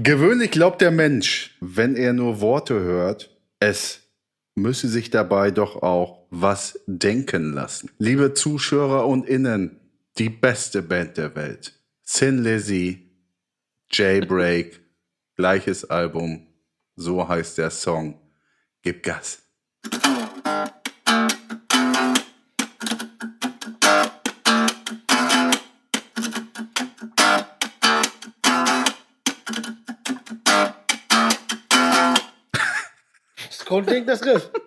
Gewöhnlich 0.00 0.52
glaubt 0.52 0.80
der 0.80 0.92
Mensch, 0.92 1.56
wenn 1.60 1.96
er 1.96 2.12
nur 2.12 2.40
Worte 2.40 2.78
hört, 2.78 3.36
es 3.58 4.02
müsse 4.54 4.86
sich 4.86 5.10
dabei 5.10 5.50
doch 5.50 5.82
auch 5.82 6.24
was 6.30 6.78
denken 6.86 7.52
lassen. 7.52 7.90
Liebe 7.98 8.32
Zuschauer 8.32 9.08
und 9.08 9.28
Innen, 9.28 9.80
die 10.16 10.30
beste 10.30 10.82
Band 10.82 11.16
der 11.16 11.34
Welt. 11.34 11.80
Sin 12.04 12.44
Lizzy, 12.44 13.10
Jailbreak, 13.90 14.80
gleiches 15.34 15.84
Album, 15.84 16.46
so 16.94 17.26
heißt 17.26 17.58
der 17.58 17.70
Song. 17.70 18.20
Gib 18.82 19.02
Gas. 19.02 19.47
Grundlegend 33.68 34.08
das 34.08 34.24
Riff. 34.24 34.50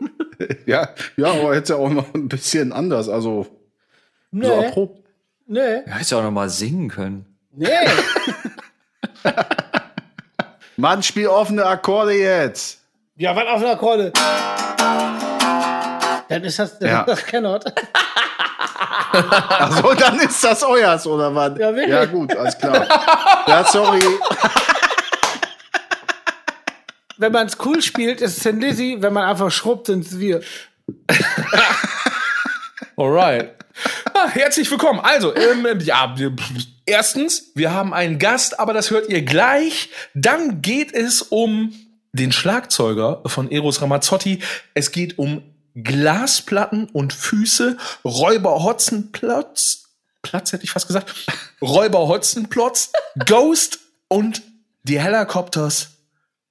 Ja, 0.66 0.90
ja, 1.18 1.28
aber 1.34 1.54
jetzt 1.54 1.70
ja 1.70 1.76
auch 1.76 1.90
noch 1.92 2.16
ein 2.16 2.28
bisschen 2.28 2.74
anders, 2.74 3.08
also 3.10 3.44
so 3.44 3.50
Nee, 4.32 4.48
erprobt. 4.48 5.06
nee, 5.46 5.60
Ja, 5.86 5.94
hättest 5.94 6.10
ja 6.12 6.18
auch 6.18 6.24
noch 6.24 6.32
mal 6.32 6.50
singen 6.50 6.90
können. 6.90 7.26
nee. 7.52 7.68
Mann, 10.78 11.04
spiel 11.04 11.28
offene 11.28 11.64
Akkorde 11.66 12.14
jetzt. 12.14 12.80
Ja, 13.18 13.36
was 13.36 13.46
auf 13.46 13.62
einer 13.62 13.72
Akkorde? 13.74 14.12
Dann 16.30 16.44
ist 16.44 16.58
das, 16.58 16.80
dann 16.80 16.90
Ja. 16.90 17.02
ist 17.02 17.08
das 17.10 17.26
Kennert. 17.26 17.66
Ach 19.14 19.78
so, 19.80 19.94
dann 19.94 20.20
ist 20.22 20.44
das 20.44 20.64
euers, 20.64 21.06
oder 21.06 21.36
was? 21.36 21.52
Ja, 21.60 21.76
wirklich. 21.76 21.90
Ja, 21.90 22.06
gut, 22.06 22.36
alles 22.36 22.58
klar. 22.58 22.88
Ja, 23.48 23.64
sorry. 23.66 24.00
Wenn 27.22 27.34
man 27.34 27.46
es 27.46 27.58
cool 27.64 27.84
spielt, 27.84 28.20
ist 28.20 28.38
es 28.38 28.44
Tin 28.44 28.60
Lizzy. 28.60 28.98
Wenn 29.00 29.14
man 29.14 29.30
einfach 29.30 29.52
schrubbt, 29.52 29.86
sind 29.86 30.08
es 30.08 30.18
wir. 30.18 30.42
Alright. 32.98 33.52
Ah, 34.16 34.28
herzlich 34.28 34.72
willkommen. 34.72 35.00
Also, 35.02 35.36
ähm, 35.36 35.68
ja, 35.82 36.16
erstens, 36.88 37.52
wir 37.54 37.72
haben 37.72 37.94
einen 37.94 38.18
Gast, 38.18 38.60
aber 38.60 38.74
das 38.74 38.90
hört 38.90 39.08
ihr 39.08 39.22
gleich. 39.22 39.92
Dann 40.16 40.64
geht 40.64 40.96
es 40.96 41.22
um 41.22 41.76
den 42.12 42.32
Schlagzeuger 42.32 43.22
von 43.28 43.52
Eros 43.52 43.84
Ramazzotti. 43.84 44.40
Es 44.74 44.92
geht 44.92 45.20
um 45.20 45.44
Glasplatten 45.76 46.90
und 46.92 47.14
Füße, 47.14 47.78
Räuber 48.04 48.64
Hotzenplotz, 48.64 49.84
Platz 50.24 50.54
hätte 50.54 50.64
ich 50.64 50.72
fast 50.72 50.88
gesagt, 50.88 51.14
Räuber 51.62 52.08
Hotzenplotz, 52.08 52.92
Ghost 53.28 53.78
und 54.08 54.42
die 54.82 55.00
Helicopters. 55.00 56.01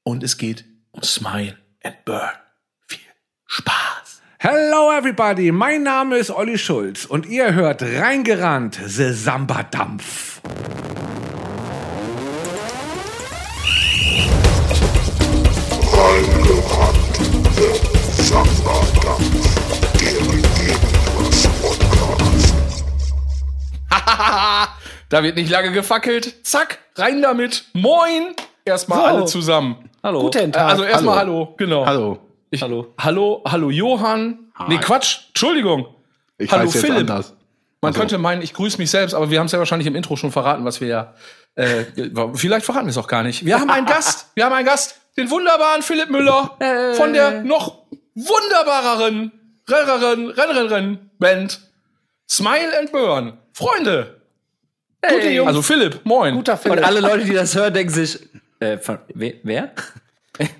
Und 0.02 0.22
es 0.22 0.38
geht 0.38 0.64
um 0.92 1.02
Smile 1.02 1.58
and 1.82 2.04
Burn. 2.04 2.30
Viel 2.86 2.98
Spaß. 3.46 4.22
Hello 4.38 4.90
everybody, 4.96 5.52
mein 5.52 5.82
Name 5.82 6.16
ist 6.16 6.30
Olli 6.30 6.56
Schulz 6.56 7.04
und 7.04 7.26
ihr 7.26 7.52
hört 7.52 7.82
reingerannt, 7.82 8.80
The 8.86 9.12
Samba 9.12 9.64
Dampf. 9.64 10.40
Da 25.08 25.22
wird 25.24 25.36
nicht 25.36 25.50
lange 25.50 25.72
gefackelt. 25.72 26.46
Zack, 26.46 26.78
rein 26.94 27.20
damit. 27.20 27.64
Moin. 27.72 28.34
Erstmal 28.64 28.98
So. 28.98 29.04
alle 29.04 29.24
zusammen. 29.24 29.89
Hallo. 30.02 30.22
Guten 30.22 30.38
Äh, 30.38 30.50
Tag. 30.50 30.70
also 30.70 30.84
erstmal 30.84 31.18
hallo. 31.18 31.54
genau. 31.56 31.84
Hallo. 31.86 32.18
Ich, 32.50 32.62
Hallo. 32.62 32.94
Hallo, 32.98 33.42
hallo 33.46 33.70
Johann. 33.70 34.50
Nee, 34.66 34.78
Quatsch. 34.78 35.18
Entschuldigung. 35.28 35.86
Ich 36.36 36.50
Hallo 36.50 36.64
heiße 36.64 36.78
jetzt 36.78 36.86
Philipp. 36.86 37.00
anders. 37.08 37.34
Man 37.80 37.90
Also. 37.90 38.00
könnte 38.00 38.18
meinen, 38.18 38.42
ich 38.42 38.52
grüße 38.54 38.76
mich 38.78 38.90
selbst, 38.90 39.14
aber 39.14 39.30
wir 39.30 39.38
haben 39.38 39.46
es 39.46 39.52
ja 39.52 39.58
wahrscheinlich 39.58 39.86
im 39.86 39.94
Intro 39.94 40.16
schon 40.16 40.32
verraten, 40.32 40.64
was 40.64 40.80
wir 40.80 40.88
ja. 40.88 41.14
Äh, 41.54 41.84
vielleicht 42.34 42.66
verraten 42.66 42.86
wir 42.86 42.90
es 42.90 42.98
auch 42.98 43.06
gar 43.06 43.22
nicht. 43.22 43.44
Wir 43.44 43.58
haben 43.60 43.70
einen 43.70 43.86
Gast. 43.86 44.30
Wir 44.34 44.44
haben 44.44 44.52
einen 44.52 44.66
Gast, 44.66 45.00
den 45.16 45.30
wunderbaren 45.30 45.82
Philipp 45.82 46.10
Müller 46.10 46.56
von 46.96 47.12
der 47.12 47.42
noch 47.42 47.84
wunderbareren, 48.14 49.32
rareren, 49.68 50.28
renneren 50.30 51.10
Band 51.18 51.60
Smile 52.28 52.78
and 52.78 52.92
Burn. 52.92 53.38
Freunde. 53.52 54.20
Gute 55.08 55.30
Jungs. 55.30 55.48
Also 55.48 55.62
Philipp, 55.62 56.00
moin. 56.04 56.34
Guter 56.34 56.52
Und 56.54 56.58
Philipp. 56.60 56.86
alle 56.86 57.00
Leute, 57.00 57.24
die 57.24 57.32
das 57.32 57.54
hören, 57.54 57.72
denken 57.74 57.92
sich, 57.92 58.18
äh, 58.60 58.78
von, 58.78 58.98
we, 59.14 59.34
wer? 59.42 59.72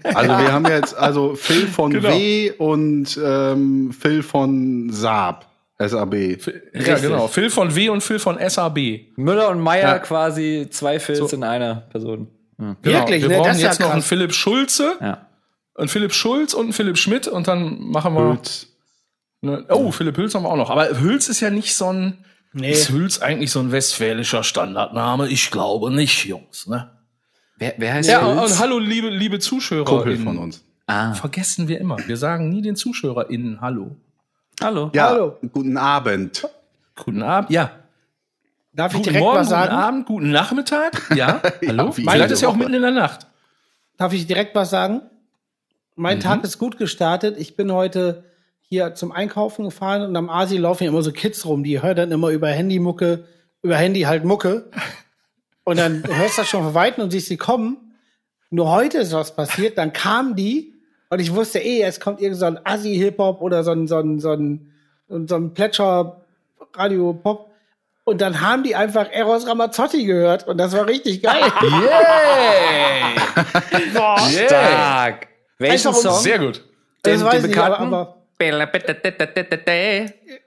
Also 0.03 0.29
wir 0.29 0.53
haben 0.53 0.67
jetzt 0.67 0.95
also 0.95 1.35
Phil 1.37 1.67
von 1.67 1.91
Genau. 1.91 2.11
W 2.11 2.51
und 2.59 3.19
ähm, 3.25 3.93
Phil 3.99 4.23
von 4.23 4.91
Saab. 4.93 5.47
SAB. 5.79 6.15
Ja, 6.75 6.99
genau. 6.99 7.29
Phil 7.29 7.49
von 7.49 7.75
W 7.75 7.89
und 7.89 8.03
Phil 8.03 8.19
von 8.19 8.37
SAB. 8.47 8.79
Müller 9.17 9.49
und 9.49 9.61
Meier 9.61 9.89
Ja. 9.89 9.99
quasi 10.01 10.67
zwei 10.71 11.01
Filz 11.01 11.19
So. 11.31 11.35
in 11.35 11.43
einer 11.45 11.77
Person. 11.77 12.29
Hm. 12.59 12.77
Genau. 12.83 12.99
Wirklich, 12.99 13.23
wir 13.23 13.29
ne? 13.31 13.37
brauchen 13.37 13.49
Das 13.49 13.57
ist 13.57 13.63
ja 13.63 13.69
jetzt 13.71 13.81
noch 13.81 13.91
einen. 13.93 14.03
Philipp 14.03 14.35
Schulze, 14.35 14.97
Ja. 15.01 15.27
einen 15.77 15.89
Philipp 15.89 16.13
Schulz 16.13 16.53
und 16.53 16.65
einen 16.65 16.73
Philipp 16.75 16.99
Schmidt 16.99 17.27
und 17.29 17.49
dann 17.49 17.81
machen 17.81 18.13
wir. 18.13 18.33
Hülz. 18.33 18.67
Ne, 19.41 19.65
oh, 19.71 19.91
Philipp 19.91 20.19
Hülz 20.19 20.35
haben 20.35 20.43
wir 20.43 20.51
auch 20.51 20.57
noch. 20.57 20.69
Aber 20.69 21.01
Hülz 21.01 21.31
ist 21.31 21.41
ja 21.41 21.49
nicht 21.49 21.75
so 21.75 21.91
ein. 21.91 22.23
Nee. 22.53 22.73
Ist 22.73 22.91
Hülz 22.91 23.21
eigentlich 23.23 23.51
so 23.51 23.61
ein 23.61 23.73
westfälischer 23.73 24.43
Standardname? 24.45 25.29
Ich 25.29 25.51
glaube 25.51 25.91
nicht, 25.91 26.27
Jungs. 26.27 26.67
Ne? 26.67 26.91
Wer, 27.61 27.75
wer 27.77 27.93
heißt 27.95 28.09
Ja, 28.09 28.21
Filz? 28.21 28.53
und 28.53 28.59
hallo, 28.59 28.79
liebe, 28.79 29.09
liebe 29.11 29.39
Zuschauer. 29.39 29.85
Kumpel 29.85 30.17
von 30.17 30.39
uns. 30.39 30.65
Ah, 30.87 31.13
Vergessen 31.15 31.69
wir 31.69 31.79
immer. 31.79 31.97
Wir 32.09 32.17
sagen 32.17 32.49
nie 32.49 32.63
den 32.63 32.75
ZuschauerInnen 32.75 33.61
Hallo. 33.61 33.95
hallo. 34.61 34.91
Ja, 34.95 35.11
Hallo. 35.11 35.37
guten 35.53 35.77
Abend. 35.77 36.49
Guten 36.97 37.23
Abend. 37.23 37.51
Ja. 37.51 37.71
Darf 38.73 38.93
ich 38.93 38.99
Guten 38.99 39.05
direkt 39.11 39.25
Morgen, 39.25 39.39
was 39.41 39.49
sagen? 39.51 39.71
guten 39.71 39.83
Abend, 39.83 40.07
guten 40.07 40.31
Nachmittag. 40.31 41.11
Ja. 41.17 41.41
Hallo. 41.69 41.97
wie 41.97 42.03
Vielleicht 42.03 42.21
jede 42.23 42.33
ist 42.33 42.41
ja 42.41 42.49
auch 42.49 42.53
Woche. 42.55 42.59
mitten 42.61 42.75
in 42.75 42.83
der 42.83 42.91
Nacht. 42.91 43.27
Darf 43.99 44.13
ich 44.15 44.27
direkt 44.27 44.55
was 44.55 44.71
sagen? 44.71 45.03
Mein 45.97 46.17
Mhm. 46.19 46.23
Tag 46.23 46.45
ist 46.45 46.59
gut 46.59 46.79
gestartet. 46.79 47.37
Ich 47.39 47.57
bin 47.57 47.71
heute 47.73 48.25
hier 48.63 48.95
zum 48.95 49.13
Einkaufen 49.13 49.67
gefahren 49.67 50.03
und 50.03 50.17
am 50.17 50.31
Asi 50.31 50.57
laufen 50.57 50.85
ja 50.85 50.91
immer 50.91 51.03
so 51.03 51.13
Kids 51.13 51.45
rum, 51.45 51.63
die 51.63 51.83
hören 51.83 51.97
dann 51.97 52.11
immer 52.11 52.31
über 52.31 52.49
Handymucke, 52.49 53.25
über 53.63 53.77
Handy 53.77 54.03
halt 54.03 54.25
Mucke. 54.25 54.71
Und 55.71 55.77
dann 55.79 56.03
hörst 56.05 56.37
du 56.37 56.43
das 56.43 56.49
schon 56.51 56.65
von 56.65 56.75
Weitem 56.75 57.05
und 57.05 57.11
siehst 57.13 57.29
sie 57.29 57.37
kommen. 57.37 57.77
Nur 58.51 58.69
heute 58.73 58.99
ist 58.99 59.13
was 59.13 59.37
passiert, 59.37 59.79
dann 59.79 59.93
kamen 59.93 60.35
die 60.35 60.75
und 61.11 61.21
ich 61.21 61.33
wusste 61.33 61.61
eh, 61.61 61.83
es 61.83 62.01
kommt 62.01 62.21
irgend 62.21 62.39
so 62.41 62.47
ein 62.47 62.59
Assi-Hip-Hop 62.65 63.41
oder 63.41 63.63
so 63.63 63.71
ein, 63.71 63.87
so 63.87 63.99
ein, 63.99 64.19
so 64.19 64.33
ein, 64.33 64.73
so 65.29 65.37
ein 65.37 65.55
Plätscher-Radio-Pop. 65.55 67.51
Und 68.05 68.21
dann 68.21 68.41
haben 68.41 68.65
die 68.65 68.75
einfach 68.75 69.07
Eros 69.13 69.47
Ramazzotti 69.47 70.05
gehört 70.05 70.49
und 70.49 70.59
das 70.59 70.73
war 70.73 70.89
richtig 70.89 71.23
geil. 71.23 71.41
Boah. 73.95 74.19
Stark. 74.19 75.29
Welchen 75.59 75.89
Einfach 75.89 76.01
Song? 76.01 76.21
Sehr 76.21 76.39
gut. 76.41 76.65
Das 77.03 77.19
Den- 77.19 77.25
weiß 77.27 77.43
den 77.43 77.51
ich 77.53 77.59
aber, 77.59 78.17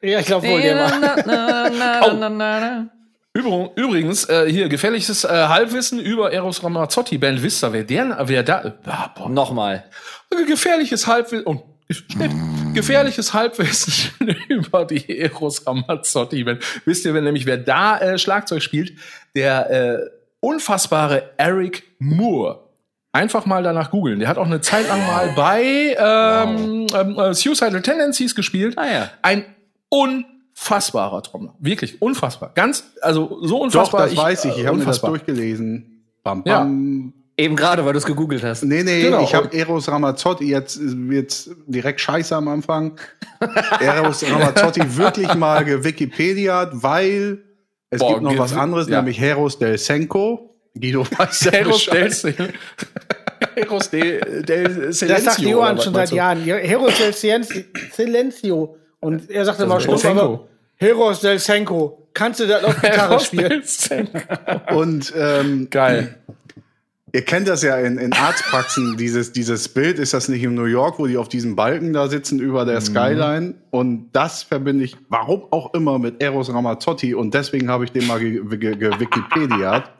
ja, 0.01 0.19
ich 0.19 0.25
glaube 0.25 0.47
wohl, 0.47 0.61
der 0.61 0.75
war. 0.75 0.91
Übr- 0.91 2.89
Übrigens, 3.33 4.29
äh, 4.29 4.45
hier 4.47 4.69
gefährliches 4.69 5.23
äh, 5.23 5.27
Halbwissen 5.27 5.99
über 5.99 6.31
Eros 6.31 6.63
Ramazzotti 6.63 7.17
Band 7.17 7.41
Vista. 7.41 7.73
Wer 7.73 7.83
der, 7.83 8.17
wer 8.25 8.43
da, 8.43 8.75
ah, 8.85 9.07
boah. 9.07 9.27
Nochmal. 9.27 9.85
gefährliches 10.47 11.07
Halbwissen, 11.07 11.47
oh, 11.47 11.63
Schnitt. 11.89 12.31
gefährliches 12.75 13.33
Halbwissen 13.33 14.27
über 14.49 14.85
die 14.85 15.17
Eros 15.17 15.65
Ramazzotti 15.65 16.43
Band. 16.43 16.63
Wisst 16.85 17.05
ihr, 17.05 17.15
wenn 17.15 17.23
nämlich 17.23 17.47
wer 17.47 17.57
da 17.57 17.97
äh, 17.97 18.19
Schlagzeug 18.19 18.61
spielt? 18.61 18.93
Der 19.35 19.69
äh, 19.71 20.09
unfassbare 20.39 21.31
Eric 21.37 21.83
Moore. 21.97 22.69
Einfach 23.13 23.47
mal 23.47 23.63
danach 23.63 23.89
googeln. 23.89 24.19
Der 24.19 24.27
hat 24.27 24.37
auch 24.37 24.45
eine 24.45 24.61
Zeit 24.61 24.87
lang 24.87 25.05
mal 25.07 25.33
bei 25.35 25.95
ähm, 25.97 26.87
ähm, 26.93 27.19
äh, 27.19 27.33
Suicidal 27.33 27.81
Tendencies 27.81 28.35
gespielt. 28.35 28.77
Ah 28.77 28.91
ja. 28.91 29.09
Ein 29.21 29.45
unfassbarer 30.55 31.21
Trommler. 31.23 31.55
Wirklich 31.59 32.01
unfassbar. 32.01 32.51
Ganz, 32.55 32.83
also 33.01 33.39
so 33.41 33.57
Doch, 33.57 33.63
unfassbar. 33.65 34.07
das 34.07 34.17
weiß 34.17 34.45
ich. 34.45 34.57
Ich 34.59 34.65
habe 34.67 34.77
mir 34.77 34.85
das 34.85 35.01
durchgelesen. 35.01 36.05
Bam, 36.23 36.43
Ja. 36.45 36.59
bam. 36.59 37.13
Eben 37.35 37.55
gerade, 37.55 37.83
weil 37.83 37.93
du 37.93 37.97
es 37.97 38.05
gegoogelt 38.05 38.43
hast. 38.43 38.63
Nee, 38.63 38.83
nee, 38.83 39.01
Genau. 39.01 39.23
ich 39.23 39.33
habe 39.33 39.51
Eros 39.57 39.87
Ramazzotti, 39.89 40.45
jetzt 40.45 40.79
wird's 40.79 41.49
direkt 41.65 41.99
scheiße 41.99 42.35
am 42.35 42.47
Anfang. 42.47 42.99
Eros 43.81 44.23
Ramazzotti 44.23 44.81
wirklich 44.97 45.33
mal 45.33 45.65
gewikipediat, 45.65 46.69
weil 46.83 47.43
es 47.89 47.99
Boah, 47.99 48.09
gibt 48.13 48.21
noch 48.21 48.37
was 48.37 48.53
anderes, 48.55 48.87
ja. 48.87 48.97
nämlich 48.97 49.19
Heros 49.19 49.57
del 49.57 49.79
Senko. 49.79 50.55
Guido 50.75 51.05
weiß 51.17 51.45
ja 51.45 51.51
Heros 51.51 51.85
del. 51.87 52.11
Heros 53.55 53.89
del, 53.89 54.43
del 54.43 54.93
Silencio. 54.93 55.07
Das 55.07 55.23
sagt 55.23 55.39
Johann 55.39 55.79
schon 55.81 55.93
seit? 55.93 56.11
Jahren. 56.11 56.43
Heros 56.43 56.93
del 56.99 57.13
Silencio. 57.13 58.77
Und 59.03 59.29
er 59.29 59.43
sagt 59.43 59.59
immer 59.59 59.77
ist 59.77 59.83
stumpf, 59.83 60.05
aber 60.05 60.47
Heros 60.77 61.19
del 61.19 61.37
Senko. 61.37 62.07
Kannst 62.13 62.39
du 62.39 62.47
das 62.47 62.63
auf 62.63 62.79
Gitarre 62.81 63.19
spielen? 63.19 63.63
Und 64.73 65.13
ähm, 65.17 65.67
Geil. 65.69 66.15
Ihr 67.11 67.21
kennt 67.23 67.47
das 67.47 67.61
ja 67.61 67.77
in, 67.77 67.99
in 67.99 68.13
Arztpraxen, 68.13 68.97
dieses, 68.97 69.33
dieses 69.33 69.69
Bild, 69.69 69.99
ist 69.99 70.13
das 70.13 70.29
nicht 70.29 70.41
in 70.41 70.55
New 70.55 70.65
York, 70.65 70.97
wo 70.97 71.05
die 71.05 71.17
auf 71.17 71.29
diesem 71.29 71.55
Balken 71.55 71.93
da 71.93 72.07
sitzen 72.07 72.39
über 72.39 72.65
der 72.65 72.81
Skyline? 72.81 73.55
Und 73.69 74.09
das 74.13 74.41
verbinde 74.41 74.85
ich, 74.85 74.95
warum 75.09 75.43
auch 75.51 75.73
immer, 75.73 75.99
mit 75.99 76.23
Eros 76.23 76.51
Ramazzotti 76.51 77.13
und 77.13 77.33
deswegen 77.33 77.69
habe 77.69 77.83
ich 77.83 77.91
den 77.91 78.07
mal 78.07 78.19
ge 78.19 78.41
ge 78.57 78.75
ge 78.75 78.99
Wikipediat. 78.99 79.91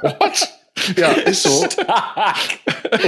What? 0.00 0.48
Ja, 0.96 1.08
ist 1.08 1.42
so. 1.42 1.66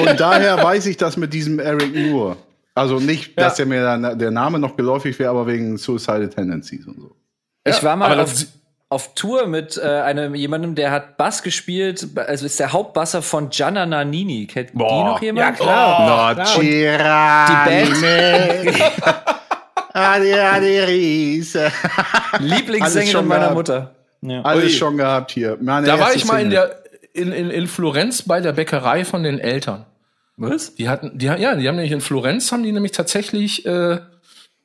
Und 0.00 0.18
daher 0.18 0.60
weiß 0.62 0.86
ich 0.86 0.96
das 0.96 1.16
mit 1.16 1.32
diesem 1.32 1.60
Eric 1.60 1.94
Moore. 1.94 2.36
Also 2.74 3.00
nicht, 3.00 3.38
dass 3.38 3.56
der 3.56 3.66
mir 3.66 3.82
dann, 3.82 4.18
der 4.18 4.30
Name 4.30 4.58
noch 4.58 4.76
geläufig 4.76 5.18
wäre, 5.18 5.30
aber 5.30 5.46
wegen 5.46 5.76
Suicidal 5.76 6.28
Tendencies 6.28 6.86
und 6.86 7.00
so. 7.00 7.16
Ich 7.64 7.82
war 7.82 7.96
mal 7.96 8.18
auf, 8.20 8.32
auf 8.88 9.14
Tour 9.14 9.46
mit 9.46 9.76
äh, 9.76 9.86
einem 9.86 10.34
jemandem, 10.34 10.74
der 10.74 10.90
hat 10.90 11.16
Bass 11.16 11.42
gespielt, 11.42 12.06
also 12.16 12.46
ist 12.46 12.58
der 12.58 12.72
Hauptbasser 12.72 13.22
von 13.22 13.50
Gianna 13.50 13.86
Nannini. 13.86 14.46
Kennt 14.46 14.70
die 14.70 14.76
Boah. 14.78 15.04
noch 15.04 15.22
jemand? 15.22 15.58
klar. 15.58 16.34
No, 16.36 16.44
Die 16.60 16.86
Adi, 19.92 20.32
adi, 20.32 20.78
Riese. 20.80 21.72
Alles 22.32 22.50
Lieblingssängerin 22.50 23.26
meiner 23.26 23.40
gehabt. 23.40 23.56
Mutter. 23.56 23.94
Ja. 24.22 24.42
Alles 24.42 24.64
Ui. 24.64 24.70
schon 24.70 24.96
gehabt 24.96 25.32
hier. 25.32 25.58
Meine 25.60 25.86
Da 25.86 25.98
war 25.98 26.14
ich 26.14 26.24
mal 26.26 26.40
in 26.40 26.50
der 26.50 26.80
in, 27.12 27.32
in, 27.32 27.50
in 27.50 27.66
Florenz 27.66 28.22
bei 28.22 28.40
der 28.40 28.52
Bäckerei 28.52 29.04
von 29.04 29.22
den 29.24 29.38
Eltern. 29.40 29.86
Was? 30.42 30.74
Die 30.74 30.88
hatten, 30.88 31.18
die, 31.18 31.26
ja, 31.26 31.36
die 31.36 31.68
haben 31.68 31.76
nämlich 31.76 31.92
in 31.92 32.00
Florenz 32.00 32.50
haben 32.50 32.62
die 32.62 32.72
nämlich 32.72 32.92
tatsächlich 32.92 33.66
äh, 33.66 33.98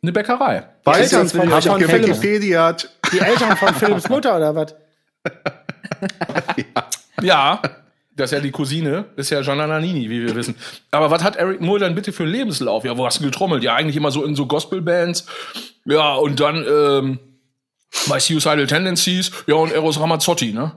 eine 0.01 0.11
Bäckerei. 0.13 0.69
Weiß 0.85 1.11
Eltern 1.11 1.27
von- 1.27 1.49
von. 1.61 1.81
Wikipediat. 1.81 2.89
Die 3.11 3.19
Eltern 3.19 3.57
von 3.57 3.73
Philipps 3.75 4.07
Mutter 4.09 4.37
oder 4.37 4.55
was? 4.55 4.73
Ja, 7.21 7.61
das 8.15 8.31
ist 8.31 8.35
ja 8.35 8.39
die 8.41 8.51
Cousine, 8.51 9.05
ist 9.15 9.29
ja 9.29 9.41
Gianna 9.41 9.67
Nannini, 9.67 10.09
wie 10.09 10.25
wir 10.27 10.35
wissen. 10.35 10.55
Aber 10.91 11.09
was 11.11 11.23
hat 11.23 11.35
Eric 11.37 11.61
Moore 11.61 11.79
dann 11.79 11.95
bitte 11.95 12.11
für 12.11 12.23
einen 12.23 12.31
Lebenslauf? 12.33 12.83
Ja, 12.83 12.97
wo 12.97 13.05
hast 13.05 13.19
du 13.19 13.23
getrommelt? 13.23 13.63
Ja, 13.63 13.75
eigentlich 13.75 13.95
immer 13.95 14.11
so 14.11 14.23
in 14.25 14.35
so 14.35 14.45
Gospelbands. 14.45 15.25
Ja, 15.85 16.15
und 16.15 16.39
dann 16.39 16.65
ähm, 16.69 17.19
bei 18.07 18.19
Suicidal 18.19 18.67
Tendencies, 18.67 19.31
ja, 19.47 19.55
und 19.55 19.71
Eros 19.71 19.99
Ramazzotti, 19.99 20.51
ne? 20.53 20.73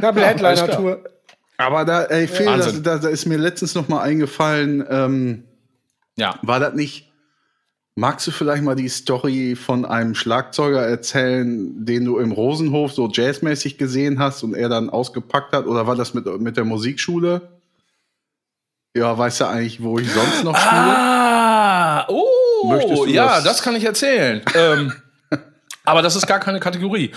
Double 0.00 0.24
Headliner 0.24 0.68
Tour. 0.68 1.00
Aber 1.58 1.84
da, 1.84 2.02
ey, 2.04 2.28
Phil, 2.28 2.46
das, 2.46 2.82
da, 2.82 2.98
da 2.98 3.08
ist 3.08 3.26
mir 3.26 3.38
letztens 3.38 3.74
noch 3.74 3.88
mal 3.88 4.02
eingefallen, 4.02 4.84
ähm, 4.90 5.44
Ja. 6.16 6.38
war 6.42 6.60
das 6.60 6.74
nicht, 6.74 7.10
magst 7.94 8.26
du 8.26 8.30
vielleicht 8.30 8.62
mal 8.62 8.74
die 8.76 8.88
Story 8.90 9.56
von 9.56 9.84
einem 9.86 10.14
Schlagzeuger 10.14 10.82
erzählen, 10.86 11.84
den 11.86 12.04
du 12.04 12.18
im 12.18 12.32
Rosenhof 12.32 12.92
so 12.92 13.08
jazzmäßig 13.10 13.78
gesehen 13.78 14.18
hast 14.18 14.42
und 14.42 14.54
er 14.54 14.68
dann 14.68 14.90
ausgepackt 14.90 15.54
hat? 15.54 15.66
Oder 15.66 15.86
war 15.86 15.96
das 15.96 16.12
mit, 16.12 16.26
mit 16.40 16.56
der 16.58 16.64
Musikschule? 16.64 17.48
Ja, 18.94 19.16
weißt 19.16 19.40
du 19.40 19.44
eigentlich, 19.46 19.82
wo 19.82 19.98
ich 19.98 20.10
sonst 20.10 20.44
noch 20.44 20.56
spiele? 20.56 20.80
Ah, 20.80 22.06
oh, 22.08 22.68
Möchtest 22.68 22.96
du 23.02 23.06
ja, 23.06 23.26
das- 23.36 23.44
das? 23.44 23.62
kann 23.62 23.76
ich 23.76 23.84
erzählen. 23.84 24.42
ähm, 24.54 24.92
aber 25.84 26.02
das 26.02 26.16
ist 26.16 26.26
gar 26.26 26.40
keine 26.40 26.60
Kategorie. 26.60 27.12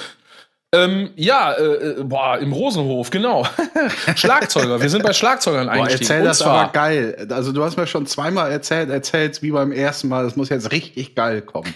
Ähm, 0.71 1.09
ja, 1.15 1.53
äh, 1.53 1.63
äh, 1.63 2.03
boah, 2.03 2.37
im 2.37 2.53
Rosenhof, 2.53 3.09
genau. 3.09 3.43
Schlagzeuger, 4.15 4.79
wir 4.79 4.89
sind 4.89 5.01
bei 5.03 5.13
Schlagzeugern 5.13 5.67
eingestiegen. 5.67 6.01
erzähl 6.11 6.23
das 6.23 6.41
aber 6.43 6.71
geil. 6.71 7.27
Also 7.31 7.51
du 7.51 7.63
hast 7.63 7.75
mir 7.75 7.87
schon 7.87 8.05
zweimal 8.05 8.51
erzählt, 8.51 8.89
erzählst 8.91 9.41
wie 9.41 9.49
beim 9.51 9.71
ersten 9.71 10.09
Mal. 10.09 10.23
Das 10.23 10.35
muss 10.35 10.49
jetzt 10.49 10.71
richtig 10.71 11.15
geil 11.15 11.41
kommen. 11.41 11.73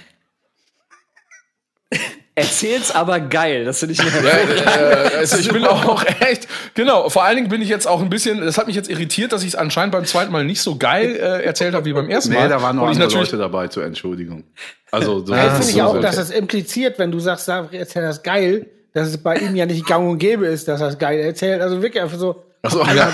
Erzähl's 2.35 2.89
aber 2.93 3.19
geil, 3.19 3.63
das 3.63 3.77
finde 3.77 3.93
ich 3.93 3.99
eine 4.01 4.09
äh, 4.27 5.17
also 5.17 5.37
ich 5.37 5.49
bin 5.49 5.63
auch 5.67 6.03
echt, 6.19 6.47
genau, 6.73 7.07
vor 7.09 7.23
allen 7.23 7.35
Dingen 7.35 7.49
bin 7.49 7.61
ich 7.61 7.69
jetzt 7.69 7.87
auch 7.87 8.01
ein 8.01 8.09
bisschen, 8.09 8.41
das 8.43 8.57
hat 8.57 8.65
mich 8.65 8.75
jetzt 8.75 8.89
irritiert, 8.89 9.31
dass 9.31 9.43
ich 9.43 9.49
es 9.49 9.55
anscheinend 9.55 9.91
beim 9.91 10.03
zweiten 10.05 10.31
Mal 10.31 10.43
nicht 10.43 10.59
so 10.63 10.75
geil 10.75 11.15
äh, 11.15 11.43
erzählt 11.43 11.75
habe 11.75 11.85
wie 11.85 11.93
beim 11.93 12.09
ersten 12.09 12.33
Mal. 12.33 12.43
Nee, 12.45 12.49
da 12.49 12.59
waren 12.59 12.75
noch 12.77 12.87
andere 12.87 13.03
natürlich, 13.03 13.27
Leute 13.31 13.37
dabei 13.37 13.67
zur 13.67 13.85
Entschuldigung. 13.85 14.43
Also 14.91 15.25
so, 15.25 15.33
Das 15.33 15.53
finde 15.57 15.69
ich 15.69 15.75
so- 15.75 15.81
auch, 15.83 15.93
so- 15.95 16.01
dass 16.01 16.17
es 16.17 16.29
impliziert, 16.29 16.97
wenn 16.99 17.11
du 17.11 17.19
sagst, 17.19 17.45
sag, 17.45 17.73
erzähl 17.73 18.03
das 18.03 18.21
geil, 18.21 18.67
dass 18.93 19.07
es 19.09 19.17
bei 19.17 19.37
ihm 19.37 19.55
ja 19.55 19.65
nicht 19.65 19.85
gang 19.85 20.09
und 20.09 20.19
gäbe 20.19 20.45
ist, 20.47 20.67
dass 20.67 20.81
er 20.81 20.87
es 20.87 20.97
geil 20.97 21.19
erzählt. 21.19 21.61
Also 21.61 21.81
wirklich 21.81 22.01
einfach 22.01 22.17
so. 22.17 22.43
Ach 22.61 22.71
so, 22.71 22.83
ja. 22.83 23.11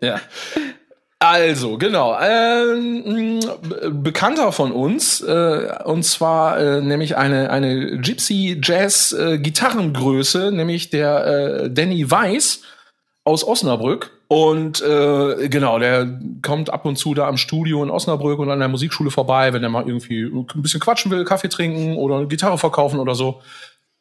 Ja. 0.00 0.20
Also, 1.20 1.78
genau. 1.78 2.16
Ähm, 2.20 3.40
Bekannter 3.90 4.52
von 4.52 4.70
uns, 4.70 5.20
äh, 5.20 5.74
und 5.84 6.04
zwar 6.04 6.58
äh, 6.60 6.80
nämlich 6.80 7.16
eine, 7.16 7.50
eine 7.50 7.98
Gypsy 7.98 8.60
Jazz 8.62 9.12
äh, 9.12 9.38
Gitarrengröße, 9.38 10.52
nämlich 10.52 10.90
der 10.90 11.26
äh, 11.26 11.70
Danny 11.70 12.08
Weiss 12.08 12.62
aus 13.24 13.42
Osnabrück. 13.42 14.12
Und 14.28 14.82
äh, 14.82 15.48
genau, 15.48 15.78
der 15.78 16.20
kommt 16.42 16.68
ab 16.68 16.84
und 16.84 16.96
zu 16.96 17.14
da 17.14 17.26
am 17.26 17.38
Studio 17.38 17.82
in 17.82 17.88
Osnabrück 17.88 18.38
und 18.38 18.50
an 18.50 18.58
der 18.58 18.68
Musikschule 18.68 19.10
vorbei, 19.10 19.54
wenn 19.54 19.62
er 19.62 19.70
mal 19.70 19.86
irgendwie 19.86 20.24
ein 20.24 20.62
bisschen 20.62 20.80
quatschen 20.80 21.10
will, 21.10 21.24
Kaffee 21.24 21.48
trinken 21.48 21.96
oder 21.96 22.26
Gitarre 22.26 22.58
verkaufen 22.58 23.00
oder 23.00 23.14
so. 23.14 23.40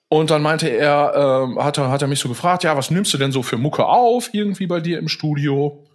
Und 0.09 0.29
dann 0.29 0.41
meinte 0.41 0.68
er, 0.68 1.45
ähm, 1.47 1.63
hat, 1.63 1.77
er, 1.77 1.89
hat 1.89 2.01
er 2.01 2.09
mich 2.09 2.19
so 2.19 2.27
gefragt, 2.27 2.65
ja, 2.65 2.75
was 2.75 2.91
nimmst 2.91 3.13
du 3.13 3.18
denn 3.18 3.31
so 3.31 3.41
für 3.41 3.57
Mucke 3.57 3.85
auf, 3.85 4.29
irgendwie 4.33 4.68
bei 4.68 4.81
dir 4.81 5.00
im 5.00 5.07
Studio? 5.07 5.85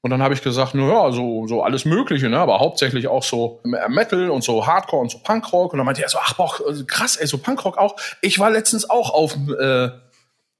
Und 0.00 0.10
dann 0.10 0.22
habe 0.22 0.34
ich 0.34 0.42
gesagt, 0.42 0.74
na 0.74 0.88
ja, 0.88 1.12
so, 1.12 1.46
so 1.46 1.62
alles 1.62 1.84
Mögliche, 1.84 2.28
ne? 2.28 2.38
aber 2.38 2.60
hauptsächlich 2.60 3.08
auch 3.08 3.22
so 3.22 3.60
Metal 3.62 4.30
und 4.30 4.42
so 4.42 4.66
Hardcore 4.66 5.02
und 5.02 5.10
so 5.10 5.18
Punkrock. 5.18 5.72
Und 5.72 5.78
dann 5.78 5.86
meinte 5.86 6.02
er 6.02 6.08
so, 6.08 6.18
ach, 6.20 6.34
boah, 6.34 6.50
krass, 6.86 7.16
ey, 7.16 7.26
so 7.26 7.38
Punkrock 7.38 7.78
auch. 7.78 7.96
Ich 8.20 8.38
war 8.38 8.50
letztens 8.50 8.88
auch 8.88 9.10
auf, 9.10 9.36
äh, 9.60 9.90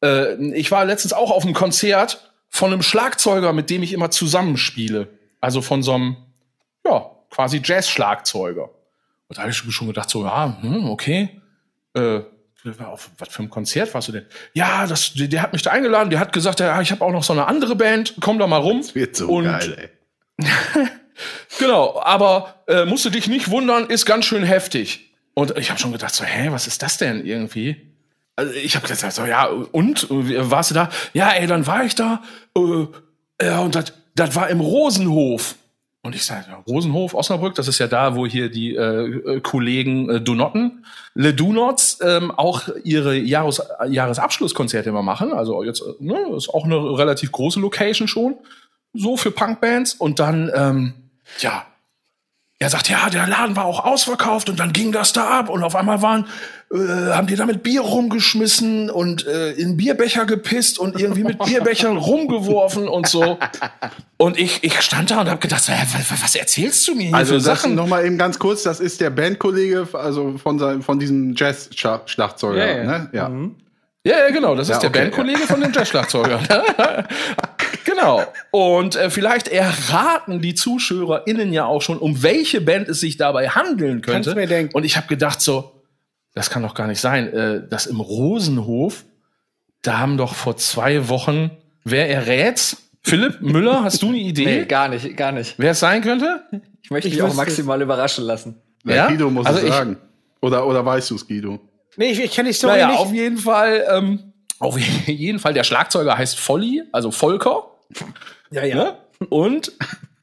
äh, 0.04 0.54
ich 0.54 0.70
war 0.70 0.84
letztens 0.84 1.12
auch 1.12 1.30
auf 1.30 1.44
einem 1.44 1.54
Konzert 1.54 2.31
von 2.52 2.72
einem 2.72 2.82
Schlagzeuger, 2.82 3.52
mit 3.52 3.70
dem 3.70 3.82
ich 3.82 3.92
immer 3.92 4.10
zusammenspiele. 4.10 5.08
Also 5.40 5.62
von 5.62 5.82
so 5.82 5.94
einem, 5.94 6.16
ja, 6.86 7.10
quasi 7.30 7.60
Jazz-Schlagzeuger. 7.64 8.64
Und 9.28 9.38
da 9.38 9.42
habe 9.42 9.50
ich 9.50 9.56
schon 9.56 9.86
gedacht, 9.88 10.10
so, 10.10 10.24
ja, 10.24 10.58
hm, 10.60 10.88
okay. 10.90 11.40
Äh, 11.94 12.20
auf 12.84 13.10
was 13.18 13.28
für 13.30 13.42
ein 13.42 13.50
Konzert 13.50 13.92
warst 13.92 14.06
du 14.08 14.12
denn? 14.12 14.26
Ja, 14.52 14.86
das, 14.86 15.14
der, 15.14 15.26
der 15.26 15.42
hat 15.42 15.52
mich 15.52 15.62
da 15.62 15.70
eingeladen, 15.72 16.10
der 16.10 16.20
hat 16.20 16.32
gesagt, 16.32 16.60
ja, 16.60 16.80
ich 16.80 16.92
habe 16.92 17.04
auch 17.04 17.10
noch 17.10 17.24
so 17.24 17.32
eine 17.32 17.46
andere 17.48 17.74
Band, 17.74 18.14
komm 18.20 18.38
da 18.38 18.46
mal 18.46 18.58
rum. 18.58 18.84
Wird 18.94 19.16
so 19.16 19.28
Und- 19.28 19.44
geil, 19.44 19.90
ey. 20.38 20.46
Genau, 21.58 22.00
aber 22.02 22.62
äh, 22.66 22.84
musst 22.84 23.04
du 23.04 23.10
dich 23.10 23.28
nicht 23.28 23.50
wundern, 23.50 23.86
ist 23.86 24.06
ganz 24.06 24.24
schön 24.24 24.42
heftig. 24.44 25.12
Und 25.34 25.56
ich 25.58 25.70
habe 25.70 25.78
schon 25.78 25.92
gedacht, 25.92 26.14
so, 26.14 26.24
hä, 26.24 26.48
was 26.50 26.66
ist 26.66 26.82
das 26.82 26.98
denn 26.98 27.24
irgendwie? 27.24 27.91
Also 28.42 28.54
ich 28.54 28.74
habe 28.74 28.88
gesagt, 28.88 29.14
so, 29.14 29.24
ja, 29.24 29.46
und? 29.46 30.08
Warst 30.10 30.70
du 30.70 30.74
da? 30.74 30.90
Ja, 31.12 31.30
ey, 31.30 31.46
dann 31.46 31.66
war 31.66 31.84
ich 31.84 31.94
da. 31.94 32.22
Äh, 32.56 32.86
ja, 33.40 33.60
und 33.60 33.92
das 34.14 34.34
war 34.34 34.48
im 34.50 34.60
Rosenhof. 34.60 35.54
Und 36.04 36.16
ich 36.16 36.24
sage, 36.24 36.46
Rosenhof, 36.66 37.14
Osnabrück, 37.14 37.54
das 37.54 37.68
ist 37.68 37.78
ja 37.78 37.86
da, 37.86 38.16
wo 38.16 38.26
hier 38.26 38.50
die 38.50 38.74
äh, 38.74 38.80
äh, 38.80 39.40
Kollegen 39.40 40.10
äh, 40.10 40.20
Donotten, 40.20 40.84
Le 41.14 41.32
Donuts, 41.32 42.00
ähm, 42.02 42.32
auch 42.32 42.68
ihre 42.82 43.16
Jahres 43.16 43.62
Jahresabschlusskonzerte 43.88 44.88
immer 44.88 45.02
machen. 45.02 45.32
Also 45.32 45.62
jetzt, 45.62 45.80
äh, 45.80 45.92
ne, 46.00 46.18
ist 46.36 46.48
auch 46.48 46.64
eine 46.64 46.76
relativ 46.98 47.30
große 47.30 47.60
Location 47.60 48.08
schon, 48.08 48.34
so 48.92 49.16
für 49.16 49.30
Punkbands. 49.30 49.94
Und 49.94 50.18
dann, 50.18 50.50
ähm, 50.52 50.94
ja, 51.38 51.66
er 52.58 52.70
sagt, 52.70 52.88
ja, 52.88 53.08
der 53.08 53.28
Laden 53.28 53.54
war 53.54 53.64
auch 53.64 53.84
ausverkauft 53.84 54.48
und 54.48 54.58
dann 54.58 54.72
ging 54.72 54.90
das 54.90 55.12
da 55.12 55.38
ab 55.38 55.48
und 55.48 55.62
auf 55.62 55.76
einmal 55.76 56.02
waren, 56.02 56.26
äh, 56.72 57.12
haben 57.12 57.26
die 57.26 57.36
da 57.36 57.44
mit 57.44 57.62
Bier 57.62 57.82
rumgeschmissen 57.82 58.88
und 58.88 59.26
äh, 59.26 59.52
in 59.52 59.76
Bierbecher 59.76 60.24
gepisst 60.24 60.78
und 60.78 60.98
irgendwie 60.98 61.22
mit 61.24 61.38
Bierbechern 61.38 61.96
rumgeworfen 61.98 62.88
und 62.88 63.06
so. 63.08 63.38
Und 64.16 64.38
ich, 64.38 64.64
ich 64.64 64.80
stand 64.80 65.10
da 65.10 65.20
und 65.20 65.28
habe 65.28 65.40
gedacht, 65.40 65.62
so, 65.62 65.72
was, 65.72 66.22
was 66.22 66.34
erzählst 66.34 66.86
du 66.88 66.94
mir 66.94 67.08
hier 67.08 67.14
Also 67.14 67.34
für 67.34 67.40
Sachen? 67.40 67.74
noch 67.74 67.86
mal 67.86 68.04
eben 68.06 68.16
ganz 68.16 68.38
kurz, 68.38 68.62
das 68.62 68.80
ist 68.80 69.00
der 69.00 69.10
Bandkollege, 69.10 69.86
also 69.92 70.38
von 70.38 70.58
seinem, 70.58 70.82
von 70.82 70.98
diesem 70.98 71.34
Jazz-Schlagzeuger, 71.36 72.66
Ja, 72.66 72.76
ja. 72.76 72.84
ne? 72.84 73.08
Ja. 73.12 73.30
Ja, 74.04 74.18
ja, 74.18 74.30
genau. 74.30 74.56
Das 74.56 74.68
ist 74.68 74.74
Ja, 74.74 74.80
der 74.80 74.90
okay, 74.90 75.00
Bandkollege 75.02 75.40
von 75.46 75.60
dem 75.60 75.72
Jazzschlagzeuger. 75.72 76.40
genau. 77.84 78.22
Und 78.50 78.96
äh, 78.96 79.10
vielleicht 79.10 79.46
erraten 79.48 80.40
die 80.40 80.54
ZuschauerInnen 80.54 81.52
ja 81.52 81.66
auch 81.66 81.82
schon, 81.82 81.98
um 81.98 82.22
welche 82.22 82.60
Band 82.60 82.88
es 82.88 82.98
sich 83.00 83.16
dabei 83.16 83.48
handeln 83.50 84.00
könnte. 84.02 84.30
Kannst 84.30 84.34
mir 84.34 84.48
denken. 84.48 84.74
Und 84.74 84.84
ich 84.84 84.96
habe 84.96 85.06
gedacht 85.06 85.40
so, 85.40 85.81
das 86.34 86.50
kann 86.50 86.62
doch 86.62 86.74
gar 86.74 86.86
nicht 86.86 87.00
sein. 87.00 87.32
Äh, 87.32 87.62
das 87.68 87.86
im 87.86 88.00
Rosenhof, 88.00 89.04
da 89.82 89.98
haben 89.98 90.16
doch 90.16 90.34
vor 90.34 90.56
zwei 90.56 91.08
Wochen, 91.08 91.50
wer 91.84 92.08
errät's? 92.10 92.76
Philipp 93.04 93.40
Müller, 93.40 93.82
hast 93.82 94.00
du 94.02 94.08
eine 94.08 94.18
Idee? 94.18 94.44
Nee, 94.60 94.64
gar 94.66 94.88
nicht, 94.88 95.16
gar 95.16 95.32
nicht. 95.32 95.54
Wer 95.58 95.72
es 95.72 95.80
sein 95.80 96.02
könnte? 96.02 96.44
Ich 96.82 96.90
möchte 96.90 97.08
Ich 97.08 97.14
mich 97.14 97.22
auch 97.22 97.26
wüsste 97.28 97.42
es. 97.42 97.48
maximal 97.48 97.82
überraschen 97.82 98.24
lassen. 98.24 98.60
Ja? 98.84 98.94
Ja? 98.94 99.06
Guido 99.08 99.28
muss 99.30 99.46
Also 99.46 99.58
es 99.60 99.64
ich- 99.66 99.70
sagen. 99.72 99.96
Oder, 100.40 100.66
oder 100.66 100.84
weißt 100.84 101.10
du 101.10 101.14
es, 101.16 101.26
Guido? 101.26 101.60
Nee, 101.96 102.10
ich, 102.10 102.20
ich 102.20 102.30
kenne 102.32 102.48
die 102.48 102.52
Story 102.54 102.74
Naja, 102.74 102.88
nicht. 102.88 102.98
auf 102.98 103.12
jeden 103.12 103.38
Fall, 103.38 103.84
ähm, 103.90 104.32
auf 104.58 104.78
jeden 105.06 105.38
Fall, 105.38 105.52
der 105.54 105.62
Schlagzeuger 105.64 106.16
heißt 106.16 106.38
Volli, 106.38 106.82
also 106.92 107.10
Volker. 107.10 107.64
ja, 108.50 108.64
ja. 108.64 108.74
Ne? 108.76 108.96
Und 109.28 109.72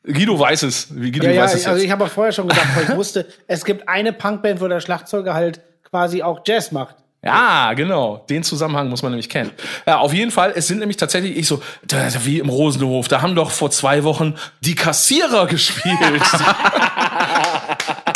Guido 0.04 0.38
weiß 0.40 0.64
es. 0.64 0.88
Wie 0.96 1.12
Guido 1.12 1.28
Ja, 1.28 1.32
ja, 1.34 1.42
weiß 1.44 1.54
es 1.54 1.66
also 1.68 1.78
jetzt. 1.78 1.86
ich 1.86 1.92
habe 1.92 2.06
auch 2.06 2.10
vorher 2.10 2.32
schon 2.34 2.48
gesagt, 2.48 2.68
weil 2.76 2.84
ich 2.86 2.96
wusste, 2.96 3.28
es 3.48 3.64
gibt 3.64 3.88
eine 3.88 4.12
Punkband, 4.14 4.60
wo 4.62 4.68
der 4.68 4.80
Schlagzeuger 4.82 5.34
halt 5.34 5.62
quasi 5.92 6.22
auch 6.24 6.42
Jazz 6.46 6.72
macht. 6.72 6.96
Ja, 7.22 7.74
genau. 7.74 8.24
Den 8.30 8.44
Zusammenhang 8.44 8.88
muss 8.90 9.02
man 9.04 9.12
nämlich 9.12 9.28
kennen. 9.28 9.52
Ja, 9.86 9.98
auf 9.98 10.14
jeden 10.14 10.32
Fall. 10.32 10.54
Es 10.56 10.68
sind 10.68 10.80
nämlich 10.80 10.96
tatsächlich, 10.96 11.36
ich 11.38 11.48
so, 11.48 11.62
da- 11.86 12.08
wie 12.24 12.40
im 12.40 12.48
Rosenhof, 12.48 13.10
da 13.10 13.22
haben 13.22 13.36
doch 13.36 13.52
vor 13.52 13.72
zwei 13.72 14.06
Wochen 14.06 14.36
die 14.62 14.74
Kassierer 14.76 15.46
gespielt. 15.48 15.98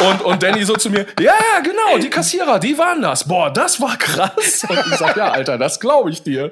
und, 0.01 0.21
und 0.21 0.43
Danny 0.43 0.63
so 0.63 0.75
zu 0.75 0.89
mir, 0.89 1.05
ja, 1.19 1.33
ja, 1.33 1.59
genau, 1.61 1.97
die 2.01 2.09
Kassierer, 2.09 2.59
die 2.59 2.77
waren 2.77 3.01
das. 3.01 3.27
Boah, 3.27 3.51
das 3.51 3.81
war 3.81 3.97
krass. 3.97 4.65
Und 4.69 4.79
ich 4.89 4.95
sag, 4.97 5.17
ja, 5.17 5.31
Alter, 5.31 5.57
das 5.57 5.79
glaube 5.79 6.09
ich 6.09 6.23
dir. 6.23 6.51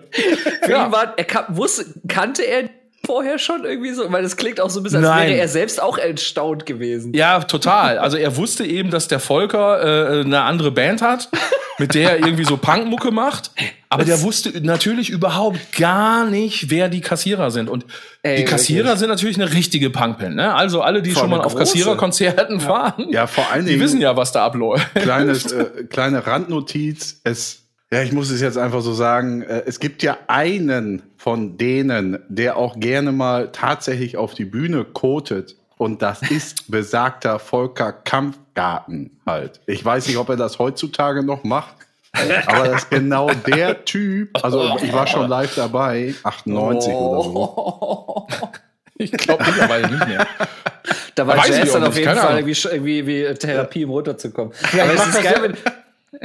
Für 0.63 0.71
Ja. 0.71 0.85
ihn 0.87 0.91
war, 0.91 1.13
er 1.17 1.23
kan 1.25 1.45
wusste, 1.49 1.85
kannte 2.07 2.43
er 2.43 2.69
vorher 3.11 3.39
schon 3.39 3.65
irgendwie 3.65 3.91
so? 3.91 4.09
Weil 4.09 4.23
das 4.23 4.37
klingt 4.37 4.61
auch 4.61 4.69
so 4.69 4.79
ein 4.79 4.83
bisschen, 4.83 5.03
als 5.03 5.07
Nein. 5.15 5.29
wäre 5.31 5.39
er 5.41 5.47
selbst 5.49 5.81
auch 5.83 5.97
erstaunt 5.97 6.65
gewesen. 6.65 7.13
Ja, 7.13 7.41
total. 7.41 7.97
Also 7.97 8.15
er 8.15 8.37
wusste 8.37 8.63
eben, 8.65 8.89
dass 8.89 9.09
der 9.09 9.19
Volker 9.19 10.19
äh, 10.19 10.21
eine 10.21 10.43
andere 10.43 10.71
Band 10.71 11.01
hat, 11.01 11.27
mit 11.77 11.93
der 11.93 12.11
er 12.11 12.19
irgendwie 12.19 12.45
so 12.45 12.55
Punkmucke 12.55 13.11
macht. 13.11 13.51
Aber 13.89 14.05
der 14.05 14.21
wusste 14.21 14.61
natürlich 14.61 15.09
überhaupt 15.09 15.59
gar 15.77 16.25
nicht, 16.25 16.69
wer 16.69 16.87
die 16.87 17.01
Kassierer 17.01 17.51
sind. 17.51 17.67
Und 17.69 17.85
Ey, 18.23 18.37
die 18.37 18.45
Kassierer 18.45 18.85
wirklich. 18.85 18.99
sind 18.99 19.09
natürlich 19.09 19.35
eine 19.41 19.51
richtige 19.53 19.89
Punkband. 19.89 20.37
Ne? 20.37 20.53
Also 20.55 20.81
alle, 20.81 21.01
die 21.01 21.11
Vor 21.11 21.23
schon 21.23 21.31
mal 21.31 21.41
auf. 21.41 21.55
Kassiererkonzerten 21.55 22.63
waren, 22.65 23.09
Ja, 23.09 23.27
vor 23.27 23.51
allen 23.51 23.65
die 23.65 23.71
Dingen. 23.73 23.83
wissen 23.83 23.99
ja, 23.99 24.15
was 24.15 24.31
da 24.31 24.45
abläuft. 24.45 24.87
kleines, 24.95 25.51
äh, 25.51 25.65
kleine 25.89 26.25
Randnotiz. 26.25 27.19
Es, 27.25 27.63
ja, 27.91 28.01
ich 28.01 28.13
muss 28.13 28.29
es 28.31 28.39
jetzt 28.39 28.57
einfach 28.57 28.81
so 28.81 28.93
sagen. 28.93 29.41
Äh, 29.41 29.63
es 29.65 29.81
gibt 29.81 30.01
ja 30.03 30.17
einen 30.27 31.01
von 31.21 31.55
denen, 31.55 32.17
der 32.29 32.57
auch 32.57 32.79
gerne 32.79 33.11
mal 33.11 33.51
tatsächlich 33.51 34.17
auf 34.17 34.33
die 34.33 34.45
Bühne 34.45 34.83
kotet. 34.83 35.55
Und 35.77 36.01
das 36.01 36.23
ist 36.31 36.71
besagter 36.71 37.37
Volker 37.37 37.93
Kampfgarten 37.93 39.19
halt. 39.27 39.59
Ich 39.67 39.85
weiß 39.85 40.07
nicht, 40.07 40.17
ob 40.17 40.29
er 40.29 40.35
das 40.35 40.57
heutzutage 40.57 41.21
noch 41.21 41.43
macht. 41.43 41.75
Aber 42.47 42.69
das 42.69 42.83
ist 42.83 42.89
genau 42.89 43.29
der 43.45 43.85
Typ. 43.85 44.43
Also 44.43 44.75
ich 44.81 44.91
war 44.91 45.05
schon 45.05 45.29
live 45.29 45.53
dabei, 45.53 46.15
98 46.23 46.91
oder 46.91 47.23
so. 47.23 48.27
Ich 48.95 49.11
glaube 49.11 49.43
mittlerweile 49.45 49.89
nicht 49.89 50.07
mehr. 50.07 50.27
Da 51.13 51.27
war 51.27 51.47
Jazz 51.47 51.71
dann 51.71 51.83
auf 51.83 51.97
jeden 51.97 52.15
Fall 52.15 52.39
irgendwie, 52.39 53.07
wie 53.07 53.33
Therapie, 53.35 53.85
um 53.85 53.91
runterzukommen. 53.91 54.53
Das 54.71 55.23
wenn, 55.41 55.55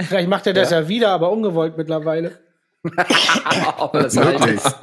Vielleicht 0.06 0.28
macht 0.28 0.46
er 0.46 0.54
das 0.54 0.70
ja, 0.70 0.88
wieder, 0.88 1.10
aber 1.10 1.30
ungewollt 1.30 1.76
mittlerweile. 1.76 2.38
Aber 3.78 4.02
das 4.02 4.16
halt 4.16 4.40
Wirklich. 4.40 4.56
ist. 4.56 4.76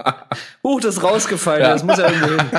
Huch, 0.63 0.81
das 0.81 0.95
ist 0.97 1.03
rausgefallen, 1.03 1.61
Ja. 1.63 1.69
das 1.73 1.83
muss 1.83 1.97
ja 1.97 2.09
irgendwo 2.09 2.27
hin. 2.29 2.49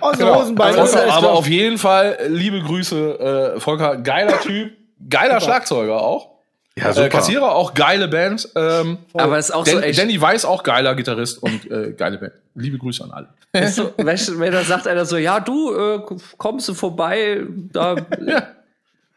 Aus 0.00 0.16
dem 0.18 0.26
Genau. 0.26 0.40
Hosenbein. 0.40 0.78
Also, 0.78 0.98
aber 1.00 1.32
auf 1.32 1.46
jeden 1.48 1.78
Fall, 1.78 2.16
äh, 2.20 2.28
liebe 2.28 2.60
Grüße, 2.60 3.54
äh, 3.56 3.60
Volker, 3.60 3.96
geiler 3.96 4.40
Typ, 4.40 4.72
geiler 5.08 5.40
Schlagzeuger 5.40 6.00
auch. 6.00 6.30
Ja, 6.78 6.90
Äh, 6.90 6.92
super. 6.92 7.08
Kassierer 7.08 7.54
auch 7.54 7.72
geile 7.72 8.06
Band. 8.08 8.48
Ähm, 8.54 8.98
Aber 9.14 9.38
es 9.38 9.46
ist 9.48 9.54
auch 9.54 9.64
so 9.64 9.72
Dan, 9.72 9.82
echt. 9.82 9.98
Danny 9.98 10.20
Weiss 10.20 10.44
auch 10.44 10.62
geiler 10.62 10.94
Gitarrist 10.94 11.42
und 11.42 11.70
äh, 11.70 11.92
geile 11.92 12.18
Band. 12.18 12.32
Liebe 12.54 12.76
Grüße 12.78 13.02
an 13.04 13.10
alle. 13.12 13.28
So, 13.70 13.92
weißt 13.96 14.28
du, 14.28 14.38
wenn 14.38 14.52
da 14.52 14.62
sagt 14.62 14.86
einer 14.86 15.06
so, 15.06 15.16
ja, 15.16 15.40
du, 15.40 15.74
äh, 15.74 16.00
kommst 16.36 16.68
du 16.68 16.74
vorbei, 16.74 17.40
da. 17.72 17.96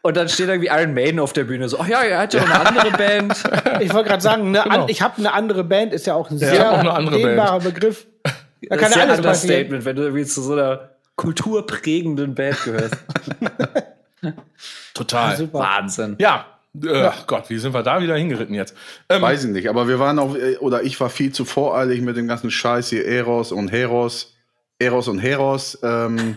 Und 0.02 0.16
dann 0.16 0.28
steht 0.30 0.48
irgendwie 0.48 0.68
Iron 0.68 0.94
Maiden 0.94 1.20
auf 1.20 1.32
der 1.34 1.44
Bühne 1.44 1.68
so, 1.68 1.78
ach 1.78 1.86
ja, 1.86 2.00
er 2.00 2.18
hat 2.20 2.32
ja 2.32 2.42
eine 2.42 2.66
andere 2.66 2.90
Band. 2.92 3.34
Ich 3.80 3.92
wollte 3.92 4.08
gerade 4.08 4.22
sagen, 4.22 4.46
eine 4.48 4.62
Genau. 4.62 4.82
an, 4.84 4.88
ich 4.88 5.02
habe 5.02 5.18
eine 5.18 5.32
andere 5.32 5.62
Band, 5.64 5.92
ist 5.92 6.06
ja 6.06 6.14
auch 6.14 6.30
ein 6.30 6.38
sehr 6.38 6.72
auch 6.72 6.78
eine 6.78 6.92
andere 6.92 7.16
Band. 7.16 7.24
dehnbarer 7.30 7.60
Begriff. 7.60 8.06
Da 8.62 8.76
Das 8.76 8.78
kann 8.78 8.90
ist 8.90 8.96
ja 8.96 9.02
ja 9.04 9.08
alles 9.12 9.22
passieren. 9.22 9.54
Understatement, 9.54 9.84
wenn 9.86 9.96
du 9.96 10.02
irgendwie 10.02 10.24
zu 10.26 10.42
so 10.42 10.52
einer 10.52 10.90
kulturprägenden 11.16 12.34
Band 12.34 12.62
gehörst. 12.64 12.94
Total. 14.94 15.36
Super. 15.36 15.58
Wahnsinn. 15.60 16.16
Ja. 16.18 16.46
Äh, 16.84 17.10
Gott, 17.26 17.48
wie 17.50 17.58
sind 17.58 17.74
wir 17.74 17.82
da 17.82 18.00
wieder 18.00 18.16
hingeritten 18.16 18.54
jetzt? 18.54 18.76
Ähm, 19.08 19.22
Weiß 19.22 19.44
ich 19.44 19.50
nicht, 19.50 19.68
aber 19.68 19.88
wir 19.88 19.98
waren 19.98 20.18
auch, 20.18 20.36
äh, 20.36 20.56
oder 20.58 20.82
ich 20.82 21.00
war 21.00 21.10
viel 21.10 21.32
zu 21.32 21.44
voreilig 21.44 22.00
mit 22.00 22.16
dem 22.16 22.28
ganzen 22.28 22.50
Scheiß 22.50 22.90
hier, 22.90 23.06
Eros 23.06 23.50
und 23.50 23.72
Heros. 23.72 24.34
Eros 24.78 25.08
und 25.08 25.18
Heros. 25.18 25.78
Ähm. 25.82 26.36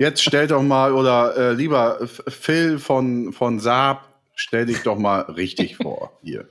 Jetzt 0.00 0.22
stell 0.22 0.46
doch 0.46 0.62
mal, 0.62 0.92
oder 0.92 1.36
äh, 1.36 1.52
lieber 1.52 1.98
Phil 2.28 2.78
von, 2.78 3.32
von 3.32 3.58
Saab, 3.58 4.08
stell 4.34 4.66
dich 4.66 4.82
doch 4.82 4.96
mal 4.96 5.20
richtig 5.22 5.76
vor 5.82 6.18
hier. 6.22 6.48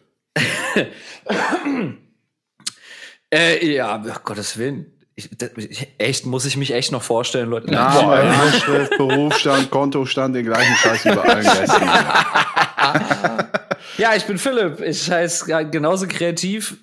Äh, 3.34 3.74
ja, 3.74 4.04
ach, 4.10 4.24
Gottes 4.24 4.58
Willen. 4.58 4.94
Ich, 5.16 5.30
das, 5.38 5.52
ich, 5.58 5.88
echt, 5.98 6.26
muss 6.26 6.46
ich 6.46 6.56
mich 6.56 6.74
echt 6.74 6.92
noch 6.92 7.04
vorstellen, 7.04 7.50
Leute. 7.50 7.72
Name, 7.72 8.16
Anschrift, 8.16 8.98
Berufsstand, 8.98 9.70
Kontostand, 9.70 10.36
den 10.36 10.46
gleichen 10.46 10.76
Scheiß 10.76 11.06
wie 11.06 11.10
bei 11.10 11.22
allen 11.22 11.44
Gästen. 11.44 11.90
Ja, 14.00 14.16
ich 14.16 14.26
bin 14.26 14.38
Philipp. 14.38 14.80
Ich 14.80 15.12
heiße 15.12 15.70
genauso 15.70 16.08
kreativ, 16.08 16.78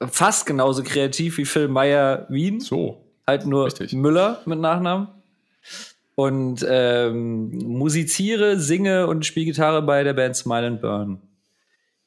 fast 0.00 0.46
genauso 0.46 0.82
kreativ 0.82 1.36
wie 1.36 1.44
Phil 1.44 1.68
Meyer 1.68 2.26
Wien. 2.30 2.58
so. 2.58 3.04
halt 3.26 3.44
nur 3.44 3.66
Richtig. 3.66 3.92
Müller 3.92 4.40
mit 4.46 4.58
Nachnamen. 4.58 5.08
Und 6.16 6.64
ähm, 6.68 7.50
musiziere, 7.58 8.58
singe 8.60 9.06
und 9.08 9.26
spiele 9.26 9.46
Gitarre 9.46 9.82
bei 9.82 10.04
der 10.04 10.12
Band 10.14 10.36
Smile 10.36 10.66
and 10.66 10.80
Burn. 10.80 11.18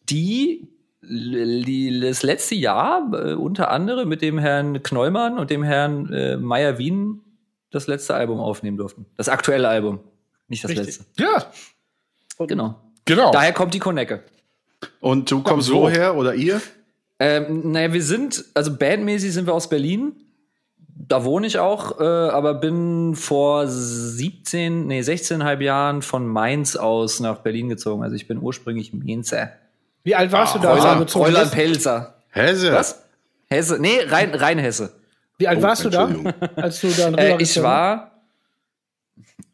Die 0.09 0.69
die- 1.01 1.99
das 2.01 2.23
letzte 2.23 2.55
Jahr 2.55 3.09
äh, 3.13 3.33
unter 3.33 3.69
anderem 3.71 4.09
mit 4.09 4.21
dem 4.21 4.37
Herrn 4.39 4.81
Knollmann 4.83 5.37
und 5.37 5.49
dem 5.49 5.63
Herrn 5.63 6.11
äh, 6.11 6.35
Meyer 6.37 6.77
Wien 6.79 7.21
das 7.71 7.87
letzte 7.87 8.13
Album 8.15 8.39
aufnehmen 8.39 8.77
durften. 8.77 9.05
Das 9.15 9.29
aktuelle 9.29 9.67
Album. 9.69 9.99
Nicht 10.47 10.63
das 10.63 10.71
Richtig. 10.71 10.87
letzte. 10.99 11.05
Ja, 11.21 11.45
Genau. 12.47 12.75
genau. 13.05 13.31
Daher 13.31 13.53
kommt 13.53 13.73
die 13.73 13.79
Konecke. 13.79 14.23
Und 14.99 15.29
du 15.31 15.41
kommst 15.43 15.67
so. 15.67 15.75
woher 15.81 16.15
oder 16.15 16.35
ihr? 16.35 16.61
Ähm, 17.19 17.71
naja, 17.71 17.93
wir 17.93 18.03
sind, 18.03 18.45
also 18.53 18.75
bandmäßig 18.75 19.33
sind 19.33 19.47
wir 19.47 19.53
aus 19.53 19.69
Berlin. 19.69 20.13
Da 21.07 21.23
wohne 21.23 21.47
ich 21.47 21.59
auch, 21.59 21.99
äh, 22.01 22.03
aber 22.03 22.55
bin 22.55 23.15
vor 23.15 23.67
17, 23.67 24.87
nee, 24.87 24.99
16,5 25.01 25.61
Jahren 25.61 26.01
von 26.01 26.27
Mainz 26.27 26.75
aus 26.75 27.19
nach 27.21 27.37
Berlin 27.37 27.69
gezogen. 27.69 28.03
Also 28.03 28.15
ich 28.15 28.27
bin 28.27 28.41
ursprünglich 28.41 28.91
Mainzer. 28.93 29.51
Wie 30.03 30.15
alt 30.15 30.31
warst 30.31 30.55
du 30.55 30.59
da, 30.59 30.73
als 30.73 30.81
du 30.81 31.19
Fräulein, 31.19 31.33
Fräulein? 31.47 31.49
Pelzer. 31.51 32.15
Hesse. 32.29 32.73
Was? 32.73 33.03
Hesse? 33.49 33.79
Nee, 33.79 34.01
rein, 34.07 34.33
rein 34.35 34.59
Hesse. 34.59 34.93
Wie 35.37 35.47
alt 35.47 35.59
Oh, 35.59 35.63
warst 35.63 35.85
du 35.85 35.89
da, 35.89 36.09
als 36.55 36.81
du 36.81 36.89
dann 36.89 37.15
Äh, 37.15 37.41
ich 37.41 37.61
war, 37.61 38.11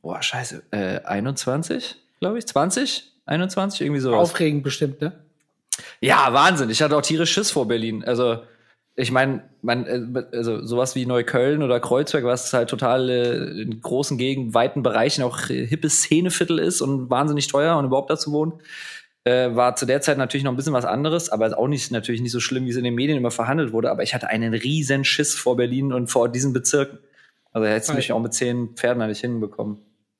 boah, 0.01 0.21
scheiße, 0.21 0.63
äh, 0.71 0.99
21, 1.03 1.97
glaube 2.19 2.39
ich, 2.39 2.47
20, 2.47 3.11
21, 3.25 3.81
irgendwie 3.81 3.99
sowas. 4.01 4.19
Aufregend 4.19 4.63
bestimmt, 4.63 5.01
ne? 5.01 5.13
Ja, 5.99 6.31
Wahnsinn. 6.33 6.69
Ich 6.69 6.81
hatte 6.81 6.95
auch 6.95 7.01
tierisch 7.01 7.31
Schiss 7.33 7.51
vor 7.51 7.67
Berlin. 7.67 8.03
Also, 8.03 8.43
ich 8.95 9.11
meine, 9.11 9.43
man, 9.61 9.85
äh, 9.85 10.23
also 10.35 10.63
sowas 10.65 10.95
wie 10.95 11.05
Neukölln 11.05 11.63
oder 11.63 11.79
Kreuzberg, 11.79 12.25
was 12.25 12.53
halt 12.53 12.69
total 12.69 13.09
äh, 13.09 13.61
in 13.61 13.81
großen 13.81 14.17
Gegenden, 14.17 14.53
weiten 14.53 14.83
Bereichen 14.83 15.23
auch 15.23 15.49
äh, 15.49 15.65
hippes 15.65 16.03
Szeneviertel 16.03 16.59
ist 16.59 16.81
und 16.81 17.09
wahnsinnig 17.09 17.47
teuer 17.47 17.77
und 17.77 17.85
überhaupt 17.85 18.11
dazu 18.11 18.31
wohnen, 18.31 18.53
äh, 19.23 19.55
war 19.55 19.75
zu 19.75 19.85
der 19.85 20.01
Zeit 20.01 20.17
natürlich 20.17 20.43
noch 20.43 20.51
ein 20.51 20.57
bisschen 20.57 20.73
was 20.73 20.85
anderes, 20.85 21.29
aber 21.29 21.47
ist 21.47 21.53
auch 21.53 21.67
nicht 21.67 21.91
natürlich 21.91 22.21
nicht 22.21 22.31
so 22.31 22.39
schlimm, 22.39 22.65
wie 22.65 22.69
es 22.69 22.75
in 22.75 22.83
den 22.83 22.95
Medien 22.95 23.17
immer 23.17 23.31
verhandelt 23.31 23.71
wurde. 23.71 23.89
Aber 23.89 24.03
ich 24.03 24.13
hatte 24.13 24.27
einen 24.27 24.53
riesen 24.53 25.05
Schiss 25.05 25.33
vor 25.33 25.55
Berlin 25.55 25.91
und 25.91 26.07
vor 26.07 26.29
diesen 26.29 26.53
Bezirken. 26.53 26.99
Also 27.51 27.67
hättest 27.67 27.91
du 27.91 27.93
mich 27.93 28.11
auch 28.11 28.19
mit 28.19 28.33
zehn 28.33 28.69
Pferden 28.75 28.99
da 28.99 29.07
nicht 29.07 29.21
hinbekommen. 29.21 29.77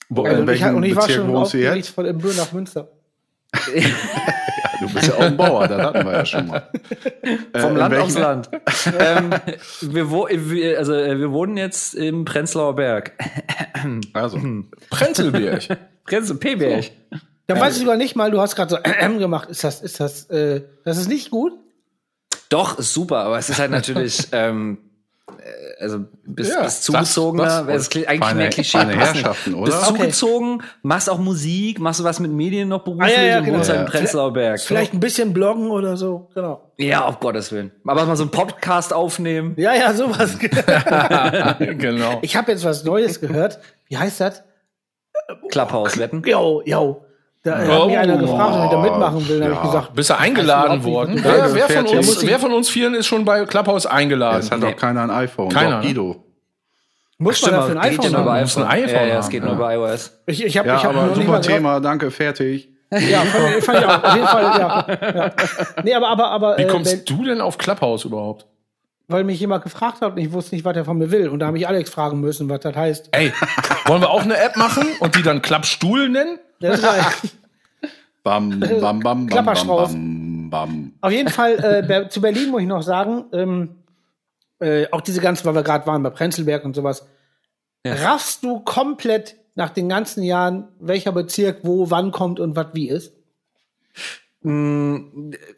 Wo, 0.10 0.24
Also 0.24 0.38
in 0.38 0.42
und, 0.44 0.54
ich, 0.54 0.62
welchem 0.62 0.76
und 0.76 0.84
ich 0.84 0.96
war 0.96 1.08
Bezirk 1.08 1.26
schon 1.26 1.34
wohnst 1.34 1.54
du 1.54 1.58
aufgeregt 1.58 1.86
jetzt? 1.86 1.96
von 1.96 2.06
Imbür 2.06 2.34
nach 2.36 2.54
Münster. 2.54 2.88
Du 4.82 4.94
bist 4.94 5.08
ja 5.08 5.14
auch 5.14 5.20
ein 5.22 5.38
Bauer, 5.38 5.68
das 5.68 5.82
hatten 5.82 6.06
wir 6.06 6.12
ja 6.12 6.26
schon 6.26 6.48
mal. 6.48 6.70
Äh, 7.54 7.60
Vom 7.60 7.72
in 7.72 7.78
Land 7.78 7.96
aufs 7.96 8.18
Land. 8.18 8.50
ähm, 9.00 9.34
wir, 9.82 10.10
wo, 10.12 10.28
wir, 10.30 10.78
also, 10.78 10.94
äh, 10.94 11.18
wir 11.18 11.32
wohnen 11.32 11.56
jetzt 11.56 11.94
im 11.94 12.26
Prenzlauer 12.26 12.76
Berg. 12.76 13.14
Also, 14.14 14.40
Prenzelberg. 14.90 15.78
Prenzl, 16.06 16.36
P-Berg. 16.36 16.92
Da 17.48 17.60
weiß 17.60 17.74
ich 17.74 17.82
sogar 17.82 17.98
nicht 17.98 18.16
mal, 18.16 18.32
du 18.32 18.40
hast 18.40 18.56
gerade 18.56 18.70
so 18.70 19.20
gemacht. 19.20 19.50
Ist 19.50 19.64
das, 19.64 19.82
ist 19.82 20.00
das, 20.00 20.30
äh, 20.30 20.64
das 20.86 20.98
ist 20.98 21.10
nicht 21.10 21.32
gut? 21.32 21.54
Doch, 22.48 22.80
super, 22.80 23.20
aber 23.20 23.38
es 23.38 23.50
ist 23.50 23.60
halt 23.60 23.72
natürlich, 23.72 24.28
ähm, 24.32 24.78
äh, 24.78 24.93
also 25.80 26.06
bis, 26.26 26.50
Ja, 26.50 26.62
bis 26.64 26.82
zugezogener, 26.82 27.44
das- 27.44 27.66
das- 27.66 27.90
klingt 27.90 28.08
eigentlich 28.08 28.20
feine- 28.22 28.40
mehr 28.40 28.50
Klischee. 28.50 28.78
feine. 28.78 28.96
Herrschaften, 28.96 29.54
oder? 29.56 29.74
Okay. 29.78 29.88
zugezogen, 29.88 30.64
machst 30.82 31.10
auch 31.10 31.18
Musik, 31.20 31.80
machst 31.80 32.00
du 32.00 32.04
was 32.04 32.20
mit 32.20 32.32
Medien 32.32 32.70
noch 32.70 32.84
beruflich 32.84 33.18
Ah, 33.18 33.22
ja, 33.22 33.28
ja, 33.28 33.38
und 33.40 33.46
genau. 33.46 33.58
wohnst 33.58 33.70
Ja. 33.70 33.84
Prenzlauer 33.84 34.34
Berg. 34.34 34.60
Vielleicht 34.62 34.94
ein 34.94 35.00
bisschen 35.00 35.34
bloggen 35.34 35.70
oder 35.72 35.98
so, 35.98 36.30
genau. 36.34 36.72
Ja, 36.78 37.06
auf 37.06 37.20
Gottes 37.20 37.52
Willen. 37.52 37.72
Aber 37.86 38.06
mal 38.06 38.16
so 38.16 38.24
einen 38.24 38.32
Podcast 38.32 38.94
aufnehmen. 38.94 39.54
Ja, 39.58 39.74
ja, 39.76 39.94
sowas. 39.94 40.38
genau. 41.60 42.20
ich 42.22 42.36
habe 42.36 42.52
jetzt 42.52 42.64
was 42.64 42.84
Neues 42.84 43.20
gehört. 43.22 43.60
Wie 43.90 43.98
heißt 43.98 44.20
das? 44.22 44.44
Clubhouse 45.50 45.98
wetten. 45.98 46.24
Jo, 46.26 46.62
jo. 46.66 47.03
Da 47.44 47.62
äh, 47.62 47.68
Oh. 47.70 47.82
hat 47.82 47.88
mich 47.88 47.98
einer 47.98 48.18
gefragt, 48.18 48.56
ob 48.56 48.64
ich 48.66 48.72
da 48.72 48.78
mitmachen 48.82 49.28
will. 49.28 49.40
Da 49.40 49.46
habe 49.46 49.54
ich 49.54 49.60
Ja. 49.60 49.66
gesagt, 49.66 49.94
Bist 49.96 50.10
du 50.10 50.18
eingeladen 50.18 50.84
worden? 50.86 51.16
was- 51.24 51.54
Wer, 51.54 51.68
wer, 51.70 51.70
von 51.84 51.98
uns, 51.98 52.08
muss 52.08 52.26
wer 52.28 52.40
von 52.40 52.54
uns 52.54 52.70
vielen 52.70 52.94
ist 52.96 53.06
schon 53.08 53.26
bei 53.26 53.46
Clubhouse 53.46 53.86
eingeladen? 53.86 54.40
es 54.40 54.50
hat 54.52 54.64
auch 54.64 54.76
keiner 54.78 55.02
ein 55.04 55.12
iPhone. 55.12 55.50
Keiner, 55.50 55.72
Doch, 55.78 55.82
ne? 55.82 55.88
Guido. 55.88 56.24
muss 57.18 57.42
man 57.42 57.52
dafür 57.52 57.72
ein 57.72 57.76
ja 57.78 57.84
iPhone 58.00 58.16
haben? 58.18 58.42
musst 58.42 58.58
ein 58.58 58.64
iPhone. 58.64 58.84
iPhone 58.86 58.96
Ja, 58.96 59.06
ja, 59.14 59.20
es 59.20 59.30
geht 59.30 59.42
ja. 59.44 59.48
nur 59.50 59.56
über 59.58 59.74
iOS. 59.76 60.22
Ich, 60.26 60.46
ich 60.46 60.58
habe 60.58 60.68
Ja, 60.70 60.78
ich 60.78 60.84
hab 60.86 60.92
aber 60.92 61.02
noch 61.08 61.16
nicht 61.18 61.26
super 61.26 61.42
Thema, 61.42 61.80
danke, 61.82 62.12
fertig. 62.12 62.70
Ja, 62.92 63.22
fand, 63.22 63.64
fand 63.64 63.80
ich 63.80 63.86
auch. 63.88 64.04
Auf 64.04 64.16
jeden 64.16 64.28
Fall, 64.28 64.44
ja. 64.44 64.86
ja. 65.16 65.32
Nee, 65.84 65.94
aber, 65.96 66.08
aber, 66.10 66.28
aber. 66.30 66.58
Wie 66.58 66.62
äh, 66.62 66.68
kommst 66.68 66.92
wenn- 66.94 67.06
du 67.18 67.24
denn 67.26 67.42
auf 67.42 67.58
Clubhouse 67.58 68.06
überhaupt? 68.06 68.46
Weil 69.14 69.24
mich 69.24 69.40
jemand 69.40 69.64
gefragt 69.64 70.02
hat 70.02 70.14
und 70.14 70.18
ich 70.18 70.32
wusste 70.34 70.56
nicht, 70.56 70.66
was 70.66 70.76
er 70.76 70.86
von 70.86 70.98
mir 70.98 71.12
will. 71.12 71.30
Und 71.30 71.40
da 71.40 71.46
habe 71.46 71.58
ich 71.58 71.68
Alex 71.68 71.92
fragen 71.92 72.20
müssen, 72.20 72.50
was 72.50 72.62
das 72.62 72.76
heißt. 72.76 73.10
Ey, 73.12 73.32
wollen 73.86 74.02
wir 74.02 74.10
auch 74.10 74.24
eine 74.24 74.38
App 74.38 74.58
machen 74.58 74.88
und 75.00 75.16
die 75.16 75.22
dann 75.22 75.44
Klappstuhl 75.44 76.10
nennen? 76.10 76.40
Das 76.60 76.82
geil. 76.82 77.02
Bam, 78.24 78.60
bam, 78.62 78.80
bam, 78.80 79.00
bam, 79.02 79.28
Klapperstrauß. 79.28 79.92
bam, 79.92 80.50
bam. 80.50 80.94
Auf 81.02 81.12
jeden 81.12 81.30
Fall, 81.30 81.60
äh, 81.90 82.08
zu 82.08 82.22
Berlin 82.22 82.52
muss 82.52 82.62
ich 82.62 82.68
noch 82.68 82.82
sagen, 82.82 83.26
ähm, 83.34 83.76
äh, 84.60 84.88
auch 84.92 85.02
diese 85.02 85.20
ganzen, 85.20 85.46
weil 85.46 85.56
wir 85.56 85.64
gerade 85.64 85.86
waren 85.88 86.02
bei 86.02 86.10
Prenzlberg 86.10 86.64
und 86.64 86.74
sowas, 86.74 87.06
raffst 87.86 88.42
du 88.46 88.62
komplett 88.62 89.36
nach 89.56 89.72
den 89.72 89.90
ganzen 89.90 90.24
Jahren, 90.24 90.70
welcher 90.80 91.12
Bezirk 91.12 91.60
wo 91.64 91.92
wann 91.92 92.12
kommt 92.12 92.40
und 92.40 92.56
was 92.56 92.68
wie 92.72 92.88
ist? 92.88 93.14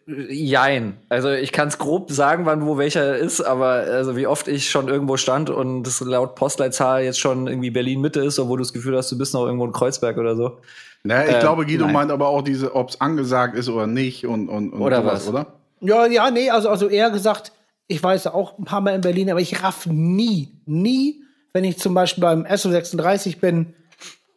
Jein. 0.07 0.97
Also 1.09 1.31
ich 1.31 1.51
kann 1.51 1.67
es 1.69 1.77
grob 1.77 2.11
sagen, 2.11 2.45
wann 2.45 2.65
wo 2.65 2.77
welcher 2.77 3.17
ist, 3.17 3.41
aber 3.41 3.67
also 3.69 4.15
wie 4.15 4.27
oft 4.27 4.47
ich 4.47 4.69
schon 4.69 4.87
irgendwo 4.87 5.17
stand 5.17 5.49
und 5.49 5.83
das 5.83 5.99
laut 6.01 6.35
Postleitzahl 6.35 7.03
jetzt 7.03 7.19
schon 7.19 7.47
irgendwie 7.47 7.71
Berlin 7.71 8.01
Mitte 8.01 8.19
ist, 8.21 8.37
obwohl 8.39 8.57
du 8.57 8.63
das 8.63 8.73
Gefühl 8.73 8.95
hast, 8.97 9.11
du 9.11 9.17
bist 9.17 9.33
noch 9.33 9.45
irgendwo 9.45 9.65
in 9.65 9.71
Kreuzberg 9.71 10.17
oder 10.17 10.35
so. 10.35 10.59
Na, 11.03 11.25
ich 11.25 11.33
Ähm, 11.33 11.39
glaube, 11.39 11.65
Guido 11.65 11.85
nein. 11.85 11.93
meint 11.93 12.11
aber 12.11 12.27
auch 12.27 12.41
diese, 12.41 12.75
ob 12.75 12.89
es 12.89 13.01
angesagt 13.01 13.55
ist 13.57 13.69
oder 13.69 13.87
nicht 13.87 14.25
und, 14.25 14.49
und, 14.49 14.71
und 14.73 14.81
Oder 14.81 15.01
sowas, 15.01 15.13
was? 15.23 15.29
oder? 15.29 15.45
Ja, 15.81 16.05
ja, 16.07 16.31
nee, 16.31 16.49
also, 16.49 16.69
also 16.69 16.87
eher 16.87 17.09
gesagt, 17.11 17.51
ich 17.87 18.01
weiß 18.01 18.23
ja 18.25 18.33
auch 18.33 18.57
ein 18.57 18.65
paar 18.65 18.81
Mal 18.81 18.95
in 18.95 19.01
Berlin, 19.01 19.29
aber 19.29 19.39
ich 19.41 19.61
raff 19.63 19.85
nie, 19.85 20.49
nie, 20.65 21.21
wenn 21.53 21.63
ich 21.63 21.77
zum 21.77 21.93
Beispiel 21.93 22.21
beim 22.21 22.45
SO36 22.45 23.39
bin, 23.39 23.73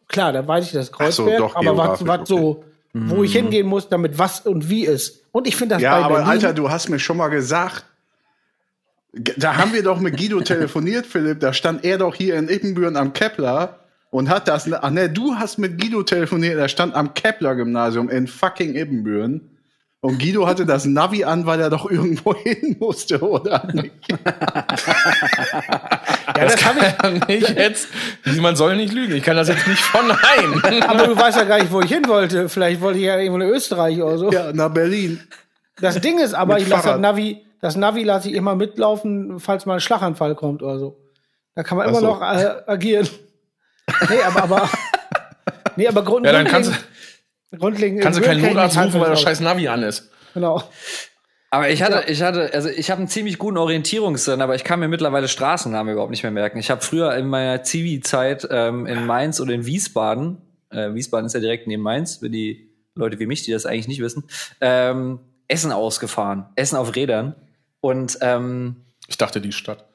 klar, 0.07 0.31
da 0.31 0.47
weiß 0.47 0.65
ich 0.67 0.71
das 0.71 0.91
Ach 0.93 1.11
so, 1.11 1.25
Kreuzberg, 1.25 1.37
doch, 1.39 1.55
aber 1.55 1.77
was, 1.77 2.05
was 2.05 2.27
so, 2.29 2.63
wo 2.93 3.23
ich 3.23 3.33
hingehen 3.33 3.67
muss, 3.67 3.89
damit 3.89 4.17
was 4.17 4.41
und 4.41 4.69
wie 4.69 4.85
ist. 4.85 5.23
Und 5.31 5.47
ich 5.47 5.55
finde 5.55 5.75
das 5.75 5.83
Ja, 5.83 5.99
bei 5.99 6.05
aber 6.05 6.15
Berlin, 6.15 6.29
Alter, 6.31 6.53
du 6.53 6.69
hast 6.69 6.89
mir 6.89 6.99
schon 6.99 7.17
mal 7.17 7.27
gesagt, 7.27 7.85
da 9.13 9.57
haben 9.57 9.73
wir 9.73 9.83
doch 9.83 9.99
mit 9.99 10.17
Guido 10.17 10.41
telefoniert, 10.45 11.05
Philipp, 11.05 11.39
da 11.39 11.53
stand 11.53 11.85
er 11.85 11.97
doch 11.99 12.15
hier 12.15 12.35
in 12.35 12.49
Ippenbüren 12.49 12.95
am 12.97 13.13
Kepler 13.13 13.79
und 14.09 14.29
hat 14.29 14.47
das, 14.47 14.71
ach 14.71 14.89
ne, 14.89 15.09
du 15.09 15.35
hast 15.35 15.59
mit 15.59 15.79
Guido 15.79 16.03
telefoniert, 16.03 16.57
er 16.57 16.67
stand 16.67 16.95
am 16.95 17.13
Kepler-Gymnasium 17.13 18.09
in 18.09 18.27
fucking 18.27 18.75
Ippenbüren. 18.75 19.51
Und 20.01 20.17
Guido 20.17 20.47
hatte 20.47 20.65
das 20.65 20.85
Navi 20.85 21.25
an, 21.25 21.45
weil 21.45 21.59
er 21.59 21.69
doch 21.69 21.89
irgendwo 21.89 22.33
hin 22.43 22.77
musste, 22.79 23.21
oder 23.21 23.67
nicht? 23.73 23.91
ja, 26.37 26.45
das 26.45 26.65
hab 26.65 26.75
ich, 26.77 26.83
Ja, 27.03 27.27
nicht 27.27 27.49
jetzt. 27.57 27.87
Man 28.39 28.55
soll 28.55 28.75
nicht 28.75 28.93
lügen. 28.93 29.15
Ich 29.15 29.23
kann 29.23 29.35
das 29.35 29.47
jetzt 29.47 29.67
nicht 29.67 29.81
verneinen. 29.81 30.83
aber 30.87 31.07
du 31.07 31.17
weißt 31.17 31.37
ja 31.37 31.43
gar 31.43 31.59
nicht, 31.59 31.71
wo 31.71 31.81
ich 31.81 31.89
hin 31.89 32.07
wollte. 32.07 32.49
Vielleicht 32.49 32.81
wollte 32.81 32.99
ich 32.99 33.05
ja 33.05 33.17
irgendwo 33.17 33.41
in 33.41 33.49
Österreich 33.49 34.01
oder 34.01 34.17
so. 34.17 34.31
Ja, 34.31 34.51
nach 34.53 34.69
Berlin. 34.69 35.21
Das 35.81 35.99
Ding 36.01 36.19
ist 36.19 36.33
aber, 36.33 36.55
Mit 36.55 36.63
ich 36.63 36.69
lasse 36.69 36.89
das. 36.89 36.99
Navi, 36.99 37.45
das 37.61 37.75
Navi 37.75 38.03
lasse 38.03 38.29
ich 38.29 38.35
immer 38.35 38.55
mitlaufen, 38.55 39.39
falls 39.39 39.65
mal 39.65 39.75
ein 39.75 39.79
Schlaganfall 39.79 40.35
kommt 40.35 40.61
oder 40.61 40.79
so. 40.79 40.97
Da 41.55 41.63
kann 41.63 41.77
man 41.77 41.87
Ach 41.87 41.91
immer 41.91 41.99
so. 41.99 42.05
noch 42.05 42.21
äh, 42.21 42.55
agieren. 42.67 43.07
Nee, 44.09 44.21
aber, 44.25 44.43
aber, 44.43 44.69
nee, 45.75 45.87
aber 45.87 46.03
grund, 46.03 46.25
Ja, 46.25 46.31
dann 46.31 46.47
kannst, 46.47 46.71
grundlegend, 47.57 48.01
kannst 48.01 48.19
du 48.19 48.23
grundlegend 48.23 48.55
keinen 48.55 48.67
ich 48.67 48.75
Notarzt 48.75 48.95
rufen, 48.95 49.01
weil 49.01 49.09
das 49.09 49.21
scheiß 49.21 49.39
Navi 49.39 49.67
an 49.67 49.83
ist. 49.83 50.09
Genau. 50.33 50.63
Aber 51.51 51.69
ich 51.69 51.81
hatte, 51.81 52.03
ich 52.11 52.21
hatte, 52.21 52.51
also 52.53 52.69
ich 52.69 52.91
habe 52.91 52.99
einen 52.99 53.07
ziemlich 53.07 53.39
guten 53.39 53.57
Orientierungssinn, 53.57 54.41
aber 54.41 54.53
ich 54.55 54.63
kann 54.63 54.79
mir 54.79 54.87
mittlerweile 54.87 55.27
Straßennamen 55.27 55.91
überhaupt 55.93 56.11
nicht 56.11 56.21
mehr 56.23 56.31
merken. 56.31 56.59
Ich 56.59 56.69
habe 56.69 56.81
früher 56.81 57.15
in 57.15 57.27
meiner 57.27 57.63
Zivi-Zeit 57.63 58.47
ähm, 58.51 58.85
in 58.85 59.05
Mainz 59.07 59.41
oder 59.41 59.53
in 59.53 59.65
Wiesbaden, 59.65 60.37
äh, 60.69 60.93
Wiesbaden 60.93 61.25
ist 61.25 61.33
ja 61.33 61.39
direkt 61.39 61.65
neben 61.65 61.81
Mainz, 61.81 62.17
für 62.17 62.29
die 62.29 62.69
Leute 62.93 63.17
wie 63.19 63.25
mich, 63.25 63.43
die 63.43 63.51
das 63.51 63.65
eigentlich 63.65 63.87
nicht 63.87 64.01
wissen, 64.01 64.25
ähm, 64.61 65.19
Essen 65.47 65.71
ausgefahren, 65.71 66.45
Essen 66.55 66.75
auf 66.75 66.95
Rädern 66.95 67.33
und 67.81 68.19
ähm, 68.21 68.75
Ich 69.07 69.17
dachte, 69.17 69.41
die 69.41 69.51
Stadt. 69.51 69.85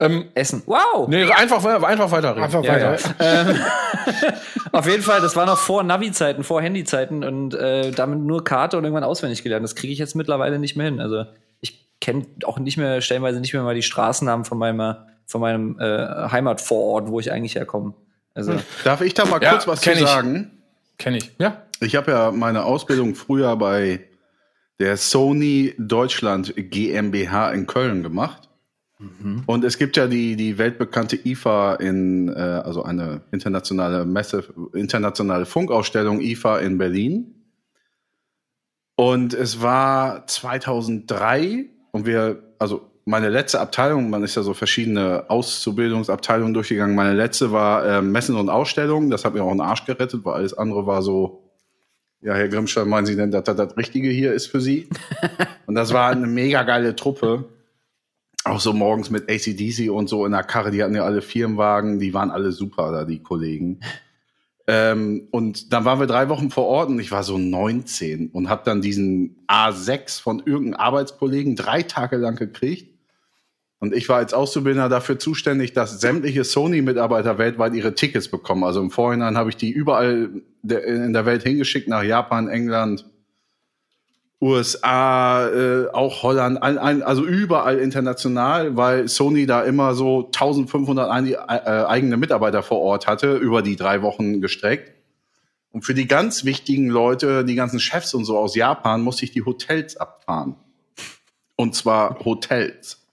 Ähm, 0.00 0.26
Essen. 0.34 0.62
Wow! 0.66 1.08
nee, 1.08 1.24
einfach, 1.30 1.62
einfach 1.64 2.10
weiterreden. 2.10 2.42
Einfach 2.42 2.62
Ja, 2.64 2.72
weiter. 2.72 2.98
ja. 3.20 4.32
Auf 4.72 4.86
jeden 4.88 5.02
Fall, 5.02 5.20
das 5.20 5.36
war 5.36 5.46
noch 5.46 5.58
vor 5.58 5.82
Navi-Zeiten, 5.82 6.44
vor 6.44 6.60
Handy-Zeiten 6.62 7.24
und 7.24 7.54
äh, 7.54 7.90
damit 7.92 8.18
nur 8.20 8.44
Karte 8.44 8.76
und 8.78 8.84
irgendwann 8.84 9.04
auswendig 9.04 9.42
gelernt. 9.42 9.64
Das 9.64 9.74
kriege 9.74 9.92
ich 9.92 9.98
jetzt 9.98 10.14
mittlerweile 10.14 10.58
nicht 10.58 10.76
mehr 10.76 10.86
hin. 10.86 11.00
Also 11.00 11.24
ich 11.60 11.88
kenne 12.00 12.26
auch 12.44 12.58
nicht 12.58 12.76
mehr, 12.76 13.00
stellenweise 13.00 13.40
nicht 13.40 13.52
mehr 13.54 13.62
mal 13.62 13.74
die 13.74 13.82
Straßennamen 13.82 14.44
von 14.44 14.58
meinem, 14.58 14.96
von 15.26 15.40
meinem 15.40 15.78
äh, 15.78 16.28
Heimatvorort, 16.30 17.08
wo 17.08 17.20
ich 17.20 17.32
eigentlich 17.32 17.54
herkomme. 17.54 17.94
Also 18.34 18.54
Darf 18.84 19.00
ich 19.00 19.14
da 19.14 19.24
mal 19.24 19.42
Ja, 19.42 19.50
kurz 19.52 19.66
was 19.66 19.80
zu 19.80 19.90
kenn 19.90 19.98
ich. 20.02 20.06
sagen? 20.08 20.50
Kenne 20.98 21.18
ich. 21.18 21.30
Ja. 21.38 21.62
Ich 21.80 21.94
habe 21.96 22.10
ja 22.10 22.30
meine 22.30 22.64
Ausbildung 22.64 23.14
früher 23.14 23.56
bei 23.56 24.00
der 24.78 24.96
Sony 24.96 25.74
Deutschland 25.78 26.52
GmbH 26.56 27.50
in 27.52 27.66
Köln 27.66 28.02
gemacht. 28.02 28.45
Und 29.46 29.64
es 29.64 29.76
gibt 29.76 29.96
ja 29.96 30.06
die, 30.06 30.36
die 30.36 30.56
weltbekannte 30.56 31.16
IFA 31.16 31.74
in, 31.74 32.28
äh, 32.28 32.32
also 32.32 32.82
eine 32.82 33.20
internationale 33.30 34.06
Messe, 34.06 34.44
internationale 34.72 35.44
Funkausstellung 35.44 36.20
IFA 36.20 36.60
in 36.60 36.78
Berlin. 36.78 37.34
Und 38.96 39.34
es 39.34 39.60
war 39.60 40.26
2003 40.26 41.66
und 41.92 42.06
wir, 42.06 42.54
also 42.58 42.90
meine 43.04 43.28
letzte 43.28 43.60
Abteilung, 43.60 44.08
man 44.08 44.24
ist 44.24 44.34
ja 44.34 44.42
so 44.42 44.54
verschiedene 44.54 45.28
Auszubildungsabteilungen 45.28 46.54
durchgegangen. 46.54 46.96
Meine 46.96 47.14
letzte 47.14 47.52
war 47.52 47.84
äh, 47.86 48.02
Messen 48.02 48.34
und 48.34 48.48
Ausstellungen. 48.48 49.10
Das 49.10 49.24
hat 49.24 49.34
mir 49.34 49.44
auch 49.44 49.50
einen 49.50 49.60
Arsch 49.60 49.84
gerettet, 49.84 50.24
weil 50.24 50.34
alles 50.34 50.54
andere 50.54 50.86
war 50.86 51.02
so, 51.02 51.52
ja, 52.22 52.34
Herr 52.34 52.48
Grimstein, 52.48 52.88
meinen 52.88 53.06
Sie 53.06 53.14
denn, 53.14 53.30
dass 53.30 53.44
das 53.44 53.56
das 53.56 53.76
Richtige 53.76 54.08
hier 54.08 54.32
ist 54.32 54.46
für 54.46 54.60
Sie? 54.60 54.88
und 55.66 55.74
das 55.74 55.92
war 55.92 56.10
eine 56.10 56.26
mega 56.26 56.62
geile 56.62 56.96
Truppe. 56.96 57.44
Auch 58.46 58.60
so 58.60 58.72
morgens 58.72 59.10
mit 59.10 59.28
ACDC 59.28 59.90
und 59.90 60.08
so 60.08 60.24
in 60.24 60.30
der 60.30 60.44
Karre, 60.44 60.70
die 60.70 60.80
hatten 60.80 60.94
ja 60.94 61.04
alle 61.04 61.20
Firmenwagen, 61.20 61.98
die 61.98 62.14
waren 62.14 62.30
alle 62.30 62.52
super 62.52 62.92
da, 62.92 63.04
die 63.04 63.20
Kollegen. 63.20 63.80
Ähm, 64.68 65.26
und 65.32 65.72
dann 65.72 65.84
waren 65.84 65.98
wir 65.98 66.06
drei 66.06 66.28
Wochen 66.28 66.50
vor 66.50 66.66
Ort 66.66 66.88
und 66.88 67.00
ich 67.00 67.10
war 67.10 67.24
so 67.24 67.38
19 67.38 68.30
und 68.30 68.48
habe 68.48 68.62
dann 68.64 68.82
diesen 68.82 69.44
A6 69.48 70.22
von 70.22 70.44
irgendeinem 70.46 70.80
Arbeitskollegen 70.80 71.56
drei 71.56 71.82
Tage 71.82 72.18
lang 72.18 72.36
gekriegt. 72.36 72.96
Und 73.80 73.92
ich 73.92 74.08
war 74.08 74.18
als 74.18 74.32
Auszubildender 74.32 74.88
dafür 74.88 75.18
zuständig, 75.18 75.72
dass 75.72 76.00
sämtliche 76.00 76.44
Sony-Mitarbeiter 76.44 77.38
weltweit 77.38 77.74
ihre 77.74 77.94
Tickets 77.94 78.28
bekommen. 78.28 78.62
Also 78.62 78.80
im 78.80 78.92
Vorhinein 78.92 79.36
habe 79.36 79.50
ich 79.50 79.56
die 79.56 79.70
überall 79.70 80.30
in 80.62 81.12
der 81.12 81.26
Welt 81.26 81.42
hingeschickt, 81.42 81.88
nach 81.88 82.04
Japan, 82.04 82.48
England, 82.48 83.06
USA, 84.40 85.48
äh, 85.48 85.88
auch 85.92 86.22
Holland, 86.22 86.62
ein, 86.62 86.76
ein, 86.76 87.02
also 87.02 87.24
überall 87.24 87.78
international, 87.78 88.76
weil 88.76 89.08
Sony 89.08 89.46
da 89.46 89.62
immer 89.62 89.94
so 89.94 90.26
1500 90.26 91.10
ein, 91.10 91.26
äh, 91.26 91.36
eigene 91.36 92.18
Mitarbeiter 92.18 92.62
vor 92.62 92.80
Ort 92.80 93.06
hatte, 93.06 93.36
über 93.36 93.62
die 93.62 93.76
drei 93.76 94.02
Wochen 94.02 94.42
gestreckt. 94.42 94.92
Und 95.70 95.82
für 95.82 95.94
die 95.94 96.06
ganz 96.06 96.44
wichtigen 96.44 96.88
Leute, 96.88 97.44
die 97.44 97.54
ganzen 97.54 97.80
Chefs 97.80 98.14
und 98.14 98.24
so 98.24 98.38
aus 98.38 98.54
Japan, 98.54 99.02
musste 99.02 99.24
ich 99.24 99.32
die 99.32 99.44
Hotels 99.44 99.96
abfahren. 99.96 100.56
Und 101.56 101.74
zwar 101.74 102.18
Hotels. 102.24 103.06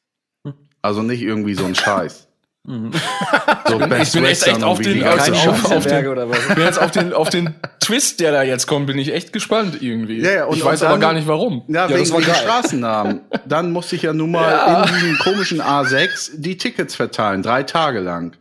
Also 0.82 1.02
nicht 1.02 1.22
irgendwie 1.22 1.56
so 1.56 1.66
ein 1.66 1.76
Scheiß. 1.76 2.28
so 3.68 3.78
Best 3.78 4.16
ich 4.16 4.22
bin 4.22 4.26
echt, 4.26 4.48
echt 4.48 4.64
auf 4.64 4.80
den, 4.80 4.94
die 4.94 5.06
auf 5.06 5.26
den, 5.26 5.36
auf, 5.36 5.76
oder 6.08 6.30
was? 6.30 6.40
ich 6.48 6.56
bin 6.56 6.64
jetzt 6.64 6.80
auf 6.80 6.92
den, 6.92 7.12
auf 7.12 7.30
den 7.30 7.56
Twist, 7.82 8.22
der 8.22 8.32
da 8.32 8.42
jetzt 8.42 8.68
kommt, 8.68 8.88
bin 8.88 8.98
ich 8.98 9.14
echt 9.14 9.34
gespannt 9.34 9.82
irgendwie. 9.82 10.22
Ja, 10.22 10.32
ja, 10.32 10.46
und- 10.46 10.56
ich 10.56 10.64
weiß 10.64 10.82
und 10.82 10.88
aber 10.88 10.94
dann- 10.94 11.02
gar 11.02 11.14
nicht 11.14 11.28
warum. 11.28 11.64
Ja, 11.68 11.88
das 11.90 12.14
wegen 12.14 12.24
geil. 12.26 12.36
Straßennamen. 12.36 13.22
Dann 13.46 13.74
musste 13.74 13.98
ich 13.98 14.04
ja 14.04 14.14
nun 14.14 14.32
mal 14.32 14.86
in 14.88 14.94
diesem 14.94 15.18
komischen 15.18 15.62
A6 15.62 16.32
die 16.36 16.56
Tickets 16.58 16.96
verteilen, 16.96 17.44
drei 17.44 17.64
Tage 17.64 18.00
lang. 18.00 18.38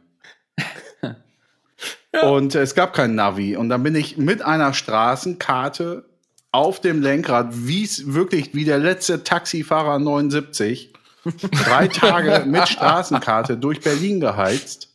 Und 2.23 2.55
es 2.55 2.77
gab 2.77 2.93
kein 2.93 3.17
Navi. 3.17 3.57
Und 3.57 3.71
dann 3.71 3.83
bin 3.83 3.95
ich 3.97 4.19
mit 4.19 4.43
einer 4.43 4.75
Straßenkarte 4.75 6.05
auf 6.53 6.79
dem 6.81 7.01
Lenkrad, 7.01 7.49
wie 7.53 7.83
es 7.83 8.13
wirklich 8.13 8.55
wie 8.55 8.67
der 8.67 8.79
letzte 8.79 9.25
Taxifahrer 9.25 9.99
79, 9.99 10.93
drei 11.65 11.89
Tage 11.89 12.45
mit 12.47 12.69
Straßenkarte 12.69 13.57
durch 13.57 13.81
Berlin 13.81 14.21
geheizt, 14.21 14.89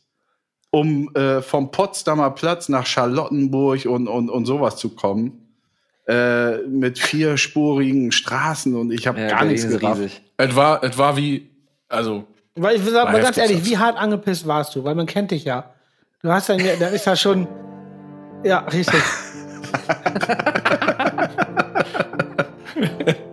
um 0.70 1.14
äh, 1.14 1.40
vom 1.42 1.70
Potsdamer 1.70 2.30
Platz 2.30 2.68
nach 2.68 2.86
Charlottenburg 2.86 3.86
und, 3.86 4.06
und, 4.08 4.28
und 4.28 4.44
sowas 4.46 4.76
zu 4.76 4.90
kommen 4.90 5.54
äh, 6.06 6.58
mit 6.66 6.98
vierspurigen 6.98 8.12
Straßen 8.12 8.74
und 8.74 8.90
ich 8.92 9.06
habe 9.06 9.20
Ja, 9.20 9.28
gar 9.28 9.38
Berlin 9.40 9.54
nichts 9.54 9.78
gerafft. 9.78 10.22
Es 10.36 10.54
war, 10.56 10.82
es 10.84 10.96
war 10.98 11.16
wie, 11.16 11.50
also, 11.88 12.24
Weil 12.54 12.76
ich 12.76 12.84
sag 12.84 13.10
mal 13.12 13.20
ganz 13.20 13.36
ehrlich, 13.38 13.64
wie 13.64 13.78
hart 13.78 13.96
angepisst 13.96 14.46
warst 14.46 14.74
du? 14.74 14.84
Weil 14.84 14.94
man 14.94 15.06
kennt 15.06 15.30
dich 15.30 15.44
ja. 15.44 15.74
Du 16.22 16.30
hast 16.30 16.48
dann, 16.48 16.58
ja- 16.60 16.76
da 16.76 16.88
ist 16.88 17.06
ja 17.06 17.14
schon, 17.16 17.46
ja, 18.44 18.60
richtig. 18.60 19.00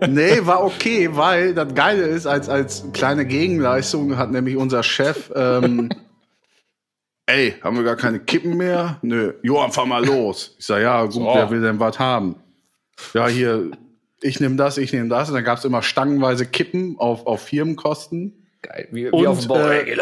Nee, 0.08 0.38
war 0.42 0.64
okay, 0.64 1.08
weil 1.12 1.54
das 1.54 1.74
Geile 1.74 2.02
ist, 2.04 2.26
als, 2.26 2.48
als 2.48 2.84
kleine 2.92 3.24
Gegenleistung 3.26 4.16
hat 4.16 4.30
nämlich 4.30 4.56
unser 4.56 4.82
Chef, 4.82 5.30
ähm, 5.34 5.90
ey, 7.26 7.54
haben 7.62 7.76
wir 7.76 7.84
gar 7.84 7.96
keine 7.96 8.20
Kippen 8.20 8.56
mehr? 8.56 8.98
Nö, 9.02 9.34
Johann, 9.42 9.72
fahr 9.72 9.86
mal 9.86 10.04
los. 10.04 10.54
Ich 10.58 10.66
sag, 10.66 10.80
ja, 10.82 11.02
gut, 11.04 11.12
So. 11.14 11.24
wer 11.34 11.50
will 11.50 11.60
denn 11.60 11.80
was 11.80 11.98
haben? 11.98 12.36
ja, 13.14 13.26
hier, 13.28 13.70
ich 14.22 14.40
nehme 14.40 14.56
das, 14.56 14.78
ich 14.78 14.92
nehme 14.92 15.08
das. 15.08 15.28
Und 15.28 15.34
dann 15.34 15.44
gab 15.44 15.58
es 15.58 15.64
immer 15.64 15.82
stangenweise 15.82 16.46
Kippen 16.46 16.96
auf, 16.98 17.26
auf 17.26 17.42
Firmenkosten. 17.42 18.42
Geil. 18.62 18.88
Wie, 18.90 19.04
wie 19.04 19.08
Und, 19.10 19.26
auf 19.26 19.40
dem 19.40 19.48
Bau. 19.48 19.68
äh, 19.68 19.96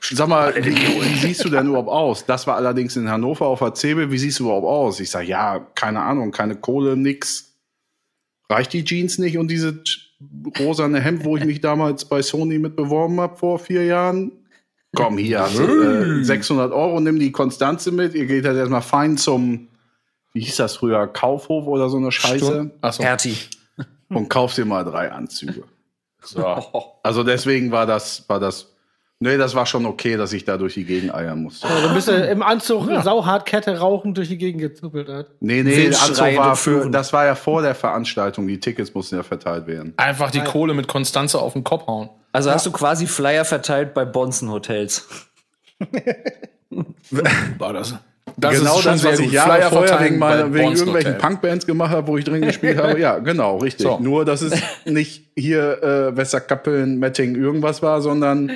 Sag 0.00 0.28
mal, 0.28 0.52
wie, 0.56 0.74
wie 0.74 1.18
siehst 1.20 1.44
du 1.44 1.48
denn 1.48 1.68
überhaupt 1.68 1.88
aus? 1.88 2.26
Das 2.26 2.46
war 2.46 2.56
allerdings 2.56 2.96
in 2.96 3.08
Hannover 3.08 3.46
auf 3.46 3.60
der 3.60 3.74
Zebe. 3.74 4.10
Wie 4.10 4.18
siehst 4.18 4.40
du 4.40 4.44
überhaupt 4.44 4.66
aus? 4.66 5.00
Ich 5.00 5.10
sag, 5.10 5.26
ja, 5.26 5.60
keine 5.74 6.00
Ahnung, 6.02 6.32
keine 6.32 6.56
Kohle, 6.56 6.96
nix. 6.96 7.47
Reicht 8.50 8.72
die 8.72 8.84
Jeans 8.84 9.18
nicht 9.18 9.38
und 9.38 9.50
diese 9.50 9.82
rosane 10.58 11.00
Hemd, 11.00 11.24
wo 11.24 11.36
ich 11.36 11.44
mich 11.44 11.60
damals 11.60 12.04
bei 12.04 12.22
Sony 12.22 12.58
mit 12.58 12.76
beworben 12.76 13.20
habe 13.20 13.36
vor 13.36 13.58
vier 13.58 13.84
Jahren? 13.84 14.32
Komm 14.96 15.18
hier, 15.18 15.40
äh, 15.40 16.24
600 16.24 16.72
Euro, 16.72 16.98
nimm 17.00 17.18
die 17.18 17.30
Konstanze 17.30 17.92
mit. 17.92 18.14
Ihr 18.14 18.26
geht 18.26 18.46
halt 18.46 18.56
erstmal 18.56 18.80
fein 18.82 19.18
zum, 19.18 19.68
wie 20.32 20.40
hieß 20.40 20.56
das 20.56 20.76
früher, 20.76 21.06
Kaufhof 21.06 21.66
oder 21.66 21.90
so 21.90 21.98
eine 21.98 22.10
Scheiße 22.10 22.70
Achso. 22.80 23.02
Hertie. 23.02 23.36
und 24.08 24.30
kauf 24.30 24.54
dir 24.54 24.64
mal 24.64 24.84
drei 24.84 25.12
Anzüge. 25.12 25.64
So. 26.22 26.42
Also 27.02 27.22
deswegen 27.22 27.70
war 27.70 27.86
das, 27.86 28.28
war 28.28 28.40
das, 28.40 28.74
nee, 29.20 29.36
das 29.36 29.54
war 29.54 29.66
schon 29.66 29.86
okay, 29.86 30.16
dass 30.16 30.32
ich 30.32 30.44
da 30.44 30.56
durch 30.56 30.74
die 30.74 30.84
Gegend 30.84 31.14
eiern 31.14 31.42
musste. 31.42 31.66
Du 31.82 31.94
bist 31.94 32.08
äh, 32.08 32.30
im 32.30 32.42
Anzug 32.42 32.88
sauhart 33.02 33.46
Kette 33.46 33.78
rauchend 33.78 34.16
durch 34.16 34.28
die 34.28 34.38
Gegend 34.38 34.60
gezuppelt 34.60 35.08
hat. 35.08 35.28
Nee, 35.40 35.62
nee, 35.62 35.88
der 35.88 36.02
Anzug 36.02 36.36
war 36.36 36.56
für, 36.56 36.90
das 36.90 37.12
war 37.12 37.26
ja 37.26 37.34
vor 37.34 37.62
der 37.62 37.74
Veranstaltung. 37.74 38.46
Die 38.46 38.60
Tickets 38.60 38.94
mussten 38.94 39.16
ja 39.16 39.22
verteilt 39.22 39.66
werden. 39.66 39.94
Einfach 39.96 40.30
die 40.30 40.40
Kohle 40.40 40.74
mit 40.74 40.88
Konstanze 40.88 41.38
auf 41.38 41.52
den 41.52 41.64
Kopf 41.64 41.86
hauen. 41.86 42.10
Also 42.32 42.50
hast 42.50 42.66
du 42.66 42.72
quasi 42.72 43.06
Flyer 43.06 43.44
verteilt 43.44 43.94
bei 43.94 44.04
Bonzen 44.04 44.50
Hotels. 44.50 45.08
War 47.58 47.72
das? 47.72 47.94
Das 48.36 48.58
genau 48.58 48.76
ist 48.76 48.82
schon 48.82 48.92
das, 48.92 49.04
was 49.04 49.18
ich. 49.18 49.32
Jahre 49.32 49.54
Flyer 49.54 49.68
vorher 49.70 49.88
verteilen 49.88 50.10
wegen, 50.10 50.18
meiner, 50.18 50.54
wegen 50.54 50.72
irgendwelchen 50.72 51.14
Hotel. 51.14 51.28
Punkbands 51.28 51.66
gemacht 51.66 51.90
habe, 51.90 52.06
wo 52.06 52.18
ich 52.18 52.24
drin 52.24 52.42
gespielt 52.42 52.78
habe. 52.82 53.00
Ja, 53.00 53.18
genau, 53.18 53.56
richtig. 53.56 53.86
So. 53.86 53.98
Nur, 53.98 54.24
dass 54.24 54.42
es 54.42 54.60
nicht 54.84 55.30
hier 55.36 55.82
äh, 55.82 56.16
Westerkappeln, 56.16 56.98
Metting, 56.98 57.34
irgendwas 57.34 57.82
war, 57.82 58.00
sondern 58.00 58.52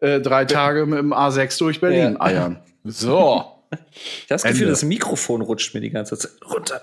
äh, 0.00 0.20
drei 0.20 0.44
Tage 0.44 0.86
mit 0.86 0.98
dem 0.98 1.12
A6 1.12 1.58
durch 1.58 1.80
Berlin 1.80 2.14
Ja. 2.14 2.20
eiern. 2.20 2.62
So. 2.84 3.44
Ich 3.70 3.76
habe 3.76 3.84
das 4.28 4.42
Gefühl, 4.44 4.58
Ende. 4.62 4.70
das 4.70 4.82
Mikrofon 4.84 5.42
rutscht 5.42 5.74
mir 5.74 5.80
die 5.82 5.90
ganze 5.90 6.16
Zeit 6.16 6.30
runter. 6.50 6.80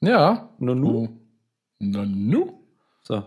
Ja. 0.00 0.48
Nur 0.58 0.74
nu. 0.74 1.08
Na, 1.78 2.06
nu. 2.06 2.58
So. 3.02 3.22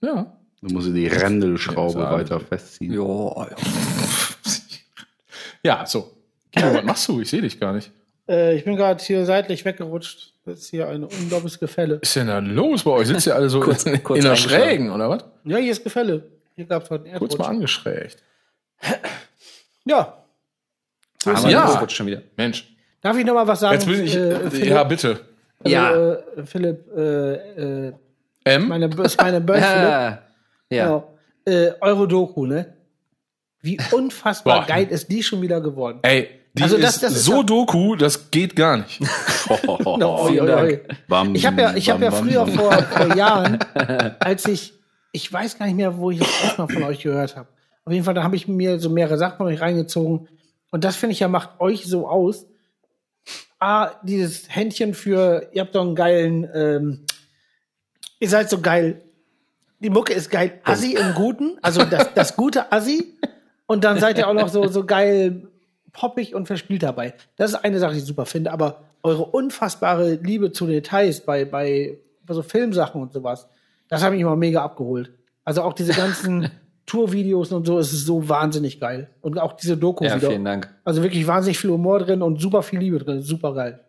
Ja. 0.00 0.36
Du 0.60 0.74
musst 0.74 0.88
die 0.88 1.06
Rändelschraube 1.06 2.00
Ja, 2.00 2.10
weiter 2.12 2.40
festziehen. 2.40 2.92
Ja, 2.94 3.00
ja. 3.48 3.56
Ja, 5.62 5.86
so. 5.86 6.10
Guido, 6.52 6.74
was 6.74 6.84
machst 6.84 7.08
du? 7.08 7.20
Ich 7.20 7.30
sehe 7.30 7.40
dich 7.42 7.58
gar 7.58 7.72
nicht. 7.72 7.90
Äh, 8.28 8.56
ich 8.56 8.64
bin 8.64 8.76
gerade 8.76 9.02
hier 9.02 9.24
seitlich 9.24 9.64
weggerutscht. 9.64 10.34
Das 10.44 10.58
ist 10.60 10.70
hier 10.70 10.88
ein 10.88 11.04
unglaubliches 11.04 11.58
Gefälle. 11.58 12.00
Was 12.02 12.08
ist 12.10 12.16
denn 12.16 12.26
da 12.26 12.38
los 12.38 12.82
bei 12.84 12.90
euch? 12.90 13.08
Sitzt 13.08 13.26
ihr 13.26 13.34
alle 13.34 13.48
so 13.48 13.60
Kurz- 13.60 13.84
in, 13.84 14.02
kurz 14.02 14.18
in 14.18 14.24
der. 14.24 14.36
Schrägen, 14.36 14.90
oder 14.90 15.08
was? 15.08 15.24
Ja, 15.44 15.56
hier 15.58 15.72
ist 15.72 15.82
Gefälle. 15.84 16.30
Hier 16.54 16.66
gab 16.66 16.84
es 16.84 16.90
heute 16.90 17.04
einen 17.08 17.18
Kurz 17.18 17.36
mal 17.36 17.46
angeschrägt. 17.48 18.22
Ja. 19.84 20.18
So 21.22 21.30
ist 21.30 21.38
Aber 21.38 21.46
es. 21.48 21.52
Ja. 21.52 21.66
das 21.66 21.80
rutscht 21.80 21.96
schon 21.96 22.06
wieder. 22.06 22.22
Mensch. 22.36 22.68
Darf 23.00 23.16
ich 23.18 23.24
noch 23.24 23.34
mal 23.34 23.46
was 23.46 23.60
sagen? 23.60 23.74
Jetzt 23.74 23.86
bin 23.86 24.04
ich. 24.04 24.14
äh, 24.16 24.50
Philipp? 24.50 24.66
ja, 24.68 24.84
bitte. 24.84 25.20
Also, 25.60 25.74
Ja. 25.74 26.12
Äh, 26.12 26.46
Philipp, 26.46 26.96
äh, 26.96 27.34
äh, 27.88 27.92
M? 28.44 28.68
meine, 28.68 28.86
ist 28.86 29.20
meine 29.20 29.40
Bird, 29.40 29.58
Philipp. 29.64 29.68
Ah, 29.92 30.18
ja. 30.70 30.84
Genau. 30.84 31.18
Äh, 31.46 31.72
Eurodoku, 31.80 32.46
ne? 32.46 32.74
Wie 33.60 33.78
unfassbar 33.92 34.60
Boah. 34.60 34.66
geil 34.66 34.86
ist 34.90 35.10
die 35.10 35.22
schon 35.22 35.40
wieder 35.42 35.60
geworden. 35.60 35.98
Ey, 36.02 36.28
die 36.52 36.62
Also 36.62 36.78
das- 36.78 36.96
ist, 36.96 37.02
das 37.02 37.12
ist 37.16 37.24
so 37.24 37.42
Doku, 37.42 37.96
das 37.96 38.30
geht 38.30 38.54
gar 38.56 38.76
nicht. 38.78 39.00
No, 39.84 40.22
oi, 40.22 40.40
oi, 40.40 40.50
oi. 40.52 40.80
Bam, 41.08 41.34
Ich 41.34 41.44
habe 41.46 41.60
ja, 41.60 41.74
ich 41.74 41.90
hab 41.90 42.00
ja 42.00 42.10
bam, 42.10 42.26
früher 42.28 42.44
bam. 42.46 42.54
vor, 42.54 42.72
vor 42.82 43.16
Jahren, 43.16 43.58
als 44.20 44.46
ich, 44.46 44.72
ich 45.14 45.32
weiß 45.32 45.58
gar 45.58 45.66
nicht 45.66 45.76
mehr, 45.76 45.96
wo 45.96 46.10
ich 46.10 46.18
das 46.18 46.42
erstmal 46.42 46.68
von 46.68 46.82
euch 46.82 47.00
gehört 47.00 47.36
habe. 47.36 47.48
Auf 47.84 47.92
jeden 47.92 48.04
Fall, 48.04 48.14
da 48.14 48.24
habe 48.24 48.34
ich 48.34 48.48
mir 48.48 48.80
so 48.80 48.90
mehrere 48.90 49.16
Sachen 49.16 49.36
von 49.36 49.46
euch 49.46 49.60
reingezogen. 49.60 50.28
Und 50.72 50.82
das 50.82 50.96
finde 50.96 51.12
ich 51.12 51.20
ja, 51.20 51.28
macht 51.28 51.60
euch 51.60 51.86
so 51.86 52.08
aus. 52.08 52.46
Ah, 53.60 53.92
dieses 54.02 54.54
Händchen 54.54 54.92
für, 54.92 55.48
ihr 55.52 55.62
habt 55.62 55.74
doch 55.76 55.82
einen 55.82 55.94
geilen, 55.94 56.50
ähm, 56.52 57.06
ihr 58.18 58.28
seid 58.28 58.50
so 58.50 58.60
geil. 58.60 59.02
Die 59.78 59.88
Mucke 59.88 60.12
ist 60.12 60.30
geil. 60.30 60.60
Assi 60.64 60.94
im 60.94 61.14
Guten, 61.14 61.58
also 61.62 61.84
das, 61.84 62.12
das 62.14 62.34
gute 62.34 62.72
Assi. 62.72 63.14
Und 63.66 63.84
dann 63.84 64.00
seid 64.00 64.18
ihr 64.18 64.26
auch 64.26 64.34
noch 64.34 64.48
so, 64.48 64.66
so 64.66 64.84
geil 64.84 65.46
poppig 65.92 66.34
und 66.34 66.46
verspielt 66.46 66.82
dabei. 66.82 67.14
Das 67.36 67.52
ist 67.52 67.56
eine 67.64 67.78
Sache, 67.78 67.92
die 67.92 67.98
ich 67.98 68.04
super 68.04 68.26
finde. 68.26 68.50
Aber 68.50 68.82
eure 69.04 69.26
unfassbare 69.26 70.14
Liebe 70.14 70.50
zu 70.50 70.66
Details 70.66 71.20
bei, 71.20 71.44
bei, 71.44 71.98
bei 72.26 72.34
so 72.34 72.42
Filmsachen 72.42 73.00
und 73.00 73.12
sowas, 73.12 73.48
das 73.94 74.02
habe 74.04 74.14
ich 74.16 74.20
immer 74.22 74.36
mega 74.36 74.62
abgeholt. 74.62 75.12
Also 75.44 75.62
auch 75.62 75.72
diese 75.72 75.92
ganzen 75.92 76.50
Tourvideos 76.86 77.50
und 77.52 77.66
so, 77.66 77.78
es 77.78 77.92
ist 77.92 78.04
so 78.06 78.28
wahnsinnig 78.28 78.78
geil. 78.80 79.08
Und 79.22 79.38
auch 79.38 79.54
diese 79.54 79.76
Doku 79.76 80.04
Ja, 80.04 80.16
wieder. 80.16 80.28
vielen 80.28 80.44
Dank. 80.44 80.68
Also 80.84 81.02
wirklich 81.02 81.26
wahnsinnig 81.26 81.58
viel 81.58 81.70
Humor 81.70 81.98
drin 82.00 82.20
und 82.22 82.40
super 82.40 82.62
viel 82.62 82.78
Liebe 82.78 82.98
drin. 82.98 83.22
Super 83.22 83.54
geil. 83.54 83.80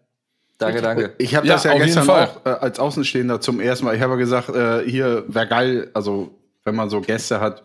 Danke, 0.58 0.82
danke. 0.82 1.14
Ich 1.18 1.36
habe 1.36 1.46
Ja, 1.46 1.56
das 1.56 1.66
ja 1.66 1.78
gestern 1.78 2.10
auch 2.10 2.46
äh, 2.46 2.50
als 2.50 2.80
Außenstehender 2.80 3.42
zum 3.42 3.60
ersten 3.60 3.86
Mal. 3.86 3.96
Ich 3.96 4.02
habe 4.02 4.14
ja 4.14 4.20
gesagt, 4.20 4.50
äh, 4.50 4.90
hier 4.90 5.26
wäre 5.28 5.48
geil, 5.48 5.90
also 5.94 6.32
wenn 6.64 6.76
man 6.76 6.90
so 6.90 7.02
Gäste 7.02 7.42
hat. 7.42 7.64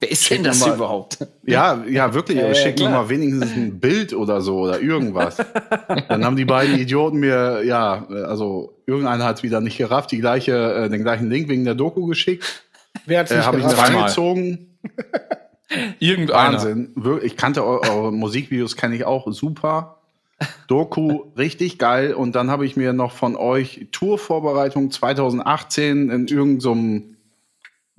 Wer 0.00 0.10
ist 0.12 0.22
Schick 0.24 0.38
denn 0.38 0.44
das 0.44 0.60
mal- 0.60 0.74
überhaupt? 0.76 1.18
Ja, 1.44 1.82
ja, 1.88 2.12
wirklich. 2.14 2.38
Ja, 2.38 2.54
schick 2.54 2.78
mir 2.78 2.90
mal 2.90 3.08
wenigstens 3.08 3.50
ein 3.56 3.80
Bild 3.80 4.12
oder 4.12 4.40
so 4.42 4.58
oder 4.60 4.80
irgendwas. 4.80 5.36
Dann 6.08 6.24
haben 6.24 6.36
die 6.36 6.44
beiden 6.44 6.78
Idioten 6.78 7.18
mir, 7.18 7.62
ja, 7.64 8.06
äh, 8.10 8.22
also 8.22 8.74
irgendeiner 8.86 9.24
hat 9.24 9.38
es 9.38 9.42
wieder 9.42 9.60
nicht 9.62 9.78
gerafft, 9.78 10.12
die 10.12 10.18
gleiche, 10.18 10.52
äh, 10.74 10.88
den 10.90 11.02
gleichen 11.02 11.30
Link 11.30 11.48
wegen 11.48 11.64
der 11.64 11.74
Doku 11.74 12.06
geschickt. 12.06 12.64
Wer 13.06 13.20
Äh, 13.30 13.34
nicht 13.36 13.46
habe 13.46 13.58
ich 13.58 13.64
mir 13.64 13.70
gerafft? 13.70 13.86
Zweimal. 13.86 14.00
reingezogen. 14.02 14.78
Irgendeiner. 15.98 16.52
Wahnsinn. 16.54 16.94
Ich 17.22 17.36
kannte 17.36 17.64
eu 17.64 17.80
eure 17.80 18.12
Musikvideos, 18.12 18.76
kenne 18.76 18.94
ich 18.96 19.04
auch 19.04 19.30
super. 19.32 19.96
Doku, 20.66 21.24
richtig 21.36 21.78
geil. 21.78 22.14
Und 22.14 22.34
dann 22.36 22.50
habe 22.50 22.64
ich 22.64 22.76
mir 22.76 22.92
noch 22.92 23.12
von 23.12 23.36
euch 23.36 23.88
Tourvorbereitung 23.92 24.90
2018 24.90 26.10
in 26.10 26.26
irgendeinem 26.28 27.16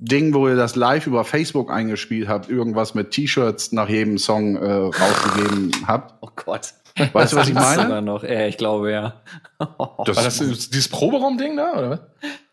Ding, 0.02 0.32
wo 0.34 0.48
ihr 0.48 0.56
das 0.56 0.76
live 0.76 1.06
über 1.06 1.24
Facebook 1.24 1.70
eingespielt 1.70 2.26
habt, 2.28 2.48
irgendwas 2.48 2.94
mit 2.94 3.10
T-Shirts 3.10 3.72
nach 3.72 3.88
jedem 3.88 4.16
Song 4.18 4.56
äh, 4.56 4.70
rausgegeben 4.70 5.70
habt. 5.86 6.14
Oh 6.22 6.28
Gott. 6.36 6.72
Weißt 7.12 7.32
du, 7.32 7.36
was 7.36 7.48
ich 7.48 7.54
meine? 7.54 7.82
sogar 7.82 8.00
noch. 8.00 8.24
Ja, 8.24 8.46
ich 8.46 8.56
glaube, 8.58 8.90
ja. 8.92 9.20
Das, 9.58 10.16
War 10.16 10.24
das 10.24 10.38
dieses 10.38 10.88
Proberaum-Ding 10.88 11.56
da, 11.56 11.72
oder 11.78 11.90
was? 11.90 12.00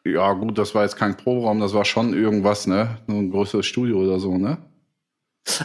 ja, 0.05 0.31
gut, 0.33 0.57
das 0.57 0.75
war 0.75 0.83
jetzt 0.83 0.95
kein 0.95 1.17
Proberaum, 1.17 1.60
das 1.60 1.73
war 1.73 1.83
schon 1.86 2.13
irgendwas, 2.13 2.67
ne? 2.67 2.97
Nur 3.07 3.19
ein 3.19 3.31
größeres 3.31 3.65
Studio 3.65 3.97
oder 3.97 4.19
so, 4.19 4.38
ne? 4.38 4.57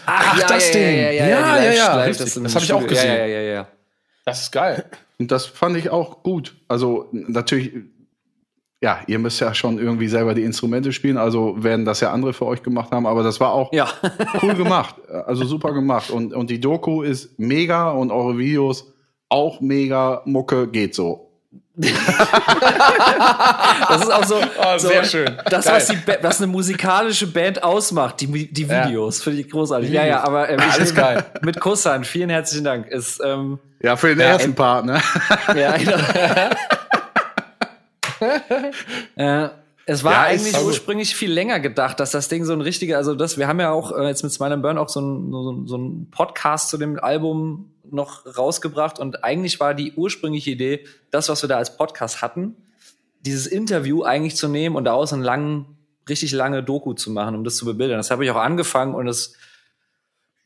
Ach, 0.07 0.41
das 0.47 0.71
Ding. 0.71 0.83
Ja, 0.83 1.11
ja, 1.11 1.13
Ja, 1.13 1.27
ja, 1.29 1.63
ja, 1.65 1.73
ja, 1.73 1.97
Live- 1.97 2.17
das, 2.19 2.35
Das 2.35 2.55
hab 2.55 2.63
ich 2.63 2.73
auch 2.73 2.87
gesehen. 2.87 3.09
Ja, 3.09 3.27
ja, 3.27 3.41
ja, 3.41 3.41
ja. 3.55 3.69
Das 4.25 4.43
ist 4.43 4.53
geil. 4.53 4.85
Und 5.19 5.31
das 5.33 5.47
fand 5.47 5.77
ich 5.77 5.91
auch 5.91 6.23
gut. 6.23 6.55
Also 6.69 7.09
natürlich, 7.13 7.73
ja, 8.83 8.99
ihr 9.07 9.19
müsst 9.21 9.41
ja 9.41 9.55
schon 9.55 9.79
irgendwie 9.79 10.09
selber 10.09 10.35
die 10.35 10.43
Instrumente 10.43 10.93
spielen, 10.93 11.17
also 11.17 11.55
werden 11.63 11.85
das 11.85 12.01
ja 12.01 12.11
andere 12.11 12.33
für 12.33 12.47
euch 12.47 12.63
gemacht 12.63 12.91
haben, 12.91 13.07
aber 13.07 13.23
das 13.23 13.39
war 13.41 13.53
auch 13.53 13.73
Ja. 13.73 13.89
cool 14.43 14.55
gemacht. 14.55 14.97
Also 15.27 15.45
super 15.45 15.73
gemacht. 15.73 16.11
Und, 16.11 16.35
und 16.35 16.51
die 16.51 16.61
Doku 16.61 17.03
ist 17.03 17.39
mega 17.39 17.91
und 17.91 18.11
eure 18.11 18.37
Videos 18.39 18.93
auch 19.29 19.61
mega. 19.61 20.23
Mucke 20.27 20.67
geht 20.69 20.95
so. 20.95 21.29
Das 23.89 24.03
ist 24.03 24.11
auch 24.13 24.25
so, 24.25 24.37
Oh, 24.37 24.79
so 24.79 24.89
sehr 24.89 25.05
schön. 25.05 25.31
Das, 25.51 25.65
Geil. 25.67 25.75
was, 25.77 25.87
die 25.87 25.97
Ba- 25.97 26.17
was 26.23 26.39
eine 26.41 26.47
musikalische 26.47 27.27
Band 27.27 27.63
ausmacht, 27.63 28.21
die, 28.21 28.53
die 28.53 28.63
Ja. 28.65 28.87
Videos, 28.87 29.23
finde 29.23 29.41
ich 29.41 29.51
großartig. 29.51 29.91
Ja, 29.91 30.05
ja, 30.05 30.25
aber 30.25 30.49
ähm, 30.49 30.61
Alles 30.61 30.91
ich- 30.91 30.97
geil. 30.97 31.25
Mit 31.43 31.61
Kusshand, 31.61 32.07
vielen 32.07 32.31
herzlichen 32.31 32.65
Dank. 32.65 32.87
Ist, 32.89 33.21
ähm, 33.25 33.59
Ja, 33.83 33.97
für 33.97 34.09
den 34.09 34.21
ersten 34.21 34.55
Part, 34.55 34.87
ne? 34.87 35.01
ja, 35.57 35.77
genau. 35.77 35.97
Äh, 39.17 39.49
es 39.85 40.05
war 40.05 40.13
Ja, 40.13 40.23
eigentlich 40.23 40.55
aber- 40.55 40.67
ursprünglich 40.67 41.15
viel 41.17 41.33
länger 41.33 41.59
gedacht, 41.61 41.99
dass 42.01 42.13
das 42.13 42.29
Ding 42.29 42.45
so 42.45 42.53
ein 42.53 42.61
richtiger, 42.61 42.97
also 42.99 43.15
das, 43.15 43.37
wir 43.37 43.49
haben 43.49 43.59
ja 43.61 43.73
auch 43.73 43.93
äh, 43.97 44.07
jetzt 44.07 44.23
mit 44.23 44.33
Smile 44.33 44.55
and 44.55 44.63
Burn 44.63 44.79
auch 44.79 44.89
so 44.89 45.01
ein, 45.01 45.31
so, 45.33 45.67
so 45.67 45.77
ein 45.77 46.09
Podcast 46.11 46.69
zu 46.69 46.79
dem 46.79 46.99
Album 47.01 47.73
noch 47.91 48.25
rausgebracht 48.39 48.99
und 49.01 49.25
eigentlich 49.25 49.59
war 49.61 49.75
die 49.75 49.93
ursprüngliche 49.95 50.51
Idee, 50.51 50.87
das, 51.11 51.29
was 51.29 51.43
wir 51.43 51.49
da 51.49 51.59
als 51.59 51.77
Podcast 51.77 52.23
hatten, 52.23 52.57
dieses 53.21 53.47
Interview 53.47 54.03
eigentlich 54.03 54.37
zu 54.37 54.49
nehmen 54.49 54.77
und 54.77 54.85
daraus 54.85 55.13
einen 55.13 55.23
langen, 55.23 55.77
richtig 56.09 56.33
lange 56.33 56.63
Doku 56.63 56.95
zu 56.95 57.11
machen, 57.11 57.35
um 57.35 57.45
das 57.45 57.57
zu 57.57 57.65
bebildern. 57.65 57.99
Das 57.99 58.11
habe 58.11 58.25
ich 58.25 58.31
auch 58.31 58.37
angefangen 58.37 58.95
und 58.95 59.09
es 59.09 59.35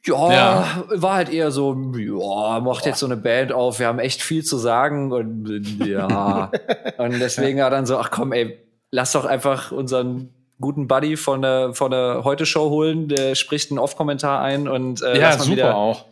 ja, 0.06 0.32
Ja. 0.32 0.84
war 0.90 1.14
halt 1.14 1.32
eher 1.32 1.50
so, 1.50 1.74
ja, 1.96 2.60
macht 2.60 2.86
jetzt 2.86 2.98
so 3.00 3.06
eine 3.06 3.16
Band 3.16 3.52
auf, 3.52 3.78
wir 3.78 3.86
haben 3.86 3.98
echt 3.98 4.22
viel 4.22 4.42
zu 4.44 4.56
sagen 4.56 5.12
und 5.12 5.76
ja. 5.84 6.50
und 6.98 7.18
deswegen 7.20 7.60
war 7.60 7.70
dann 7.70 7.86
so, 7.86 7.98
ach 7.98 8.10
komm, 8.10 8.32
ey, 8.32 8.58
lass 8.90 9.12
doch 9.12 9.24
einfach 9.24 9.72
unseren 9.72 10.30
guten 10.60 10.88
Buddy 10.88 11.16
von 11.16 11.42
der, 11.42 11.74
von 11.74 11.90
der 11.90 12.22
Heute-Show 12.24 12.70
holen, 12.70 13.08
der 13.08 13.34
spricht 13.34 13.70
einen 13.70 13.78
Off-Kommentar 13.78 14.40
ein 14.40 14.68
und 14.68 15.02
äh, 15.02 15.16
Ja, 15.18 15.28
lass 15.28 15.38
mal 15.38 15.44
super 15.44 15.56
wieder, 15.56 15.76
auch. 15.76 16.04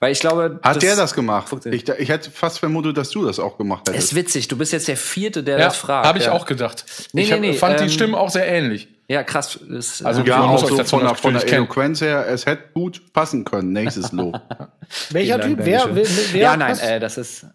Weil 0.00 0.12
ich 0.12 0.20
glaube. 0.20 0.60
Hat 0.62 0.82
der 0.82 0.94
das 0.94 1.14
gemacht? 1.14 1.52
Ich, 1.66 1.88
ich 1.88 2.08
hätte 2.08 2.30
fast 2.30 2.60
vermutet, 2.60 2.96
dass 2.96 3.10
du 3.10 3.24
das 3.24 3.38
auch 3.38 3.58
gemacht 3.58 3.88
hättest. 3.88 4.12
Ist 4.12 4.14
witzig, 4.14 4.48
du 4.48 4.56
bist 4.56 4.72
jetzt 4.72 4.86
der 4.88 4.96
Vierte, 4.96 5.42
der 5.42 5.58
Ja, 5.58 5.64
das 5.66 5.76
fragt. 5.76 6.06
habe 6.06 6.18
ich 6.18 6.26
ja. 6.26 6.32
auch 6.32 6.46
gedacht. 6.46 6.84
Nee, 7.12 7.22
ich 7.22 7.28
nee, 7.28 7.34
hab, 7.34 7.40
nee, 7.40 7.52
fand 7.54 7.80
ähm, 7.80 7.86
die 7.86 7.92
Stimmen 7.92 8.14
auch 8.14 8.30
sehr 8.30 8.46
ähnlich. 8.46 8.88
Ja, 9.08 9.24
krass. 9.24 9.58
Also 10.04 10.22
äh, 10.22 10.26
ja, 10.26 10.38
man 10.38 10.50
muss 10.50 10.64
auch 10.64 10.68
so 10.68 10.84
von 10.84 11.00
der, 11.00 11.14
von 11.14 11.34
der. 11.34 11.52
Eloquenz 11.52 12.00
her, 12.00 12.26
es 12.28 12.46
hätte 12.46 12.64
gut 12.74 13.12
passen 13.12 13.44
können. 13.44 13.72
Nächstes 13.72 14.12
Lob. 14.12 14.40
Welcher 15.10 15.40
Typ? 15.40 15.58
Wer, 15.62 15.94
wer, 15.94 16.06
wer 16.32 16.40
ja, 16.40 16.56
nein, 16.56 16.78
äh, 16.78 17.00
das 17.00 17.18
ist 17.18 17.46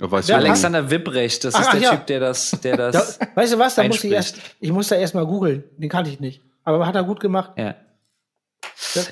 Weißt 0.00 0.28
du, 0.28 0.34
Alexander 0.34 0.90
Wibrecht. 0.90 1.44
Das 1.44 1.54
Ach, 1.54 1.60
ist 1.60 1.66
ach, 1.68 1.72
der 1.72 1.80
ja. 1.80 1.90
Typ, 1.90 2.06
der 2.06 2.20
das, 2.20 2.50
der 2.62 2.76
Da, 2.76 2.90
das. 2.92 3.18
weißt 3.34 3.52
du 3.54 3.58
was? 3.58 3.74
Da 3.74 3.84
muss 3.84 4.02
ich 4.04 4.12
erst, 4.12 4.38
ich 4.60 4.70
muss 4.70 4.88
da 4.88 4.96
erst 4.96 5.14
mal 5.14 5.26
googeln. 5.26 5.64
Den 5.76 5.88
kannte 5.88 6.10
ich 6.10 6.20
nicht. 6.20 6.40
Aber 6.64 6.86
hat 6.86 6.94
er 6.94 7.02
gut 7.04 7.20
gemacht. 7.20 7.52
ja. 7.56 7.74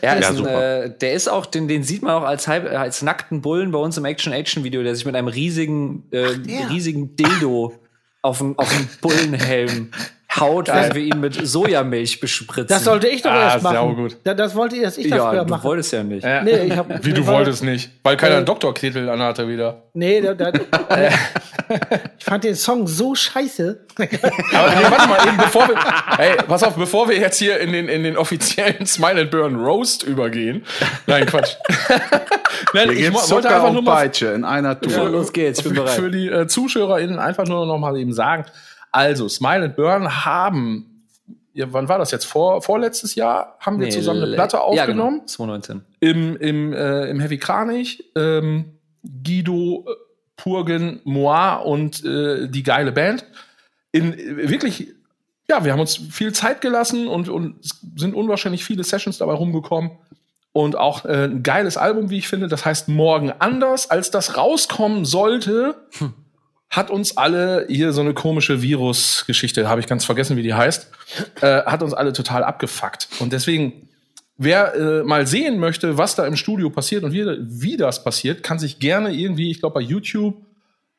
Ja, 0.03 0.15
ist 0.15 0.23
Ja, 0.23 0.31
ein, 0.31 0.47
äh, 0.47 0.99
der 0.99 1.13
ist 1.15 1.29
auch, 1.29 1.47
den, 1.47 1.69
den 1.69 1.83
sieht 1.83 2.03
man 2.03 2.15
auch 2.15 2.25
als, 2.25 2.49
halb, 2.49 2.71
als 2.71 3.03
nackten 3.03 3.43
Bullen 3.43 3.71
bei 3.73 3.79
uns 3.79 3.97
im 3.97 4.05
Action-Action-Video, 4.05 4.83
der 4.83 4.95
sich 4.95 5.05
mit 5.05 5.15
einem 5.15 5.29
riesigen, 5.29 6.05
äh, 6.11 6.37
der. 6.39 6.69
riesigen 6.71 7.17
Dildo 7.17 7.75
auf 8.23 8.39
dem 8.39 8.59
auf 8.59 8.69
dem 8.69 8.89
Bullenhelm 9.01 9.93
haut, 10.41 10.69
wenn 10.69 10.95
wir 10.95 11.03
ihn 11.03 11.21
mit 11.21 11.35
Sojamilch 11.47 12.21
bespritzen. 12.21 12.67
Das 12.69 12.85
sollte 12.85 13.09
ich 13.09 13.23
doch 13.23 13.31
Ah, 13.31 13.53
erst 13.55 13.63
machen. 13.63 13.75
saugut. 13.75 14.17
Da, 14.25 14.35
das 14.35 14.55
wollte 14.55 14.77
ich, 14.77 14.83
dass 14.83 14.99
ich 14.99 15.09
das 15.09 15.19
ja, 15.19 15.31
früher 15.31 15.45
du 15.45 15.51
mache. 15.51 15.65
wolltest 15.65 15.93
ja 15.93 16.03
nicht. 16.03 16.25
Ja. 16.25 16.43
Nee, 16.43 16.65
ich 16.67 16.77
hab, 16.77 17.05
Wie 17.05 17.13
du 17.13 17.27
wolltest 17.27 17.63
nicht. 17.65 17.91
Weil 18.03 18.17
keiner 18.17 18.35
Äh, 18.35 18.37
einen 18.39 18.47
Doktortitel 18.47 19.09
anhatte 19.09 19.49
wieder. 19.49 19.83
Nee, 19.95 20.21
da, 20.21 20.35
da, 20.35 20.53
ich 22.19 22.25
fand 22.25 22.45
den 22.45 22.55
Song 22.55 22.87
so 22.87 23.15
scheiße. 23.15 23.87
Aber 23.99 24.07
nee, 24.07 24.19
warte 24.91 25.09
mal, 25.09 25.27
eben 25.27 25.37
bevor 25.37 25.69
wir. 25.69 25.75
Hey, 26.17 26.37
pass 26.47 26.63
auf, 26.63 26.75
bevor 26.77 27.09
wir 27.09 27.19
jetzt 27.19 27.39
hier 27.39 27.59
in 27.61 27.73
den, 27.73 27.89
in 27.89 28.03
den 28.05 28.17
offiziellen 28.17 28.87
Smile 28.87 29.23
and 29.23 29.31
Burn 29.31 29.57
Roast 29.57 30.03
übergehen. 30.03 30.65
Nein, 31.07 31.27
Quatsch. 31.27 31.55
Nein, 32.73 32.91
Hier 32.91 33.09
ich 33.09 33.13
wollte 33.15 33.27
Zucker 33.27 33.57
einfach 33.57 33.73
nur 33.73 33.83
mal 33.83 33.97
Peitsche 33.97 34.27
in 34.29 34.45
einer 34.45 34.79
Tour. 34.81 34.93
Ja, 34.93 35.03
los 35.05 35.33
geht's, 35.33 35.59
ich 35.59 35.65
bin 35.65 35.75
für, 35.75 35.83
bereit. 35.83 35.95
für 35.97 36.11
die 36.11 36.29
äh, 36.29 36.47
ZuschauerInnen 36.47 37.19
einfach 37.19 37.47
nur 37.47 37.67
noch 37.67 37.79
mal 37.79 37.97
eben 37.97 38.13
sagen. 38.13 38.45
Also, 38.97 39.29
Smile 39.29 39.65
and 39.65 39.77
Burn 39.77 40.25
haben, 40.25 41.05
ja, 41.53 41.71
wann 41.71 41.87
war 41.87 41.99
das 41.99 42.13
jetzt? 42.13 42.25
Vor, 42.25 42.63
vorletztes 42.63 43.15
Jahr 43.15 43.59
haben 43.61 43.79
wir 43.79 43.89
Nee, 43.89 43.93
zusammen 43.93 44.23
eine 44.23 44.35
Platte 44.35 44.57
Ja, 44.73 44.87
genau, 44.87 45.05
aufgenommen. 45.05 45.27
2019. 45.29 45.85
Im, 46.01 46.37
im, 46.39 46.73
äh, 46.73 47.11
im 47.11 47.21
Heavy 47.21 47.37
Kranich. 47.37 48.11
Ähm, 48.17 48.79
Guido, 49.03 49.85
äh, 49.87 49.93
Purgen, 50.37 51.01
Moir 51.05 51.63
und 51.67 52.05
äh, 52.07 52.49
die 52.49 52.63
geile 52.63 52.91
Band. 52.91 53.27
In 53.93 54.15
äh, 54.15 54.49
wirklich, 54.49 54.89
ja, 55.49 55.63
wir 55.63 55.73
haben 55.73 55.81
uns 55.81 55.97
viel 55.97 56.33
Zeit 56.33 56.63
gelassen 56.63 57.07
und, 57.07 57.29
und 57.29 57.63
es 57.63 57.79
sind 57.97 58.15
unwahrscheinlich 58.15 58.65
viele 58.65 58.83
Sessions 58.83 59.19
dabei 59.19 59.35
rumgekommen. 59.35 59.91
Und 60.53 60.77
auch 60.77 61.05
äh, 61.05 61.25
ein 61.25 61.43
geiles 61.43 61.77
Album, 61.77 62.09
wie 62.09 62.17
ich 62.17 62.29
finde. 62.29 62.49
Das 62.49 62.65
heißt 62.65 62.89
Morgen 62.89 63.31
anders, 63.41 63.91
als 63.91 64.11
das 64.11 64.39
rauskommen 64.39 65.05
sollte, 65.05 65.77
hat 66.71 66.91
uns 66.91 67.17
alle 67.17 67.67
hier 67.69 67.93
so 67.93 68.01
eine 68.01 68.15
komische 68.15 68.63
Virus-Geschichte, 68.63 69.69
habe 69.69 69.81
ich 69.81 69.87
ganz 69.87 70.05
vergessen, 70.05 70.37
wie 70.37 70.43
die 70.43 70.55
heißt, 70.55 70.91
äh, 71.41 71.63
hat 71.63 71.83
uns 71.83 71.95
alle 71.95 72.13
total 72.13 72.45
abgefuckt. 72.45 73.09
Und 73.21 73.33
deswegen, 73.33 73.89
wer 74.37 74.75
äh, 74.75 75.03
mal 75.05 75.27
sehen 75.27 75.59
möchte, 75.59 75.97
was 75.97 76.17
da 76.17 76.27
im 76.27 76.37
Studio 76.37 76.71
passiert 76.71 77.05
und 77.05 77.13
wie, 77.13 77.25
wie 77.41 77.77
das 77.77 78.03
passiert, 78.05 78.43
kann 78.43 78.59
sich 78.59 78.79
gerne 78.79 79.13
irgendwie, 79.13 79.51
ich 79.51 79.61
glaube 79.61 79.75
bei 79.75 79.81
YouTube, 79.81 80.37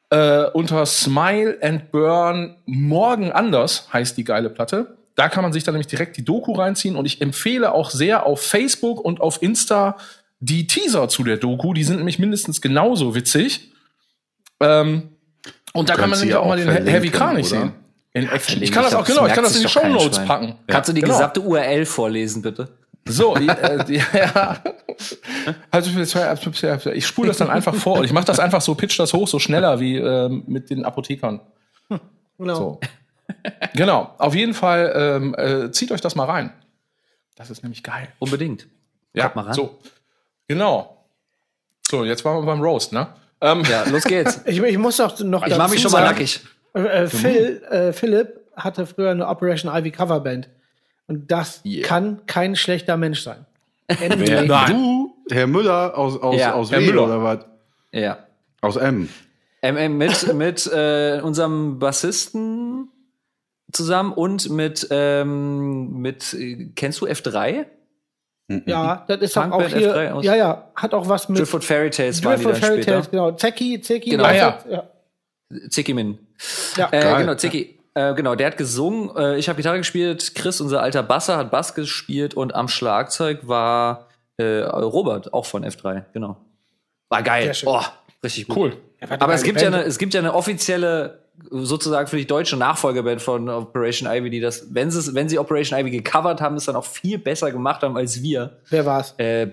äh, 0.10 0.46
unter 0.52 0.86
Smile 0.86 1.58
and 1.62 1.92
Burn 1.92 2.56
Morgen 2.66 3.32
anders 3.32 3.92
heißt 3.92 4.18
die 4.18 4.24
geile 4.24 4.50
Platte. 4.50 4.96
Da 5.16 5.30
kann 5.30 5.44
man 5.44 5.52
sich 5.52 5.64
dann 5.64 5.74
nämlich 5.74 5.88
direkt 5.88 6.16
die 6.16 6.24
Doku 6.24 6.54
reinziehen 6.54 6.96
und 6.96 7.06
ich 7.06 7.22
empfehle 7.22 7.74
auch 7.74 7.90
sehr 7.90 8.26
auf 8.26 8.42
Facebook 8.42 9.04
und 9.04 9.20
auf 9.20 9.42
Insta 9.42 9.98
die 10.40 10.68
Teaser 10.68 11.10
zu 11.10 11.24
der 11.24 11.38
Doku. 11.38 11.74
Die 11.74 11.84
sind 11.84 11.98
nämlich 11.98 12.20
mindestens 12.20 12.62
genauso 12.62 13.16
witzig. 13.16 13.72
Ähm, 14.60 15.17
und 15.78 15.90
da 15.90 15.96
kann 15.96 16.10
man 16.10 16.20
nämlich 16.20 16.34
ja 16.34 16.40
auch 16.40 16.48
mal 16.48 16.58
den 16.58 16.88
Heavy 16.88 17.10
Kranich 17.10 17.50
sehen. 17.50 17.72
In 18.14 18.28
Action. 18.30 18.64
Ich 18.64 18.72
kann 18.72 18.84
das 18.84 18.96
auch, 18.96 19.06
genau, 19.06 19.22
das 19.22 19.30
ich 19.30 19.36
kann 19.36 19.44
das 19.44 19.56
in 19.56 19.62
die 19.62 19.70
Show 19.70 19.88
Notes 19.88 20.20
packen. 20.26 20.56
Kannst 20.66 20.90
du 20.90 20.94
die 20.94 21.02
genau. 21.02 21.14
gesamte 21.14 21.42
URL 21.42 21.86
vorlesen, 21.86 22.42
bitte? 22.42 22.70
So, 23.06 23.36
die, 23.36 23.48
äh, 23.48 24.02
ja. 24.14 24.58
Also 25.70 25.92
ich 26.92 27.06
spule 27.06 27.28
das 27.28 27.38
dann 27.38 27.50
einfach 27.50 27.76
vor 27.76 28.00
und 28.00 28.06
ich 28.06 28.12
mache 28.12 28.26
das 28.26 28.40
einfach 28.40 28.62
so, 28.62 28.74
pitch 28.76 29.00
das 29.00 29.14
hoch, 29.14 29.28
so 29.28 29.40
schneller 29.40 29.80
wie 29.80 29.98
ähm, 29.98 30.44
mit 30.48 30.70
den 30.70 30.84
Apothekern. 30.84 31.42
Genau. 32.40 32.56
So. 32.56 32.80
genau, 33.74 34.14
auf 34.18 34.36
jeden 34.36 34.54
Fall 34.54 34.94
ähm, 34.96 35.36
äh, 35.38 35.72
zieht 35.72 35.92
euch 35.92 36.02
das 36.02 36.16
mal 36.16 36.26
rein. 36.26 36.52
Das 37.36 37.50
ist 37.50 37.64
nämlich 37.64 37.84
geil. 37.84 38.08
Unbedingt. 38.20 38.68
Ja, 39.14 39.24
Kommt 39.24 39.36
mal 39.36 39.42
ran. 39.44 39.54
so. 39.54 39.80
Genau. 40.48 41.06
So, 41.88 42.04
jetzt 42.04 42.26
waren 42.26 42.42
wir 42.42 42.46
beim 42.46 42.62
Roast, 42.62 42.94
ne? 42.94 43.08
Ähm, 43.42 43.64
Ja, 43.70 43.84
los 43.90 44.04
geht's. 44.04 44.42
Ich, 44.46 44.62
ich 44.62 44.78
muss 44.78 44.98
doch 44.98 45.20
noch 45.20 45.46
Ich 45.46 45.58
mach 45.58 45.70
mich 45.70 45.82
schon 45.82 45.92
mal 45.92 46.00
sagen, 46.00 46.10
nackig. 46.14 46.42
Äh, 46.74 46.80
äh, 46.82 47.08
Phil, 47.08 47.62
äh, 47.70 47.94
Philipp 47.94 48.42
hatte 48.56 48.86
früher 48.86 49.12
eine 49.12 49.28
Operation 49.28 49.72
Ivy 49.74 49.92
Coverband. 49.92 50.50
Und 51.08 51.32
das 51.32 51.62
Yeah. 51.66 51.88
kann 51.88 52.26
kein 52.26 52.56
schlechter 52.56 52.98
Mensch 52.98 53.22
sein. 53.22 53.46
Wer? 53.88 54.02
Endlich. 54.12 54.50
Du, 54.68 55.16
Herr 55.32 55.48
Müller 55.48 55.98
aus, 55.98 56.22
aus, 56.22 56.36
Ja, 56.40 56.54
aus 56.54 56.72
Herr 56.72 56.82
W 56.82 56.86
Müller. 56.88 57.04
oder 57.06 57.24
was? 57.24 57.46
Ja. 57.92 58.20
Aus 58.62 58.76
M. 58.76 59.08
Ähm, 59.62 59.98
mit 59.98 60.34
mit 60.34 60.68
äh, 60.68 61.20
unserem 61.24 61.80
Bassisten 61.80 62.90
zusammen 63.72 64.14
und 64.14 64.50
mit, 64.50 64.88
ähm, 64.92 66.00
mit 66.00 66.34
äh, 66.34 66.70
kennst 66.76 67.02
du 67.02 67.06
F3? 67.08 67.66
Ja, 68.66 69.04
das 69.08 69.20
ist 69.20 69.36
doch 69.36 69.44
auch 69.44 69.50
Punkband 69.60 69.76
hier. 69.76 69.94
F3 69.96 70.12
aus- 70.12 70.24
Ja, 70.26 70.36
ja, 70.36 70.68
hat 70.76 70.94
auch 70.94 71.08
was 71.10 71.28
mit 71.28 71.40
Driftwood 71.40 71.64
Fairy 71.66 71.90
Tales 71.90 72.24
waren 72.24 72.38
die 72.38 72.44
Driftwood 72.46 72.54
dann 72.54 72.62
Fairy 72.70 72.82
später. 72.82 72.92
Tales, 72.94 73.12
genau. 73.12 73.32
Zeki, 73.34 73.82
Zeki. 73.82 74.10
Genau. 74.12 74.24
Ah, 74.24 74.34
ja. 74.34 74.60
ja. 74.70 74.84
Ziki 75.70 75.94
Min. 75.94 76.18
Ja. 76.78 76.88
Äh, 76.92 77.02
Geil. 77.02 77.18
genau, 77.22 77.36
Ziki. 77.36 77.80
Äh, 77.94 78.14
genau, 78.14 78.36
der 78.36 78.48
hat 78.48 78.58
gesungen, 78.58 79.10
äh, 79.18 79.38
ich 79.38 79.50
habe 79.50 79.58
Gitarre 79.58 79.78
gespielt, 79.80 80.36
Chris, 80.36 80.62
unser 80.62 80.82
alter 80.82 81.02
Basser, 81.04 81.36
hat 81.38 81.50
Bass 81.52 81.74
gespielt 81.74 82.36
und 82.36 82.54
am 82.54 82.68
Schlagzeug 82.68 83.48
war 83.48 84.08
äh, 84.38 84.60
Robert, 84.62 85.34
auch 85.34 85.46
von 85.48 85.66
F3, 85.66 86.04
genau. 86.14 86.38
War 87.10 87.24
geil. 87.24 87.52
Oh, 87.66 87.82
richtig 88.24 88.48
gut. 88.48 88.58
cool. 88.58 88.78
Aber 89.20 89.34
es 89.34 89.42
gibt, 89.44 89.60
ja 89.62 89.70
Band. 89.72 89.82
eine, 89.82 89.86
es 89.90 89.98
gibt 89.98 90.14
ja 90.14 90.20
eine 90.20 90.34
offizielle, 90.36 91.24
sozusagen 91.50 92.08
für 92.08 92.18
die 92.18 92.28
deutsche 92.28 92.58
Nachfolgeband 92.58 93.22
von 93.22 93.50
Operation 93.50 94.10
Ivy, 94.10 94.30
die 94.30 94.40
das, 94.40 94.74
wenn 94.74 94.92
sie, 94.92 95.14
wenn 95.14 95.30
sie 95.30 95.40
Operation 95.40 95.80
Ivy 95.80 95.92
gecovert 95.92 96.42
haben, 96.42 96.56
es 96.56 96.66
dann 96.66 96.76
auch 96.76 96.86
viel 96.86 97.18
besser 97.18 97.52
gemacht 97.52 97.84
haben 97.84 97.96
als 97.96 98.22
wir. 98.22 98.58
Wer 98.70 98.86
war's? 98.86 99.14
Äh, 99.18 99.48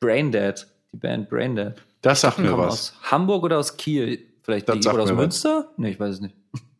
Braindead, 0.00 0.66
die 0.92 0.96
Band 0.96 1.28
Braindead. 1.28 1.74
Das 2.02 2.22
sagt 2.22 2.38
mir 2.38 2.56
was. 2.56 2.72
aus 2.72 2.94
Hamburg 3.10 3.44
oder 3.44 3.58
aus 3.58 3.76
Kiel? 3.76 4.26
Vielleicht 4.42 4.68
Das 4.68 4.76
die, 4.76 4.82
sagt 4.82 4.94
oder 4.94 5.04
aus 5.04 5.10
mir 5.10 5.16
was. 5.16 5.22
Münster? 5.22 5.68
Nee, 5.76 5.90
ich 5.90 6.00
weiß 6.00 6.14
es 6.14 6.20
nicht. 6.20 6.34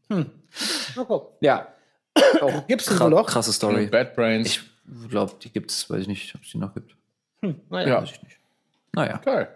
Na, 0.08 0.24
guck. 1.06 1.32
Ja. 1.40 1.68
Auch 2.40 2.66
Gibt's 2.66 3.00
wohl 3.00 3.10
noch? 3.10 3.26
Krasse 3.26 3.52
Story. 3.52 3.86
Bad 3.86 4.14
Brains. 4.14 4.48
Ich 4.48 5.08
glaube, 5.08 5.34
die 5.42 5.50
gibt's, 5.50 5.88
weiß 5.88 6.02
ich 6.02 6.08
nicht, 6.08 6.34
ob 6.34 6.42
es 6.42 6.50
die 6.50 6.58
noch 6.58 6.74
gibt. 6.74 6.96
Naja. 7.70 7.88
ja. 7.88 8.02
Weiß 8.02 8.10
ich 8.12 8.22
nicht. 8.22 8.38
Naja. 8.92 9.18
Geil. 9.18 9.48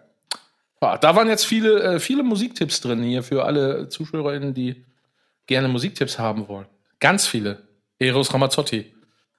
Ja, 0.80 0.98
da 0.98 1.16
waren 1.16 1.28
jetzt 1.28 1.46
viele, 1.46 1.82
äh, 1.82 2.00
viele 2.00 2.22
Musiktipps 2.22 2.80
drin 2.80 3.02
hier 3.02 3.22
für 3.22 3.44
alle 3.44 3.88
ZuschauerInnen, 3.88 4.52
die 4.54 4.84
gerne 5.46 5.68
Musiktipps 5.68 6.18
haben 6.18 6.48
wollen. 6.48 6.66
Ganz 7.00 7.26
viele. 7.26 7.68
Eros 7.98 8.32
Ramazzotti. 8.32 8.92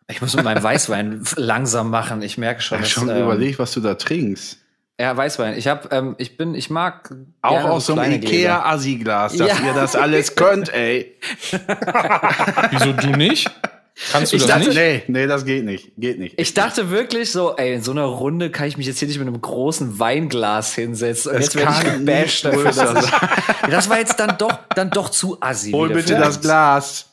Ich 0.07 0.21
muss 0.21 0.35
mit 0.35 0.45
meinem 0.45 0.61
Weißwein 0.63 1.23
langsam 1.35 1.89
machen. 1.89 2.21
Ich 2.21 2.37
merke 2.37 2.61
schon. 2.61 2.81
Ich 2.81 2.89
schon 2.89 3.09
ähm, 3.09 3.23
überlegt, 3.23 3.59
was 3.59 3.71
du 3.73 3.81
da 3.81 3.95
trinkst. 3.95 4.59
Ja, 4.99 5.17
Weißwein. 5.17 5.57
Ich 5.57 5.67
habe, 5.67 5.89
ähm, 5.91 6.15
ich 6.19 6.37
bin, 6.37 6.55
ich 6.55 6.69
mag 6.69 7.13
Auch 7.41 7.65
aus 7.65 7.87
so 7.87 7.93
einem 7.93 8.03
kleine 8.03 8.19
Gläser. 8.19 8.35
Ikea-Assi-Glas, 8.37 9.35
dass 9.35 9.59
Ja. 9.59 9.65
ihr 9.65 9.73
das 9.73 9.95
alles 9.95 10.35
könnt, 10.35 10.73
ey. 10.73 11.17
Wieso 12.71 12.93
du 12.93 13.07
nicht? 13.09 13.51
Kannst 14.11 14.33
du 14.33 14.35
Ich 14.35 14.41
das 14.43 14.51
dachte- 14.51 14.67
nicht? 14.69 14.77
Nee, 14.77 15.03
nee, 15.07 15.25
das 15.27 15.45
geht 15.45 15.63
nicht. 15.63 15.93
Geht 15.97 16.19
nicht. 16.19 16.39
Ich 16.39 16.53
dachte 16.53 16.89
wirklich 16.89 17.31
so, 17.31 17.55
ey, 17.55 17.75
in 17.75 17.81
so 17.81 17.91
einer 17.91 18.03
Runde 18.03 18.49
kann 18.51 18.67
ich 18.67 18.75
mich 18.77 18.87
jetzt 18.87 18.99
hier 18.99 19.07
nicht 19.07 19.19
mit 19.19 19.27
einem 19.27 19.39
großen 19.39 19.97
Weinglas 19.99 20.75
hinsetzen. 20.75 21.31
Und 21.31 21.37
Es 21.37 21.53
jetzt 21.53 21.55
werde 21.55 21.71
ich 21.77 21.93
gebasht 21.93 22.43
dafür. 22.45 22.63
Dass 22.65 23.05
ich, 23.05 23.11
das 23.71 23.89
war 23.89 23.99
jetzt 23.99 24.19
dann 24.19 24.37
doch, 24.37 24.59
dann 24.75 24.89
doch 24.89 25.07
zu 25.09 25.37
assi. 25.41 25.71
Hol 25.71 25.89
bitte 25.89 26.13
für 26.15 26.19
das. 26.19 26.41
Glas. 26.41 27.11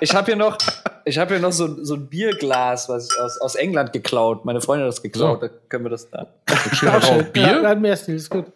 Ich 0.00 0.14
habe 0.14 0.26
hier 0.26 0.36
noch, 0.36 0.56
ich 1.04 1.18
habe 1.18 1.34
hier 1.34 1.42
noch 1.42 1.52
so, 1.52 1.84
so 1.84 1.94
ein 1.96 2.06
Bierglas, 2.06 2.88
was 2.88 3.10
ich 3.10 3.18
aus, 3.20 3.38
aus 3.40 3.54
England 3.56 3.92
geklaut. 3.92 4.44
Meine 4.44 4.60
Freundin 4.60 4.86
hat 4.86 4.92
das 4.94 5.02
geklaut. 5.02 5.40
So. 5.40 5.48
Da 5.48 5.52
können 5.68 5.84
wir 5.84 5.90
das 5.90 6.08
da. 6.08 6.28
Ja, 6.80 7.22
Bier? 7.32 7.74
mehr 7.76 7.96
Stil, 7.96 8.14
ist 8.14 8.30
gut. 8.30 8.46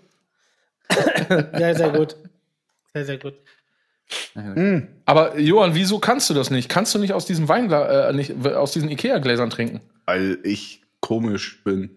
sehr, 1.56 1.74
sehr 1.74 1.90
gut. 1.90 2.16
Sehr, 2.94 3.04
sehr 3.04 3.18
gut. 3.18 3.34
Aber 5.04 5.38
Johann, 5.38 5.74
wieso 5.74 5.98
kannst 5.98 6.30
du 6.30 6.34
das 6.34 6.50
nicht? 6.50 6.68
Kannst 6.68 6.94
du 6.94 6.98
nicht 6.98 7.12
aus 7.12 7.26
diesem 7.26 7.48
Weinglas, 7.48 8.10
äh, 8.10 8.12
nicht 8.12 8.46
aus 8.46 8.72
diesen 8.72 8.88
Ikea-Gläsern 8.90 9.50
trinken? 9.50 9.80
Weil 10.06 10.38
ich 10.42 10.82
komisch 11.00 11.62
bin. 11.64 11.90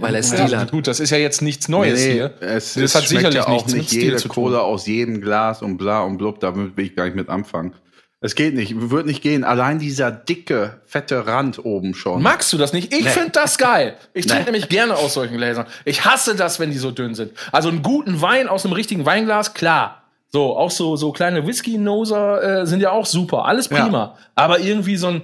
Weil 0.00 0.14
er 0.14 0.22
Stil 0.22 0.56
hat. 0.56 0.70
Gut, 0.70 0.86
das 0.86 1.00
ist 1.00 1.10
ja 1.10 1.18
jetzt 1.18 1.42
nichts 1.42 1.68
Neues 1.68 2.02
hier. 2.02 2.34
es, 2.40 2.74
das 2.74 2.76
es 2.76 2.94
hat 2.94 3.04
schmeckt 3.04 3.08
sicherlich 3.08 3.34
ja 3.34 3.46
auch 3.46 3.52
nichts 3.52 3.72
mit 3.72 3.82
nicht 3.82 3.90
Stil 3.90 4.12
jede. 4.12 4.28
Cola 4.28 4.60
aus 4.60 4.86
jedem 4.86 5.20
Glas 5.20 5.60
und 5.60 5.76
bla 5.76 6.02
und 6.02 6.16
blub, 6.16 6.40
damit 6.40 6.76
will 6.76 6.86
ich 6.86 6.96
gar 6.96 7.04
nicht 7.04 7.16
mit 7.16 7.28
anfangen. 7.28 7.74
Es 8.22 8.34
geht 8.34 8.54
nicht, 8.54 8.74
wird 8.90 9.06
nicht 9.06 9.22
gehen. 9.22 9.44
Allein 9.44 9.78
dieser 9.78 10.10
dicke, 10.10 10.80
fette 10.84 11.26
Rand 11.26 11.64
oben 11.64 11.94
schon. 11.94 12.22
Magst 12.22 12.52
du 12.52 12.58
das 12.58 12.74
nicht? 12.74 12.92
Ich 12.92 13.08
finde 13.08 13.30
das 13.30 13.56
geil. 13.56 13.96
Ich 14.12 14.26
trinke 14.26 14.44
nämlich 14.44 14.68
gerne 14.68 14.94
aus 14.96 15.14
solchen 15.14 15.38
Gläsern. 15.38 15.66
Ich 15.86 16.04
hasse 16.04 16.34
das, 16.34 16.60
wenn 16.60 16.70
die 16.70 16.76
so 16.76 16.90
dünn 16.90 17.14
sind. 17.14 17.32
Also 17.50 17.70
einen 17.70 17.82
guten 17.82 18.20
Wein 18.20 18.46
aus 18.48 18.66
einem 18.66 18.74
richtigen 18.74 19.06
Weinglas, 19.06 19.54
klar. 19.54 19.99
So, 20.32 20.56
auch 20.56 20.70
so, 20.70 20.94
so 20.96 21.10
kleine 21.12 21.46
Whisky-Noser 21.46 22.60
äh, 22.62 22.66
sind 22.66 22.80
ja 22.80 22.92
auch 22.92 23.06
super. 23.06 23.44
Alles 23.46 23.68
Ja. 23.68 23.82
prima. 23.84 24.16
Aber 24.36 24.60
irgendwie 24.60 24.96
so 24.96 25.08
ein, 25.08 25.22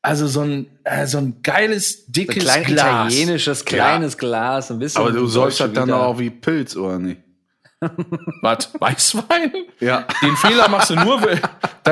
also 0.00 0.26
so 0.26 0.40
ein, 0.40 0.66
äh, 0.84 1.06
so 1.06 1.18
ein 1.18 1.42
geiles, 1.42 2.06
Ein 2.08 2.12
dickes 2.12 2.44
klein 2.44 2.64
Glas. 2.64 3.12
italienisches, 3.12 3.64
kleines 3.64 4.16
Glas, 4.16 4.70
ein 4.70 4.78
bisschen. 4.78 5.02
Aber 5.02 5.12
du 5.12 5.26
sollst 5.26 5.60
Deutsche 5.60 5.72
dann 5.72 5.90
auch 5.92 6.18
wie 6.18 6.30
Pilz, 6.30 6.76
oder 6.76 6.98
nicht? 6.98 7.20
Was? 8.42 8.70
Weißwein? 8.80 9.52
Ja. 9.80 10.04
Den 10.22 10.34
Fehler 10.36 10.68
machst 10.68 10.90
du 10.90 10.96
nur, 10.96 11.20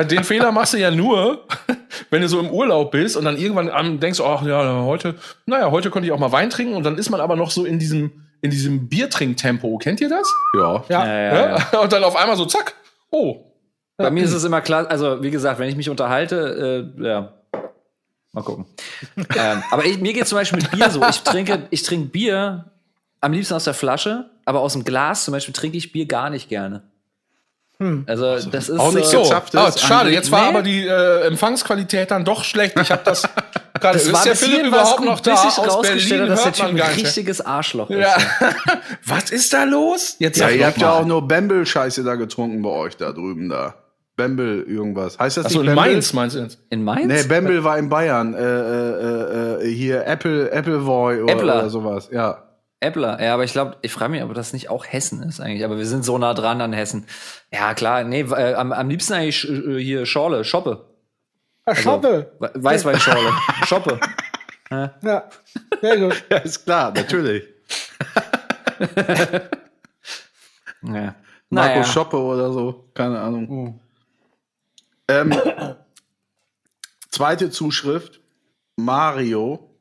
den 0.09 0.23
Fehler 0.23 0.51
machst 0.51 0.73
du 0.73 0.77
ja 0.77 0.91
nur, 0.91 1.45
wenn 2.09 2.21
du 2.21 2.27
so 2.27 2.39
im 2.39 2.49
Urlaub 2.49 2.91
bist 2.91 3.15
und 3.15 3.23
dann 3.25 3.37
irgendwann 3.37 3.69
am- 3.69 3.99
denkst, 3.99 4.19
ach 4.19 4.43
ja, 4.43 4.81
heute, 4.83 5.15
naja, 5.45 5.71
heute 5.71 5.89
konnte 5.89 6.05
ich 6.07 6.11
auch 6.11 6.19
mal 6.19 6.31
Wein 6.33 6.49
trinken 6.49 6.73
und 6.75 6.83
dann 6.83 6.97
ist 6.97 7.09
man 7.09 7.21
aber 7.21 7.35
noch 7.37 7.51
so 7.51 7.63
in 7.65 7.79
diesem, 7.79 8.26
in 8.41 8.51
diesem 8.51 8.87
Biertrinktempo. 8.87 9.77
Kennt 9.77 10.01
ihr 10.01 10.09
das? 10.09 10.31
Ja. 10.53 10.83
Ja. 10.89 11.05
Ja, 11.05 11.19
ja, 11.19 11.57
ja. 11.73 11.79
Und 11.79 11.91
dann 11.91 12.03
auf 12.03 12.15
einmal 12.15 12.35
so, 12.35 12.45
zack, 12.45 12.75
oh. 13.11 13.43
Bei 13.97 14.11
mir 14.11 14.23
ist 14.23 14.33
es 14.33 14.43
immer 14.43 14.61
klar, 14.61 14.85
also 14.89 15.23
wie 15.23 15.31
gesagt, 15.31 15.59
wenn 15.59 15.69
ich 15.69 15.75
mich 15.75 15.89
unterhalte, 15.89 16.93
äh, 16.99 17.03
ja, 17.03 17.33
mal 18.31 18.43
gucken. 18.43 18.65
ähm, 19.17 19.63
aber 19.71 19.85
ich, 19.85 19.99
mir 19.99 20.13
geht 20.13 20.27
zum 20.27 20.37
Beispiel 20.37 20.59
mit 20.59 20.69
Bier 20.69 20.91
so. 20.91 21.03
Ich 21.09 21.23
trinke, 21.23 21.67
ich 21.71 21.81
trinke 21.81 22.09
Bier 22.09 22.71
am 23.21 23.33
liebsten 23.33 23.55
aus 23.55 23.63
der 23.63 23.73
Flasche, 23.73 24.29
aber 24.45 24.59
aus 24.59 24.73
dem 24.73 24.83
Glas 24.83 25.25
zum 25.25 25.31
Beispiel 25.31 25.53
trinke 25.53 25.77
ich 25.77 25.91
Bier 25.91 26.05
gar 26.05 26.29
nicht 26.29 26.47
gerne. 26.47 26.83
Also 28.07 28.49
das 28.49 28.69
ist 28.69 28.79
Auch 28.79 28.91
nicht 28.91 29.05
so. 29.07 29.23
so. 29.23 29.29
Zapft 29.29 29.55
Ah, 29.55 29.67
ist 29.67 29.79
schade, 29.81 30.09
jetzt 30.09 30.31
war 30.31 30.43
Nee. 30.43 30.47
aber 30.49 30.61
die 30.63 30.87
äh, 30.87 31.27
Empfangsqualität 31.27 32.09
dann 32.09 32.25
doch 32.25 32.43
schlecht. 32.43 32.75
Ich 32.81 32.89
habe 32.91 33.03
das 33.05 33.21
gerade. 33.79 33.99
Ist 33.99 34.25
der 34.25 34.35
Philipp 34.35 34.65
überhaupt 34.65 35.01
noch 35.05 35.19
da? 35.19 35.33
Aus 35.33 35.59
rausgestellt 35.59 36.09
Berlin 36.21 36.27
dass 36.29 36.39
der 36.39 36.45
hört 36.45 36.55
Typ 36.55 36.65
man 36.73 36.81
ein 36.81 36.93
richtiges 36.95 37.39
Arschloch 37.41 37.91
ist. 37.91 37.99
Ja. 37.99 38.17
Was 39.05 39.29
ist 39.29 39.53
da 39.53 39.63
los? 39.63 40.15
Jetzt 40.17 40.39
Ja, 40.39 40.49
ihr 40.49 40.65
habt 40.65 40.79
ja 40.79 40.91
auch 40.93 41.05
nur 41.05 41.27
Bembel-Scheiße 41.27 42.03
da 42.03 42.15
getrunken 42.15 42.63
bei 42.63 42.69
euch 42.69 42.97
da 42.97 43.11
drüben 43.11 43.47
da. 43.49 43.75
Bembel 44.15 44.63
irgendwas. 44.63 45.19
Heißt 45.19 45.37
das 45.37 45.45
Achso, 45.45 45.59
nicht 45.59 45.69
in? 45.69 45.75
Mainz 45.75 46.11
meinst 46.13 46.35
du 46.35 46.39
jetzt? 46.39 46.57
In 46.71 46.83
Mainz? 46.83 47.05
Nee, 47.05 47.21
Bembel 47.29 47.63
war 47.63 47.77
in 47.77 47.89
Bayern. 47.89 48.33
Äh, 48.33 48.39
äh, 48.41 49.63
äh, 49.67 49.71
hier 49.71 50.07
Apple, 50.07 50.51
Appleboy 50.51 51.21
oder, 51.21 51.35
oder 51.43 51.69
sowas. 51.69 52.09
Ja. 52.11 52.46
Äppler, 52.79 53.21
ja, 53.23 53.33
aber 53.33 53.43
ich 53.43 53.53
glaube, 53.53 53.77
ich 53.81 53.91
frage 53.91 54.11
mich, 54.11 54.21
ob 54.23 54.33
das 54.35 54.53
nicht 54.53 54.69
auch 54.69 54.85
Hessen 54.85 55.23
ist 55.23 55.39
eigentlich. 55.39 55.65
Aber 55.65 55.77
wir 55.77 55.85
sind 55.87 56.05
so 56.05 56.17
nah 56.19 56.33
dran 56.35 56.61
an 56.61 56.73
Hessen. 56.73 57.07
Ja, 57.51 57.73
klar, 57.73 58.03
nee, 58.03 58.21
äh, 58.21 58.53
am, 58.53 58.71
am 58.71 58.89
liebsten 58.89 59.13
eigentlich 59.13 59.49
äh, 59.49 59.79
hier 59.81 60.05
Schorle, 60.05 60.43
Schoppe. 60.43 60.85
Ah, 61.65 61.73
Schoppe. 61.75 62.31
We- 62.39 62.51
Weißweinschorle. 62.55 63.33
Schoppe. 63.65 63.99
Ja. 64.69 65.29
Sehr 65.81 65.97
gut. 65.97 66.23
Ja, 66.29 66.37
ist 66.37 66.65
klar, 66.65 66.91
natürlich. 66.93 67.43
Ja. 70.83 71.15
Marco 71.49 71.69
Naja. 71.79 71.83
Schoppe 71.83 72.17
oder 72.17 72.51
so. 72.53 72.89
Keine 72.93 73.19
Ahnung. 73.19 73.79
Ähm, 75.07 75.33
zweite 77.09 77.49
Zuschrift. 77.49 78.19
Mario 78.75 79.71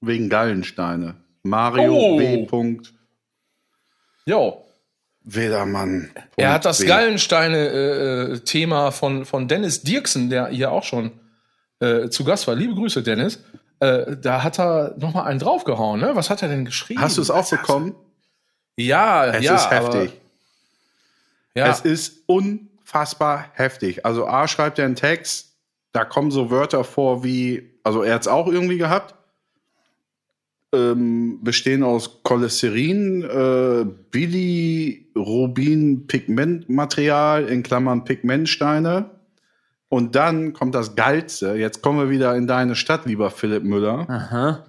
wegen 0.00 0.28
Gallensteine. 0.28 1.14
Mario 1.42 1.92
Oh. 1.92 2.46
Punkt 2.46 2.92
Jo. 4.26 4.64
Wedermann. 5.22 6.10
Er 6.36 6.52
hat 6.52 6.64
das 6.64 6.80
W. 6.80 6.86
Gallensteine-Thema 6.86 8.90
von, 8.90 9.24
von 9.24 9.48
Dennis 9.48 9.82
Dirksen, 9.82 10.30
der 10.30 10.48
hier 10.48 10.72
auch 10.72 10.84
schon 10.84 11.12
äh, 11.80 12.08
zu 12.08 12.24
Gast 12.24 12.46
war. 12.48 12.54
Liebe 12.54 12.74
Grüße, 12.74 13.02
Dennis. 13.02 13.42
Äh, 13.80 14.16
da 14.16 14.42
hat 14.42 14.58
er 14.58 14.94
noch 14.98 15.14
mal 15.14 15.24
einen 15.24 15.38
draufgehauen. 15.38 16.00
Ne? 16.00 16.10
Was 16.14 16.30
hat 16.30 16.42
er 16.42 16.48
denn 16.48 16.64
geschrieben? 16.64 17.00
Hast 17.00 17.18
du 17.18 17.22
es 17.22 17.30
auch 17.30 17.48
bekommen? 17.48 17.94
Ja, 18.76 19.26
Es 19.26 19.44
ja. 19.44 19.56
ist 19.56 19.70
heftig. 19.70 20.12
Ja. 21.54 21.68
Es 21.68 21.80
ist 21.80 22.22
unfassbar 22.26 23.46
heftig. 23.54 24.06
Also 24.06 24.26
A 24.26 24.48
schreibt 24.48 24.78
er 24.78 24.86
einen 24.86 24.96
Text, 24.96 25.54
da 25.92 26.04
kommen 26.04 26.30
so 26.30 26.50
Wörter 26.50 26.84
vor 26.84 27.24
wie, 27.24 27.78
also 27.82 28.02
er 28.02 28.14
hat 28.14 28.22
es 28.22 28.28
auch 28.28 28.46
irgendwie 28.46 28.78
gehabt, 28.78 29.14
ähm, 30.72 31.40
bestehen 31.42 31.82
aus 31.82 32.22
Cholesterin, 32.22 33.22
äh, 33.22 33.84
Bilirubin, 34.10 36.06
Pigmentmaterial, 36.06 37.48
in 37.48 37.62
Klammern 37.62 38.04
Pigmentsteine. 38.04 39.10
Und 39.88 40.14
dann 40.14 40.52
kommt 40.52 40.74
das 40.74 40.94
Geilste. 40.94 41.54
Jetzt 41.54 41.82
kommen 41.82 41.98
wir 41.98 42.10
wieder 42.10 42.36
in 42.36 42.46
deine 42.46 42.76
Stadt, 42.76 43.06
lieber 43.06 43.30
Philipp 43.30 43.64
Müller. 43.64 44.08
Aha. 44.08 44.64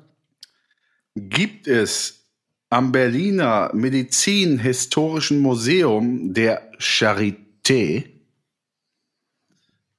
Gibt 1.15 1.67
es 1.67 2.25
am 2.71 2.91
Berliner 2.91 3.69
Medizinhistorischen 3.73 5.39
Museum 5.39 6.33
der 6.33 6.71
Charité 6.79 8.05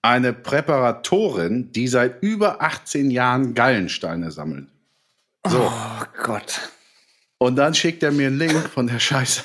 eine 0.01 0.33
Präparatorin, 0.33 1.71
die 1.71 1.87
seit 1.87 2.23
über 2.23 2.61
18 2.61 3.11
Jahren 3.11 3.55
Gallensteine 3.55 4.33
sammelt. 4.33 4.67
So. 5.46 5.61
Oh 5.61 6.05
Gott. 6.22 6.61
Und 7.38 7.57
dann 7.57 7.74
schickt 7.74 8.02
er 8.02 8.12
mir 8.12 8.28
einen 8.28 8.38
Link 8.38 8.68
von 8.68 8.87
der 8.87 8.98
Scheiße. 9.00 9.42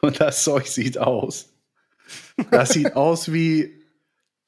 Und 0.00 0.20
das 0.20 0.44
Zeug 0.44 0.66
sieht 0.66 0.98
aus. 0.98 1.48
Das 2.50 2.70
sieht 2.70 2.96
aus 2.96 3.32
wie, 3.32 3.84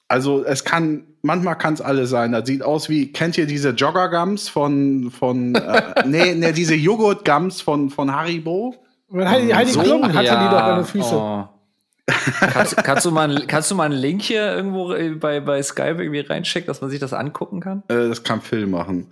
also 0.09 0.45
es 0.45 0.65
kann, 0.65 1.07
manchmal 1.23 1.57
kann 1.57 1.75
es 1.75 1.81
alles 1.81 2.11
sein. 2.11 2.33
Das 2.33 2.47
sieht 2.47 2.63
aus 2.63 2.89
wie, 2.89 3.13
kennt 3.13 3.39
ihr 3.39 3.47
diese 3.47 3.71
Jogger-Gums 3.71 4.49
von, 4.49 5.11
von, 5.11 5.55
äh, 5.55 6.03
nee, 6.07 6.35
nee, 6.35 6.53
diese 6.53 6.75
Joghurt-Gums 6.75 7.61
von, 7.61 7.91
von 7.91 8.13
Haribo? 8.13 8.75
Heidi, 9.15 9.51
Heidi 9.51 9.71
So? 9.71 9.83
Klum 9.83 10.03
hatte 10.03 10.23
die 10.23 10.27
doch 10.27 10.63
an 10.63 10.77
den 10.79 10.85
Füßen. 10.87 11.17
oh. 11.17 11.49
kannst, 12.41 12.77
kannst, 12.79 13.05
du 13.05 13.11
mal, 13.11 13.47
kannst 13.47 13.71
du 13.71 13.75
mal 13.75 13.85
einen 13.85 13.95
Link 13.95 14.23
hier 14.23 14.53
irgendwo 14.55 14.93
äh, 14.93 15.11
bei, 15.11 15.41
bei 15.41 15.63
Skype 15.63 16.03
irgendwie 16.03 16.21
reinschicken, 16.21 16.67
dass 16.67 16.81
man 16.81 16.91
sich 16.91 16.99
das 16.99 17.13
angucken 17.13 17.61
kann? 17.61 17.85
Äh, 17.89 18.09
das 18.09 18.25
kann 18.25 18.41
Phil 18.41 18.67
machen. 18.67 19.07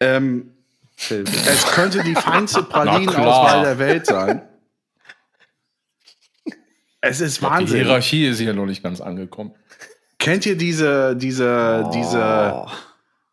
Ähm, 0.00 0.52
es 0.98 1.66
könnte 1.72 2.02
die 2.02 2.14
feinste. 2.14 2.62
Pralinenauswahl 2.64 3.62
der 3.64 3.78
Welt 3.78 4.06
sein. 4.06 4.42
Es 7.00 7.20
ist 7.20 7.38
Die 7.38 7.42
Wahnsinn. 7.42 7.76
Hierarchie 7.84 8.26
ist 8.26 8.38
hier 8.40 8.54
noch 8.54 8.66
nicht 8.66 8.82
ganz 8.82 9.00
angekommen. 9.00 9.52
Kennt 10.18 10.44
ihr 10.46 10.56
diese, 10.56 11.14
diese, 11.14 11.84
Oh. 11.86 11.90
diese, 11.94 12.66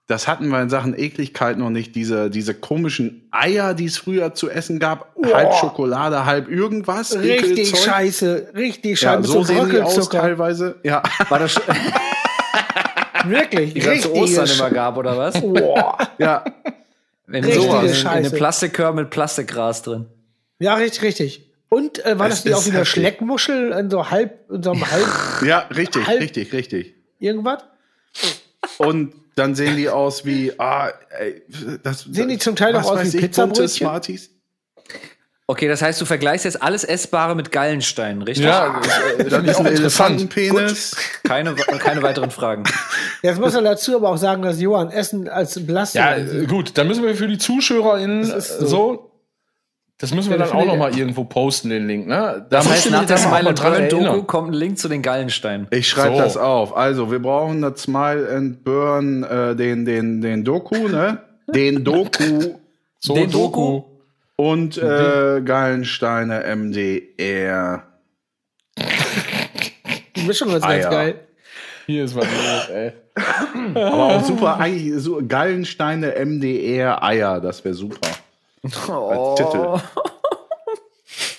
das 0.08 0.28
hatten 0.28 0.49
wir 0.49 0.62
in 0.62 0.69
Sachen 0.69 0.97
Ekligkeit 0.97 1.58
noch 1.58 1.71
nicht, 1.71 1.95
diese, 1.95 2.30
diese 2.30 2.54
komischen 2.54 3.28
Eier, 3.32 3.73
die 3.73 3.86
es 3.86 3.97
früher 3.97 4.36
zu 4.36 4.51
essen 4.51 4.78
gab, 4.78 5.15
halb 5.34 5.56
Schokolade, 5.56 6.25
halb 6.25 6.47
irgendwas. 6.47 7.15
Richtig 7.17 7.69
Ekelzeug. 7.69 7.78
scheiße, 7.84 8.51
richtig 8.56 9.01
Ja, 9.01 9.13
scheiße. 9.13 9.21
mit 9.21 9.28
so 9.32 9.43
sehen 9.43 9.69
die 9.71 9.82
aus 9.82 10.10
teilweise. 10.10 10.75
Ja. 10.84 11.01
War 11.30 11.39
das 11.39 11.60
Wirklich, 13.29 13.73
die 13.73 13.79
es 13.81 14.01
zu. 14.03 14.13
Ostern 14.13 14.47
immer 14.49 14.69
gab, 14.71 14.97
oder 14.97 15.17
was? 15.17 15.39
Boah. 15.41 15.97
ja. 16.17 16.43
In, 17.27 17.43
Richtige 17.43 17.61
so, 17.61 17.79
in, 17.79 17.88
in 17.89 18.07
einem 18.07 18.31
Plastikkörper 18.31 18.93
mit 19.01 19.09
Plastikgras 19.09 19.81
drin. 19.81 20.05
Ja, 20.59 20.75
richtig, 20.75 21.01
richtig. 21.01 21.51
Und 21.69 22.05
äh, 22.05 22.17
war 22.19 22.27
Es 22.27 22.35
das 22.35 22.45
nicht 22.45 22.53
auch 22.55 22.65
wieder 22.65 22.79
heftig. 22.79 22.91
Schleckmuschel 23.01 23.71
in 23.71 23.89
so 23.89 24.09
halb, 24.11 24.49
in 24.51 24.61
so 24.61 24.71
einem 24.71 24.89
halb 24.89 25.07
Ja, 25.45 25.59
richtig, 25.75 26.05
Halb- 26.07 26.21
richtig, 26.21 26.53
richtig. 26.53 26.93
irgendwas? 27.19 27.63
Und 28.77 29.13
dann 29.35 29.55
sehen 29.55 29.75
die 29.75 29.89
aus 29.89 30.23
wie, 30.25 30.53
ah, 30.59 30.93
ey, 31.19 31.41
das, 31.83 32.01
Sehen 32.01 32.29
die 32.29 32.38
zum 32.38 32.55
Teil 32.55 32.75
auch 32.75 32.91
aus 32.91 33.11
wie 33.13 33.17
Pizzabrötchen? 33.17 33.67
Smarties? 33.67 34.29
Okay, 35.47 35.67
das 35.67 35.84
heißt, 35.84 36.01
du 36.01 36.05
vergleichst 36.05 36.43
jetzt 36.45 36.62
alles 36.63 36.84
Essbare 36.84 37.36
mit 37.36 37.51
Gallensteinen, 37.51 38.23
richtig? 38.23 38.47
Ja, 38.47 38.81
Dann 39.29 39.45
ist 39.45 39.58
auch 39.58 39.60
ein 39.65 39.67
interessant. 39.75 40.19
Elefantenpenis. 40.21 40.95
Keine, 41.23 41.53
keine 41.53 42.01
weiteren 42.01 42.31
Fragen. 42.31 42.63
Jetzt 43.21 43.39
muss 43.39 43.53
man 43.53 43.63
dazu 43.63 43.95
aber 43.95 44.10
auch 44.10 44.17
sagen, 44.17 44.41
dass 44.41 44.60
Johann 44.60 44.89
Essen 44.89 45.29
als 45.29 45.63
Belastung 45.63 46.01
Ja, 46.01 46.15
äh, 46.15 46.45
gut, 46.47 46.75
dann 46.77 46.88
müssen 46.88 47.03
wir 47.03 47.13
für 47.15 47.27
die 47.27 47.38
ZuschauerInnen 47.38 48.21
Das 48.27 48.49
ist 48.49 48.60
so. 48.62 48.65
so. 48.65 49.12
Das 49.99 50.13
müssen 50.13 50.29
wir 50.31 50.38
dann 50.38 50.51
auch 50.51 50.65
noch 50.65 50.75
mal 50.77 50.97
irgendwo 50.97 51.23
posten, 51.23 51.69
den 51.69 51.88
Link. 51.88 52.08
Ne? 52.08 52.15
Da 52.49 52.58
Das 52.58 52.67
heißt, 52.69 52.91
nach 52.91 53.06
der 53.06 53.17
Smile 53.17 53.54
dran 53.54 53.73
and 53.75 53.89
Burn 53.89 54.04
Doku 54.04 54.23
kommt 54.23 54.50
ein 54.50 54.54
Link 54.54 54.77
zu 54.77 54.89
den 54.89 55.02
Gallensteinen. 55.02 55.67
Ich 55.69 55.87
schreibe 55.87 56.15
So. 56.17 56.21
das 56.21 56.35
auf. 56.37 56.75
Also, 56.75 57.12
wir 57.12 57.19
brauchen 57.19 57.62
das 57.62 57.83
Smile 57.83 58.27
and 58.29 58.63
Burn, 58.65 59.23
äh, 59.23 59.56
den, 59.56 59.85
den, 59.85 60.19
den 60.21 60.43
Doku, 60.43 60.87
ne? 60.89 61.19
Den 61.48 61.83
Doku 61.85 62.56
So, 63.00 63.13
Den 63.13 63.29
Doku? 63.31 63.83
Und 64.36 64.77
äh, 64.77 65.42
Gallensteine 65.44 66.44
MDR. 66.56 67.83
Die 70.15 70.23
Mischung 70.23 70.56
ist 70.56 70.63
ganz 70.63 70.90
geil. 70.90 71.19
Hier 71.86 72.06
ist 72.06 72.15
was 72.15 72.25
los, 72.25 72.69
ey. 72.69 72.94
Aber 73.75 74.15
auch 74.15 74.23
super, 74.23 74.58
eigentlich 74.60 74.92
so 75.02 75.21
Gallensteine 75.25 76.13
MDR 76.25 77.04
Eier, 77.04 77.40
das 77.40 77.63
wäre 77.63 77.75
super. 77.75 78.08
Als 78.63 79.40
Titel. 79.40 79.79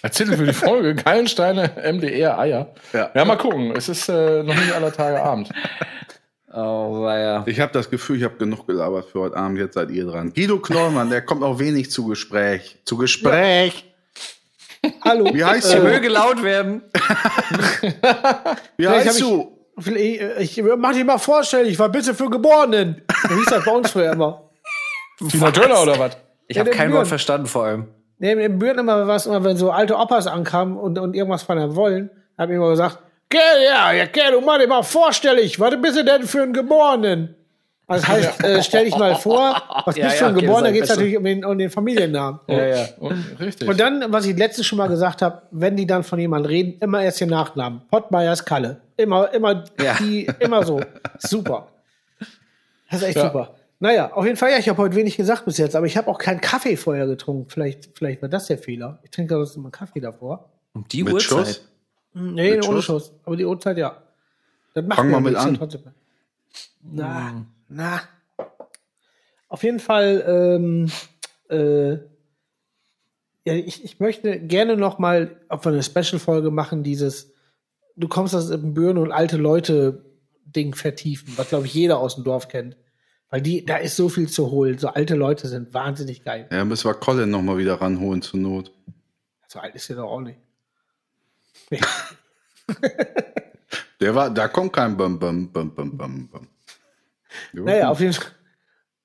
Erzähl 0.03 0.27
für 0.37 0.47
die 0.47 0.53
Folge. 0.53 0.95
Geilensteine, 0.95 1.73
MDR, 1.93 2.39
Eier. 2.39 2.69
Ja. 2.93 3.11
Ja, 3.13 3.25
mal 3.25 3.37
gucken. 3.37 3.73
Es 3.75 3.89
ist 3.89 4.09
äh, 4.09 4.45
noch 4.45 4.55
nicht 4.55 4.73
aller 4.73 4.93
Tage 4.93 5.21
Abend. 5.21 5.51
Oh, 6.53 7.03
weia. 7.03 7.43
Ich 7.47 7.61
habe 7.61 7.73
das 7.73 7.91
Gefühl, 7.91 8.19
ich 8.19 8.23
habe 8.25 8.37
genug 8.37 8.67
gelabert 8.67 9.07
für 9.11 9.21
heute 9.21 9.37
Abend. 9.37 9.59
Jetzt 9.59 9.75
seid 9.75 9.91
ihr 9.91 10.07
dran. 10.07 10.33
Guido 10.33 10.59
Knollmann, 10.59 11.11
der 11.11 11.23
kommt 11.23 11.43
auch 11.43 11.59
wenig 11.59 11.91
zu 11.91 12.07
Gespräch. 12.07 12.79
Zu 12.85 12.97
Gespräch. 12.97 13.85
Hallo. 15.05 15.27
Wie 15.35 15.45
heißt 15.45 15.75
Er 15.75 15.81
du? 15.81 15.87
möge 15.89 16.09
laut 16.09 16.43
werden. 16.45 16.83
Wie 18.77 18.87
heißt 18.89 19.21
du? 19.21 19.53
Ich, 19.85 20.21
ich, 20.59 20.63
mach 20.79 20.93
dich 20.93 21.05
mal 21.05 21.19
vorstellen, 21.19 21.67
ich 21.67 21.79
war 21.79 21.89
bitte 21.91 22.15
für 22.15 22.31
Geborenen. 22.31 23.03
So 23.29 23.35
hieß 23.35 23.47
das 23.47 23.65
bei 23.65 23.73
uns 23.73 23.91
früher 23.91 24.13
immer. 24.13 24.49
Tina 25.29 25.51
Döller 25.51 25.83
oder 25.83 25.99
was? 25.99 26.17
Ich 26.49 26.57
Ja, 26.57 26.61
habe 26.63 26.71
kein. 26.71 26.93
Wort 26.93 27.09
verstanden 27.09 27.47
vor 27.47 27.65
allem. 27.65 27.89
Nee, 28.19 28.33
im 28.33 28.59
Büren 28.59 28.79
immer 28.79 29.07
was, 29.07 29.27
immer 29.27 29.43
wenn 29.45 29.57
so 29.59 29.71
alte 29.71 29.97
Opas 29.97 30.27
ankamen 30.27 30.77
und, 30.79 30.99
und 30.99 31.15
irgendwas 31.15 31.43
von 31.43 31.59
einem 31.59 31.75
wollen, 31.75 32.09
hab 32.39 32.49
ich 32.49 32.55
immer 32.57 32.71
gesagt, 32.71 32.99
ja, 33.33 33.93
ja, 33.93 34.05
gell, 34.07 34.33
du 34.33 34.41
dir 34.41 34.67
mal 34.69 34.83
vorstellig, 34.83 35.59
was 35.59 35.81
bist 35.81 35.97
du 35.99 36.05
denn 36.05 36.23
für 36.25 36.43
einen 36.43 36.53
Geborenen? 36.53 37.35
Also 37.89 38.05
das 38.05 38.09
heißt, 38.11 38.45
äh, 38.45 38.63
stell 38.65 38.85
dich 38.87 38.97
mal 38.97 39.15
vor, 39.15 39.63
was 39.85 39.97
Ja, 39.97 40.07
bist 40.07 40.17
du 40.17 40.19
für 40.19 40.25
ja, 40.25 40.29
ein 40.29 40.37
okay, 40.37 40.45
Geborener, 40.47 40.65
das 40.69 40.73
geht 40.75 40.83
es 40.85 40.89
natürlich 40.91 41.17
um 41.17 41.25
den, 41.25 41.45
um 41.45 41.57
den 41.57 41.71
Familiennamen. 41.71 42.41
Ja, 42.49 42.67
ja. 42.67 42.89
Und, 42.99 43.25
richtig. 43.39 43.69
Und 43.69 43.79
dann, 43.79 44.05
was 44.09 44.27
ich 44.27 44.37
letztens 44.37 44.67
schon 44.67 44.79
mal 44.79 44.89
gesagt 44.89 45.23
habe, 45.23 45.43
wenn 45.53 45.77
die 45.77 45.87
dann 45.87 46.03
von 46.03 46.19
jemandem 46.19 46.51
reden, 46.51 46.79
immer 46.81 47.03
erst 47.03 47.21
den 47.21 47.29
Nachnamen. 47.29 47.83
Pottmeyers 47.89 48.45
Kalle. 48.45 48.81
Immer, 48.97 49.33
immer, 49.33 49.65
Ja. 49.81 49.95
die, 50.01 50.29
immer 50.41 50.65
so. 50.65 50.81
Super. 51.19 51.69
Das 52.91 53.03
ist 53.03 53.09
echt 53.09 53.17
Ja. 53.19 53.27
super. 53.27 53.55
Naja, 53.79 54.11
auf 54.13 54.25
jeden 54.25 54.37
Fall, 54.37 54.51
ja, 54.51 54.59
ich 54.59 54.69
habe 54.69 54.79
heute 54.83 54.97
wenig 54.97 55.17
gesagt 55.17 55.45
bis 55.45 55.59
jetzt, 55.59 55.77
aber 55.77 55.87
ich 55.87 55.97
habe 55.97 56.09
auch 56.11 56.19
keinen 56.19 56.41
Kaffee 56.41 56.77
vorher 56.77 57.07
getrunken. 57.07 57.49
Vielleicht, 57.51 57.91
vielleicht 57.97 58.23
war 58.23 58.29
das 58.29 58.47
der 58.47 58.59
Fehler. 58.59 58.99
Ich 59.05 59.11
trinke 59.11 59.35
sonst 59.35 59.55
immer 59.57 59.71
Kaffee 59.71 60.01
davor. 60.01 60.49
Um 60.73 60.85
die 60.89 61.05
Mit 61.05 61.13
Uhrzeit. 61.15 61.29
Schuss? 61.47 61.69
Nee, 62.19 62.57
Mit 62.57 62.67
ohne 62.67 62.81
Schuss? 62.81 63.13
Aber 63.25 63.37
die 63.37 63.45
Uhrzeit, 63.45 63.77
ja. 63.77 64.03
Das 64.73 64.87
macht 64.87 64.97
Fang 64.97 65.09
mir 65.09 65.21
mal 65.21 65.21
mit 65.21 65.37
an. 65.37 65.55
trotzdem. 65.55 65.83
Na, 66.83 67.45
na. 67.69 68.01
Auf 69.49 69.63
jeden 69.63 69.81
Fall, 69.81 70.25
ähm, 70.27 70.91
äh, 71.51 71.93
ja, 73.45 73.55
ich, 73.55 73.85
ich 73.85 74.01
möchte 74.01 74.41
gerne 74.41 74.79
noch 74.79 74.99
mal, 74.99 75.37
ob 75.51 75.67
wir 75.67 75.73
eine 75.73 75.83
Special-Folge 75.83 76.51
machen, 76.51 76.83
dieses, 76.83 77.35
du 77.97 78.09
kommst 78.09 78.35
aus 78.35 78.51
Büren 78.51 78.97
und 78.97 79.13
alte 79.13 79.37
Leute 79.37 80.07
Ding 80.47 80.75
vertiefen, 80.75 81.35
was 81.37 81.51
glaube 81.51 81.67
ich 81.67 81.75
jeder 81.75 81.99
aus 81.99 82.15
dem 82.15 82.25
Dorf 82.25 82.49
kennt. 82.49 82.79
Weil 83.29 83.43
die, 83.43 83.67
da 83.67 83.77
ist 83.77 83.97
so 83.97 84.09
viel 84.09 84.29
zu 84.29 84.51
holen. 84.51 84.79
So 84.79 84.89
alte 84.89 85.17
Leute 85.17 85.49
sind 85.49 85.75
wahnsinnig 85.75 86.25
geil. 86.25 86.49
Ja, 86.51 86.65
müssen 86.65 86.89
wir 86.89 86.95
Colin 86.95 87.29
noch 87.29 87.43
mal 87.43 87.59
wieder 87.59 87.75
ranholen 87.75 88.23
zur 88.23 88.41
Not. 88.41 88.73
So 89.49 89.59
alt 89.59 89.75
ist 89.75 89.91
er 89.91 89.97
doch 89.97 90.11
auch 90.11 90.21
nicht. 90.21 90.39
Der 94.01 94.15
war, 94.15 94.31
da 94.31 94.49
kommt 94.49 94.73
kein 94.73 94.97
Bum, 94.97 95.19
Bum, 95.19 95.51
Bum, 95.53 95.75
Bum, 95.75 95.97
Bum, 95.97 96.29
Bum. 96.29 96.49
Naja, 97.53 97.91
auf 97.91 98.01
jeden 98.01 98.13
Fall. 98.13 98.27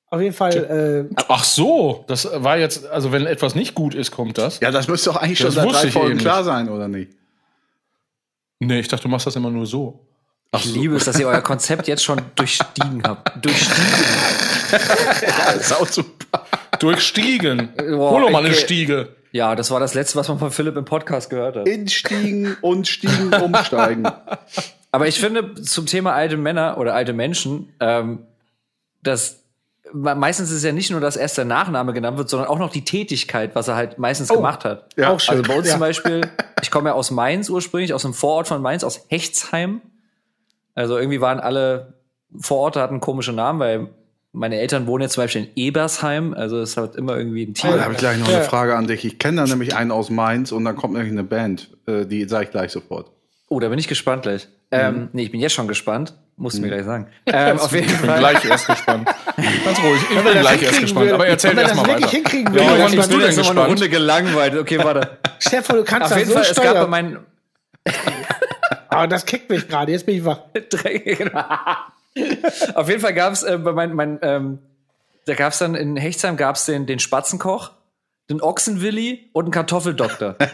Auf 0.10 0.20
jeden 0.20 0.34
Fall, 0.36 1.08
äh, 1.10 1.16
Ach 1.30 1.44
so, 1.46 2.04
das 2.08 2.28
war 2.34 2.58
jetzt, 2.58 2.86
also 2.86 3.14
wenn 3.14 3.26
etwas 3.26 3.56
nicht 3.56 3.74
gut 3.76 3.96
ist, 3.96 4.12
kommt 4.12 4.38
das. 4.38 4.60
Ja, 4.60 4.70
das 4.70 4.90
müsste 4.90 5.10
doch 5.10 5.16
eigentlich 5.16 5.38
schon 5.38 5.46
Das 5.48 5.56
seit 5.56 5.66
wusste 5.66 5.84
drei 5.84 5.92
Folgen 5.92 6.18
klar 6.18 6.44
sein, 6.44 6.68
oder 6.68 6.90
nicht? 6.90 7.14
Nee, 8.60 8.82
ich 8.82 8.90
dachte, 8.90 9.04
du 9.04 9.10
machst 9.10 9.26
das 9.26 9.38
immer 9.38 9.50
nur 9.50 9.66
so. 9.66 10.06
Ich 10.54 10.66
liebe 10.66 10.98
es, 10.98 11.06
dass 11.06 11.18
ihr 11.18 11.28
euer 11.28 11.40
Konzept 11.40 11.88
jetzt 11.88 12.04
schon 12.04 12.22
durchstiegen 12.36 13.02
habt. 13.04 13.44
Durchstiegen. 13.44 13.86
Ja, 14.72 15.52
ist 15.52 15.74
auch 15.74 15.88
super. 15.88 16.46
Durchstiegen. 16.80 17.74
Boah, 17.76 18.12
Hol 18.12 18.22
doch 18.22 18.30
mal 18.32 18.46
eine. 18.46 18.54
Stiege. 18.54 19.16
Ja, 19.32 19.56
das 19.56 19.72
war 19.72 19.80
das 19.80 19.94
Letzte, 19.94 20.18
was 20.18 20.28
man 20.28 20.40
von 20.40 20.52
Philipp 20.52 20.76
im 20.76 20.86
Podcast 20.86 21.30
gehört 21.30 21.56
hat. 21.56 21.68
Instiegen 21.68 22.58
und 22.62 22.88
stiegen, 22.88 23.34
umsteigen. 23.34 24.08
Aber 24.92 25.08
ich 25.08 25.20
finde 25.20 25.56
zum 25.62 25.86
Thema 25.86 26.14
alte 26.14 26.36
Männer 26.36 26.78
oder 26.78 26.94
alte 26.94 27.14
Menschen, 27.14 27.74
ähm, 27.80 28.26
dass 29.04 29.44
me- 29.94 30.16
meistens 30.16 30.50
ist 30.50 30.58
es 30.58 30.64
ja 30.64 30.74
nicht 30.74 30.92
nur, 30.92 31.00
dass 31.00 31.16
erst 31.16 31.38
der 31.38 31.46
Nachname 31.46 31.94
genannt 31.94 32.18
wird, 32.18 32.30
sondern 32.30 32.50
auch 32.50 32.60
noch 32.60 32.72
die 32.72 32.84
Tätigkeit, 32.84 33.56
was 33.56 33.70
er 33.70 33.76
halt 33.76 33.98
meistens 34.00 34.28
gemacht 34.28 34.66
hat. 34.66 34.90
Ja, 34.98 35.10
auch 35.10 35.20
schön. 35.20 35.38
Also 35.38 35.48
bei 35.48 35.58
uns 35.58 35.68
ja. 35.68 35.74
zum 35.74 35.80
Beispiel, 35.80 36.30
ich 36.62 36.70
komme 36.70 36.90
ja 36.90 36.96
aus 36.96 37.10
Mainz 37.10 37.50
ursprünglich, 37.50 37.94
aus 37.94 38.04
einem 38.04 38.14
Vorort 38.14 38.50
von 38.50 38.62
Mainz, 38.62 38.84
aus 38.84 39.06
Hechtsheim. 39.08 39.82
Also 40.76 40.98
irgendwie 40.98 41.22
waren 41.22 41.40
alle 41.40 41.94
Vororte 42.38 42.82
hatten 42.82 43.00
komische 43.00 43.34
Namen, 43.34 43.60
weil 43.60 43.90
meine 44.34 44.60
Eltern 44.60 44.88
wohnen 44.88 45.04
jetzt 45.04 45.14
zum 45.14 45.24
Beispiel 45.26 45.44
in 45.44 45.50
Ebersheim, 45.56 46.34
also 46.34 46.60
es 46.62 46.78
hat 46.78 46.96
immer 46.96 47.18
irgendwie 47.18 47.44
ein 47.44 47.50
Oh, 47.50 47.68
da 47.68 47.72
Tier. 47.74 47.82
habe 47.84 47.94
ich 47.94 48.00
gleich 48.00 48.18
noch 48.20 48.30
Ja. 48.30 48.36
eine 48.38 48.46
Frage 48.46 48.76
an 48.76 48.88
dich. 48.88 49.04
Ich 49.06 49.20
kenne 49.20 49.42
da 49.42 49.48
nämlich 49.48 49.76
einen 49.76 49.92
aus 49.92 50.10
Mainz 50.10 50.52
und 50.52 50.64
dann 50.66 50.76
kommt 50.76 50.94
nämlich 50.94 51.12
eine 51.12 51.24
Band. 51.24 51.70
Äh, 51.88 52.06
die 52.06 52.24
sage 52.28 52.46
ich 52.46 52.52
gleich 52.52 52.72
sofort. 52.72 53.12
Oh, 53.50 53.60
da 53.60 53.68
bin 53.68 53.78
ich 53.80 53.88
gespannt 53.90 54.24
gleich. 54.24 54.48
Mhm. 54.72 54.78
Ähm, 54.80 55.10
nee, 55.12 55.24
ich 55.24 55.32
bin 55.32 55.42
jetzt 55.42 55.54
schon 55.54 55.68
gespannt. 55.68 56.14
Musst 56.38 56.58
du 56.58 56.62
mir 56.62 56.70
gleich 56.70 56.86
sagen. 56.86 57.08
Ähm, 57.28 57.60
auf 57.60 57.72
jeden 57.74 57.88
Ich 57.90 57.98
bin 58.00 58.10
Fall. 58.10 58.20
gleich 58.20 58.46
erst 58.46 58.68
gespannt. 58.68 59.06
Ganz 59.66 59.80
ruhig, 59.84 60.02
ich 60.10 60.24
bin 60.24 60.40
gleich 60.40 60.62
erst 60.64 60.80
gespannt. 60.80 61.06
würden- 61.06 61.16
Aber 61.16 61.28
erzähl 61.28 61.58
erst 61.58 61.72
das 61.72 61.78
mal 61.78 61.88
weiter. 61.88 62.08
hinkriegen 62.10 62.54
Ja, 62.56 62.62
würden, 62.62 62.80
wann 62.80 62.90
ich 62.90 62.96
bist 62.96 63.12
du 63.12 63.18
bin 63.18 63.20
denn 63.20 63.28
jetzt 63.36 63.38
noch 63.38 63.54
mal 63.54 63.64
eine 63.66 63.74
gespannt? 63.76 63.82
Runde 63.82 63.90
gelangweilt. 63.90 64.56
Okay, 64.58 64.80
warte. 64.82 65.18
Stefan, 65.40 65.76
du 65.76 65.84
kannst 65.84 66.04
Auf 66.06 66.10
das 66.12 66.18
jeden 66.20 66.30
so 66.30 66.36
Fall, 66.36 66.44
es 66.50 66.56
gab 66.56 66.64
bei 66.64 66.70
steuern. 66.72 66.90
meinen 66.90 67.18
Aber 68.90 69.08
das 69.08 69.26
kickt 69.26 69.50
mich 69.50 69.68
gerade. 69.68 69.92
Jetzt 69.92 70.06
bin 70.06 70.16
ich 70.16 70.24
wach. 70.26 70.40
Auf 72.76 72.90
jeden 72.90 73.02
Fall 73.02 73.14
gab 73.14 73.34
es 73.34 73.44
äh, 73.44 73.58
bei 73.58 73.72
meinen, 73.72 73.96
mein, 73.96 74.20
ähm, 74.22 74.60
da 75.26 75.36
gab 75.36 75.54
es 75.54 75.60
dann 75.60 75.76
in 75.76 75.96
Hechtsheim 75.96 76.38
gab 76.38 76.56
es 76.56 76.66
den, 76.66 76.86
den 76.86 77.00
Spatzenkoch, 77.00 77.72
den 78.30 78.42
Ochsenwilli 78.42 79.30
und 79.34 79.46
einen 79.46 79.52
Kartoffeldoktor. 79.52 80.36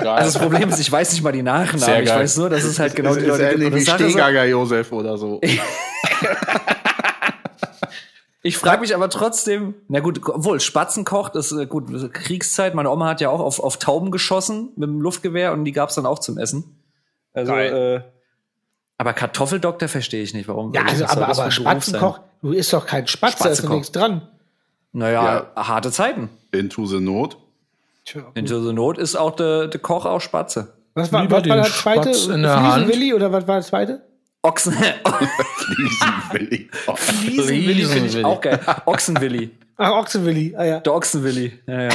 Also 0.00 0.38
das 0.38 0.42
Problem 0.42 0.68
ist, 0.68 0.80
ich 0.80 0.92
weiß 0.92 1.12
nicht 1.12 1.22
mal 1.22 1.32
die 1.32 1.42
Nachnamen. 1.42 2.02
Ich 2.02 2.08
geil. 2.08 2.20
weiß 2.20 2.36
nur, 2.36 2.50
dass 2.50 2.64
es 2.64 2.78
halt 2.78 2.94
genau 2.94 3.10
Ist, 3.10 3.20
die 3.20 3.22
ist 3.22 3.28
Leute 3.28 3.58
gibt. 3.58 3.74
wie 3.74 3.78
ist, 3.78 3.90
Stehgager 3.90 4.44
Josef 4.44 4.92
oder 4.92 5.16
so. 5.16 5.40
Ich 8.46 8.58
frage 8.58 8.82
mich 8.82 8.94
aber 8.94 9.08
trotzdem, 9.08 9.74
na 9.88 10.00
gut, 10.00 10.20
obwohl 10.28 10.60
Spatzenkoch, 10.60 11.30
das 11.30 11.50
ist 11.50 11.58
äh, 11.58 11.64
gut, 11.64 11.86
Kriegszeit. 12.12 12.74
Meine 12.74 12.90
Oma 12.90 13.08
hat 13.08 13.22
ja 13.22 13.30
auch 13.30 13.40
auf, 13.40 13.58
auf 13.58 13.78
Tauben 13.78 14.10
geschossen 14.10 14.68
mit 14.76 14.86
dem 14.86 15.00
Luftgewehr 15.00 15.54
und 15.54 15.64
die 15.64 15.72
gab's 15.72 15.94
dann 15.94 16.04
auch 16.04 16.18
zum 16.18 16.36
Essen. 16.36 16.78
Also, 17.32 17.54
äh, 17.54 18.02
aber 18.98 19.12
Kartoffeldoktor 19.12 19.88
verstehe 19.88 20.22
ich 20.22 20.34
nicht, 20.34 20.48
warum. 20.48 20.72
Ja, 20.72 20.82
also, 20.84 21.06
aber, 21.06 21.28
aber? 21.28 21.50
Spatzenkoch, 21.50 22.20
du 22.42 22.52
isst 22.52 22.72
doch 22.72 22.86
kein 22.86 23.06
Spatz, 23.06 23.38
da 23.38 23.48
ist 23.48 23.64
doch 23.64 23.70
nichts 23.70 23.92
dran. 23.92 24.28
Naja, 24.92 25.50
harte 25.56 25.90
Zeiten. 25.90 26.30
Into 26.52 26.86
the 26.86 27.00
Not. 27.00 27.36
Into 28.34 28.62
the 28.62 28.72
Not 28.72 28.98
ist 28.98 29.16
auch 29.16 29.34
der 29.34 29.66
de 29.66 29.80
Koch 29.80 30.04
auch 30.04 30.20
Spatze. 30.20 30.74
Was 30.94 31.12
war, 31.12 31.28
was 31.28 31.48
war 31.48 31.56
das 31.56 31.78
zweite? 31.78 32.10
Der. 32.10 32.58
Fliesenwilli 32.58 33.14
oder 33.14 33.32
was 33.32 33.48
war 33.48 33.56
das 33.56 33.66
zweite? 33.68 34.02
Ochsen. 34.42 34.74
Fliesenwilli. 34.74 36.70
Oh. 36.86 36.94
Fliesenwilli 36.94 37.84
finde 37.86 38.08
ich 38.08 38.24
auch 38.24 38.40
geil. 38.40 38.60
Ochsenwilli. 38.84 39.50
Ach, 39.76 39.90
Ochsenwilli. 39.90 40.54
Ah 40.56 40.64
ja. 40.64 40.80
Der 40.80 40.94
Ochsenwilli. 40.94 41.58
Ja, 41.66 41.82
ja. 41.84 41.90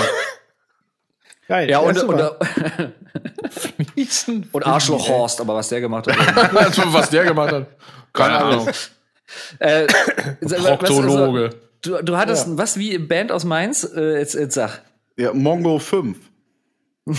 Geil. 1.49 1.67
ja 1.67 1.79
und, 1.79 1.89
und, 1.89 1.97
super. 1.97 2.37
und 4.51 4.65
Arschloch 4.67 5.09
Horst, 5.09 5.41
aber 5.41 5.55
was 5.55 5.67
der 5.67 5.81
gemacht 5.81 6.05
hat. 6.05 6.15
Was 6.93 7.09
der 7.09 7.23
gemacht 7.23 7.51
hat. 7.51 7.67
Keine 8.13 8.37
Ahnung. 8.37 8.67
äh, 9.59 9.87
was- 10.41 10.63
Proktologe. 10.63 11.45
also, 11.45 11.57
du, 11.81 12.03
du 12.03 12.17
hattest 12.17 12.55
was 12.55 12.77
wie 12.77 12.99
Band 12.99 13.31
aus 13.31 13.45
Mainz? 13.45 13.83
Äh, 13.83 14.19
jetzt, 14.19 14.35
jetzt 14.35 14.53
sag. 14.53 14.83
Ja, 15.17 15.33
Mongo 15.33 15.79
5. 15.79 16.17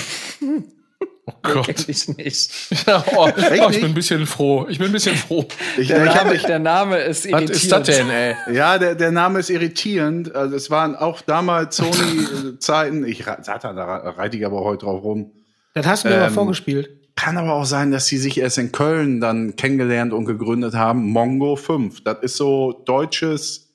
Gott. 1.43 1.67
Kenn 1.67 1.85
ich 1.89 2.09
nicht. 2.17 2.51
Ja, 2.87 3.05
oh, 3.17 3.27
oh, 3.27 3.29
ich 3.39 3.51
nicht? 3.51 3.81
bin 3.81 3.85
ein 3.91 3.95
bisschen 3.95 4.27
froh. 4.27 4.67
Ich 4.69 4.79
bin 4.79 4.89
ein 4.89 4.93
bisschen 4.93 5.17
froh. 5.17 5.45
Ich, 5.79 5.89
Der 5.89 6.05
ich 6.05 6.11
hab, 6.15 6.25
Name, 6.27 6.39
der 6.39 6.59
Name 6.59 6.97
ist 6.99 7.25
Was 7.25 7.31
irritierend. 7.43 7.51
ist 7.51 7.73
das 7.73 7.87
denn, 7.97 8.11
ey? 8.11 8.35
ja, 8.53 8.79
der, 8.79 8.95
der 8.95 9.11
Name 9.11 9.39
ist 9.41 9.51
irritierend. 9.51 10.35
Also 10.35 10.57
es 10.57 10.71
waren 10.71 10.97
auch 10.97 11.21
damals 11.21 11.77
Sony-Zeiten. 11.77 13.05
Ich 13.05 13.25
Satan, 13.43 13.77
da 13.77 13.85
reite 13.85 14.37
ich 14.37 14.47
aber 14.47 14.61
heute 14.63 14.85
drauf 14.87 15.03
rum. 15.03 15.33
Das 15.75 15.87
hast 15.87 16.05
du 16.05 16.09
mir 16.09 16.17
mal 16.19 16.29
Ähm, 16.29 16.35
vorgespielt. 16.35 16.89
Kann 17.17 17.37
aber 17.37 17.53
auch 17.53 17.65
sein, 17.67 17.91
dass 17.91 18.07
sie 18.07 18.17
sich 18.19 18.39
erst 18.41 18.59
in 18.59 18.73
Köln 18.73 19.21
dann 19.21 19.55
kennengelernt 19.57 20.13
und 20.13 20.25
gegründet 20.25 20.75
haben. 20.75 21.03
Mongo 21.11 21.57
5. 21.57 22.03
Das 22.05 22.19
ist 22.23 22.37
so 22.37 22.83
deutsches 22.87 23.70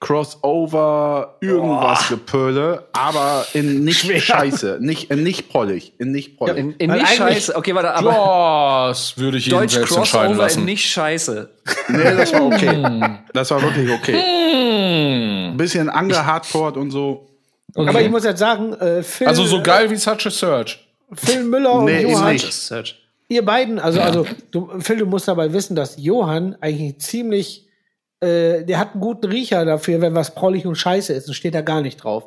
Crossover, 0.00 1.36
irgendwas 1.40 2.08
Gepöle, 2.08 2.88
aber 2.92 3.46
in 3.52 3.84
nicht 3.84 4.00
Scheiße, 4.22 4.78
nicht, 4.80 5.10
in 5.10 5.22
nicht 5.22 5.50
prollig, 5.50 5.92
in 5.98 6.10
nicht 6.10 6.36
prollig. 6.38 6.56
In, 6.56 6.72
in 6.72 6.90
Weil 6.90 7.00
nicht 7.00 7.14
scheiße. 7.16 7.54
Okay, 7.54 7.74
warte, 7.74 7.94
aber 7.94 8.88
Das 8.88 9.18
würde 9.18 9.36
ich 9.38 9.48
Deutsch 9.48 9.74
selbst 9.74 9.94
entscheiden 9.96 10.28
Crossover 10.28 10.32
in 10.32 10.38
lassen. 10.38 10.64
nicht 10.64 10.88
scheiße. 10.88 11.50
nee, 11.88 12.02
das 12.16 12.32
war 12.32 12.42
okay. 12.46 13.18
Das 13.34 13.50
war 13.50 13.62
wirklich 13.62 13.90
okay. 13.90 15.48
Ein 15.50 15.56
bisschen 15.56 15.88
angehardcored 15.90 16.76
und 16.76 16.90
so. 16.90 17.28
Aber 17.76 18.00
ich 18.00 18.10
muss 18.10 18.24
jetzt 18.24 18.38
sagen, 18.40 18.72
äh, 18.74 19.02
Phil, 19.02 19.26
Also 19.28 19.44
so 19.44 19.62
geil 19.62 19.90
wie 19.90 19.96
Such 19.96 20.26
a 20.26 20.30
Search. 20.30 20.86
Phil 21.12 21.44
Müller 21.44 21.82
Nee, 21.82 22.04
und 22.06 22.12
Johann, 22.12 22.32
nicht. 22.32 22.52
Search. 22.52 22.96
ihr 23.28 23.44
beiden, 23.44 23.78
also, 23.78 24.00
also 24.00 24.26
du, 24.50 24.70
Phil, 24.80 24.96
du 24.96 25.06
musst 25.06 25.28
dabei 25.28 25.52
wissen, 25.52 25.76
dass 25.76 25.96
Johann 25.98 26.56
eigentlich 26.60 26.98
ziemlich, 27.00 27.66
äh, 28.20 28.64
der 28.64 28.78
hat 28.78 28.92
einen 28.92 29.00
guten 29.00 29.26
Riecher 29.26 29.64
dafür, 29.64 30.00
wenn 30.00 30.14
was 30.14 30.34
prollig 30.34 30.66
und 30.66 30.76
scheiße 30.76 31.12
ist 31.12 31.28
und 31.28 31.34
steht 31.34 31.54
da 31.54 31.62
gar 31.62 31.80
nicht 31.80 31.96
drauf. 32.02 32.24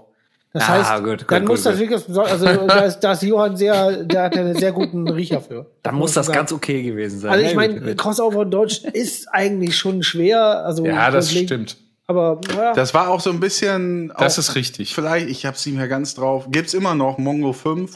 Das 0.54 0.64
Ah, 0.64 0.68
heißt, 0.68 1.04
gut, 1.04 1.20
gut, 1.20 1.32
dann 1.32 1.42
gut, 1.42 1.50
muss 1.50 1.64
das 1.64 1.80
wirklich 1.80 2.02
also 2.16 2.46
da 2.68 2.80
ist, 2.82 3.00
da 3.00 3.14
ist 3.14 3.24
Johann 3.24 3.58
sehr, 3.58 4.04
der 4.04 4.24
hat 4.24 4.38
einen 4.38 4.56
sehr 4.56 4.72
guten 4.72 5.08
Riecher 5.10 5.42
für. 5.42 5.66
Dann 5.82 5.96
muss 5.96 6.14
das 6.14 6.28
sagen. 6.28 6.38
ganz 6.38 6.52
okay 6.52 6.84
gewesen 6.84 7.20
sein. 7.20 7.32
Also 7.32 7.46
ich 7.46 7.56
meine. 7.56 7.96
Crossover 7.96 8.44
in 8.44 8.52
Deutsch 8.52 8.84
ist 8.84 9.28
eigentlich 9.32 9.76
schon 9.76 10.04
schwer. 10.04 10.64
Also 10.64 10.86
Ja, 10.86 11.10
das 11.10 11.30
grundlegend, 11.30 11.72
stimmt. 11.72 11.84
Aber 12.06 12.40
ja, 12.56 12.74
Das 12.74 12.94
war 12.94 13.10
auch 13.10 13.20
so 13.20 13.32
ein 13.32 13.40
bisschen. 13.40 14.14
Das 14.20 14.36
auch, 14.36 14.40
ist 14.40 14.56
richtig. 14.56 14.94
Vielleicht, 14.94 15.28
ich 15.28 15.46
hab's 15.48 15.66
nicht 15.66 15.76
mehr 15.76 15.88
ganz 15.88 16.14
drauf. 16.14 16.46
Gibt's 16.52 16.76
immer 16.76 16.94
noch 16.94 17.18
Mongo 17.18 17.54
5. 17.54 17.96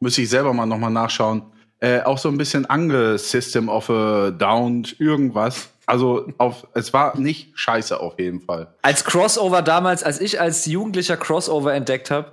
Müsste 0.00 0.22
ich 0.22 0.30
selber 0.30 0.54
mal 0.54 0.64
nochmal 0.66 0.90
nachschauen. 0.90 1.42
Äh, 1.80 2.00
auch 2.00 2.16
so 2.16 2.28
ein 2.30 2.38
bisschen 2.38 2.64
Ange 2.64 3.18
System 3.18 3.68
of 3.68 3.90
a 3.90 4.30
Down, 4.30 4.86
irgendwas. 4.98 5.68
Also 5.90 6.26
auf, 6.38 6.66
es 6.74 6.92
war 6.92 7.18
nicht 7.18 7.50
scheiße 7.58 7.98
auf 8.00 8.18
jeden 8.18 8.40
Fall. 8.40 8.74
als 8.82 9.04
Crossover 9.04 9.62
damals, 9.62 10.02
als 10.04 10.20
ich 10.20 10.40
als 10.40 10.66
Jugendlicher 10.66 11.16
Crossover 11.16 11.74
entdeckt 11.74 12.10
habe, 12.10 12.32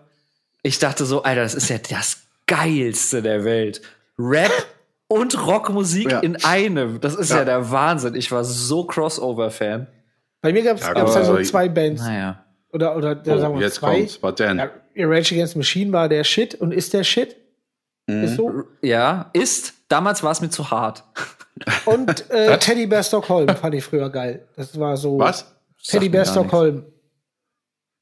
ich 0.64 0.80
dachte 0.80 1.06
so, 1.06 1.24
Alter, 1.24 1.42
das 1.44 1.56
ist 1.56 1.70
ja 1.70 1.78
das 1.78 2.22
geilste 2.46 3.22
der 3.22 3.44
Welt. 3.44 3.82
Rap 4.20 4.52
und 5.08 5.46
Rockmusik 5.48 6.12
Ja. 6.12 6.20
in 6.20 6.44
einem. 6.44 7.00
Das 7.02 7.16
ist 7.16 7.30
ja. 7.32 7.38
Ja. 7.38 7.46
der 7.46 7.72
Wahnsinn. 7.72 8.16
Ich 8.16 8.32
war 8.32 8.44
so 8.44 8.84
Crossover-Fan. 8.86 9.88
bei 10.42 10.54
mir 10.54 10.64
gab 10.64 10.78
es 10.78 10.84
Ja, 10.84 10.94
dann 10.94 11.08
aber- 11.08 11.24
so 11.26 11.42
zwei 11.44 11.68
Bands. 11.70 12.02
Naja. 12.02 12.44
Oder, 12.74 12.96
oder 12.96 13.20
Oh, 13.26 13.38
sagen 13.38 13.56
wir 13.56 13.62
jetzt 13.62 13.76
zwei. 13.76 13.96
kommt's. 14.00 14.22
Was 14.22 14.36
denn? 14.36 14.58
Ja, 14.60 14.70
Rage 15.08 15.34
Against 15.36 15.54
the 15.54 15.60
Machine 15.60 15.92
war 15.94 16.10
der 16.10 16.24
Shit 16.24 16.56
und 16.56 16.72
ist 16.74 16.94
der 16.94 17.04
Shit. 17.04 17.36
Mhm. 18.08 18.24
Ist 18.24 18.36
so. 18.36 18.64
Ja, 18.82 19.30
ist. 19.34 19.74
Damals 19.88 20.22
war 20.24 20.32
es 20.32 20.42
mir 20.42 20.50
zu 20.50 20.70
hart. 20.70 21.04
Und 21.86 22.30
äh, 22.30 22.58
Teddy 22.58 22.88
Bear 22.88 23.04
Stockholm 23.04 23.48
fand 23.50 23.76
ich 23.76 23.84
früher 23.84 24.10
geil. 24.10 24.48
Das 24.56 24.80
war 24.80 24.98
so. 24.98 25.20
Was? 25.20 25.56
Teddy 25.84 26.10
Bear 26.10 26.24
mir 26.24 26.26
gar 26.26 26.34
Stockholm. 26.34 26.86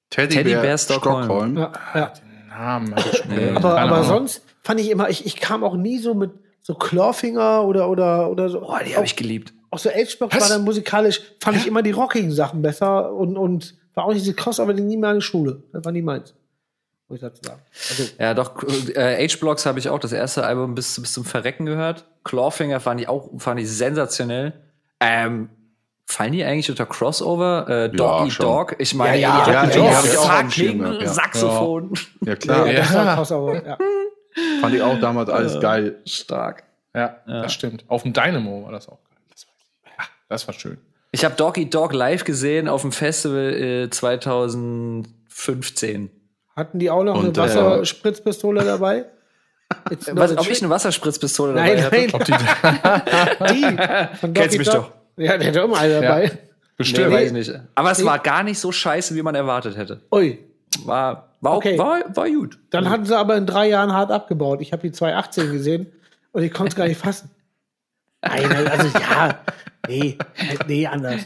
Teddybär 0.10 0.78
Stockholm. 0.78 1.58
Ja, 1.58 1.72
ja. 1.94 2.14
Namen 2.50 2.96
Nee. 3.28 3.50
Aber, 3.56 3.80
aber 3.80 3.96
Ahnung. 3.96 4.08
sonst 4.08 4.44
fand 4.64 4.80
ich 4.80 4.90
immer, 4.90 5.10
ich, 5.10 5.26
ich 5.26 5.36
kam 5.38 5.64
auch 5.64 5.76
nie 5.76 6.00
so 6.00 6.14
mit 6.14 6.32
so 6.62 6.74
Clawfinger 6.74 7.64
oder 7.66 7.90
oder 7.90 8.30
oder 8.30 8.50
so. 8.50 8.62
Boah, 8.62 8.80
die 8.86 8.96
habe 8.96 9.06
ich 9.06 9.16
geliebt. 9.16 9.54
auch 9.72 9.80
so 9.80 9.90
Was? 10.34 10.42
war 10.42 10.50
dann 10.50 10.64
musikalisch, 10.64 11.22
fand 11.42 11.58
ich 11.58 11.68
immer 11.68 11.82
die 11.82 11.92
rockigen 11.92 12.32
Sachen 12.32 12.62
besser 12.62 13.12
und, 13.14 13.38
und 13.38 13.76
war 13.94 14.06
auch 14.06 14.14
nicht 14.14 14.26
diese 14.26 14.36
Cross, 14.36 14.60
aber 14.60 14.74
nie 14.74 14.98
mehr 14.98 15.10
eine 15.10 15.22
Schule. 15.22 15.64
Das 15.74 15.84
war 15.84 15.92
nie 15.92 16.02
meins. 16.02 16.34
Muss 17.08 17.18
ich 17.18 17.22
dazu 17.22 17.42
sagen. 17.44 17.62
Also, 17.90 18.04
Ja, 18.20 18.34
doch, 18.34 18.64
äh, 18.96 19.28
H-Blocks 19.28 19.66
habe 19.66 19.80
ich 19.80 19.90
auch 19.90 20.00
das 20.00 20.12
erste 20.12 20.46
Album 20.46 20.76
bis, 20.76 21.00
bis 21.00 21.14
zum 21.14 21.24
Verrecken 21.26 21.66
gehört. 21.66 22.06
Clawfinger 22.24 22.80
fand 22.80 23.02
ich 23.02 23.08
auch 23.08 23.30
fand 23.38 23.60
ich 23.60 23.70
sensationell. 23.70 24.54
Ähm, 25.00 25.50
fallen 26.08 26.32
die 26.34 26.44
eigentlich 26.44 26.70
unter 26.70 26.86
Crossover? 26.88 27.68
Äh, 27.70 27.90
Dog 27.90 28.00
Ja, 28.20 28.24
Eat 28.26 28.32
schon. 28.32 28.46
Dog? 28.46 28.76
Ich 28.80 28.94
meine, 28.96 29.20
Ja, 29.20 29.48
ja, 29.48 29.66
ja, 29.70 29.92
fucking 29.92 30.80
gehabt, 30.80 31.02
ja. 31.04 31.08
Saxophon. 31.10 31.94
Ja, 32.22 32.36
klar. 32.36 32.66
ja, 32.68 32.74
das 32.80 32.94
war 32.96 33.06
Ja. 33.06 33.16
Crossover, 33.16 33.66
ja. 33.66 33.78
Fand 34.62 34.76
ich 34.76 34.82
auch 34.82 35.00
damals 35.00 35.30
alles 35.30 35.60
geil. 35.62 36.02
Stark. 36.06 36.64
Ja, 36.96 37.18
das 37.28 37.54
stimmt. 37.54 37.84
Auf 37.88 38.02
dem 38.04 38.14
Dynamo 38.14 38.64
war 38.64 38.72
das 38.72 38.88
auch 38.90 39.04
geil. 39.04 39.18
Das, 39.30 39.46
ja, 39.86 40.04
das 40.30 40.48
war 40.48 40.54
schön. 40.56 40.78
Ich 41.12 41.24
habe 41.24 41.36
Dog 41.36 41.58
Eat 41.58 41.74
Dog 41.74 41.94
live 41.94 42.24
gesehen 42.24 42.68
auf 42.68 42.82
dem 42.82 42.92
Festival 42.92 43.54
äh, 43.54 43.90
2015. 43.90 46.10
Hatten 46.56 46.80
die 46.80 46.90
auch 46.90 47.04
noch 47.04 47.16
Und, 47.16 47.38
eine 47.38 47.52
äh, 47.52 47.56
Wasserspritzpistole 47.56 48.64
dabei? 48.64 49.06
It's 49.90 50.08
not 50.08 50.18
Was, 50.18 50.38
ob 50.38 50.50
ich 50.50 50.62
eine 50.62 50.70
Wasserspritzpistole 50.70 51.54
Nein, 51.54 51.78
dabei 51.82 52.08
hatte? 52.08 52.32
nein, 53.40 53.78
die 54.14 54.18
von 54.18 54.34
Kennst 54.34 54.58
mich 54.58 54.70
doch. 54.70 54.92
Ja, 55.18 55.38
der 55.38 55.48
hat 55.50 55.56
immer 55.56 55.78
eine 55.78 56.02
dabei. 56.02 56.26
Nee, 56.34 56.40
Bestimmt. 56.78 57.12
weiß 57.12 57.28
ich 57.28 57.34
nicht. 57.34 57.52
Aber 57.74 57.92
es 57.92 58.00
Nee. 58.00 58.06
war 58.06 58.20
gar 58.20 58.44
nicht 58.44 58.60
so 58.60 58.72
scheiße, 58.72 59.16
wie 59.16 59.22
man 59.22 59.34
erwartet 59.36 59.76
hätte. 59.78 60.02
Ui, 60.14 60.38
War, 60.86 61.30
war, 61.42 61.52
auch- 61.54 61.58
Okay. 61.58 61.78
war, 61.80 62.02
war 62.16 62.30
gut. 62.30 62.58
dann 62.70 62.90
hatten 62.90 63.06
sie 63.06 63.18
aber 63.18 63.36
in 63.38 63.46
drei 63.46 63.68
Jahren 63.70 63.92
hart 63.94 64.12
abgebaut. 64.12 64.62
Ich 64.62 64.72
habe 64.74 64.82
die 64.82 64.92
2018 64.92 65.52
gesehen 65.52 65.88
und 66.32 66.44
ich 66.44 66.54
konnte 66.54 66.70
es 66.72 66.76
gar 66.76 66.88
nicht 66.88 67.00
fassen. 67.00 67.32
Nein, 68.22 68.68
also 68.68 68.88
ja, 69.00 69.40
nee, 69.88 70.18
nee, 70.68 70.86
anders. 70.88 71.22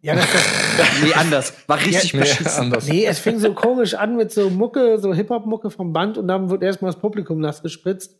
Ja, 0.00 0.14
das, 0.14 0.26
das, 0.30 0.86
Nee, 1.02 1.12
anders. 1.14 1.52
War 1.66 1.78
richtig 1.78 2.14
Nee, 2.14 2.20
beschissen. 2.20 2.60
anders. 2.64 2.86
nee, 2.86 3.04
es 3.04 3.18
fing 3.18 3.38
so 3.40 3.52
komisch 3.52 3.94
an 3.94 4.16
mit 4.16 4.32
so 4.32 4.48
Mucke, 4.50 4.98
so 4.98 5.12
Hip-Hop-Mucke 5.12 5.70
vom 5.70 5.92
Band 5.92 6.18
und 6.18 6.28
dann 6.28 6.50
wird 6.50 6.62
erstmal 6.62 6.92
das 6.92 7.00
Publikum 7.00 7.40
nass 7.40 7.62
gespritzt 7.62 8.14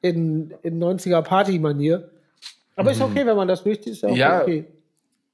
in, 0.00 0.54
in 0.62 0.82
90er 0.82 1.20
Party-Manier. 1.22 2.08
Aber 2.76 2.92
ist 2.92 3.00
okay, 3.00 3.26
wenn 3.26 3.36
man 3.36 3.48
das 3.48 3.62
durchzieht, 3.64 3.92
ist 3.94 4.02
ja 4.02 4.08
auch 4.08 4.16
Ja. 4.16 4.42
okay. 4.42 4.64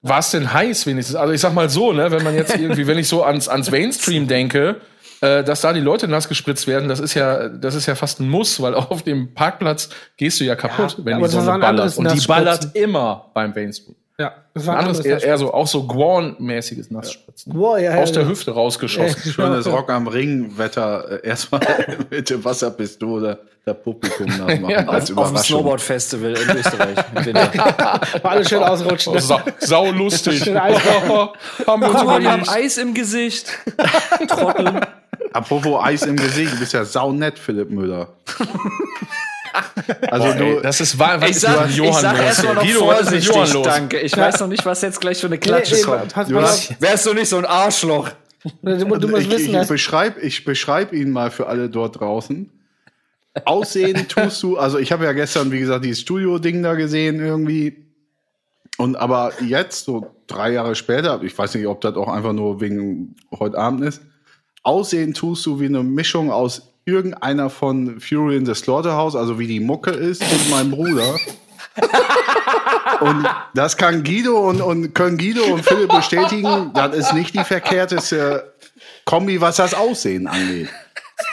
War 0.02 0.18
es 0.18 0.30
denn 0.32 0.52
heiß 0.52 0.86
wenigstens? 0.86 1.16
Also 1.16 1.32
ich 1.32 1.40
sag 1.40 1.54
mal 1.54 1.70
so, 1.70 1.92
ne, 1.92 2.10
wenn 2.10 2.22
man 2.24 2.34
jetzt 2.34 2.56
irgendwie, 2.58 2.86
wenn 2.86 2.98
ich 2.98 3.08
so 3.08 3.22
ans, 3.22 3.48
ans 3.48 3.70
Mainstream 3.70 4.26
denke, 4.26 4.80
äh, 5.20 5.44
dass 5.44 5.60
da 5.62 5.72
die 5.72 5.80
Leute 5.80 6.08
nass 6.08 6.28
gespritzt 6.28 6.66
werden, 6.66 6.88
das 6.88 7.00
ist 7.00 7.14
ja, 7.14 7.48
das 7.48 7.74
ist 7.74 7.86
ja 7.86 7.94
fast 7.94 8.20
ein 8.20 8.28
Muss, 8.28 8.60
weil 8.60 8.74
auf 8.74 9.02
dem 9.02 9.32
Parkplatz 9.32 9.90
gehst 10.16 10.40
du 10.40 10.44
ja 10.44 10.56
kaputt, 10.56 10.96
Ja, 10.98 11.04
wenn 11.04 11.22
die 11.22 11.28
Sonne 11.28 11.58
ballert. 11.58 11.96
Und 11.96 12.12
die 12.12 12.26
ballert 12.26 12.74
immer 12.74 13.30
beim 13.32 13.52
Mainstream. 13.52 13.94
Ja, 14.16 14.32
das 14.54 14.62
Ein 14.62 14.66
war 14.68 14.76
anderes 14.76 15.00
eher, 15.00 15.14
anderes 15.14 15.24
eher 15.24 15.38
so, 15.38 15.52
auch 15.52 15.66
so 15.66 15.82
Guan-mäßiges 15.88 16.88
Nassspritzen. 16.92 17.52
Wow, 17.56 17.78
ja, 17.78 17.94
ja, 17.96 18.00
Aus 18.02 18.12
der 18.12 18.22
ja. 18.22 18.28
Hüfte 18.28 18.52
rausgeschossen. 18.52 19.32
Schönes 19.32 19.66
Rock 19.66 19.90
am 19.90 20.06
Ring-Wetter. 20.06 21.24
Äh, 21.24 21.26
Erstmal 21.28 21.60
mit 22.10 22.30
der 22.30 22.44
Wasserpistole 22.44 23.40
der 23.66 23.74
Publikum 23.74 24.26
nachmachen. 24.38 24.70
Ja, 24.70 24.86
als 24.86 25.04
Auf 25.04 25.06
dem 25.06 25.12
Überraschung. 25.14 25.58
Snowboard-Festival 25.58 26.30
in 26.30 26.56
Österreich. 26.56 26.96
War 28.22 28.30
alles 28.30 28.48
schön 28.48 28.62
ausrutschen. 28.62 29.14
Oh, 29.16 29.18
sau, 29.18 29.40
sau 29.58 29.90
lustig. 29.90 30.46
Haben 30.46 31.80
wir 31.80 31.88
Guck 31.88 32.06
mal, 32.06 32.20
die 32.20 32.28
haben. 32.28 32.48
Eis 32.48 32.78
im 32.78 32.94
Gesicht. 32.94 33.50
Trottel. 34.28 34.80
Apropos 35.32 35.82
Eis 35.82 36.02
im 36.02 36.14
Gesicht, 36.14 36.52
du 36.52 36.58
bist 36.60 36.72
ja 36.72 36.84
saunett, 36.84 37.36
Philipp 37.36 37.70
Müller. 37.70 38.10
Also 40.10 40.26
Boah, 40.26 40.34
ey, 40.34 40.54
du, 40.56 40.60
das 40.62 40.80
ist 40.80 40.98
wahr, 40.98 41.20
was 41.20 41.30
Ich 41.30 41.40
sag, 41.40 41.68
ich 41.70 41.76
Johann 41.76 42.02
sag 42.02 42.16
los? 42.16 42.24
erstmal 42.26 42.54
noch 42.54 42.62
mit 42.64 42.74
Johann 42.74 42.96
vorsichtig, 42.96 43.52
los? 43.52 43.62
danke. 43.66 44.00
Ich 44.00 44.16
weiß 44.16 44.40
noch 44.40 44.48
nicht, 44.48 44.64
was 44.66 44.82
jetzt 44.82 45.00
gleich 45.00 45.18
für 45.20 45.26
eine 45.26 45.38
Klatsche 45.38 45.74
Nee, 45.74 45.80
nee, 45.80 45.86
kommt. 45.86 46.12
pass 46.14 46.32
auf. 46.32 46.70
Wärst 46.80 47.06
du 47.06 47.14
nicht 47.14 47.28
so 47.28 47.38
ein 47.38 47.44
Arschloch? 47.44 48.10
Du, 48.62 48.76
du 48.76 49.08
musst 49.08 49.22
ich, 49.22 49.30
wissen, 49.30 49.46
ich 49.46 49.52
dass 49.52 49.68
beschreibe 49.68 50.20
ich 50.20 50.44
beschreib 50.44 50.92
ihn 50.92 51.10
mal 51.10 51.30
für 51.30 51.46
alle 51.46 51.70
dort 51.70 51.98
draußen. 52.00 52.50
Aussehen 53.46 54.06
tust 54.08 54.42
du, 54.42 54.58
also 54.58 54.78
ich 54.78 54.92
habe 54.92 55.04
ja 55.04 55.12
gestern, 55.12 55.50
wie 55.50 55.58
gesagt, 55.58 55.84
dieses 55.84 56.00
Studio-Ding 56.02 56.62
da 56.62 56.74
gesehen 56.74 57.18
irgendwie. 57.20 57.84
Und 58.76 58.96
aber 58.96 59.32
jetzt, 59.42 59.84
so 59.86 60.10
drei 60.26 60.52
Jahre 60.52 60.74
später, 60.74 61.20
ich 61.22 61.36
weiß 61.36 61.54
nicht, 61.54 61.66
ob 61.66 61.80
das 61.80 61.94
auch 61.96 62.08
einfach 62.08 62.32
nur 62.32 62.60
wegen 62.60 63.14
heute 63.38 63.56
Abend 63.58 63.82
ist, 63.84 64.02
aussehen 64.62 65.14
tust 65.14 65.44
du 65.46 65.58
wie 65.60 65.66
eine 65.66 65.82
Mischung 65.82 66.30
aus 66.30 66.73
irgendeiner 66.86 67.50
von 67.50 68.00
Fury 68.00 68.36
in 68.36 68.46
the 68.46 68.54
Slaughterhouse, 68.54 69.16
also 69.16 69.38
wie 69.38 69.46
die 69.46 69.60
Mucke 69.60 69.90
ist, 69.90 70.22
und 70.22 70.50
meinem 70.50 70.70
Bruder. 70.70 71.16
Und 73.00 73.26
das 73.54 73.76
kann 73.76 74.04
Guido 74.04 74.48
und, 74.48 74.60
und 74.60 74.94
können 74.94 75.18
Guido 75.18 75.42
und 75.44 75.64
Philipp 75.64 75.90
bestätigen, 75.90 76.70
das 76.74 76.94
ist 76.94 77.12
nicht 77.14 77.34
die 77.34 77.44
verkehrteste 77.44 78.54
Kombi, 79.04 79.40
was 79.40 79.56
das 79.56 79.74
Aussehen 79.74 80.26
angeht. 80.26 80.68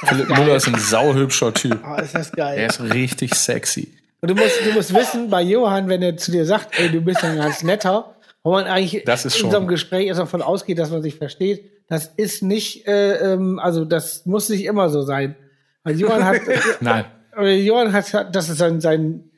Philipp 0.06 0.30
Müller 0.30 0.56
ist 0.56 0.68
ein 0.68 0.78
sauhübscher 0.80 1.54
Typ. 1.54 1.80
Ah, 1.84 1.98
ist 2.02 2.16
das 2.16 2.30
Er 2.32 2.36
geil. 2.36 2.68
ist 2.70 2.82
richtig 2.82 3.36
sexy. 3.36 3.94
Und 4.22 4.30
du 4.30 4.36
musst, 4.36 4.60
du 4.66 4.72
musst 4.74 4.94
wissen, 4.94 5.30
bei 5.30 5.42
Johann, 5.42 5.88
wenn 5.90 6.02
er 6.02 6.18
zu 6.18 6.32
dir 6.32 6.46
sagt, 6.46 6.80
ey, 6.80 6.90
du 6.90 7.02
bist 7.02 7.24
ein 7.24 7.38
ganz 7.38 7.64
netter, 7.64 8.14
wo 8.44 8.52
man 8.52 8.66
eigentlich 8.66 9.04
Das 9.06 9.26
ist 9.26 9.36
in 9.36 9.42
schon- 9.42 9.52
so 9.52 9.58
einem 9.58 9.68
Gespräch 9.68 10.08
erst 10.08 10.20
davon 10.20 10.42
ausgeht, 10.42 10.78
dass 10.80 10.92
man 10.92 11.02
sich 11.02 11.16
versteht, 11.16 11.70
das 11.92 12.06
ist 12.06 12.42
nicht, 12.42 12.88
äh, 12.88 13.34
ähm, 13.34 13.60
also 13.60 13.84
das 13.84 14.26
muss 14.26 14.48
nicht 14.48 14.64
immer 14.64 14.90
so 14.90 15.02
sein. 15.02 15.36
Weil 15.84 16.00
Johann 16.00 16.24
hat, 16.24 16.38
Nein. 16.80 17.04
Johann 17.38 17.92
hat, 17.92 18.34
das 18.34 18.48
ist 18.48 18.60
sein, 18.60 18.80
sein, 18.80 19.30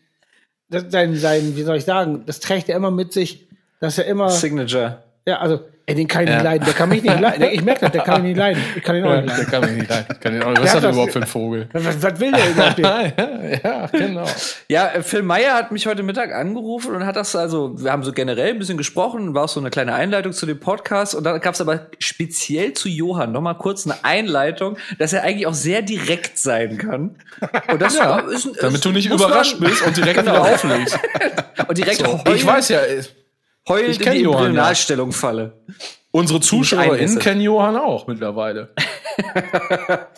sein, 0.69 1.15
sein, 1.15 1.55
wie 1.55 1.63
soll 1.63 1.77
ich 1.77 1.85
sagen, 1.85 2.21
das 2.27 2.39
trägt 2.39 2.69
er 2.69 2.75
immer 2.75 2.91
mit 2.91 3.11
sich, 3.11 3.47
dass 3.79 3.97
er 3.97 4.05
immer, 4.05 4.29
Signature. 4.29 5.01
ja, 5.25 5.39
also, 5.39 5.61
ey, 5.85 5.95
den 5.95 6.07
kann 6.07 6.23
ich 6.23 6.29
Ja. 6.29 6.35
nicht 6.35 6.43
leiden, 6.45 6.65
der 6.65 6.73
kann 6.73 6.89
mich 6.89 7.03
nicht 7.03 7.19
leiden, 7.19 7.43
ich 7.51 7.61
merke 7.63 7.81
das, 7.81 7.91
der 7.91 8.01
kann 8.03 8.21
mich 8.21 8.29
nicht 8.29 8.37
leiden, 8.37 8.63
ich 8.75 8.83
kann 8.83 8.95
ihn 8.95 9.03
auch 9.03 9.09
Ja, 9.11 9.21
nicht 9.21 9.29
der 9.29 9.37
leiden. 9.37 9.51
kann 9.51 9.61
mich 9.61 9.71
nicht 9.79 9.89
leiden. 9.89 10.05
Ich 10.13 10.19
Kann 10.21 10.35
ihn 10.35 10.43
auch 10.43 10.49
nicht. 10.49 10.61
Was 10.61 10.63
Der 10.63 10.63
ist 10.63 10.69
hat 10.69 10.75
das 10.75 10.83
das- 10.83 10.93
überhaupt 10.95 11.11
für 11.13 11.19
ein 11.19 11.27
Vogel? 11.27 11.69
Was, 11.73 12.01
was 12.03 12.19
will 12.19 12.31
der 12.31 12.49
überhaupt? 12.49 12.77
jetzt? 13.51 13.63
ja, 13.63 13.87
genau. 13.87 14.25
Ja, 14.69 14.87
äh, 14.89 15.03
Phil 15.03 15.21
Meyer 15.23 15.53
hat 15.55 15.71
mich 15.71 15.85
heute 15.87 16.03
Mittag 16.03 16.33
angerufen 16.33 16.95
und 16.95 17.05
hat 17.05 17.15
das 17.15 17.35
also, 17.35 17.73
wir 17.83 17.91
haben 17.91 18.03
so 18.03 18.13
generell 18.13 18.49
ein 18.51 18.59
bisschen 18.59 18.77
gesprochen, 18.77 19.33
war 19.35 19.43
auch 19.45 19.49
so 19.49 19.59
eine 19.59 19.69
kleine 19.69 19.93
Einleitung 19.93 20.31
zu 20.33 20.45
dem 20.45 20.59
Podcast 20.59 21.15
und 21.15 21.23
dann 21.25 21.39
gab 21.41 21.53
es 21.55 21.61
aber 21.61 21.87
speziell 21.99 22.73
zu 22.73 22.87
Johann 22.89 23.31
noch 23.31 23.41
mal 23.41 23.53
kurz 23.55 23.85
eine 23.85 24.03
Einleitung, 24.03 24.77
dass 24.99 25.11
er 25.13 25.23
eigentlich 25.23 25.47
auch 25.47 25.53
sehr 25.53 25.81
direkt 25.81 26.37
sein 26.37 26.77
kann. 26.77 27.15
Und 27.71 27.81
das 27.81 27.95
Ja, 27.97 28.09
war- 28.09 28.31
ist, 28.31 28.47
damit 28.61 28.83
du 28.85 28.89
nicht 28.91 29.09
überrascht 29.11 29.59
bist 29.59 29.85
und 29.85 29.97
direkt 29.97 30.19
Genau. 30.19 30.33
wieder 30.43 30.53
auflegst. 30.53 30.97
und 31.67 31.77
direkt 31.77 31.97
So, 32.05 32.19
ich 32.33 32.45
weiß 32.45 32.69
ja, 32.69 32.79
äh, 32.81 33.03
heulend 33.67 34.01
in 34.01 34.11
die 34.11 34.19
Johann, 34.19 34.39
ja. 34.41 34.47
Embryonalstellung 34.47 35.11
falle. 35.11 35.53
unsere 36.11 36.39
ZuschauerInnen 36.41 37.19
kennen 37.19 37.41
Johann 37.41 37.75
auch 37.77 38.07
mittlerweile. 38.07 38.69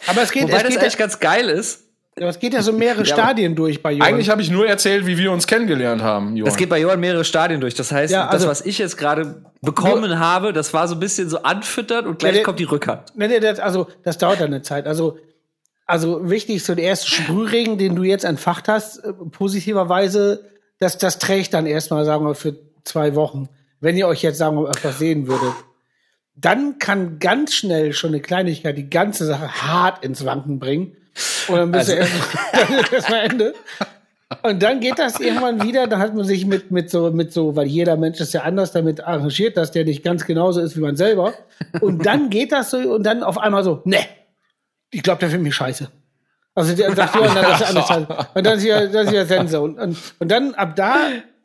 Aber 0.08 0.22
es 0.24 0.32
geht, 0.32 0.44
Wobei 0.44 0.56
es 0.58 0.64
das 0.64 0.70
geht 0.72 0.80
eigentlich 0.80 0.98
ganz 0.98 1.20
geil 1.20 1.50
ist. 1.50 1.82
Ja, 2.18 2.28
es 2.30 2.40
geht 2.40 2.54
ja 2.54 2.62
so 2.62 2.72
mehrere 2.72 3.00
Ja, 3.06 3.14
Stadien 3.14 3.56
durch 3.56 3.84
bei 3.84 3.92
Johann. 3.92 4.08
Eigentlich 4.14 4.30
habe 4.30 4.42
ich 4.42 4.50
nur 4.50 4.66
erzählt, 4.68 5.06
wie 5.06 5.18
wir 5.18 5.32
uns 5.34 5.48
kennengelernt 5.48 6.02
haben, 6.02 6.38
Johann. 6.38 6.46
Das 6.46 6.56
geht 6.58 6.70
bei 6.70 6.80
Johann 6.80 7.00
mehrere 7.02 7.26
Stadien 7.26 7.60
durch. 7.60 7.76
Das 7.76 7.92
heißt, 7.92 8.14
Ja, 8.14 8.28
also- 8.28 8.48
das, 8.48 8.60
was 8.62 8.66
ich 8.66 8.78
jetzt 8.78 8.98
gerade 8.98 9.44
bekommen 9.62 10.18
habe, 10.20 10.54
das 10.54 10.74
war 10.74 10.88
so 10.88 10.96
ein 10.96 11.00
bisschen 11.02 11.30
so 11.30 11.44
anfüttert 11.44 12.06
und 12.06 12.20
gleich 12.20 12.32
Ja, 12.32 12.36
der- 12.38 12.44
kommt 12.44 12.60
die 12.60 12.64
Rückhand. 12.66 13.12
Nee, 13.16 13.28
nee, 13.28 13.40
das, 13.42 13.60
also, 13.60 13.88
das 14.04 14.18
dauert 14.18 14.40
dann 14.40 14.48
eine 14.48 14.62
Zeit. 14.62 14.88
Also, 14.88 15.18
also 15.86 16.30
wichtig 16.30 16.56
ist 16.58 16.66
so 16.68 16.74
der 16.76 16.86
erste 16.86 17.10
Sprühregen, 17.12 17.78
den 17.78 17.96
du 17.98 18.04
jetzt 18.04 18.24
entfacht 18.24 18.70
hast, 18.70 19.00
äh, 19.04 19.12
positiverweise, 19.32 20.46
das, 20.80 20.98
das 20.98 21.20
trägt 21.20 21.54
dann 21.54 21.66
erstmal, 21.66 22.06
sagen 22.06 22.26
wir, 22.26 22.34
für 22.36 22.56
zwei 22.86 23.16
Wochen. 23.16 23.50
Wenn 23.80 23.98
ihr 23.98 24.08
euch 24.08 24.22
jetzt, 24.22 24.38
sagen 24.38 24.58
wir, 24.58 24.70
öfters 24.70 25.00
sehen 25.00 25.28
würdet. 25.28 25.54
Dann 26.38 26.80
kann 26.80 27.20
ganz 27.20 27.54
schnell 27.54 27.94
schon 27.94 28.10
eine 28.10 28.22
Kleinigkeit 28.22 28.78
die 28.78 28.90
ganze 28.90 29.26
Sache 29.26 29.64
hart 29.64 30.04
ins 30.04 30.26
Wanken 30.26 30.60
bringen. 30.60 30.98
Und 31.48 31.58
dann 31.58 31.74
erst, 31.74 31.90
dann 31.90 32.80
ist 32.80 32.94
erstmal 32.94 33.26
Ende. 33.26 33.54
Und 34.44 34.64
dann 34.64 34.80
geht 34.80 35.00
das 35.00 35.20
irgendwann 35.20 35.62
wieder, 35.64 35.88
dann 35.88 36.00
hat 36.00 36.16
man 36.16 36.26
sich 36.26 36.46
mit, 36.46 36.72
mit 36.72 36.90
so, 36.90 37.12
mit 37.12 37.32
so, 37.32 37.56
weil 37.56 37.68
jeder 37.68 37.96
Mensch 37.96 38.20
ist 38.20 38.34
ja 38.34 38.42
anders 38.42 38.72
damit 38.72 39.02
arrangiert, 39.02 39.56
dass 39.56 39.72
der 39.72 39.86
nicht 39.86 40.04
ganz 40.04 40.26
genauso 40.26 40.62
ist 40.62 40.76
wie 40.76 40.82
man 40.82 40.96
selber. 40.96 41.34
Und 41.80 42.06
dann 42.06 42.30
geht 42.30 42.52
das 42.52 42.72
so, 42.72 42.78
und 42.78 43.04
dann 43.04 43.24
auf 43.24 43.38
einmal 43.38 43.64
so, 43.64 43.82
ne, 43.86 44.00
ich 44.92 45.04
glaube, 45.04 45.20
der 45.20 45.30
findet 45.30 45.44
mich 45.46 45.56
scheiße. 45.56 45.90
Also 46.56 46.76
der 46.76 46.96
sagt 46.96 47.16
Johann, 47.16 47.36
dann 47.36 47.54
ist 47.54 47.62
er 47.62 47.68
alles 47.68 47.88
scheiße. 47.88 48.08
Und 48.34 48.46
dann 48.46 48.58
ist 48.58 48.64
ja, 48.64 48.88
das 48.88 49.08
ist 49.08 49.14
ja 49.14 49.26
Sense. 49.26 49.62
Und, 49.62 49.78
und, 49.78 49.98
und 50.20 50.32
dann 50.32 50.54
ab 50.56 50.76
da 50.76 50.96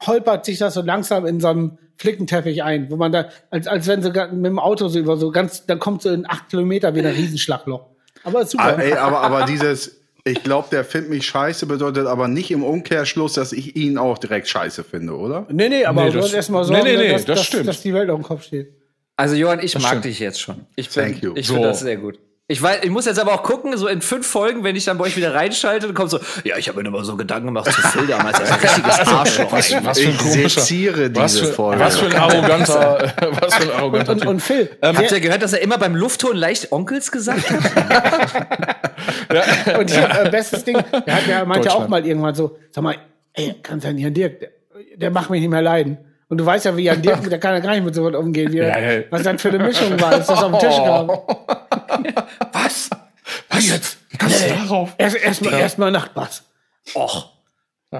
holpert 0.06 0.44
sich 0.44 0.58
das 0.58 0.74
so 0.74 0.82
langsam 0.82 1.26
in 1.26 1.40
so 1.40 1.48
einem 1.48 1.78
Flickenteppich 1.96 2.62
ein, 2.62 2.90
wo 2.90 2.96
man 2.96 3.12
da, 3.12 3.28
als, 3.50 3.66
als 3.66 3.86
wenn 3.86 4.02
so 4.02 4.10
ga- 4.12 4.28
mit 4.28 4.46
dem 4.46 4.58
Auto 4.58 4.88
so 4.88 4.98
über 4.98 5.16
so 5.16 5.30
ganz, 5.30 5.66
dann 5.66 5.78
kommt 5.78 6.02
so 6.02 6.10
in 6.10 6.24
acht 6.28 6.48
Kilometer 6.48 6.94
wieder 6.94 7.10
ein 7.10 7.14
Riesenschlagloch. 7.14 7.86
Aber 8.24 8.42
ist 8.42 8.50
super. 8.52 8.76
Ah, 8.78 8.80
ey, 8.80 8.94
aber, 8.94 9.20
aber 9.20 9.44
dieses, 9.44 10.00
ich 10.24 10.42
glaube, 10.42 10.68
der 10.70 10.84
findet 10.84 11.10
mich 11.10 11.26
scheiße, 11.26 11.66
bedeutet 11.66 12.06
aber 12.06 12.28
nicht 12.28 12.50
im 12.50 12.64
Umkehrschluss, 12.64 13.34
dass 13.34 13.52
ich 13.52 13.76
ihn 13.76 13.98
auch 13.98 14.16
direkt 14.18 14.48
scheiße 14.48 14.84
finde, 14.84 15.14
oder? 15.16 15.46
Nee, 15.50 15.68
nee, 15.68 15.84
aber 15.84 16.04
Nee, 16.04 16.10
du 16.10 16.14
das- 16.16 16.22
sollst 16.24 16.34
erstmal 16.36 16.62
nee, 16.62 16.68
sorgen, 16.68 16.84
nee, 16.84 16.96
nee, 16.96 17.12
dass, 17.12 17.24
das 17.26 17.38
dass, 17.38 17.46
stimmt. 17.46 17.68
dass 17.68 17.82
die 17.82 17.92
Welt 17.94 18.08
auf 18.10 18.18
dem 18.20 18.24
Kopf 18.24 18.42
steht. 18.44 18.72
Also 19.16 19.34
Johann, 19.34 19.60
ich 19.62 19.74
mag 19.74 19.88
stimmt. 19.88 20.04
dich 20.06 20.18
jetzt 20.18 20.40
schon. 20.40 20.66
Ich 20.76 20.88
Thank 20.88 21.22
you. 21.22 21.32
Ich 21.34 21.46
So. 21.46 21.54
finde 21.54 21.68
das 21.68 21.80
sehr 21.80 21.98
gut. 21.98 22.18
Ich, 22.50 22.60
weiß, 22.60 22.80
ich 22.82 22.90
muss 22.90 23.06
jetzt 23.06 23.20
aber 23.20 23.32
auch 23.32 23.44
gucken, 23.44 23.76
so 23.76 23.86
in 23.86 24.00
fünf 24.02 24.26
Folgen, 24.26 24.64
wenn 24.64 24.74
ich 24.74 24.84
dann 24.84 24.98
bei 24.98 25.04
euch 25.04 25.16
wieder 25.16 25.32
reinschalte, 25.34 25.86
dann 25.86 25.94
kommt 25.94 26.10
so, 26.10 26.18
ja, 26.42 26.56
ich 26.56 26.66
habe 26.68 26.82
mir 26.82 26.88
immer 26.88 27.04
so 27.04 27.14
Gedanken 27.16 27.46
gemacht 27.46 27.70
zu 27.70 27.80
Phil 27.80 28.08
damals, 28.08 28.40
ein 28.40 28.52
richtiges 28.60 28.98
Arschloch. 29.06 29.52
was, 29.52 29.72
was 29.84 29.98
für 30.00 30.08
ein 30.08 30.16
komischer, 30.18 30.48
seziere 30.60 31.14
was 31.14 31.32
diese 31.34 31.46
für, 31.46 31.52
Folge. 31.52 31.80
was 31.80 31.96
für 31.98 32.06
ein 32.06 32.16
arroganter, 32.16 33.12
was 33.40 33.54
für 33.54 33.62
ein 33.62 33.70
arroganter 33.78 34.12
Und, 34.12 34.18
Typ. 34.22 34.28
und 34.28 34.40
Phil, 34.42 34.68
Habt 34.82 35.12
ihr 35.12 35.20
gehört, 35.20 35.42
dass 35.42 35.52
er 35.52 35.62
immer 35.62 35.78
beim 35.78 35.94
Luftton 35.94 36.36
leicht 36.36 36.72
Onkels 36.72 37.12
gesagt 37.12 37.48
hat? 37.50 37.60
Und 39.78 39.90
hier, 39.90 40.08
äh, 40.24 40.28
bestes 40.30 40.64
Ding, 40.64 40.76
der 41.06 41.14
hat 41.14 41.26
ja 41.28 41.44
meinte 41.44 41.72
auch 41.72 41.86
mal 41.86 42.04
irgendwann 42.04 42.34
so, 42.34 42.56
sag 42.72 42.82
mal, 42.82 42.96
ey, 43.34 43.54
kann 43.62 43.78
sein 43.80 43.96
Jan 43.96 44.12
Dirk, 44.12 44.40
der, 44.40 44.48
der 44.96 45.10
macht 45.12 45.30
mich 45.30 45.40
nicht 45.40 45.50
mehr 45.50 45.62
leiden. 45.62 45.98
Und 46.28 46.38
du 46.38 46.46
weißt 46.46 46.64
ja, 46.64 46.76
wie 46.76 46.82
Jan 46.84 47.00
Dirk, 47.02 47.28
der 47.28 47.38
kann 47.38 47.54
ja 47.54 47.60
gar 47.60 47.72
nicht 47.74 47.84
mit 47.84 47.94
so 47.94 48.04
was 48.04 48.14
umgehen, 48.14 48.52
wie 48.52 48.58
er, 48.58 48.68
Ja, 48.68 48.92
ja. 48.92 49.02
was 49.10 49.22
dann 49.22 49.38
für 49.38 49.48
eine 49.48 49.58
Mischung 49.58 50.00
war, 50.00 50.12
als 50.12 50.26
das 50.26 50.42
auf 50.42 50.50
den 50.50 50.60
Tisch 50.60 50.76
kam. 50.78 51.10
Was? 52.52 52.90
Was 53.48 53.68
jetzt? 53.68 53.98
Wie 54.10 54.18
kommst 54.18 54.42
du 54.44 54.48
darauf? 54.48 54.94
Erst, 54.98 55.16
erstmal, 55.16 55.52
erstmal 55.54 55.90
Nachtbass. 55.90 56.44
Och. 56.94 57.32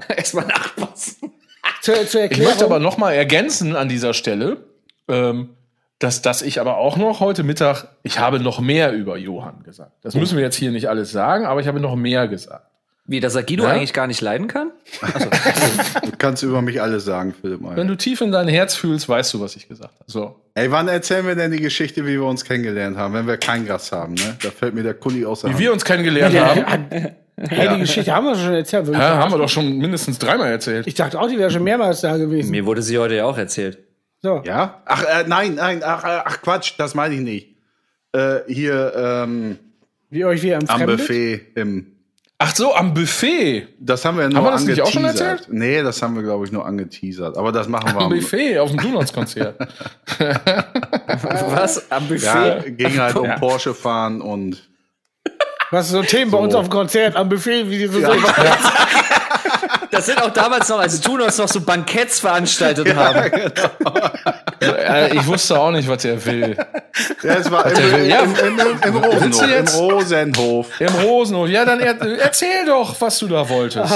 Erstmal 0.09 0.47
nachpassen. 0.47 1.33
Zur, 1.83 1.95
zur 2.07 2.21
Ich 2.21 2.31
Erklärung. 2.31 2.45
möchte 2.47 2.65
aber 2.65 2.79
noch 2.79 2.97
mal 2.99 3.13
ergänzen 3.13 3.75
an 3.75 3.89
dieser 3.89 4.13
Stelle, 4.15 4.59
ähm, 5.09 5.51
dass, 5.99 6.21
dass 6.23 6.43
ich 6.43 6.61
aber 6.61 6.77
auch 6.77 6.97
noch 6.97 7.21
heute 7.21 7.43
Mittag, 7.43 7.89
ich 8.03 8.19
habe 8.19 8.39
noch 8.39 8.61
mehr 8.61 8.93
über 8.93 9.17
Johann 9.17 9.63
gesagt. 9.63 9.93
Das 10.03 10.15
müssen 10.15 10.37
wir 10.37 10.45
jetzt 10.45 10.57
hier 10.57 10.71
nicht 10.73 10.89
alles 10.89 11.11
sagen, 11.11 11.47
aber 11.47 11.61
ich 11.61 11.67
habe 11.67 11.81
noch 11.81 11.97
mehr 11.97 12.29
gesagt. 12.29 12.70
Wie, 13.11 13.19
dass 13.19 13.35
er 13.35 13.43
Guido 13.43 13.65
Ja? 13.65 13.71
eigentlich 13.71 13.93
gar 13.93 14.07
nicht 14.07 14.21
leiden 14.21 14.47
kann? 14.47 14.71
Du 16.05 16.13
kannst 16.17 16.43
über 16.45 16.63
mich 16.63 16.81
alles 16.81 17.05
sagen, 17.05 17.35
Philipp. 17.41 17.61
Wenn 17.61 17.71
Alter. 17.71 17.85
du 17.85 17.97
tief 17.97 18.21
in 18.21 18.31
dein 18.31 18.47
Herz 18.47 18.75
fühlst, 18.77 19.09
weißt 19.09 19.35
du, 19.35 19.41
was 19.41 19.57
ich 19.57 19.67
gesagt 19.69 19.93
habe. 19.95 20.05
So. 20.07 20.37
Ey, 20.55 20.71
wann 20.71 20.87
erzählen 20.87 21.27
wir 21.27 21.35
denn 21.35 21.51
die 21.51 21.61
Geschichte, 21.61 22.05
wie 22.07 22.13
wir 22.13 22.25
uns 22.25 22.45
kennengelernt 22.45 22.97
haben, 22.97 23.13
wenn 23.15 23.27
wir 23.27 23.37
keinen 23.37 23.67
Gast 23.67 23.91
haben, 23.93 24.15
ne? 24.15 24.37
Da 24.43 24.51
fällt 24.51 24.75
mir 24.75 24.83
der 24.85 24.95
Kuli 24.95 25.25
aus 25.27 25.41
der 25.41 25.51
Wie 25.51 25.55
Hand. 25.55 25.61
wir 25.63 25.73
uns 25.73 25.85
kennengelernt 25.85 26.35
Ja, 26.35 26.55
haben, 26.55 26.87
hey, 27.37 27.69
die 27.75 27.81
Geschichte 27.81 28.15
haben 28.15 28.27
wir 28.27 28.37
schon 28.37 28.55
erzählt. 28.55 28.87
ja, 28.89 28.99
haben 29.19 29.33
wir 29.33 29.39
doch 29.39 29.49
schon 29.49 29.79
mindestens 29.79 30.19
dreimal 30.19 30.49
erzählt. 30.51 30.87
Ich 30.87 30.95
dachte 30.95 31.19
auch, 31.21 31.29
die 31.29 31.39
wäre 31.39 31.51
schon 31.51 31.65
mehrmals 31.65 32.03
da 32.03 32.17
gewesen. 32.17 32.51
Mir 32.51 32.65
wurde 32.67 32.83
sie 32.83 32.97
heute 32.99 33.17
ja 33.17 33.25
auch 33.25 33.39
erzählt. 33.39 33.79
So. 34.23 34.43
Ja? 34.47 34.83
Ach, 34.85 35.03
äh, 35.03 35.25
nein, 35.27 35.55
nein, 35.57 35.81
ach, 35.85 36.05
äh, 36.05 36.21
ach 36.25 36.43
Quatsch, 36.43 36.75
das 36.79 36.95
meine 36.95 37.15
ich 37.15 37.21
nicht. 37.23 37.57
Äh, 38.13 38.41
hier 38.47 38.93
ähm, 38.95 39.59
Wie 40.11 40.25
euch 40.25 40.43
wie 40.43 40.55
am 40.55 40.61
am 40.69 40.79
Fremdet. 40.79 40.99
Buffet 40.99 41.41
im. 41.57 41.87
Ach 42.43 42.55
so, 42.57 42.75
am 42.75 42.95
Buffet. 42.95 43.69
Das 43.79 44.03
haben 44.03 44.17
wir 44.17 44.27
nur 44.31 44.43
wir 44.43 44.51
das 44.53 44.65
nicht 44.65 44.81
auch 44.81 44.91
schon 44.91 45.05
angeteasert. 45.05 45.41
erzählt? 45.41 45.53
Nee, 45.59 45.83
das 45.83 46.01
haben 46.01 46.17
wir, 46.17 46.23
glaube 46.23 46.47
ich, 46.47 46.53
nur 46.53 46.65
angeteasert. 46.65 47.37
Aber 47.37 47.53
das 47.53 47.69
machen 47.69 47.93
wir 47.95 48.01
Am 48.01 48.09
Buffet 48.09 48.59
auf 48.59 48.71
dem 48.71 48.81
Donuts-Konzert. 48.81 49.57
Was? 51.51 51.91
Am 51.91 52.09
Buffet? 52.09 52.25
Ja, 52.25 52.59
ging 52.67 52.99
halt 52.99 53.17
um 53.17 53.27
Ja. 53.27 53.39
Porsche 53.39 53.75
fahren 53.75 54.23
und. 54.23 54.67
Was 55.71 55.87
ist 55.87 55.93
so 55.93 56.03
Themen 56.03 56.31
bei 56.31 56.39
uns 56.39 56.55
auf 56.55 56.67
dem 56.69 56.71
Konzert 56.71 57.15
am 57.15 57.29
Buffet, 57.29 57.69
wie 57.69 57.77
die 57.77 57.87
so 57.89 58.01
so 58.01 58.11
Das 59.91 60.07
sind 60.07 60.23
auch 60.23 60.31
damals 60.33 60.69
noch, 60.71 60.81
als 60.81 60.99
Tunos 61.01 61.37
noch 61.37 61.49
so 61.49 61.61
Banketts 61.61 62.21
veranstaltet 62.21 62.95
haben. 62.97 63.33
äh, 63.33 63.51
ich 64.61 65.27
wusste 65.27 65.59
auch 65.59 65.71
nicht, 65.71 65.89
was 65.89 66.05
er 66.05 66.25
will. 66.25 66.57
Ja, 67.23 67.35
es 67.35 67.51
war 67.51 67.67
im, 67.67 67.77
will- 67.93 68.07
ja. 68.07 68.21
im, 68.21 68.35
im, 68.35 68.59
im, 68.87 68.97
Rosenhof. 68.97 69.43
Im? 69.49 69.67
Rosenhof. 69.75 70.81
Im 70.81 70.95
Rosenhof. 70.95 71.49
Ja, 71.49 71.65
dann 71.65 71.81
er, 71.81 72.01
erzähl 72.21 72.67
doch, 72.67 73.01
was 73.01 73.19
du 73.19 73.29
da 73.29 73.49
wolltest. 73.49 73.93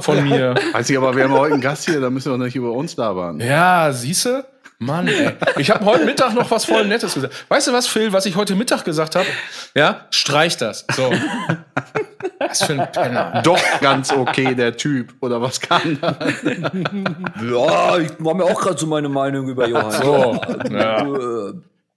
Von 0.00 0.24
mir. 0.28 0.54
Weiß 0.72 0.88
ich, 0.88 0.96
aber 0.96 1.14
wir 1.14 1.24
haben 1.24 1.32
heute 1.34 1.54
einen 1.54 1.62
Gast 1.62 1.84
hier, 1.86 2.00
da 2.00 2.08
müssen 2.10 2.32
wir 2.32 2.38
doch 2.38 2.44
nicht 2.44 2.56
über 2.56 2.72
uns 2.72 2.96
labern. 2.96 3.40
Ja, 3.40 3.92
siehste? 3.92 4.44
Mann, 4.80 5.08
ey. 5.08 5.32
Ich 5.56 5.70
habe 5.70 5.84
heute 5.84 6.04
Mittag 6.04 6.34
noch 6.34 6.50
was 6.52 6.64
voll 6.64 6.86
Nettes 6.86 7.14
gesagt. 7.14 7.46
Weißt 7.48 7.66
du 7.66 7.72
was, 7.72 7.88
Phil, 7.88 8.12
was 8.12 8.26
ich 8.26 8.36
heute 8.36 8.54
Mittag 8.54 8.84
gesagt 8.84 9.16
habe? 9.16 9.26
Ja, 9.74 10.06
streich 10.10 10.56
das. 10.56 10.86
So. 10.94 11.12
Was 12.38 12.62
für 12.62 12.80
ein 12.80 12.92
Penner. 12.92 13.42
Doch 13.42 13.60
ganz 13.80 14.12
okay, 14.12 14.54
der 14.54 14.76
Typ. 14.76 15.14
Oder 15.20 15.42
was 15.42 15.60
kann 15.60 15.98
das? 16.00 16.16
Ja, 17.50 17.98
ich 17.98 18.12
war 18.18 18.34
mir 18.34 18.44
auch 18.44 18.60
gerade 18.60 18.78
so 18.78 18.86
meine 18.86 19.08
Meinung 19.08 19.48
über 19.48 19.66
Johann. 19.66 19.90
So. 19.90 20.40
Ja. 20.70 21.06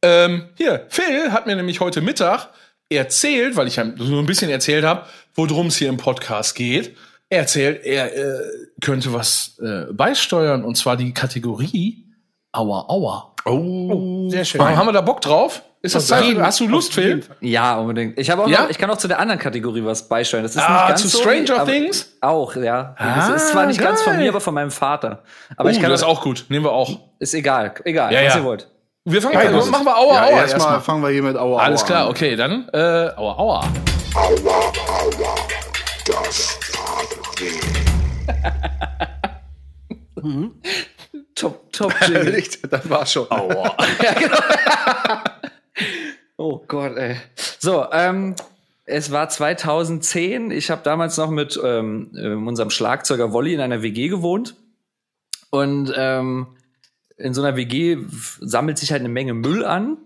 Ähm, 0.01 0.49
hier, 0.55 0.87
Phil 0.89 1.31
hat 1.31 1.45
mir 1.45 1.55
nämlich 1.55 1.79
heute 1.79 2.01
Mittag 2.01 2.49
erzählt, 2.89 3.55
weil 3.55 3.67
ich 3.67 3.77
ihm 3.77 3.93
so 3.97 4.17
ein 4.17 4.25
bisschen 4.25 4.49
erzählt 4.49 4.83
habe, 4.83 5.05
worum 5.35 5.67
es 5.67 5.77
hier 5.77 5.89
im 5.89 5.97
Podcast 5.97 6.55
geht. 6.55 6.97
Er 7.29 7.39
erzählt, 7.41 7.85
er 7.85 8.15
äh, 8.17 8.41
könnte 8.81 9.13
was 9.13 9.59
äh, 9.61 9.93
beisteuern, 9.93 10.65
und 10.65 10.75
zwar 10.75 10.97
die 10.97 11.13
Kategorie 11.13 12.00
Aua 12.53 12.85
Aua. 12.89 13.33
Oh, 13.45 14.29
Sehr 14.29 14.43
schön. 14.45 14.61
Haben 14.61 14.87
wir 14.87 14.91
da 14.93 15.01
Bock 15.01 15.21
drauf? 15.21 15.63
Ist 15.81 15.95
das 15.95 16.05
Zeit? 16.07 16.23
Hast 16.39 16.59
du 16.59 16.67
Lust, 16.67 16.93
Phil? 16.93 17.23
Ja, 17.39 17.77
unbedingt. 17.79 18.19
Ich 18.19 18.29
habe 18.29 18.43
auch 18.43 18.47
Ja? 18.47 18.63
noch, 18.63 18.69
ich 18.69 18.77
kann 18.77 18.91
auch 18.91 18.97
zu 18.97 19.07
der 19.07 19.17
anderen 19.19 19.39
Kategorie 19.39 19.83
was 19.83 20.07
beisteuern. 20.07 20.43
Das 20.43 20.55
ist 20.55 20.61
Ah, 20.61 20.69
nicht 20.73 20.87
ganz 20.89 21.01
zu 21.01 21.07
so, 21.07 21.19
Stranger 21.21 21.65
Things? 21.65 22.17
Auch, 22.21 22.55
ja. 22.55 22.93
Ah, 22.99 23.15
das 23.29 23.29
ist 23.43 23.49
zwar 23.51 23.65
nicht 23.65 23.79
ganz 23.81 24.03
von 24.03 24.13
geil. 24.13 24.21
mir, 24.23 24.29
aber 24.29 24.41
von 24.41 24.53
meinem 24.53 24.69
Vater. 24.69 25.23
Aber 25.57 25.69
Oh, 25.69 25.71
ich 25.71 25.79
kann 25.81 25.89
das 25.89 26.01
ist 26.01 26.07
auch 26.07 26.21
gut. 26.21 26.45
Nehmen 26.49 26.65
wir 26.65 26.71
auch. 26.71 26.99
ist 27.17 27.33
egal, 27.33 27.73
egal, 27.85 28.13
Ja, 28.13 28.19
was 28.25 28.33
ja. 28.35 28.39
ihr 28.41 28.45
wollt. 28.45 28.67
Wir 29.05 29.21
fangen 29.23 29.33
Geil, 29.33 29.47
an. 29.47 29.53
das 29.55 29.71
Machen 29.71 29.85
wir 29.85 29.97
Aua 29.97 30.13
ja, 30.13 30.21
Aua 30.25 30.29
erstmal 30.29 30.41
erstmal. 30.51 30.81
fangen 30.81 31.01
wir 31.01 31.09
hier 31.09 31.23
mit 31.23 31.35
Aua 31.37 31.59
Alles 31.63 31.81
Aua 31.81 31.87
klar, 31.87 32.03
an. 32.03 32.09
okay, 32.09 32.35
dann 32.35 32.69
äh, 32.73 33.09
Aua 33.17 33.39
Aua. 33.39 33.63
Top, 41.35 41.71
top 41.71 41.93
Jingle. 42.07 42.31
Nicht, 42.31 42.71
das 42.71 42.89
war 42.89 43.05
schon. 43.05 43.29
Aua. 43.29 43.75
oh 46.37 46.63
Gott, 46.67 46.97
ey. 46.97 47.17
So, 47.59 47.85
ähm, 47.91 48.35
es 48.85 49.11
war 49.11 49.29
2010. 49.29 50.51
Ich 50.51 50.69
habe 50.69 50.81
damals 50.83 51.17
noch 51.17 51.29
mit 51.29 51.59
ähm, 51.63 52.11
äh, 52.15 52.33
unserem 52.33 52.69
Schlagzeuger 52.69 53.31
Wolli 53.33 53.53
in 53.53 53.61
einer 53.61 53.81
WG 53.81 54.07
gewohnt. 54.07 54.55
Und 55.49 55.93
ähm, 55.95 56.47
in 57.17 57.33
so 57.33 57.41
einer 57.41 57.55
WG 57.55 57.97
sammelt 58.39 58.77
sich 58.77 58.91
halt 58.91 59.01
eine 59.01 59.09
Menge 59.09 59.33
Müll 59.33 59.65
an. 59.65 59.97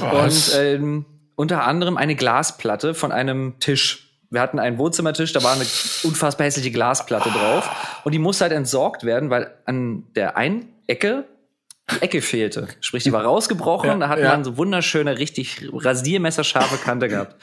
Und 0.00 0.52
ähm, 0.56 1.04
unter 1.36 1.64
anderem 1.64 1.96
eine 1.96 2.16
Glasplatte 2.16 2.94
von 2.94 3.12
einem 3.12 3.58
Tisch. 3.60 4.10
Wir 4.30 4.40
hatten 4.40 4.58
einen 4.58 4.78
Wohnzimmertisch, 4.78 5.32
da 5.32 5.42
war 5.42 5.52
eine 5.52 5.66
unfassbar 6.02 6.46
hässliche 6.46 6.70
Glasplatte 6.70 7.30
drauf. 7.30 7.68
Und 8.04 8.12
die 8.12 8.18
musste 8.18 8.44
halt 8.44 8.52
entsorgt 8.52 9.04
werden, 9.04 9.30
weil 9.30 9.52
an 9.64 10.04
der 10.14 10.36
einen 10.36 10.68
Ecke 10.86 11.24
die 11.90 12.02
Ecke 12.02 12.22
fehlte. 12.22 12.68
Sprich, 12.80 13.02
die 13.04 13.12
war 13.12 13.24
rausgebrochen, 13.24 13.88
Ja, 13.90 13.96
da 13.98 14.08
hat 14.08 14.18
ja. 14.18 14.30
man 14.30 14.42
so 14.44 14.56
wunderschöne, 14.56 15.18
richtig 15.18 15.68
rasiermesserscharfe 15.72 16.76
Kante 16.78 17.08
gehabt. 17.08 17.36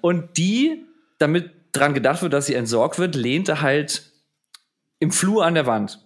Und 0.00 0.36
die, 0.38 0.82
damit 1.18 1.50
dran 1.72 1.92
gedacht 1.92 2.22
wird, 2.22 2.32
dass 2.32 2.46
sie 2.46 2.54
entsorgt 2.54 2.98
wird, 2.98 3.14
lehnte 3.14 3.60
halt 3.60 4.10
im 4.98 5.10
Flur 5.12 5.44
an 5.44 5.54
der 5.54 5.66
Wand. 5.66 5.98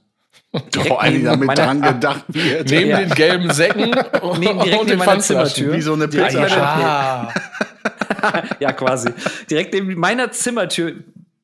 Vor 0.86 1.01
allem 1.01 1.24
damit 1.24 1.47
meiner- 1.47 1.62
dran 1.64 1.80
gedacht 1.80 2.24
wird. 2.28 2.70
Neben 2.70 2.91
Ja. 2.91 2.99
den 3.01 3.11
gelben 3.11 3.53
Säcken 3.53 3.95
und, 4.22 4.41
Neben- 4.41 4.59
direkt 4.61 4.80
und 4.80 4.86
neben 4.88 4.99
meiner. 4.99 5.20
Zimmertür. 5.20 5.72
Wie 5.74 5.80
so 5.80 5.93
eine 5.93 6.09
Pizza. 6.09 6.43
Ah, 6.51 7.32
Ja, 8.59 8.72
quasi. 8.72 9.11
Direkt 9.49 9.72
neben 9.74 9.95
meiner 9.99 10.32
Zimmertür 10.32 10.95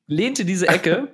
lehnte 0.08 0.44
diese 0.44 0.66
Ecke 0.68 1.08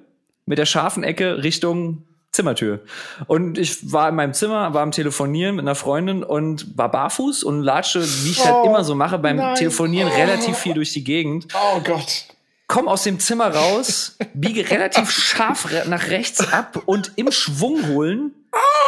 mit 0.46 0.58
der 0.58 0.66
scharfen 0.66 1.02
Ecke 1.04 1.42
Richtung 1.42 2.04
Zimmertür. 2.32 2.80
Und 3.26 3.58
ich 3.58 3.92
war 3.92 4.08
in 4.08 4.14
meinem 4.14 4.32
Zimmer, 4.32 4.72
war 4.72 4.82
am 4.82 4.90
Telefonieren 4.90 5.56
mit 5.56 5.64
einer 5.64 5.74
Freundin 5.74 6.24
und 6.24 6.78
war 6.78 6.90
barfuß 6.90 7.44
und 7.44 7.62
latschte, 7.62 8.02
wie 8.02 8.30
ich 8.30 8.42
halt 8.44 8.54
Oh, 8.62 8.66
immer 8.66 8.84
so 8.84 8.94
mache, 8.94 9.18
beim 9.18 9.36
nein. 9.36 9.54
Telefonieren 9.54 10.10
relativ 10.10 10.56
viel 10.56 10.72
durch 10.72 10.92
die 10.94 11.04
Gegend. 11.04 11.46
Oh 11.54 11.80
Gott. 11.80 12.24
Komm 12.68 12.88
aus 12.88 13.02
dem 13.02 13.20
Zimmer 13.20 13.54
raus, 13.54 14.16
biege 14.32 14.70
relativ 14.70 15.10
scharf 15.10 15.68
nach 15.86 16.08
rechts 16.08 16.52
ab 16.52 16.82
und 16.86 17.12
im 17.16 17.30
Schwung 17.30 17.88
holen 17.88 18.32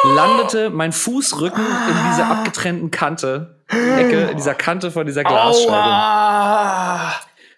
landete 0.04 0.70
mein 0.70 0.92
Fußrücken 0.92 1.64
in 1.64 2.10
dieser 2.10 2.30
abgetrennten 2.30 2.90
Kante, 2.90 3.56
Ecke, 3.68 4.28
in 4.30 4.36
dieser 4.36 4.54
Kante 4.54 4.90
von 4.90 5.06
dieser 5.06 5.24
Glasscheibe. 5.24 5.72
Aua. 5.72 7.14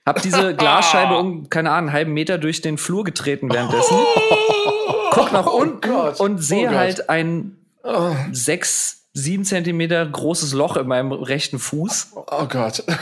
Hab 0.07 0.23
diese 0.23 0.55
Glasscheibe 0.57 1.17
um, 1.19 1.51
keine 1.51 1.71
Ahnung, 1.71 1.89
einen 1.89 1.93
halben 1.93 2.13
Meter 2.15 2.39
durch 2.39 2.63
den 2.63 2.79
Flur 2.79 3.05
getreten 3.05 3.53
währenddessen. 3.53 3.97
Guck 5.11 5.33
nach 5.33 5.47
unten 5.53 5.81
Gott. 5.81 6.21
und 6.21 6.39
sehe 6.39 6.71
Oh 6.71 6.75
halt 6.75 7.11
ein 7.11 7.57
sechs, 8.33 9.07
sieben 9.13 9.45
Zentimeter 9.45 10.05
großes 10.05 10.53
Loch 10.53 10.77
in 10.77 10.89
meinem 10.89 11.13
rechten 11.13 11.59
Fuß. 11.59 12.13
Oh 12.15 12.47
Gott. 12.49 12.83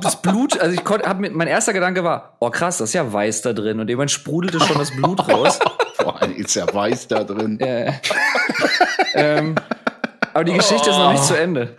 Das 0.00 0.22
Blut, 0.22 0.58
also 0.60 0.74
ich 0.74 0.84
konnte, 0.84 1.08
hab 1.08 1.18
mir, 1.18 1.30
mein 1.30 1.48
erster 1.48 1.72
Gedanke 1.72 2.04
war, 2.04 2.36
oh 2.38 2.50
krass, 2.50 2.78
das 2.78 2.90
ist 2.90 2.94
ja 2.94 3.12
weiß 3.12 3.42
da 3.42 3.52
drin. 3.52 3.80
Und 3.80 3.88
irgendwann 3.88 4.08
sprudelte 4.08 4.60
schon 4.60 4.78
das 4.78 4.90
Blut 4.92 5.28
raus. 5.28 5.58
Allem 6.20 6.36
ist 6.36 6.54
ja 6.54 6.72
weiß 6.72 7.08
da 7.08 7.24
drin. 7.24 7.60
Äh, 7.60 7.92
ähm, 9.14 9.54
aber 10.34 10.44
die 10.44 10.52
Geschichte 10.52 10.90
ist 10.90 10.96
noch 10.96 11.12
nicht 11.12 11.24
zu 11.24 11.38
Ende. 11.38 11.74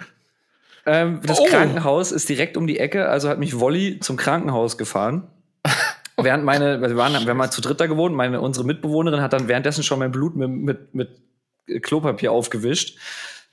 Ähm, 0.89 1.19
das 1.23 1.39
Oh. 1.39 1.45
Krankenhaus 1.45 2.11
ist 2.11 2.27
direkt 2.29 2.57
um 2.57 2.65
die 2.65 2.79
Ecke, 2.79 3.09
also 3.09 3.29
hat 3.29 3.37
mich 3.37 3.59
Wolli 3.59 3.99
zum 3.99 4.17
Krankenhaus 4.17 4.75
gefahren. 4.75 5.27
Während 6.17 6.43
meine, 6.43 6.81
wir 6.81 6.97
waren, 6.97 7.13
wir 7.13 7.29
haben 7.29 7.37
mal 7.37 7.51
zu 7.51 7.61
dritter 7.61 7.87
gewohnt, 7.87 8.15
meine, 8.15 8.41
unsere 8.41 8.65
Mitbewohnerin 8.65 9.21
hat 9.21 9.31
dann 9.31 9.47
währenddessen 9.47 9.83
schon 9.83 9.99
mein 9.99 10.11
Blut 10.11 10.35
mit, 10.35 10.49
mit, 10.49 10.95
mit 10.95 11.83
Klopapier 11.83 12.31
aufgewischt. 12.31 12.97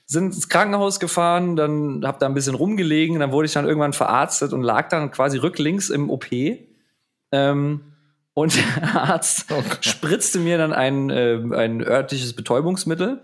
Sind 0.07 0.33
ins 0.33 0.49
Krankenhaus 0.49 0.99
gefahren, 0.99 1.55
dann 1.55 2.03
hab 2.03 2.19
da 2.19 2.25
ein 2.25 2.33
bisschen 2.33 2.55
rumgelegen, 2.55 3.19
dann 3.19 3.31
wurde 3.31 3.45
ich 3.45 3.53
dann 3.53 3.67
irgendwann 3.67 3.93
verarztet 3.93 4.51
und 4.51 4.63
lag 4.63 4.89
dann 4.89 5.11
quasi 5.11 5.37
rücklinks 5.37 5.89
im 5.89 6.09
OP. 6.09 6.25
Ähm, 7.31 7.81
und 8.33 8.55
der 8.81 8.95
Arzt 8.95 9.45
spritzte 9.81 10.39
mir 10.39 10.57
dann 10.57 10.73
ein, 10.73 11.09
äh, 11.11 11.39
ein 11.53 11.83
örtliches 11.83 12.33
Betäubungsmittel 12.33 13.21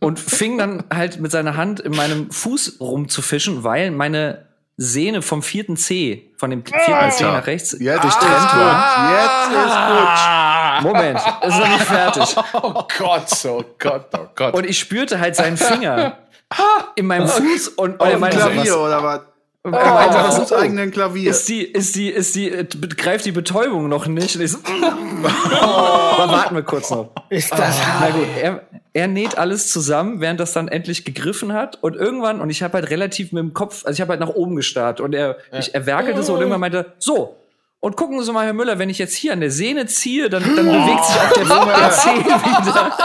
und 0.00 0.18
fing 0.18 0.58
dann 0.58 0.84
halt 0.92 1.20
mit 1.20 1.30
seiner 1.30 1.56
Hand 1.56 1.80
in 1.80 1.94
meinem 1.94 2.30
Fuß 2.30 2.78
rumzufischen, 2.80 3.64
weil 3.64 3.90
meine 3.90 4.46
Sehne 4.76 5.22
vom 5.22 5.42
vierten 5.42 5.76
C, 5.76 6.32
von 6.36 6.50
dem 6.50 6.64
vierten 6.64 7.10
C 7.10 7.24
nach 7.24 7.46
rechts 7.46 7.72
Jetzt 7.78 8.02
durchtrennt 8.02 8.34
ist 8.36 8.54
wurde. 8.54 8.76
Jetzt 9.12 9.48
ist 9.66 9.76
gut. 9.88 10.82
Moment, 10.82 11.20
es 11.42 11.48
ist 11.48 11.60
noch 11.60 11.68
nicht 11.68 11.84
fertig. 11.84 12.36
Oh 12.54 12.86
Gott, 12.98 13.44
oh 13.46 13.64
Gott, 13.78 14.06
oh 14.14 14.26
Gott. 14.34 14.54
Und 14.54 14.66
ich 14.66 14.78
spürte 14.78 15.20
halt 15.20 15.36
seinen 15.36 15.56
Finger 15.56 16.18
in 16.96 17.06
meinem 17.06 17.28
Fuß 17.28 17.68
und, 17.68 18.00
und 18.00 18.20
meinte 18.20 18.38
so, 18.38 18.48
Klavier 18.48 18.72
was, 18.72 18.78
oder 18.78 19.02
was? 19.02 19.20
Er 19.64 19.70
meinte 19.94 20.18
Auf 20.18 20.28
was, 20.28 20.38
uns 20.40 20.52
eigenen 20.52 20.90
Klavier. 20.90 21.30
ist 21.30 21.48
die, 21.48 21.62
ist 21.62 21.94
die, 21.94 22.08
ist 22.08 22.34
die, 22.34 22.50
äh, 22.50 22.64
greift 22.64 23.24
die 23.24 23.32
Betäubung 23.32 23.88
noch 23.88 24.06
nicht? 24.08 24.34
Und 24.34 24.42
ich 24.42 24.50
so, 24.50 24.58
aber 25.60 26.32
warten 26.32 26.56
wir 26.56 26.62
kurz 26.62 26.90
noch. 26.90 27.10
Ist 27.30 27.52
das 27.52 27.76
Na 28.00 28.10
gut, 28.10 28.26
er, 28.40 28.62
er 28.92 29.06
näht 29.06 29.38
alles 29.38 29.70
zusammen, 29.70 30.20
während 30.20 30.40
das 30.40 30.52
dann 30.52 30.66
endlich 30.66 31.04
gegriffen 31.04 31.52
hat. 31.52 31.78
Und 31.80 31.94
irgendwann, 31.94 32.40
und 32.40 32.50
ich 32.50 32.62
habe 32.62 32.74
halt 32.74 32.90
relativ 32.90 33.30
mit 33.30 33.40
dem 33.40 33.54
Kopf, 33.54 33.84
also 33.86 33.94
ich 33.96 34.00
habe 34.00 34.10
halt 34.10 34.20
nach 34.20 34.34
oben 34.34 34.56
gestarrt 34.56 35.00
und 35.00 35.14
er, 35.14 35.36
ich, 35.52 35.74
er 35.74 35.86
werkelte 35.86 36.24
so 36.24 36.34
und 36.34 36.40
irgendwann 36.40 36.60
meinte, 36.60 36.92
so. 36.98 37.38
Und 37.78 37.96
gucken 37.96 38.22
Sie 38.22 38.32
mal, 38.32 38.44
Herr 38.44 38.52
Müller, 38.52 38.78
wenn 38.78 38.90
ich 38.90 38.98
jetzt 38.98 39.14
hier 39.14 39.32
an 39.32 39.40
der 39.40 39.50
Sehne 39.50 39.86
ziehe, 39.86 40.28
dann, 40.28 40.42
dann 40.56 40.66
bewegt 40.66 41.04
sich 41.04 41.16
auch 41.16 41.32
der, 41.32 41.44
der 41.44 41.90
Zeh 41.92 42.16
wieder. 42.16 42.98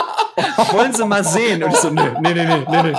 Wollen 0.72 0.94
Sie 0.94 1.06
mal 1.06 1.24
sehen? 1.24 1.64
Und 1.64 1.72
ich 1.72 1.78
so, 1.78 1.90
nee, 1.90 2.02
nee, 2.22 2.34
nee, 2.34 2.46
nee, 2.46 2.66
nee, 2.68 2.84
nee. 2.84 2.98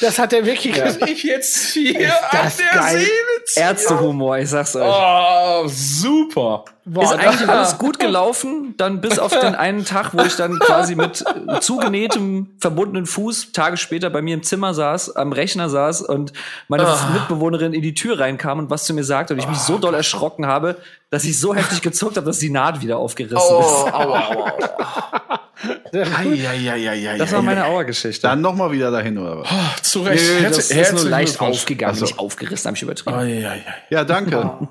Das 0.00 0.18
hat 0.18 0.32
er 0.32 0.44
wirklich 0.46 0.74
gesagt. 0.74 1.08
ich 1.08 1.22
jetzt 1.22 1.72
hier 1.72 2.08
das 2.32 2.58
an 2.58 2.64
der 2.72 2.80
geil. 2.80 2.98
Sehne 2.98 3.44
ziehe. 3.44 3.64
Ärztehumor, 3.64 4.38
ich 4.38 4.48
sag's 4.48 4.76
euch. 4.76 4.82
Oh, 4.86 5.64
super. 5.68 6.64
Ist 6.98 7.12
eigentlich 7.12 7.48
alles 7.48 7.78
gut 7.78 7.98
gelaufen, 8.00 8.74
dann 8.76 9.00
bis 9.00 9.18
auf 9.18 9.38
den 9.38 9.54
einen 9.54 9.84
Tag, 9.84 10.10
wo 10.12 10.22
ich 10.22 10.34
dann 10.36 10.58
quasi 10.58 10.94
mit 10.94 11.24
äh, 11.48 11.60
zugenähtem, 11.60 12.48
verbundenen 12.58 13.06
Fuß 13.06 13.52
Tage 13.52 13.76
später 13.76 14.10
bei 14.10 14.22
mir 14.22 14.34
im 14.34 14.42
Zimmer 14.42 14.74
saß, 14.74 15.14
am 15.16 15.32
Rechner 15.32 15.68
saß 15.68 16.02
und 16.02 16.32
meine 16.68 16.84
Mitbewohnerin 17.12 17.72
in 17.74 17.82
die 17.82 17.94
Tür 17.94 18.18
reinkam 18.18 18.58
und 18.58 18.70
was 18.70 18.84
zu 18.84 18.94
mir 18.94 19.04
sagte 19.04 19.34
und 19.34 19.40
ich 19.40 19.48
mich 19.48 19.58
so 19.58 19.78
doll 19.78 19.94
erschrocken 19.94 20.46
habe, 20.46 20.76
dass 21.10 21.24
ich 21.24 21.38
so 21.38 21.54
heftig 21.54 21.82
gezuckt 21.82 22.16
habe, 22.16 22.26
dass 22.26 22.38
die 22.38 22.50
Naht 22.50 22.80
wieder 22.82 22.98
aufgerissen 22.98 23.38
Oh, 23.40 23.60
ist. 23.60 23.92
aua, 23.94 24.04
aua, 24.04 24.28
aua. 24.34 24.52
Das 27.18 27.32
war 27.32 27.42
meine 27.42 27.64
Auergeschichte. 27.66 28.22
Dann 28.26 28.40
nochmal 28.40 28.72
wieder 28.72 28.90
dahin, 28.90 29.18
oder 29.18 29.40
was? 29.42 29.82
Zu 29.82 30.02
Recht. 30.02 30.24
Nö, 30.24 30.40
Herz- 30.40 30.56
das 30.56 30.70
ist 30.70 30.92
nur 30.94 31.04
leicht 31.04 31.40
aufgegangen, 31.40 31.92
Ach 31.94 31.98
so. 31.98 32.04
nicht 32.06 32.18
aufgerissen, 32.18 32.66
habe 32.68 32.76
ich 32.76 32.82
übertrieben. 32.82 33.16
Eieiei. 33.16 33.62
Ja, 33.90 34.04
danke. 34.04 34.68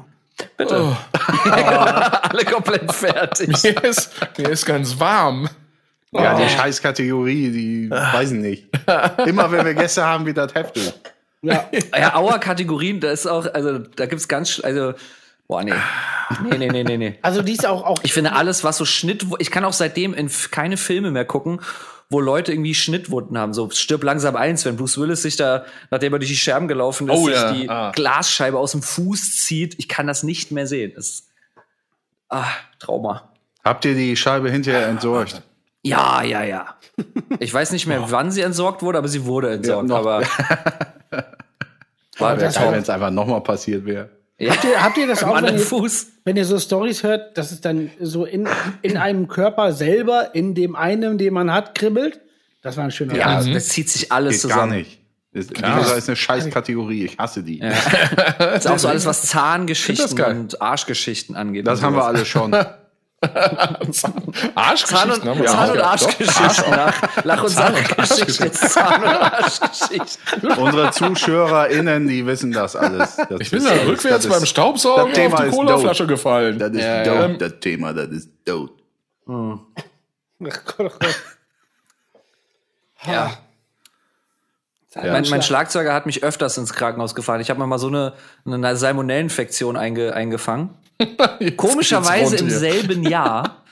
Bitte. 0.57 0.97
Alle 1.43 2.45
komplett 2.45 2.91
fertig. 2.93 3.49
Mir 3.63 3.83
ist, 3.83 4.11
mir 4.37 4.49
ist 4.49 4.65
ganz 4.65 4.99
warm. 4.99 5.49
Ja, 6.11 6.35
die 6.35 6.49
Scheißkategorie, 6.49 7.51
die 7.51 7.89
weiß 7.91 8.31
ich 8.31 8.39
nicht. 8.39 8.67
Immer 9.25 9.51
wenn 9.51 9.65
wir 9.65 9.75
Gäste 9.75 10.03
haben, 10.03 10.25
wird 10.25 10.37
das 10.37 10.55
heftig. 10.55 10.91
Ja. 11.41 11.69
Ja, 11.97 12.15
Auer-Kategorien, 12.15 12.99
da 12.99 13.11
ist 13.11 13.27
auch, 13.27 13.45
also 13.53 13.77
da 13.77 14.07
gibt's 14.07 14.27
ganz, 14.27 14.59
also, 14.63 14.93
boah, 15.47 15.63
nee. 15.63 15.73
Nee, 16.49 16.57
nee, 16.57 16.67
nee, 16.67 16.83
nee, 16.83 16.97
nee. 16.97 17.19
Also 17.21 17.41
die 17.41 17.53
ist 17.53 17.65
auch, 17.65 17.83
auch 17.83 17.99
Ich 18.03 18.13
finde 18.13 18.33
alles, 18.33 18.63
was 18.63 18.77
so 18.77 18.85
Schnitt, 18.85 19.25
ich 19.39 19.51
kann 19.51 19.65
auch 19.65 19.73
seitdem 19.73 20.13
in 20.13 20.29
keine 20.51 20.77
Filme 20.77 21.11
mehr 21.11 21.25
gucken, 21.25 21.61
wo 22.09 22.19
Leute 22.19 22.51
irgendwie 22.51 22.73
Schnittwunden 22.73 23.37
haben. 23.37 23.53
So 23.53 23.69
stirb 23.69 24.03
langsam 24.03 24.35
eins, 24.35 24.65
wenn 24.65 24.77
Bruce 24.77 24.97
Willis 24.97 25.21
sich 25.21 25.35
da, 25.35 25.65
nachdem 25.91 26.13
er 26.13 26.19
durch 26.19 26.31
die 26.31 26.37
Scherben 26.37 26.67
gelaufen 26.67 27.07
ist, 27.07 27.15
Oh 27.17 27.25
sich 27.27 27.35
ja, 27.35 27.51
die 27.53 27.69
ah. 27.69 27.91
Glasscheibe 27.91 28.57
aus 28.57 28.71
dem 28.71 28.81
Fuß 28.81 29.37
zieht. 29.37 29.75
Ich 29.77 29.87
kann 29.87 30.07
das 30.07 30.23
nicht 30.23 30.51
mehr 30.51 30.65
sehen. 30.65 30.91
Das 30.95 31.07
ist, 31.09 31.27
ah, 32.29 32.47
Trauma. 32.79 33.31
Habt 33.63 33.85
ihr 33.85 33.93
die 33.93 34.15
Scheibe 34.15 34.49
hinterher 34.51 34.87
entsorgt? 34.87 35.41
Ja, 35.81 36.23
ja, 36.23 36.43
ja. 36.43 36.75
Ich 37.39 37.53
weiß 37.53 37.71
nicht 37.71 37.87
mehr, 37.87 38.11
wann 38.11 38.31
sie 38.31 38.41
entsorgt 38.41 38.81
wurde, 38.81 38.97
aber 38.97 39.07
sie 39.07 39.23
wurde 39.23 39.51
entsorgt. 39.53 39.87
noch. 39.87 39.99
aber 39.99 40.23
war 42.17 42.31
Wäre 42.35 42.37
das 42.37 42.55
geil, 42.55 42.67
auch- 42.67 42.71
wenn 42.73 42.81
es 42.81 42.89
einfach 42.89 43.11
nochmal 43.11 43.41
passiert 43.41 43.85
wäre. 43.85 44.09
Ja. 44.39 44.53
habt 44.53 44.63
ihr, 44.63 44.83
habt 44.83 44.97
ihr 44.97 45.07
das 45.07 45.23
auch, 45.23 45.41
wenn 45.41 45.55
ihr, 45.55 45.59
Fuß. 45.59 46.07
wenn 46.23 46.37
ihr 46.37 46.45
so 46.45 46.59
Stories 46.59 47.03
hört, 47.03 47.37
dass 47.37 47.51
es 47.51 47.61
dann 47.61 47.91
so 47.99 48.25
in, 48.25 48.47
in 48.81 48.97
einem 48.97 49.27
Körper 49.27 49.73
selber, 49.73 50.33
in 50.33 50.55
dem 50.55 50.75
einen, 50.75 51.17
den 51.17 51.33
man 51.33 51.53
hat, 51.53 51.75
kribbelt? 51.75 52.19
Das 52.61 52.75
war 52.77 52.83
ein 52.83 52.91
schöner 52.91 53.15
Ja, 53.15 53.27
also 53.37 53.53
das 53.53 53.69
zieht 53.69 53.89
sich 53.89 54.11
alles 54.11 54.41
Geht 54.41 54.49
gar 54.49 54.57
zusammen. 54.59 54.77
nicht. 54.79 54.99
Das, 55.31 55.49
wie 55.49 55.53
gesagt, 55.53 55.97
ist 55.97 56.09
eine 56.09 56.15
Scheißkategorie. 56.15 57.05
Ich 57.05 57.17
hasse 57.19 57.43
die. 57.43 57.59
Das 57.59 58.65
ist 58.65 58.67
auch 58.67 58.79
so 58.79 58.87
alles, 58.87 59.05
was 59.05 59.23
Zahngeschichten 59.27 60.19
und 60.23 60.59
Arschgeschichten 60.59 61.35
angeht. 61.35 61.67
Das 61.67 61.83
haben 61.83 61.95
wir 61.95 62.05
alle 62.05 62.25
schon. 62.25 62.51
Zahn 63.91 64.13
Arschgeschichten 64.55 65.11
und, 65.11 65.21
Zahn 65.23 65.37
und 65.39 65.43
Ja, 65.43 65.73
doch. 65.75 65.85
Arschgeschichten. 65.91 66.71
Nach, 66.71 67.23
Lach- 67.25 67.43
und 67.43 67.49
Sachgeschichten. 67.49 68.53
Zahn- 68.53 69.03
und 69.03 69.09
Arschgeschichten. 69.09 70.51
Unsere 70.57 70.91
ZuschauerInnen, 70.91 72.07
die 72.07 72.25
wissen 72.25 72.51
das 72.51 72.75
alles. 72.77 73.17
Das 73.17 73.27
Ich 73.41 73.51
bin 73.51 73.63
da 73.63 73.71
alles- 73.71 73.87
rückwärts 73.87 74.25
das 74.25 74.33
beim 74.37 74.45
Staubsaugen 74.45 75.33
auf 75.33 75.41
die 75.43 75.49
Colaflasche 75.49 76.07
gefallen. 76.07 76.57
Das 76.59 76.71
ist 76.71 76.79
Ja, 76.81 77.03
dope, 77.03 77.19
ja. 77.31 77.37
das 77.37 77.53
Thema, 77.59 77.93
das 77.93 78.07
ist 78.09 78.29
dope. 78.45 78.73
Ach 79.27 79.57
Gott, 80.39 80.91
ach 80.93 80.99
Gott. 80.99 81.15
Ja. 83.05 83.31
Mein, 84.95 85.23
mein 85.29 85.41
Schlagzeuger 85.41 85.93
hat 85.93 86.05
mich 86.05 86.23
öfters 86.23 86.57
ins 86.57 86.73
Krankenhaus 86.73 87.13
gefahren. 87.15 87.41
Ich 87.41 87.49
habe 87.49 87.59
mir 87.59 87.67
mal 87.67 87.77
so 87.79 87.87
eine, 87.87 88.13
eine 88.45 88.75
Salmonellinfektion 88.75 89.77
einge, 89.77 90.13
eingefangen. 90.15 90.71
Komischerweise 91.57 92.37
im 92.37 92.49
selben 92.49 93.03
Jahr 93.03 93.57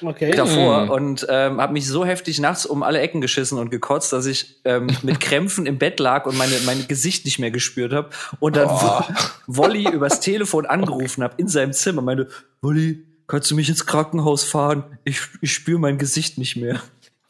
Okay. 0.00 0.30
davor 0.32 0.90
und 0.90 1.26
ähm, 1.28 1.60
habe 1.60 1.74
mich 1.74 1.86
so 1.86 2.04
heftig 2.04 2.40
nachts 2.40 2.64
um 2.66 2.82
alle 2.82 2.98
Ecken 3.00 3.20
geschissen 3.20 3.58
und 3.58 3.70
gekotzt, 3.70 4.12
dass 4.12 4.26
ich 4.26 4.60
ähm, 4.64 4.88
mit 5.02 5.20
Krämpfen 5.20 5.66
im 5.66 5.78
Bett 5.78 6.00
lag 6.00 6.26
und 6.26 6.36
meine, 6.38 6.54
mein 6.64 6.88
Gesicht 6.88 7.24
nicht 7.24 7.38
mehr 7.38 7.50
gespürt 7.52 7.92
habe. 7.92 8.08
Und 8.40 8.56
dann 8.56 8.68
Wo- 8.68 9.04
Wolli 9.46 9.88
übers 9.88 10.18
Telefon 10.20 10.66
angerufen 10.66 11.22
habe 11.22 11.34
in 11.36 11.46
seinem 11.46 11.72
Zimmer, 11.72 12.02
meinte, 12.02 12.28
Wolli, 12.62 13.04
kannst 13.28 13.50
du 13.50 13.54
mich 13.54 13.68
ins 13.68 13.86
Krankenhaus 13.86 14.42
fahren? 14.44 14.98
Ich, 15.04 15.20
ich 15.40 15.52
spüre 15.52 15.78
mein 15.78 15.98
Gesicht 15.98 16.36
nicht 16.38 16.56
mehr. 16.56 16.80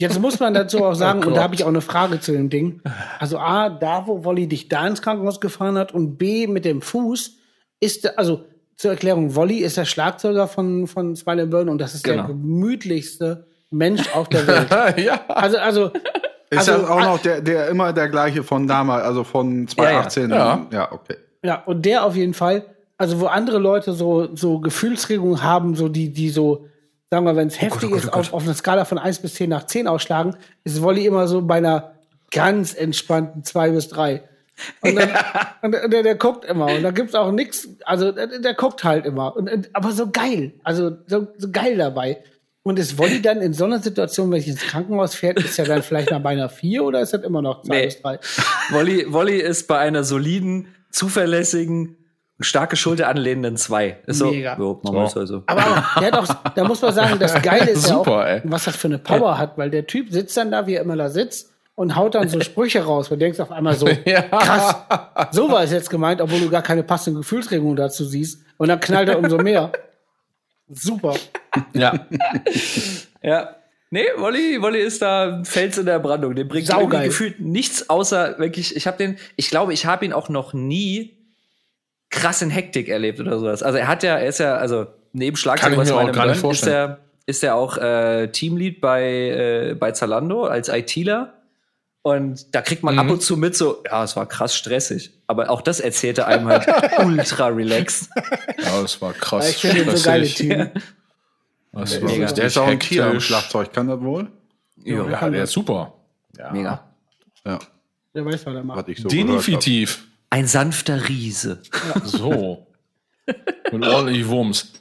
Jetzt 0.02 0.20
muss 0.20 0.40
man 0.40 0.52
dazu 0.52 0.84
auch 0.84 0.94
sagen, 1.04 1.20
Oh 1.24 1.28
und 1.28 1.36
da 1.36 1.42
habe 1.44 1.54
ich 1.54 1.62
auch 1.64 1.68
eine 1.68 1.80
Frage 1.80 2.18
zu 2.20 2.32
dem 2.32 2.50
Ding. 2.50 2.80
Also 3.18 3.38
A, 3.38 3.70
da, 3.70 4.06
wo 4.06 4.24
Wolli 4.24 4.48
dich 4.48 4.68
da 4.68 4.86
ins 4.86 5.00
Krankenhaus 5.00 5.40
gefahren 5.40 5.78
hat 5.78 5.92
und 5.94 6.18
B, 6.18 6.46
mit 6.46 6.64
dem 6.64 6.82
Fuß, 6.82 7.36
ist, 7.80 8.18
also 8.18 8.44
zur 8.76 8.90
Erklärung, 8.90 9.34
Wolli 9.36 9.58
ist 9.58 9.76
der 9.76 9.84
Schlagzeuger 9.84 10.48
von, 10.48 10.86
von 10.88 11.14
Smile 11.14 11.46
Burn 11.46 11.68
und 11.68 11.78
das 11.78 11.94
ist 11.94 12.02
Genau. 12.04 12.24
der 12.24 12.34
gemütlichste 12.34 13.46
Mensch 13.70 14.02
auf 14.14 14.28
der 14.28 14.46
Welt. 14.46 14.68
ja. 14.98 15.20
Also, 15.28 15.58
also, 15.58 15.90
Ist 16.50 16.68
also, 16.68 16.72
das 16.72 16.90
auch 16.90 17.00
noch 17.00 17.18
der, 17.20 17.40
der 17.40 17.68
immer 17.68 17.92
der 17.92 18.08
gleiche 18.08 18.42
von 18.42 18.66
damals, 18.66 19.04
also 19.04 19.24
von 19.24 19.68
2018? 19.68 20.30
Ja. 20.30 20.66
ja 20.72 20.92
okay. 20.92 21.16
Ja, 21.44 21.62
und 21.64 21.84
der 21.86 22.04
auf 22.04 22.16
jeden 22.16 22.34
Fall, 22.34 22.64
also 22.98 23.20
wo 23.20 23.26
andere 23.26 23.58
Leute 23.58 23.92
so, 23.92 24.34
so 24.34 24.58
Gefühlsregungen 24.58 25.42
haben, 25.42 25.74
so 25.74 25.88
die, 25.88 26.12
die 26.12 26.30
so, 26.30 26.66
sagen 27.12 27.26
wir, 27.26 27.36
wenn 27.36 27.48
es 27.48 27.60
heftig 27.60 27.90
oh 27.90 27.92
Gott, 27.92 27.98
ist, 27.98 28.08
oh 28.08 28.10
Gott. 28.12 28.20
Auf, 28.20 28.32
auf 28.32 28.42
einer 28.44 28.54
Skala 28.54 28.86
von 28.86 28.96
1 28.96 29.18
bis 29.18 29.34
10 29.34 29.50
nach 29.50 29.66
10 29.66 29.86
ausschlagen, 29.86 30.34
ist 30.64 30.80
Wolli 30.80 31.04
immer 31.04 31.28
so 31.28 31.42
bei 31.42 31.56
einer 31.56 31.92
ganz 32.30 32.72
entspannten 32.72 33.44
2 33.44 33.70
bis 33.72 33.88
3. 33.88 34.22
Und, 34.80 34.96
dann, 34.96 35.10
und 35.62 35.92
der, 35.92 36.02
der 36.02 36.14
guckt 36.14 36.46
immer 36.46 36.72
und 36.72 36.82
da 36.82 36.90
gibt's 36.90 37.14
auch 37.14 37.30
nix, 37.30 37.68
also 37.84 38.12
der, 38.12 38.38
der 38.38 38.54
guckt 38.54 38.82
halt 38.82 39.04
immer. 39.04 39.36
Und, 39.36 39.52
und, 39.52 39.68
aber 39.74 39.92
so 39.92 40.10
geil, 40.10 40.54
also 40.64 40.96
so, 41.06 41.28
so 41.36 41.50
geil 41.52 41.76
dabei. 41.76 42.24
Und 42.62 42.78
ist 42.78 42.96
Wolli 42.96 43.20
dann 43.20 43.42
in 43.42 43.52
so 43.52 43.66
einer 43.66 43.80
Situation, 43.80 44.30
wenn 44.30 44.38
ich 44.40 44.48
ins 44.48 44.62
Krankenhaus 44.62 45.14
fährt, 45.14 45.38
ist 45.38 45.58
er 45.58 45.66
dann 45.66 45.82
vielleicht 45.82 46.12
nach 46.12 46.22
bei 46.22 46.30
einer 46.30 46.48
4 46.48 46.82
oder 46.82 47.02
ist 47.02 47.12
das 47.12 47.24
immer 47.24 47.42
noch 47.42 47.60
2 47.62 47.74
Nee. 47.76 47.84
bis 47.84 48.00
3? 48.00 48.20
Wolli, 48.70 49.12
Wolli 49.12 49.38
ist 49.38 49.68
bei 49.68 49.76
einer 49.76 50.02
soliden, 50.02 50.68
zuverlässigen, 50.90 51.98
starke 52.42 52.76
Schulter 52.76 53.08
anlehnenden 53.08 53.56
2. 53.56 53.98
Ist 54.06 54.18
so. 54.18 54.30
Mega. 54.30 54.56
Jo, 54.58 54.80
machen 54.82 54.96
wir 54.96 55.04
es 55.04 55.16
also. 55.16 55.42
Aber, 55.46 55.62
aber 55.64 56.00
der 56.00 56.12
hat 56.12 56.18
auch, 56.18 56.52
da 56.54 56.64
muss 56.64 56.82
man 56.82 56.92
sagen, 56.92 57.18
das 57.18 57.40
Geile 57.42 57.70
ist 57.70 57.88
ja 57.88 57.94
Super, 57.96 58.12
auch, 58.18 58.24
ey. 58.24 58.40
was 58.44 58.64
das 58.64 58.76
für 58.76 58.88
eine 58.88 58.98
Power 58.98 59.38
hat, 59.38 59.56
weil 59.58 59.70
der 59.70 59.86
Typ 59.86 60.10
sitzt 60.10 60.36
dann 60.36 60.50
da, 60.50 60.66
wie 60.66 60.74
er 60.74 60.82
immer 60.82 60.96
da 60.96 61.08
sitzt 61.08 61.50
und 61.74 61.96
haut 61.96 62.14
dann 62.14 62.28
so 62.28 62.40
Sprüche 62.42 62.84
raus. 62.84 63.08
Du 63.08 63.16
denkst 63.16 63.40
auf 63.40 63.50
einmal 63.50 63.74
so, 63.74 63.86
krass, 64.30 64.76
so 65.30 65.50
war 65.50 65.62
es 65.62 65.72
jetzt 65.72 65.90
gemeint, 65.90 66.20
obwohl 66.20 66.40
du 66.40 66.50
gar 66.50 66.62
keine 66.62 66.82
passende 66.82 67.20
Gefühlsregung 67.20 67.76
dazu 67.76 68.04
siehst. 68.04 68.42
Und 68.58 68.68
dann 68.68 68.80
knallt 68.80 69.08
er 69.08 69.18
umso 69.18 69.38
mehr. 69.38 69.72
Super. 70.68 71.14
Ja. 71.74 72.06
Ja. 73.24 73.54
Nee, 73.90 74.06
Wolli, 74.16 74.60
Wolli 74.60 74.80
ist 74.80 75.00
da 75.02 75.34
ein 75.34 75.44
Fels 75.44 75.78
in 75.78 75.86
der 75.86 75.98
Brandung. 76.00 76.34
Den 76.34 76.48
bringt 76.48 76.66
Saugeil. 76.66 76.82
irgendwie 76.86 77.06
gefühlt 77.08 77.40
nichts 77.40 77.88
außer 77.90 78.38
wirklich, 78.38 78.74
ich 78.74 78.86
habe 78.86 78.96
den, 78.96 79.16
ich 79.36 79.48
glaube, 79.50 79.72
ich 79.74 79.86
habe 79.86 80.04
ihn 80.04 80.12
auch 80.12 80.28
noch 80.28 80.54
nie 80.54 81.21
krass 82.12 82.40
in 82.42 82.50
Hektik 82.50 82.88
erlebt 82.88 83.18
oder 83.18 83.38
sowas. 83.40 83.62
Also 83.64 83.78
er 83.78 83.88
hat 83.88 84.04
ja, 84.04 84.16
er 84.18 84.28
ist 84.28 84.38
ja, 84.38 84.54
also 84.56 84.86
neben 85.12 85.36
Schlagzeug, 85.36 85.76
was 85.76 85.90
meinem 85.90 86.12
gönnt, 86.12 86.44
ist 86.44 86.66
er, 86.66 86.98
ist 87.26 87.42
er 87.42 87.56
auch 87.56 87.76
äh, 87.78 88.28
Teamlead 88.28 88.80
bei, 88.80 89.02
äh, 89.70 89.74
bei 89.74 89.90
Zalando 89.90 90.44
als 90.44 90.68
ITler. 90.68 91.34
Und 92.04 92.52
da 92.54 92.62
kriegt 92.62 92.82
man 92.82 92.94
Mhm. 92.94 93.00
ab 93.00 93.10
und 93.10 93.22
zu 93.22 93.36
mit 93.36 93.56
so, 93.56 93.82
ja, 93.84 94.02
es 94.04 94.16
war 94.16 94.26
krass 94.26 94.54
stressig. 94.56 95.12
Aber 95.28 95.50
auch 95.50 95.60
das 95.62 95.78
erzählte 95.80 96.26
einem 96.26 96.48
halt 96.48 96.66
ultra 97.04 97.46
relaxed. 97.48 98.10
ja, 98.58 98.82
das 98.82 99.00
war 99.00 99.12
krass. 99.12 99.48
Ich 99.50 99.60
den 99.60 99.96
so 99.96 100.04
geile 100.04 100.26
stressig. 100.26 100.34
Team. 100.48 100.68
Das 101.72 102.02
war 102.02 102.10
Mega. 102.10 102.26
Der 102.26 102.44
ist 102.46 102.58
auch 102.58 102.66
ein 102.66 102.78
Kieler 102.78 103.06
hektisch. 103.06 103.26
Schlagzeug, 103.26 103.72
kann 103.72 103.86
das 103.88 104.00
wohl? 104.00 104.28
Jo, 104.84 105.08
Ja, 105.08 105.30
der 105.30 105.44
ist 105.44 105.52
super. 105.52 105.94
Ja. 106.36 106.50
mega. 106.52 106.84
Ja, 107.46 107.58
Der 108.14 108.24
weiß, 108.24 108.44
was 108.46 108.54
er 108.54 108.64
macht. 108.64 108.86
so. 108.98 109.08
Definitiv. 109.08 110.04
Ein 110.32 110.46
sanfter 110.46 111.10
Riese. 111.10 111.60
So. 112.04 112.66
Mit 113.70 113.86
ordentlich 113.86 114.26
Wumms. 114.26 114.72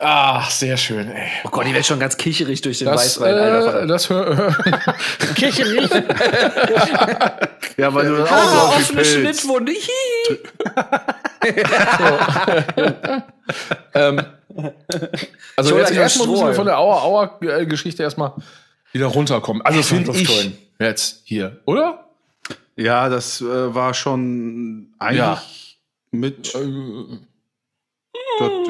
Ach, 0.00 0.50
sehr 0.50 0.76
schön, 0.76 1.08
ey. 1.08 1.28
Oh 1.44 1.50
Gott, 1.50 1.64
die 1.64 1.72
wird 1.72 1.86
schon 1.86 2.00
ganz 2.00 2.16
kicherig 2.16 2.60
durch 2.60 2.78
den 2.78 2.86
Das, 2.86 2.96
Weißwein. 2.96 3.34
Alter, 3.34 3.82
äh, 3.82 3.86
das 3.86 4.10
hör, 4.10 4.56
riecht. 5.38 5.94
Ja, 7.76 7.94
weil 7.94 8.06
du 8.08 8.16
das 8.16 8.32
auch 8.32 8.48
so 8.48 8.58
offene 8.58 9.02
Pilz. 9.02 9.14
Schnittwunde. 9.14 9.72
Hihi. 9.72 10.38
ähm, 13.94 14.22
also 15.54 15.78
jetzt 15.78 15.92
erstmal 15.92 16.26
müssen 16.26 16.46
wir 16.48 16.54
von 16.54 16.66
der 16.66 16.78
Auer-Auer-Geschichte 16.78 18.02
erstmal 18.02 18.32
wieder 18.90 19.06
runterkommen. 19.06 19.62
Also 19.62 19.84
finde 19.84 20.10
ich 20.18 20.50
jetzt 20.80 21.20
hier, 21.22 21.60
oder? 21.64 22.07
Ja, 22.78 23.08
das 23.08 23.40
äh, 23.40 23.74
war 23.74 23.92
schon 23.92 24.94
eigentlich 24.98 25.18
Ja. 25.18 25.42
mit 26.12 26.54
Äh, 26.54 27.18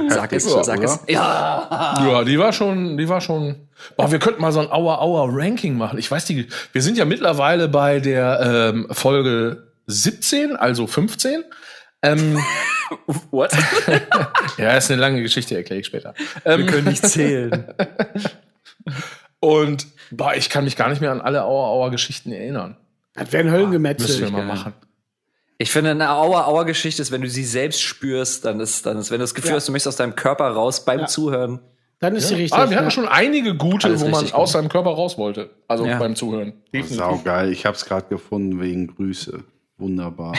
Sag 0.08 0.32
es, 0.32 0.46
Heftigste, 0.46 0.64
sag 0.64 0.82
es. 0.82 1.00
Ja. 1.08 1.98
Ja, 2.00 2.24
die 2.24 2.38
war 2.38 2.54
schon, 2.54 2.96
die 2.96 3.06
war 3.06 3.20
schon. 3.20 3.68
Boah, 3.98 4.10
wir 4.10 4.18
könnten 4.18 4.40
mal 4.40 4.50
so 4.50 4.60
ein 4.60 4.70
Auer 4.72 5.02
Auer 5.02 5.28
Ranking 5.30 5.76
machen. 5.76 5.98
Ich 5.98 6.10
weiß 6.10 6.24
die, 6.24 6.48
wir 6.72 6.80
sind 6.80 6.96
ja 6.96 7.04
mittlerweile 7.04 7.68
bei 7.68 8.00
der 8.00 8.72
ähm, 8.72 8.86
Folge 8.90 9.68
17, 9.86 10.56
also 10.56 10.86
15. 10.86 11.44
Ähm, 12.00 12.38
What? 13.30 13.52
ja, 14.56 14.70
ist 14.76 14.90
eine 14.90 15.00
lange 15.02 15.20
Geschichte, 15.20 15.54
erkläre 15.54 15.80
ich 15.80 15.86
später. 15.86 16.14
Ähm, 16.46 16.60
Wir 16.60 16.66
können 16.66 16.88
nicht 16.88 17.06
zählen. 17.06 17.66
und 19.40 19.86
boah, 20.10 20.34
ich 20.34 20.48
kann 20.48 20.64
mich 20.64 20.76
gar 20.76 20.88
nicht 20.88 21.02
mehr 21.02 21.12
an 21.12 21.20
alle 21.20 21.44
Auer 21.44 21.66
Auer 21.68 21.90
Geschichten 21.90 22.32
erinnern. 22.32 22.78
Das 23.18 23.32
wäre 23.32 23.42
ein 23.42 23.46
Müssen 23.46 23.52
wir 23.52 23.52
Höllengemetzel. 23.52 24.30
mal 24.30 24.44
machen. 24.44 24.72
Ich 25.58 25.70
finde, 25.72 25.90
eine 25.90 26.10
Auer-Auer-Geschichte 26.10 27.02
ist, 27.02 27.10
wenn 27.10 27.20
du 27.22 27.28
sie 27.28 27.44
selbst 27.44 27.82
spürst, 27.82 28.44
dann 28.44 28.60
ist, 28.60 28.86
dann 28.86 28.96
ist, 28.98 29.10
wenn 29.10 29.18
du 29.18 29.24
das 29.24 29.34
Gefühl 29.34 29.50
Ja. 29.50 29.56
hast, 29.56 29.66
du 29.68 29.72
möchtest 29.72 29.88
aus 29.88 29.96
deinem 29.96 30.14
Körper 30.14 30.48
raus 30.48 30.84
beim 30.84 31.00
Ja. 31.00 31.06
Zuhören. 31.06 31.58
Dann 31.98 32.14
ist 32.14 32.28
sie 32.28 32.34
richtig. 32.36 32.52
Ah, 32.56 32.70
wir 32.70 32.76
hatten 32.76 32.86
ja. 32.86 32.90
schon 32.92 33.08
einige 33.08 33.56
gute, 33.56 33.88
Alles 33.88 34.00
wo 34.02 34.08
man 34.08 34.30
aus 34.32 34.52
seinem 34.52 34.68
Körper 34.68 34.90
raus 34.90 35.18
wollte. 35.18 35.50
Also 35.66 35.84
Ja. 35.84 35.98
beim 35.98 36.14
Zuhören. 36.14 36.52
Definitiv. 36.72 36.96
Sau 36.96 37.18
geil. 37.24 37.50
Ich 37.50 37.66
habe 37.66 37.76
es 37.76 37.84
gerade 37.84 38.06
gefunden 38.08 38.60
wegen 38.60 38.86
Grüße. 38.86 39.42
Wunderbar. 39.78 40.34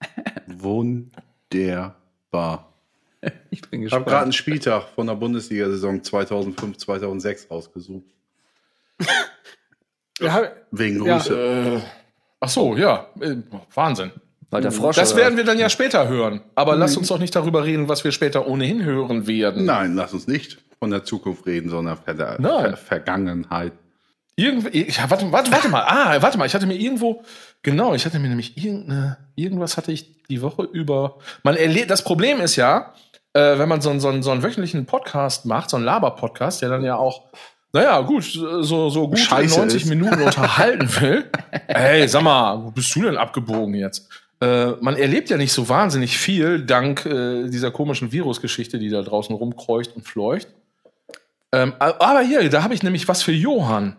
Wunderbar. 0.46 1.94
Ich 3.50 3.62
bin 3.62 3.82
Ich 3.82 3.92
habe 3.92 4.04
gespannt. 4.04 4.06
gerade 4.06 4.22
einen 4.24 4.32
Spieltag 4.34 4.88
von 4.94 5.06
der 5.06 5.14
Bundesliga-Saison 5.14 6.02
2005-2006 6.02 7.48
rausgesucht. 7.50 8.04
Ja, 10.20 10.50
Wegen 10.72 11.04
Ja. 11.04 11.18
Grüße. 11.18 11.80
Äh, 11.80 11.80
ach 12.40 12.48
so, 12.48 12.76
ja. 12.76 13.06
Äh, 13.20 13.36
Wahnsinn. 13.74 14.12
Walter 14.50 14.72
Frosch. 14.72 14.96
Das 14.96 15.12
oder? 15.12 15.22
werden 15.22 15.36
wir 15.36 15.44
dann 15.44 15.58
ja 15.58 15.68
später 15.68 16.08
hören. 16.08 16.40
Aber 16.54 16.74
lass 16.76 16.96
uns 16.96 17.08
doch 17.08 17.18
nicht 17.18 17.36
darüber 17.36 17.64
reden, 17.64 17.88
was 17.88 18.02
wir 18.04 18.12
später 18.12 18.46
ohnehin 18.46 18.82
hören 18.82 19.26
werden. 19.26 19.66
Nein, 19.66 19.94
lass 19.94 20.14
uns 20.14 20.26
nicht 20.26 20.58
von 20.78 20.90
der 20.90 21.04
Zukunft 21.04 21.44
reden, 21.46 21.68
sondern 21.68 21.98
von 21.98 22.16
der. 22.16 22.36
Ver 22.40 22.76
Vergangenheit. 22.76 23.72
Irgendwie, 24.36 24.68
ich, 24.68 24.98
warte, 25.10 25.30
warte, 25.32 25.50
warte 25.50 25.68
mal. 25.68 25.82
Ah, 25.82 26.22
warte 26.22 26.38
mal. 26.38 26.46
Ich 26.46 26.54
hatte 26.54 26.66
mir 26.66 26.76
irgendwo, 26.76 27.24
genau, 27.62 27.92
ich 27.94 28.06
hatte 28.06 28.20
mir 28.20 28.28
nämlich 28.28 28.56
irgendeine, 28.56 29.18
irgendwas 29.34 29.76
hatte 29.76 29.90
ich 29.92 30.22
die 30.28 30.40
Woche 30.42 30.62
über. 30.62 31.18
Man 31.42 31.56
erlebt, 31.56 31.90
das 31.90 32.02
Problem 32.04 32.40
ist 32.40 32.54
ja, 32.56 32.94
äh, 33.32 33.58
wenn 33.58 33.68
man 33.68 33.80
so, 33.80 33.90
einen- 33.90 34.00
so, 34.00 34.22
so 34.22 34.30
einen 34.30 34.42
wöchentlichen 34.44 34.86
Podcast 34.86 35.44
macht, 35.44 35.68
so 35.70 35.76
einen 35.76 35.84
Laber-Podcast, 35.84 36.62
der 36.62 36.68
dann 36.68 36.84
ja 36.84 36.94
auch, 36.96 37.24
naja, 37.72 38.00
gut, 38.00 38.24
so, 38.24 38.88
so 38.88 39.08
gut 39.08 39.18
Scheiße 39.18 39.58
90 39.58 39.82
ist. 39.82 39.88
Minuten 39.88 40.22
unterhalten 40.22 40.88
will. 41.00 41.30
Ey, 41.66 42.08
sag 42.08 42.22
mal, 42.22 42.64
wo 42.64 42.70
bist 42.70 42.94
du 42.96 43.02
denn 43.02 43.16
abgebogen 43.16 43.74
jetzt? 43.74 44.08
Äh, 44.40 44.72
man 44.80 44.96
erlebt 44.96 45.30
ja 45.30 45.36
nicht 45.36 45.52
so 45.52 45.68
wahnsinnig 45.68 46.16
viel 46.16 46.64
dank 46.64 47.04
äh, 47.04 47.48
dieser 47.48 47.70
komischen 47.70 48.12
Virusgeschichte, 48.12 48.78
die 48.78 48.88
da 48.88 49.02
draußen 49.02 49.34
rumkreucht 49.34 49.96
und 49.96 50.06
fleucht. 50.06 50.48
Ähm, 51.52 51.74
aber 51.78 52.20
hier, 52.20 52.48
da 52.48 52.62
habe 52.62 52.74
ich 52.74 52.82
nämlich 52.82 53.08
was 53.08 53.22
für 53.22 53.32
Johann. 53.32 53.96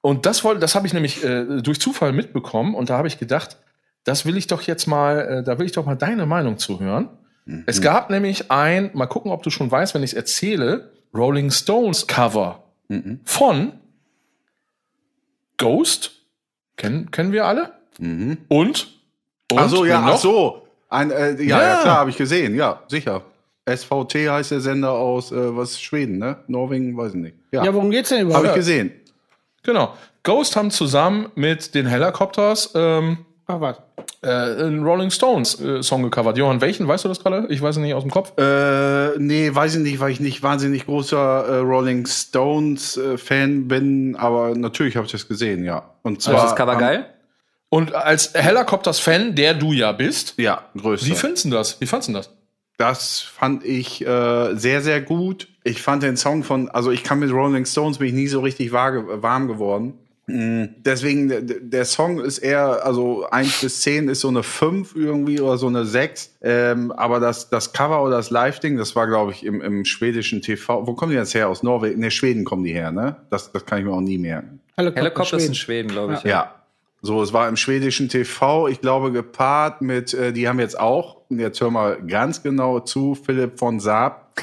Und 0.00 0.26
das 0.26 0.42
wollte, 0.42 0.60
das 0.60 0.74
habe 0.74 0.86
ich 0.86 0.92
nämlich 0.92 1.22
äh, 1.22 1.62
durch 1.62 1.80
Zufall 1.80 2.12
mitbekommen 2.12 2.74
und 2.74 2.90
da 2.90 2.98
habe 2.98 3.08
ich 3.08 3.18
gedacht, 3.18 3.58
das 4.04 4.26
will 4.26 4.36
ich 4.36 4.48
doch 4.48 4.62
jetzt 4.62 4.86
mal, 4.86 5.20
äh, 5.20 5.42
da 5.44 5.58
will 5.58 5.66
ich 5.66 5.72
doch 5.72 5.86
mal 5.86 5.94
deine 5.94 6.26
Meinung 6.26 6.58
zu 6.58 6.80
hören. 6.80 7.08
Es 7.66 7.80
gab 7.80 8.10
nämlich 8.10 8.52
ein, 8.52 8.90
mal 8.94 9.06
gucken, 9.06 9.32
ob 9.32 9.42
du 9.42 9.50
schon 9.50 9.70
weißt, 9.70 9.94
wenn 9.94 10.04
ich 10.04 10.10
es 10.12 10.16
erzähle, 10.16 10.92
Rolling 11.12 11.50
Stones 11.50 12.06
Cover 12.06 12.61
Mhm. 12.92 13.20
von 13.24 13.72
Ghost. 15.56 16.12
Kennen, 16.76 17.10
kennen 17.10 17.32
wir 17.32 17.46
alle? 17.46 17.72
Mhm. 17.98 18.38
Und? 18.48 18.98
und 19.50 19.58
Ach 19.58 19.68
so, 19.68 19.84
ja, 19.84 20.02
ach 20.04 20.18
so. 20.18 20.66
Ein, 20.88 21.10
äh, 21.10 21.42
ja, 21.42 21.60
ja. 21.60 21.68
Ja. 21.68 21.82
klar, 21.82 21.96
habe 21.98 22.10
ich 22.10 22.16
gesehen. 22.16 22.54
Ja, 22.54 22.82
sicher. 22.88 23.22
SVT 23.68 24.28
heißt 24.28 24.50
der 24.50 24.60
Sender 24.60 24.92
aus, 24.92 25.30
äh, 25.32 25.56
was 25.56 25.80
Schweden, 25.80 26.18
ne? 26.18 26.38
Norwegen, 26.48 26.96
weiß 26.96 27.14
ich 27.14 27.20
nicht. 27.20 27.36
Ja, 27.52 27.64
ja, 27.64 27.72
worum 27.72 27.90
geht's 27.90 28.08
denn 28.08 28.18
habe 28.18 28.30
überhaupt? 28.30 28.48
ich 28.48 28.54
gesehen. 28.54 28.92
Genau. 29.62 29.94
Ghost 30.24 30.56
haben 30.56 30.70
zusammen 30.70 31.30
mit 31.34 31.74
den 31.74 31.86
Helicopters 31.86 32.72
ähm, 32.74 33.18
Ach, 33.46 33.60
was? 33.60 33.76
äh, 34.22 34.28
einen 34.28 34.84
Rolling 34.84 35.10
Stones 35.10 35.60
äh, 35.60 35.82
Song 35.82 36.02
gecovert. 36.02 36.38
Johann, 36.38 36.60
welchen? 36.60 36.86
Weißt 36.86 37.04
du 37.04 37.08
das 37.08 37.20
gerade? 37.20 37.46
Ich 37.50 37.60
weiß 37.60 37.76
es 37.76 37.82
nicht 37.82 37.94
aus 37.94 38.02
dem 38.04 38.10
Kopf. 38.10 38.32
Äh, 38.38 39.18
nee, 39.18 39.52
weiß 39.52 39.74
ich 39.74 39.80
nicht, 39.82 40.00
weil 40.00 40.10
ich 40.12 40.20
nicht 40.20 40.42
wahnsinnig 40.42 40.86
großer 40.86 41.16
äh, 41.46 41.56
Rolling 41.58 42.06
Stones 42.06 42.96
äh, 42.96 43.18
Fan 43.18 43.66
bin, 43.68 44.16
aber 44.16 44.54
natürlich 44.54 44.96
habe 44.96 45.06
ich 45.06 45.12
das 45.12 45.26
gesehen, 45.28 45.64
ja. 45.64 45.90
Und 46.02 46.22
zwar 46.22 46.36
ist 46.36 46.42
das 46.44 46.56
Cover 46.56 46.76
geil? 46.76 47.06
Und 47.68 47.94
als 47.94 48.34
Helicopters-Fan, 48.34 49.34
der 49.34 49.54
du 49.54 49.72
ja 49.72 49.92
bist, 49.92 50.34
Ja, 50.36 50.62
größer. 50.76 51.06
wie 51.06 51.14
findest 51.14 51.46
du 51.46 51.50
das? 51.50 51.80
Wie 51.80 51.86
fandst 51.86 52.08
du 52.08 52.12
das? 52.12 52.30
Das 52.76 53.20
fand 53.20 53.64
ich 53.64 54.06
äh, 54.06 54.54
sehr, 54.54 54.82
sehr 54.82 55.00
gut. 55.00 55.48
Ich 55.64 55.82
fand 55.82 56.02
den 56.02 56.16
Song 56.16 56.42
von, 56.42 56.68
also 56.68 56.90
ich 56.90 57.02
kann 57.02 57.18
mit 57.18 57.30
Rolling 57.32 57.64
Stones 57.64 57.98
bin 57.98 58.08
ich 58.08 58.14
nie 58.14 58.28
so 58.28 58.40
richtig 58.40 58.72
war, 58.72 59.22
warm 59.22 59.48
geworden. 59.48 59.94
Mm, 60.32 60.74
Deswegen, 60.78 61.70
der, 61.70 61.84
Song 61.84 62.18
ist 62.20 62.38
eher, 62.38 62.84
also 62.86 63.26
1 63.30 63.60
bis 63.60 63.82
10 63.82 64.08
ist 64.08 64.20
so 64.20 64.28
eine 64.28 64.42
5 64.42 64.96
irgendwie 64.96 65.40
oder 65.40 65.58
so 65.58 65.66
eine 65.66 65.84
6. 65.84 66.38
Ähm, 66.42 66.90
aber 66.92 67.20
das, 67.20 67.50
das 67.50 67.72
Cover 67.72 68.02
oder 68.02 68.16
das 68.16 68.30
Live-Ding, 68.30 68.78
das 68.78 68.96
war, 68.96 69.06
glaube 69.06 69.32
ich, 69.32 69.44
im, 69.44 69.60
im 69.60 69.84
schwedischen 69.84 70.40
TV. 70.40 70.86
Wo 70.86 70.94
kommen 70.94 71.12
die 71.12 71.18
jetzt 71.18 71.34
her? 71.34 71.48
Aus 71.48 71.62
Norwegen? 71.62 72.00
Ne, 72.00 72.10
Schweden 72.10 72.44
kommen 72.44 72.64
die 72.64 72.72
her, 72.72 72.90
ne? 72.90 73.16
Das, 73.28 73.52
das 73.52 73.66
kann 73.66 73.80
ich 73.80 73.84
mir 73.84 73.92
auch 73.92 74.00
nie 74.00 74.18
merken. 74.18 74.60
Helikopter 74.76 75.36
ist 75.36 75.46
in 75.46 75.54
Schweden. 75.54 75.88
Schweden, 75.88 75.88
glaube 75.88 76.14
ich. 76.14 76.22
Ja. 76.24 76.54
So, 77.02 77.20
es 77.20 77.32
war 77.32 77.48
im 77.48 77.56
schwedischen 77.56 78.08
TV, 78.08 78.68
ich 78.68 78.80
glaube, 78.80 79.10
gepaart 79.10 79.82
mit, 79.82 80.14
äh, 80.14 80.32
die 80.32 80.48
haben 80.48 80.60
jetzt 80.60 80.78
auch 80.78 81.22
und 81.28 81.40
jetzt 81.40 81.60
hör 81.60 81.70
mal 81.70 82.00
ganz 82.06 82.42
genau 82.42 82.78
zu, 82.80 83.16
Philipp 83.16 83.58
von 83.58 83.80
Saab, 83.80 84.40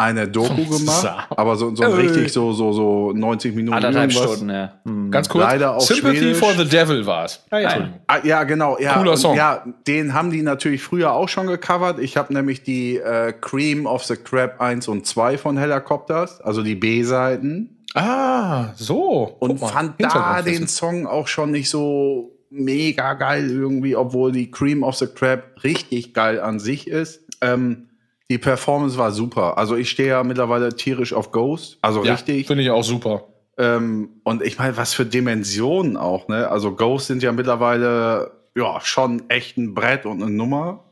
eine 0.00 0.28
Doku 0.28 0.64
gemacht, 0.78 1.26
aber 1.30 1.56
so, 1.56 1.74
so 1.74 1.82
Äh. 1.82 1.86
richtig 1.86 2.32
so, 2.32 2.52
so, 2.52 2.72
so 2.72 3.12
90 3.12 3.54
Minuten. 3.54 3.74
Anderthalb 3.74 4.10
irgendwas. 4.10 4.36
Stunden, 4.36 4.54
ja. 4.54 4.72
Hm. 4.84 5.10
Ganz 5.10 5.28
kurz. 5.28 5.44
Leider 5.44 5.76
auf 5.76 5.82
Sympathy 5.82 6.16
Schwedisch. 6.18 6.38
for 6.38 6.52
the 6.54 6.64
Devil 6.68 7.06
war 7.06 7.24
es. 7.26 7.44
Ah, 7.50 7.58
ja. 7.58 7.64
Entschuldigung. 7.68 8.00
Ah, 8.06 8.18
ja, 8.24 8.44
genau. 8.44 8.78
Ja, 8.78 8.94
Cooler 8.94 9.16
Song. 9.16 9.36
Ja, 9.36 9.64
den 9.86 10.14
haben 10.14 10.30
die 10.30 10.42
natürlich 10.42 10.82
früher 10.82 11.12
auch 11.12 11.28
schon 11.28 11.46
gecovert. 11.46 11.98
Ich 11.98 12.16
habe 12.16 12.32
nämlich 12.32 12.62
die 12.62 12.96
äh, 12.96 13.32
Cream 13.40 13.86
of 13.86 14.04
the 14.04 14.16
Crab 14.16 14.60
1 14.60 14.88
und 14.88 15.06
2 15.06 15.38
von 15.38 15.56
Helicopters, 15.58 16.40
also 16.40 16.62
die 16.62 16.74
B-Seiten. 16.74 17.76
Ah, 17.94 18.68
so. 18.76 19.36
Und 19.40 19.60
mal, 19.60 19.68
fand 19.68 19.94
da 19.98 20.42
den 20.42 20.68
Song 20.68 21.06
auch 21.06 21.26
schon 21.26 21.50
nicht 21.50 21.68
so 21.70 22.36
mega 22.50 23.14
geil 23.14 23.50
irgendwie, 23.50 23.96
obwohl 23.96 24.32
die 24.32 24.50
Cream 24.50 24.82
of 24.82 24.96
the 24.96 25.06
Crab 25.06 25.42
richtig 25.64 26.14
geil 26.14 26.40
an 26.40 26.58
sich 26.60 26.86
ist. 26.88 27.22
Ähm, 27.40 27.88
die 28.30 28.38
Performance 28.38 28.96
war 28.96 29.10
super. 29.10 29.58
Also 29.58 29.76
ich 29.76 29.90
stehe 29.90 30.10
ja 30.10 30.22
mittlerweile 30.22 30.74
tierisch 30.74 31.12
auf 31.12 31.32
Ghost. 31.32 31.78
Also 31.82 32.04
Ja, 32.04 32.12
richtig. 32.12 32.46
Finde 32.46 32.62
ich 32.62 32.70
auch 32.70 32.84
super. 32.84 33.24
Ähm, 33.58 34.20
und 34.22 34.42
ich 34.42 34.56
meine, 34.56 34.76
was 34.76 34.94
für 34.94 35.04
Dimensionen 35.04 35.96
auch, 35.96 36.28
ne? 36.28 36.48
Also 36.48 36.74
Ghosts 36.74 37.08
sind 37.08 37.24
ja 37.24 37.32
mittlerweile 37.32 38.30
ja 38.56 38.80
schon 38.82 39.28
echt 39.28 39.58
ein 39.58 39.74
Brett 39.74 40.06
und 40.06 40.22
eine 40.22 40.30
Nummer. 40.30 40.84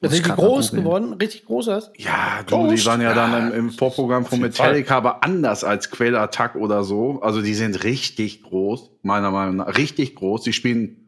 Grad 0.00 0.28
mal 0.28 0.36
groß 0.36 0.72
geworden? 0.72 1.12
Richtig 1.12 1.44
groß 1.44 1.66
das? 1.66 1.92
Ja, 1.96 2.42
du, 2.46 2.56
die 2.64 2.70
Ghost? 2.70 2.86
waren 2.86 3.02
ja, 3.02 3.12
dann 3.12 3.48
im, 3.48 3.58
im 3.58 3.70
Vorprogramm 3.70 4.24
von 4.24 4.40
Metallica, 4.40 4.96
aber 4.96 5.24
anders 5.24 5.64
als 5.64 5.90
Quellattack 5.90 6.54
oder 6.54 6.84
so. 6.84 7.20
Also 7.20 7.42
die 7.42 7.54
sind 7.54 7.84
richtig 7.84 8.44
groß, 8.44 8.90
meiner 9.02 9.30
Meinung 9.30 9.56
nach. 9.56 9.76
Richtig 9.76 10.14
groß. 10.14 10.42
Die 10.42 10.52
spielen. 10.52 11.07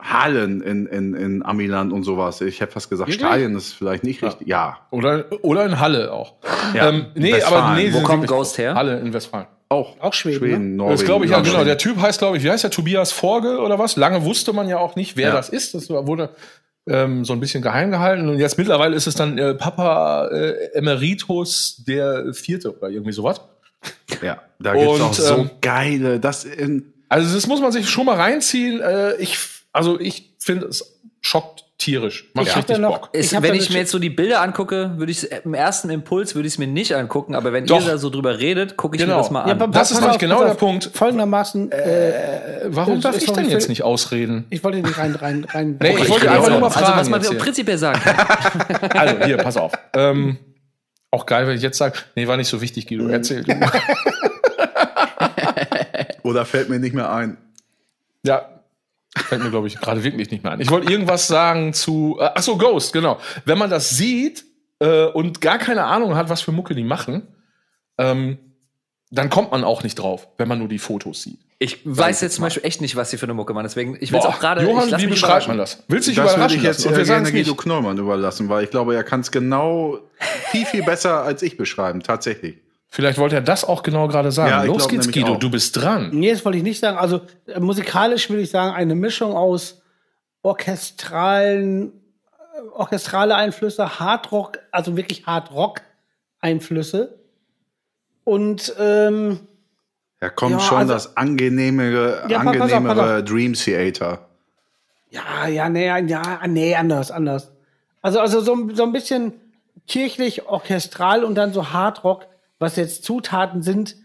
Hallen 0.00 0.60
in, 0.60 0.86
in, 0.86 1.14
in 1.14 1.42
Amiland 1.44 1.92
und 1.92 2.02
sowas. 2.02 2.40
Ich 2.42 2.60
hätte 2.60 2.72
fast 2.72 2.90
gesagt, 2.90 3.08
Wirklich? 3.10 3.26
Stadien 3.26 3.56
ist 3.56 3.72
vielleicht 3.72 4.04
nicht 4.04 4.22
richtig. 4.22 4.46
Ja, 4.46 4.78
Oder, 4.90 5.24
oder 5.42 5.64
in 5.64 5.80
Halle 5.80 6.12
auch. 6.12 6.34
Ja, 6.74 6.90
ähm, 6.90 7.06
nee, 7.14 7.32
Westfalen. 7.32 7.64
aber 7.64 7.74
nee, 7.76 7.92
Wo 7.94 8.02
kommt 8.02 8.26
Ghost 8.26 8.58
her? 8.58 8.74
Halle 8.74 8.98
in 9.00 9.12
Westfalen. 9.14 9.46
auch. 9.70 9.98
Auch 10.00 10.12
Schweden, 10.12 10.38
Schweden, 10.38 10.76
Norwegen. 10.76 10.96
Das 10.98 11.04
glaube 11.06 11.24
ich, 11.24 11.30
ja, 11.30 11.40
genau. 11.40 11.64
Der 11.64 11.78
Typ 11.78 11.98
heißt, 12.00 12.18
glaube 12.18 12.36
ich, 12.36 12.44
wie 12.44 12.50
heißt 12.50 12.62
der? 12.64 12.70
Tobias 12.70 13.10
Forge 13.12 13.58
oder 13.58 13.78
was? 13.78 13.96
Lange 13.96 14.22
wusste 14.24 14.52
man 14.52 14.68
ja 14.68 14.78
auch 14.78 14.96
nicht, 14.96 15.16
wer 15.16 15.28
Ja. 15.28 15.34
das 15.34 15.48
ist. 15.48 15.74
Das 15.74 15.88
wurde 15.88 16.28
ähm, 16.88 17.24
so 17.24 17.32
ein 17.32 17.40
bisschen 17.40 17.62
geheim 17.62 17.90
gehalten. 17.90 18.28
Und 18.28 18.38
jetzt 18.38 18.58
mittlerweile 18.58 18.94
ist 18.94 19.06
es 19.06 19.14
dann 19.14 19.38
äh, 19.38 19.54
Papa 19.54 20.28
äh, 20.28 20.72
Emeritus 20.74 21.82
der 21.86 22.34
Vierte 22.34 22.76
oder 22.76 22.90
irgendwie 22.90 23.12
sowas. 23.12 23.40
Ja, 24.22 24.42
da 24.58 24.74
gibt's 24.74 24.88
Und, 24.94 25.00
auch 25.02 25.14
so 25.14 25.36
ähm, 25.36 25.50
geile, 25.62 26.20
das 26.20 26.44
in, 26.44 26.92
Also 27.08 27.34
das 27.34 27.46
muss 27.46 27.60
man 27.60 27.72
sich 27.72 27.88
schon 27.88 28.04
mal 28.06 28.16
reinziehen. 28.16 28.80
Äh, 28.80 29.14
ich, 29.16 29.38
also 29.76 30.00
ich 30.00 30.34
finde 30.38 30.66
es 30.66 30.98
schockt 31.20 31.64
tierisch. 31.78 32.30
Macht 32.34 32.46
Ich 32.48 32.56
richtig 32.56 32.76
ja 32.76 32.80
noch- 32.82 33.00
Bock. 33.00 33.08
Ist, 33.12 33.34
hab 33.36 33.42
wenn 33.42 33.54
ich 33.54 33.68
mir 33.70 33.78
jetzt 33.78 33.90
so 33.90 33.98
die 33.98 34.08
Bilder 34.10 34.40
angucke, 34.40 34.92
würde 34.96 35.12
ich 35.12 35.30
im 35.30 35.52
ersten 35.54 35.90
Impuls 35.90 36.34
würde 36.34 36.46
ich 36.48 36.54
es 36.54 36.58
mir 36.58 36.66
nicht 36.66 36.94
angucken, 36.94 37.34
aber 37.34 37.52
wenn 37.52 37.66
Doch. 37.66 37.80
ihr 37.84 37.86
da 37.92 37.98
so 37.98 38.08
drüber 38.08 38.38
redet, 38.38 38.76
gucke 38.78 38.96
ich 38.96 39.02
Genau. 39.02 39.16
mir 39.16 39.22
das 39.22 39.30
mal 39.30 39.46
Ja, 39.46 39.52
an. 39.52 39.58
pa- 39.58 39.66
Das 39.66 39.90
ist 39.90 40.00
nämlich 40.00 40.18
genau 40.18 40.42
der. 40.42 40.54
Punkt. 40.54 40.90
Folgendermaßen, 40.94 41.70
äh, 41.72 42.60
Warum 42.68 43.00
das 43.00 43.12
darf 43.14 43.22
ich 43.22 43.30
denn 43.30 43.50
jetzt 43.50 43.68
nicht 43.68 43.82
ausreden? 43.82 44.46
ich 44.50 44.64
wollte 44.64 44.78
nicht 44.78 44.96
rein, 44.96 45.14
rein, 45.16 45.44
rein. 45.50 45.76
Nee, 45.80 45.90
ich 45.90 46.00
Okay, 46.00 46.08
wollte 46.10 46.30
einfach 46.30 46.48
nur 46.50 46.60
mal 46.60 46.70
fragen. 46.70 46.86
Also 46.86 47.00
was 47.00 47.08
man 47.10 47.20
jetzt 47.20 47.30
hier. 47.30 47.38
prinzipiell 47.38 47.78
sagen 47.78 48.00
kann. 48.00 48.90
Also, 48.98 49.24
hier, 49.26 49.36
pass 49.36 49.56
auf. 49.58 49.72
Ähm, 49.94 50.38
auch 51.10 51.26
geil, 51.26 51.46
wenn 51.46 51.56
ich 51.56 51.62
jetzt 51.62 51.76
sage, 51.78 51.98
nee, 52.14 52.26
war 52.26 52.36
nicht 52.38 52.48
so 52.48 52.60
wichtig, 52.62 52.86
Guido, 52.86 53.08
erzähl 53.08 53.44
du. 53.44 53.52
oder 56.22 56.44
fällt 56.44 56.68
mir 56.68 56.78
nicht 56.78 56.94
mehr 56.94 57.10
ein. 57.12 57.36
ja, 58.24 58.48
fällt 59.24 59.42
mir, 59.42 59.50
glaube 59.50 59.66
ich, 59.66 59.78
gerade 59.80 60.02
wirklich 60.02 60.30
nicht 60.30 60.44
mehr 60.44 60.52
an. 60.52 60.60
Ich 60.60 60.70
wollte 60.70 60.90
irgendwas 60.90 61.26
sagen 61.26 61.72
zu, 61.72 62.18
äh, 62.20 62.30
ach 62.34 62.42
so, 62.42 62.56
Ghost, 62.56 62.92
genau. 62.92 63.18
Wenn 63.44 63.58
man 63.58 63.70
das 63.70 63.90
sieht 63.90 64.44
äh, 64.78 65.06
und 65.06 65.40
gar 65.40 65.58
keine 65.58 65.84
Ahnung 65.84 66.14
hat, 66.16 66.28
was 66.28 66.42
für 66.42 66.52
Mucke 66.52 66.74
die 66.74 66.84
machen, 66.84 67.26
ähm, 67.98 68.38
dann 69.10 69.30
kommt 69.30 69.52
man 69.52 69.64
auch 69.64 69.82
nicht 69.82 69.94
drauf, 69.96 70.28
wenn 70.36 70.48
man 70.48 70.58
nur 70.58 70.68
die 70.68 70.78
Fotos 70.78 71.22
sieht. 71.22 71.38
Ich 71.58 71.80
weiß 71.84 72.20
jetzt 72.20 72.34
zum 72.34 72.42
Beispiel 72.42 72.64
echt 72.66 72.82
nicht, 72.82 72.96
was 72.96 73.10
sie 73.10 73.16
für 73.16 73.24
eine 73.24 73.32
Mucke 73.32 73.54
machen. 73.54 73.64
Deswegen, 73.64 73.96
ich 73.98 74.12
will 74.12 74.18
es 74.18 74.26
auch 74.26 74.40
gerade. 74.40 74.62
Johann, 74.62 75.00
wie 75.00 75.06
beschreibt 75.06 75.48
man 75.48 75.56
das? 75.56 75.84
Willst 75.88 76.06
du 76.06 76.10
dich 76.10 76.16
Das 76.16 76.26
würde 76.26 76.34
überraschen 76.34 76.58
ich 76.58 76.62
jetzt 76.64 76.78
lassen? 76.78 76.88
Und 76.88 76.96
wir 76.98 77.04
sagen 77.06 77.24
gerne 77.24 77.38
es 77.38 77.46
Guido. 77.46 77.56
Knollmann 77.56 77.96
überlassen, 77.96 78.48
weil 78.50 78.64
ich 78.64 78.70
glaube, 78.70 78.94
er 78.94 79.04
kann 79.04 79.20
es 79.20 79.30
genau 79.30 80.00
viel, 80.50 80.66
viel 80.66 80.82
besser 80.82 81.22
als 81.22 81.42
ich 81.42 81.56
beschreiben, 81.56 82.02
tatsächlich. 82.02 82.58
Vielleicht 82.96 83.18
wollte 83.18 83.34
er 83.34 83.42
das 83.42 83.62
auch 83.62 83.82
genau 83.82 84.08
gerade 84.08 84.32
sagen. 84.32 84.48
Ja, 84.48 84.62
Los 84.62 84.88
geht's, 84.88 85.12
Guido, 85.12 85.34
auch. 85.34 85.38
du 85.38 85.50
bist 85.50 85.76
dran. 85.76 86.08
Nee, 86.14 86.32
das 86.32 86.46
wollte 86.46 86.56
ich 86.56 86.64
nicht 86.64 86.80
sagen. 86.80 86.96
Also 86.96 87.20
äh, 87.46 87.60
musikalisch 87.60 88.30
würde 88.30 88.40
ich 88.40 88.50
sagen, 88.50 88.74
eine 88.74 88.94
Mischung 88.94 89.34
aus 89.36 89.82
orchestralen, 90.42 91.88
äh, 91.88 92.68
orchestrale 92.72 93.34
Einflüsse, 93.34 93.98
Hardrock, 94.00 94.58
also 94.70 94.96
wirklich 94.96 95.26
Hardrock-Einflüsse. 95.26 97.18
Und 98.24 98.74
ähm, 98.78 99.40
Da 100.20 100.30
kommt 100.30 100.52
Ja, 100.52 100.60
schon 100.60 100.78
also- 100.78 100.94
das 100.94 101.16
angenehmere, 101.18 102.24
Ja, 102.30 102.38
pass 102.38 102.46
auf, 102.48 102.58
pass 102.58 102.72
angenehmere 102.72 103.22
Dream 103.24 103.52
Theater. 103.52 104.26
ja, 105.10 105.46
ja, 105.48 105.68
nee, 105.68 105.86
ja, 105.86 106.46
nee, 106.46 106.74
anders, 106.74 107.10
anders. 107.10 107.52
Also, 108.00 108.20
also 108.20 108.40
so, 108.40 108.54
ein- 108.54 108.74
so 108.74 108.84
ein 108.84 108.92
bisschen 108.92 109.34
kirchlich, 109.86 110.46
orchestral 110.46 111.24
und 111.24 111.34
dann 111.34 111.52
so 111.52 111.72
Hardrock, 111.74 112.26
was 112.58 112.76
jetzt 112.76 113.04
Zutaten 113.04 113.62
sind, 113.62 113.96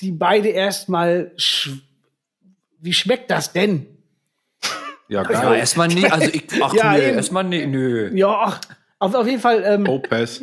die 0.00 0.12
beide 0.12 0.48
erstmal, 0.48 1.32
sch 1.36 1.70
wie 2.80 2.92
schmeckt 2.92 3.30
das 3.30 3.52
denn? 3.52 3.86
Ja, 5.08 5.22
Ja, 5.22 5.22
geil. 5.22 5.58
erstmal 5.58 5.88
nie. 5.88 6.06
Also 6.06 6.28
ich, 6.32 6.44
ach 6.62 6.74
Ja, 6.74 6.92
nö, 6.92 6.98
erstmal 7.00 7.44
nee, 7.44 7.66
nö. 7.66 8.10
Ja, 8.14 8.28
ach, 8.46 8.60
auf, 8.98 9.14
auf 9.14 9.26
jeden 9.26 9.40
Fall, 9.40 9.62
ähm, 9.64 9.88
Opus. 9.88 10.42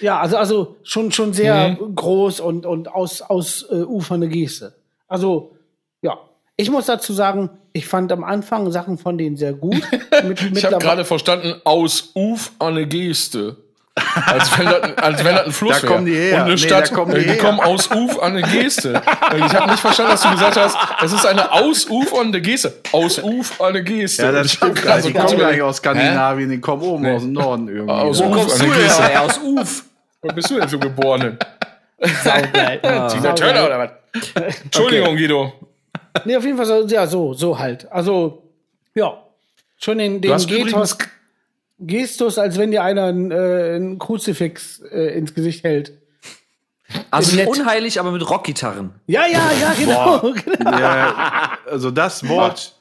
ja, 0.00 0.20
also, 0.20 0.36
also 0.36 0.76
schon, 0.82 1.12
schon 1.12 1.32
sehr 1.32 1.76
groß 1.94 2.40
und, 2.40 2.64
und 2.66 2.88
aus, 2.88 3.20
aus 3.22 3.62
äh, 3.70 3.74
ufernde 3.82 4.28
Geste. 4.28 4.74
Also, 5.08 5.56
ja. 6.02 6.18
Ich 6.56 6.70
muss 6.70 6.86
dazu 6.86 7.12
sagen, 7.12 7.50
ich 7.72 7.86
fand 7.86 8.12
am 8.12 8.22
Anfang 8.22 8.70
Sachen 8.70 8.96
von 8.96 9.18
denen 9.18 9.36
sehr 9.36 9.52
gut. 9.54 9.82
Mit, 10.24 10.40
Ich 10.56 10.64
habe 10.64 10.78
gerade 10.78 11.04
verstanden, 11.04 11.60
aus 11.64 12.12
Uf 12.14 12.52
eine 12.60 12.86
Geste. 12.86 13.56
Als 14.26 14.58
wenn 14.58 14.66
das, 14.66 14.98
als 14.98 15.24
wenn 15.24 15.34
das 15.36 15.46
ein 15.46 15.52
Fluss 15.52 15.76
Da 15.76 15.82
wäre. 15.82 15.92
kommen 15.92 16.06
die 16.06 16.14
her. 16.16 16.34
Und 16.36 16.40
eine 16.42 16.50
Nee, 16.52 16.58
Stadt, 16.58 16.90
da 16.90 16.94
kommen 16.94 17.14
die 17.14 17.26
die 17.26 17.36
kommen 17.36 17.60
aus 17.60 17.88
Uf 17.92 18.20
an 18.20 18.36
eine 18.36 18.42
Geste. 18.42 19.00
Ich 19.36 19.54
habe 19.54 19.70
nicht 19.70 19.80
verstanden, 19.80 20.12
dass 20.12 20.22
du 20.22 20.30
gesagt 20.30 20.56
hast, 20.56 20.76
es 21.02 21.12
ist 21.12 21.24
eine 21.24 21.52
ausufernde 21.52 22.40
Geste. 22.42 22.74
Aus 22.90 23.22
Uf 23.22 23.60
an 23.60 23.68
eine 23.68 23.84
Geste. 23.84 24.22
Ja, 24.24 24.32
das 24.32 24.52
stimmt. 24.54 24.76
grad 24.82 24.94
Also 24.94 25.08
so 25.08 25.14
die 25.14 25.20
kommen 25.20 25.38
gar 25.38 25.52
nicht 25.52 25.62
aus 25.62 25.76
Skandinavien, 25.76 26.50
die 26.50 26.60
kommen 26.60 26.82
oben 26.82 27.06
aus 27.06 27.22
dem 27.22 27.32
Norden 27.32 27.68
irgendwie. 27.68 27.92
Aus 27.92 28.18
Ja. 28.18 28.26
Uf 28.26 28.32
Kommst 28.36 28.60
an 28.60 28.66
du 28.66 28.72
eine 28.72 28.82
Geste. 28.82 29.02
her? 29.08 29.22
Aus 29.22 29.38
Uf. 29.38 29.84
Wo 30.22 30.28
bist 30.34 30.50
du 30.50 30.58
denn 30.58 30.68
für 30.68 30.78
geboren? 30.78 31.38
saugeil. 32.22 32.80
Tina. 33.12 33.32
Turner 33.32 33.64
oder 33.66 33.78
was? 33.78 33.90
Entschuldigung, 34.64 35.16
Guido. 35.16 35.52
Nee, 36.24 36.36
auf 36.36 36.44
jeden 36.44 36.56
Fall 36.56 36.66
so, 36.66 36.86
ja, 36.86 37.06
so, 37.06 37.32
so 37.34 37.58
halt. 37.58 37.90
Also, 37.92 38.42
ja. 38.94 39.18
Schon 39.78 39.98
den, 39.98 40.20
den 40.20 40.32
hast 40.32 40.48
Gestus, 41.78 42.38
als 42.38 42.56
wenn 42.58 42.70
dir 42.70 42.82
einer 42.84 43.04
ein, 43.06 43.30
äh, 43.30 43.76
ein 43.76 43.98
Kruzifix 43.98 44.80
äh, 44.90 45.16
ins 45.18 45.34
Gesicht 45.34 45.64
hält. 45.64 45.92
Also 47.10 47.34
Nett. 47.36 47.48
unheilig, 47.48 47.98
aber 47.98 48.12
mit 48.12 48.28
Rockgitarren. 48.28 48.92
Ja, 49.06 49.26
ja, 49.26 49.40
ja, 49.60 49.72
genau. 49.78 50.20
genau. 50.44 50.78
Ja, 50.78 51.58
also 51.70 51.90
das 51.90 52.28
Wort, 52.28 52.74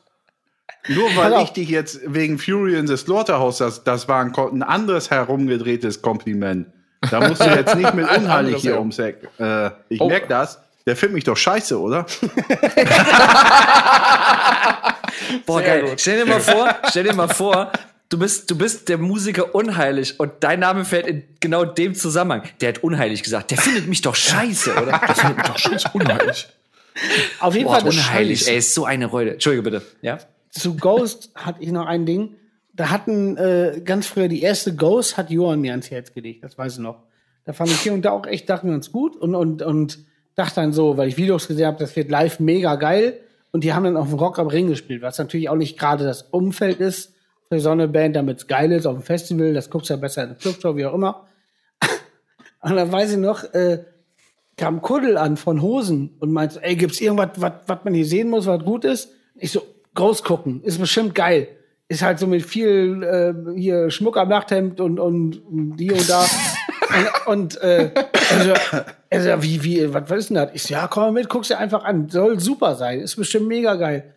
nur 0.89 1.15
weil 1.15 1.33
auf. 1.33 1.43
ich 1.45 1.49
dich 1.51 1.69
jetzt 1.69 2.01
wegen 2.05 2.37
Fury 2.37 2.75
in 2.77 2.85
the 2.85 2.97
Slaughterhouse, 2.97 3.57
das, 3.59 3.83
das 3.83 4.07
war 4.07 4.23
ein, 4.23 4.33
ein 4.35 4.61
anderes 4.63 5.09
herumgedrehtes 5.09 6.01
Kompliment. 6.01 6.67
Da 7.09 7.27
musst 7.27 7.41
du 7.43 7.49
jetzt 7.49 7.75
nicht 7.75 7.93
mit 7.95 8.09
unheilig 8.17 8.57
hier 8.61 8.77
ums 8.79 8.99
Eck. 8.99 9.27
Äh, 9.39 9.71
ich 9.89 9.99
Oh. 10.01 10.07
merk 10.07 10.27
das. 10.29 10.59
Der 10.85 10.95
findet 10.97 11.15
mich 11.15 11.23
doch 11.23 11.37
scheiße, 11.37 11.79
oder? 11.79 12.05
Boah, 15.45 15.59
Sehr 15.59 15.67
geil. 15.67 15.89
gut. 15.89 16.01
Stell 16.01 16.17
dir 16.17 16.25
mal 16.25 16.39
vor, 16.39 16.75
stell 16.89 17.03
dir 17.05 17.13
mal 17.13 17.27
vor, 17.29 17.71
du 18.13 18.19
bist, 18.19 18.49
du 18.51 18.57
bist 18.57 18.89
der 18.89 18.99
Musiker 18.99 19.55
unheilig 19.55 20.19
und 20.19 20.31
dein 20.41 20.59
Name 20.59 20.85
fällt 20.85 21.07
in 21.07 21.23
genau 21.39 21.65
dem 21.65 21.95
Zusammenhang. 21.95 22.43
Der 22.61 22.69
hat 22.69 22.83
unheilig 22.83 23.23
gesagt. 23.23 23.51
Der 23.51 23.57
findet 23.57 23.87
mich 23.87 24.01
doch 24.01 24.15
scheiße, 24.15 24.73
oder? 24.75 24.99
Der 24.99 25.15
findet 25.15 25.37
mich 25.37 25.47
doch 25.47 25.57
scheiße. 25.57 25.89
Unheimlich. 25.93 26.47
Auf 27.39 27.55
jeden 27.55 27.65
Boah, 27.65 27.79
Fall, 27.79 27.89
unheilig. 27.89 28.47
Ey, 28.47 28.57
ist 28.57 28.75
so 28.75 28.85
eine 28.85 29.07
Reude. 29.07 29.31
Entschuldige 29.31 29.63
bitte. 29.63 29.81
Ja? 30.01 30.19
zu 30.51 30.77
Ghost 30.77 31.31
hatte 31.33 31.63
ich 31.63 31.71
noch 31.71 31.87
ein 31.87 32.05
Ding. 32.05 32.35
Da 32.73 32.91
hatten 32.91 33.35
äh, 33.37 33.81
ganz 33.83 34.05
früher 34.05 34.27
die 34.27 34.43
erste 34.43 34.75
Ghost 34.75 35.17
hat 35.17 35.31
Johann 35.31 35.61
mir 35.61 35.71
ans 35.71 35.89
Herz 35.89 36.13
gelegt, 36.13 36.43
das 36.43 36.57
weiß 36.57 36.73
ich 36.73 36.79
noch. 36.79 37.03
Da 37.45 37.53
fand 37.53 37.71
ich 37.71 37.79
hier 37.79 37.93
und 37.93 38.03
da 38.03 38.11
auch 38.11 38.27
echt 38.27 38.47
Sachen 38.47 38.69
ganz 38.69 38.91
gut 38.91 39.15
und, 39.15 39.33
und, 39.33 39.63
und 39.63 39.99
dachte 40.35 40.55
dann 40.55 40.71
so, 40.71 40.97
weil 40.97 41.09
ich 41.09 41.17
Videos 41.17 41.47
gesehen 41.47 41.65
habe, 41.65 41.79
das 41.79 41.95
wird 41.95 42.09
live 42.09 42.39
mega 42.39 42.75
geil. 42.75 43.19
Und 43.51 43.63
die 43.63 43.73
haben 43.73 43.83
dann 43.83 43.97
auf 43.97 44.09
dem 44.09 44.17
Rock 44.17 44.39
am 44.39 44.47
Ring 44.47 44.67
gespielt, 44.67 45.01
was 45.01 45.17
natürlich 45.17 45.49
auch 45.49 45.55
nicht 45.55 45.77
gerade 45.77 46.03
das 46.03 46.23
Umfeld 46.23 46.79
ist 46.79 47.12
so 47.59 47.69
eine 47.69 47.87
Band, 47.87 48.15
damit 48.15 48.39
es 48.39 48.47
geil 48.47 48.71
ist 48.71 48.85
auf 48.85 48.95
dem 48.95 49.03
Festival. 49.03 49.53
Das 49.53 49.69
guckst 49.69 49.89
du 49.89 49.93
ja 49.93 49.99
besser 49.99 50.23
in 50.23 50.29
der 50.29 50.37
Clubshow, 50.37 50.75
wie 50.75 50.85
auch 50.85 50.93
immer. 50.93 51.27
Und 52.61 52.75
dann 52.75 52.91
weiß 52.91 53.11
ich 53.11 53.17
noch, 53.17 53.43
äh, 53.53 53.83
kam 54.57 54.81
Kuddel 54.81 55.17
an 55.17 55.37
von 55.37 55.61
Hosen 55.61 56.15
und 56.19 56.31
meinte, 56.31 56.61
ey, 56.63 56.75
gibt's 56.75 57.01
irgendwas, 57.01 57.29
was 57.37 57.79
man 57.83 57.93
hier 57.93 58.05
sehen 58.05 58.29
muss, 58.29 58.45
was 58.45 58.63
gut 58.63 58.85
ist? 58.85 59.09
Ich 59.35 59.51
so, 59.51 59.63
groß 59.95 60.23
gucken, 60.23 60.61
ist 60.63 60.79
bestimmt 60.79 61.15
geil. 61.15 61.47
ist 61.87 62.01
halt 62.01 62.19
so 62.19 62.27
mit 62.27 62.45
viel 62.45 63.03
äh, 63.03 63.59
hier 63.59 63.89
Schmuck 63.89 64.17
am 64.17 64.29
Nachthemd 64.29 64.79
und, 64.79 64.99
und 64.99 65.41
die 65.77 65.91
und 65.91 66.09
da. 66.09 66.25
und 67.25 67.27
und 67.27 67.61
äh, 67.61 67.91
also, 68.31 68.53
also 69.09 69.43
wie, 69.43 69.63
wie, 69.63 69.93
was, 69.93 70.03
was 70.09 70.19
ist 70.19 70.29
denn 70.29 70.35
das? 70.35 70.49
Ich 70.53 70.63
so, 70.63 70.73
ja, 70.73 70.87
komm 70.87 71.03
mal 71.03 71.11
mit, 71.11 71.29
guck's 71.29 71.47
dir 71.47 71.57
einfach 71.57 71.83
an. 71.83 72.09
Soll 72.09 72.39
super 72.39 72.75
sein. 72.75 72.99
Ist 72.99 73.15
bestimmt 73.15 73.47
mega 73.47 73.75
geil. 73.75 74.12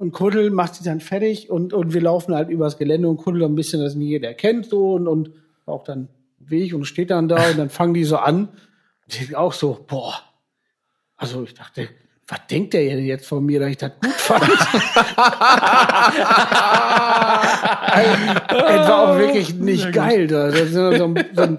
Und 0.00 0.12
Kuddel 0.12 0.48
macht 0.50 0.76
sie 0.76 0.82
dann 0.82 1.00
fertig 1.00 1.50
und, 1.50 1.74
und 1.74 1.92
wir 1.92 2.00
laufen 2.00 2.34
halt 2.34 2.48
übers 2.48 2.78
Gelände 2.78 3.06
und 3.06 3.18
Kuddel 3.18 3.44
ein 3.44 3.54
bisschen, 3.54 3.82
das 3.82 3.94
nie 3.94 4.08
jeder 4.08 4.32
kennt, 4.32 4.64
so 4.64 4.94
und, 4.94 5.06
und 5.06 5.30
auch 5.66 5.84
dann 5.84 6.08
Weg 6.38 6.72
und 6.74 6.86
steht 6.86 7.10
dann 7.10 7.28
da 7.28 7.50
und 7.50 7.58
dann 7.58 7.68
fangen 7.68 7.92
die 7.92 8.04
so 8.04 8.16
an. 8.16 8.48
Und 8.48 9.20
ich 9.20 9.36
auch 9.36 9.52
so, 9.52 9.84
boah. 9.86 10.14
Also 11.18 11.42
ich 11.42 11.52
dachte, 11.52 11.86
was 12.26 12.38
denkt 12.50 12.72
der 12.72 12.82
jetzt 12.84 13.26
von 13.26 13.44
mir, 13.44 13.60
dass 13.60 13.68
ich 13.68 13.76
das 13.76 13.90
gut 14.00 14.10
fand? 14.12 14.42
es 14.48 14.48
war 18.88 19.10
auch 19.10 19.18
wirklich 19.18 19.54
nicht 19.54 19.92
geil 19.92 20.26
da. 20.28 20.50
Da 20.50 20.66
sind 20.66 20.72
so, 20.72 20.96
so, 20.96 21.04
ein- 21.42 21.58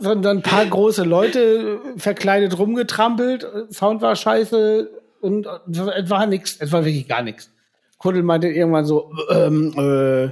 so, 0.00 0.22
so 0.22 0.28
ein 0.30 0.40
paar 0.42 0.64
große 0.64 1.02
Leute 1.04 1.80
verkleidet 1.96 2.58
rumgetrampelt, 2.58 3.46
Sound 3.70 4.00
war 4.00 4.16
scheiße 4.16 4.90
und 5.20 5.46
es 5.70 6.08
war 6.10 6.26
nix, 6.26 6.56
es 6.60 6.72
war 6.72 6.84
wirklich 6.84 7.08
gar 7.08 7.22
nichts. 7.22 7.50
Kuddel 7.98 8.22
meinte 8.22 8.48
irgendwann 8.48 8.84
so, 8.84 9.12
ähm, 9.30 9.74
äh, 9.76 10.26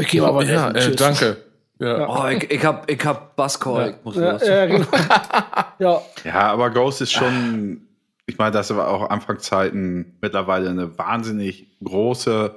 ich 0.00 0.08
geh 0.08 0.20
mal 0.20 0.34
was 0.34 0.48
Ja, 0.48 0.70
essen, 0.70 0.92
äh, 0.92 0.96
danke. 0.96 1.36
Ja. 1.78 2.08
Oh, 2.08 2.26
ich, 2.28 2.50
ich 2.50 2.64
hab, 2.64 2.90
ich 2.90 3.04
hab 3.04 3.36
Bascall. 3.36 3.96
Ich 3.98 4.04
muss 4.04 4.16
Ja, 4.16 4.38
ja, 4.38 4.66
genau. 4.66 4.86
ja, 5.78 6.00
Ja, 6.24 6.52
aber 6.52 6.70
Ghost 6.70 7.02
ist 7.02 7.12
schon, 7.12 7.82
ich 8.26 8.38
meine, 8.38 8.52
das 8.52 8.74
war 8.74 8.88
auch 8.88 9.10
Anfangszeiten 9.10 10.16
mittlerweile 10.22 10.70
eine 10.70 10.96
wahnsinnig 10.96 11.66
große. 11.84 12.54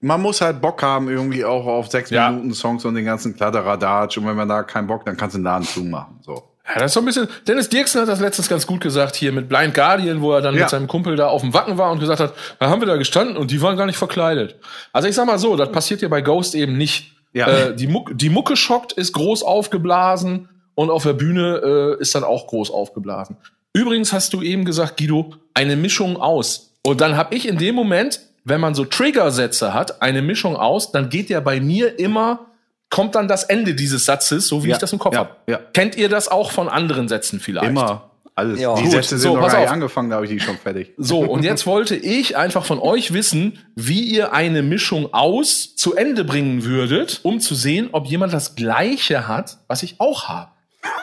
Man 0.00 0.22
muss 0.22 0.40
halt 0.40 0.60
Bock 0.60 0.82
haben, 0.82 1.08
irgendwie 1.08 1.44
auch 1.44 1.66
auf 1.66 1.88
sechs 1.88 2.10
Ja. 2.10 2.30
Minuten 2.30 2.54
Songs 2.54 2.84
und 2.84 2.94
den 2.94 3.04
ganzen 3.04 3.36
Kladderadatsch. 3.36 4.16
Und 4.18 4.26
wenn 4.26 4.36
man 4.36 4.48
da 4.48 4.62
keinen 4.62 4.86
Bock, 4.86 5.04
dann 5.04 5.16
kannst 5.16 5.34
du 5.34 5.38
den 5.38 5.44
Laden 5.44 5.64
zumachen. 5.66 6.18
So. 6.22 6.42
Ja, 6.66 6.74
das 6.80 6.86
ist 6.90 6.94
so 6.94 7.00
ein 7.00 7.06
bisschen. 7.06 7.28
Dennis 7.48 7.68
Dirksen 7.68 8.00
hat 8.00 8.08
das 8.08 8.20
letztens 8.20 8.48
ganz 8.48 8.66
gut 8.66 8.80
gesagt 8.80 9.16
hier 9.16 9.32
mit 9.32 9.48
Blind 9.48 9.74
Guardian, 9.74 10.20
wo 10.22 10.32
er 10.32 10.40
dann 10.42 10.54
Ja. 10.54 10.60
mit 10.62 10.70
seinem 10.70 10.86
Kumpel 10.86 11.16
da 11.16 11.26
auf 11.28 11.40
dem 11.42 11.52
Wacken 11.52 11.76
war 11.76 11.90
und 11.90 11.98
gesagt 11.98 12.20
hat, 12.20 12.34
da 12.60 12.68
haben 12.70 12.80
wir 12.80 12.86
da 12.86 12.96
gestanden 12.96 13.36
und 13.36 13.50
die 13.50 13.60
waren 13.62 13.76
gar 13.76 13.86
nicht 13.86 13.96
verkleidet. 13.98 14.56
Also 14.92 15.08
ich 15.08 15.14
sag 15.14 15.26
mal 15.26 15.38
so, 15.38 15.56
das 15.56 15.72
passiert 15.72 16.02
ja 16.02 16.08
bei 16.08 16.20
Ghost 16.20 16.54
eben 16.54 16.76
nicht. 16.78 17.12
Ja. 17.32 17.48
Äh, 17.48 17.74
die, 17.76 17.86
Muck, 17.88 18.12
die 18.14 18.28
Mucke 18.30 18.56
schockt, 18.56 18.92
ist 18.92 19.12
groß 19.12 19.42
aufgeblasen 19.42 20.48
und 20.74 20.90
auf 20.90 21.02
der 21.02 21.14
Bühne 21.14 21.96
äh, 21.98 22.00
ist 22.00 22.14
dann 22.14 22.24
auch 22.24 22.46
groß 22.46 22.70
aufgeblasen. 22.70 23.36
Übrigens 23.72 24.12
hast 24.12 24.32
du 24.32 24.42
eben 24.42 24.64
gesagt, 24.64 24.98
Guido, 24.98 25.34
eine 25.54 25.76
Mischung 25.76 26.16
aus. 26.18 26.74
Und 26.84 27.00
dann 27.00 27.16
habe 27.16 27.34
ich 27.34 27.48
in 27.48 27.58
dem 27.58 27.74
Moment, 27.74 28.20
wenn 28.44 28.60
man 28.60 28.74
so 28.74 28.84
Triggersätze 28.84 29.72
hat, 29.74 30.02
eine 30.02 30.20
Mischung 30.22 30.56
aus, 30.56 30.92
dann 30.92 31.08
geht 31.08 31.30
ja 31.30 31.40
bei 31.40 31.60
mir 31.60 31.98
immer, 31.98 32.46
kommt 32.92 33.14
dann 33.16 33.26
das 33.26 33.42
Ende 33.44 33.74
dieses 33.74 34.04
Satzes, 34.04 34.46
so 34.46 34.62
wie 34.62 34.68
Ja, 34.68 34.74
ich 34.76 34.80
das 34.80 34.92
im 34.92 34.98
Kopf 35.00 35.14
ja, 35.14 35.20
hab. 35.20 35.48
ja. 35.48 35.58
Kennt 35.72 35.96
ihr 35.96 36.08
das 36.08 36.28
auch 36.28 36.52
von 36.52 36.68
anderen 36.68 37.08
Sätzen 37.08 37.40
vielleicht? 37.40 37.66
Immer. 37.66 38.10
Alles. 38.34 38.60
Ja. 38.60 38.74
die 38.76 38.84
Gut, 38.84 38.92
Sätze 38.92 39.18
sind 39.18 39.32
so, 39.32 39.36
noch 39.36 39.50
gar 39.50 39.70
angefangen, 39.70 40.08
da 40.10 40.16
habe 40.16 40.26
ich 40.26 40.32
die 40.32 40.40
schon 40.40 40.56
fertig. 40.56 40.92
So, 40.96 41.20
und 41.20 41.42
jetzt 41.42 41.66
wollte 41.66 41.96
ich 41.96 42.36
einfach 42.36 42.64
von 42.64 42.78
euch 42.78 43.12
wissen, 43.12 43.58
wie 43.74 44.00
ihr 44.02 44.32
eine 44.32 44.62
Mischung 44.62 45.12
aus 45.12 45.74
zu 45.74 45.94
Ende 45.96 46.24
bringen 46.24 46.64
würdet, 46.64 47.20
um 47.24 47.40
zu 47.40 47.54
sehen, 47.54 47.88
ob 47.92 48.06
jemand 48.06 48.32
das 48.32 48.54
Gleiche 48.54 49.26
hat, 49.26 49.58
was 49.68 49.82
ich 49.82 49.96
auch 49.98 50.28
habe. 50.28 50.50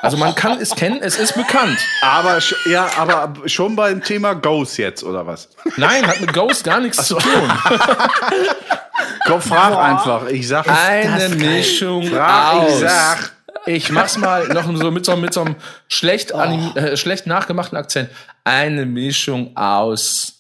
Also 0.02 0.18
man 0.18 0.36
kann 0.36 0.60
es 0.60 0.76
kennen, 0.76 1.00
es 1.02 1.18
ist 1.18 1.36
bekannt. 1.36 1.78
Aber 2.02 2.40
ja, 2.70 2.90
aber 2.98 3.34
schon 3.46 3.76
beim 3.76 4.04
Thema 4.04 4.34
Ghost 4.34 4.78
jetzt, 4.78 5.04
oder 5.04 5.26
was? 5.26 5.50
Nein, 5.78 6.06
hat 6.06 6.20
mit 6.22 6.34
Ghost 6.34 6.64
gar 6.64 6.80
nichts 6.82 7.08
zu 7.08 7.16
tun. 7.16 7.52
Komm, 9.30 9.42
frag 9.42 9.78
einfach. 9.78 10.28
Ich 10.28 10.48
sag 10.48 10.66
Eine 10.68 11.30
Mischung 11.36 12.04
Frag, 12.04 12.54
aus. 12.56 12.74
ich 12.74 12.80
sag. 12.80 13.32
Ich 13.66 13.92
mach's 13.92 14.18
mal 14.18 14.48
noch 14.48 14.66
so 14.76 14.90
mit 14.90 15.06
so, 15.06 15.16
mit 15.18 15.34
so 15.34 15.42
einem 15.42 15.56
schlecht, 15.88 16.34
anim, 16.34 16.72
äh, 16.76 16.96
schlecht 16.98 17.28
nachgemachten 17.28 17.78
Akzent. 17.78 18.10
Eine 18.44 18.86
Mischung 18.86 19.56
aus. 19.56 20.34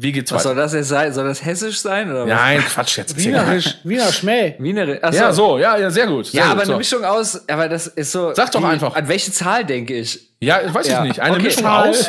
Wie 0.00 0.12
geht's 0.12 0.30
Was 0.32 0.44
soll 0.44 0.52
weiter? 0.52 0.62
das 0.62 0.72
jetzt 0.74 0.88
sein? 0.88 1.12
Soll 1.12 1.26
das 1.26 1.44
hessisch 1.44 1.80
sein? 1.80 2.08
Oder 2.10 2.20
was? 2.22 2.28
Nein, 2.28 2.60
Quatsch 2.60 2.98
jetzt. 2.98 3.16
Wienerisch, 3.16 3.78
Wiener 3.82 4.12
Schmäh. 4.12 4.54
Wiener. 4.58 4.96
Ach 5.02 5.12
Ja, 5.12 5.32
so, 5.32 5.58
ja, 5.58 5.76
ja, 5.76 5.90
sehr 5.90 6.06
gut. 6.06 6.26
Sehr 6.26 6.40
Ja, 6.40 6.46
gut, 6.46 6.52
aber 6.56 6.66
so. 6.66 6.72
eine 6.72 6.78
Mischung 6.78 7.04
aus, 7.04 7.48
aber 7.48 7.68
das 7.68 7.88
ist 7.88 8.12
so. 8.12 8.32
Sag 8.34 8.52
doch 8.52 8.62
einfach. 8.64 8.94
An 8.94 9.08
welche 9.08 9.32
Zahl 9.32 9.64
denke 9.64 9.94
ich? 9.94 10.20
Ja, 10.40 10.60
weiß 10.72 10.86
Ja, 10.88 11.02
ich 11.02 11.08
nicht. 11.08 11.20
Eine 11.20 11.34
okay. 11.34 11.42
Mischung 11.42 11.64
Zahl. 11.64 11.90
aus. 11.90 12.08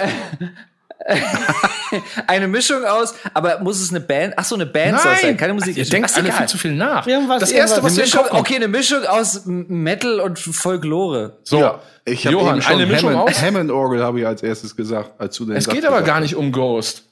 Eine 2.28 2.48
Mischung 2.48 2.84
aus, 2.86 3.14
aber 3.34 3.60
muss 3.60 3.80
es 3.82 3.90
eine 3.90 4.00
Band? 4.02 4.34
Ach 4.38 4.44
so, 4.44 4.56
eine 4.56 4.66
Band 4.66 5.00
soll 5.00 5.12
es 5.14 5.22
sein, 5.22 5.38
keine 5.38 5.54
Musik. 5.54 5.76
Ihr 5.78 5.86
denkt 5.86 6.10
mir 6.12 6.24
alle 6.24 6.32
viel 6.32 6.46
zu 6.48 6.58
viel 6.58 6.74
nach. 6.74 7.08
Irgendwas- 7.08 7.40
das 7.40 7.52
erste, 7.52 7.82
was 7.82 7.96
Mischung, 7.96 8.26
okay, 8.32 8.56
eine 8.58 8.68
Mischung 8.68 9.06
aus 9.06 9.42
Metal 9.46 10.20
und 10.20 10.38
Folklore. 10.38 11.38
So, 11.44 11.60
Ja, 11.62 11.80
ich 12.06 12.26
habe 12.28 12.36
Johann, 12.36 12.56
eben 12.56 12.62
schon 12.62 12.74
eine 12.76 12.86
Mischung 12.86 13.12
Hammond, 13.12 13.30
aus. 13.30 13.42
Hammond-Orgel 13.42 14.04
habe 14.04 14.20
ich 14.20 14.28
als 14.28 14.44
erstes 14.44 14.76
gesagt, 14.76 15.12
als 15.20 15.36
du 15.38 15.46
den 15.46 15.56
Es 15.56 15.64
Satz 15.66 15.74
geht 15.74 15.86
aber 15.86 16.02
gar 16.02 16.20
nicht 16.20 16.36
um 16.36 16.52
Ghost. 16.52 17.04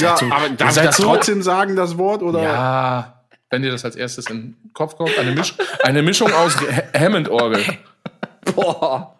Ja, 0.00 0.14
aber 0.14 0.48
darf 0.56 0.76
ich 0.76 0.82
das 0.82 0.96
so- 0.96 1.04
trotzdem 1.04 1.42
sagen, 1.42 1.76
das 1.76 1.96
Wort? 1.98 2.22
Oder? 2.22 2.42
Ja, 2.42 3.20
wenn 3.50 3.62
dir 3.62 3.70
das 3.70 3.84
als 3.84 3.94
erstes 3.94 4.26
in 4.30 4.36
den 4.64 4.70
Kopf 4.72 4.96
kommt, 4.96 5.16
eine, 5.18 5.30
Misch 5.32 5.54
eine 5.82 6.02
Mischung 6.02 6.32
aus 6.32 6.56
Ha- 6.56 6.98
Hammond-Orgel. 6.98 7.62
Boah. 8.54 9.13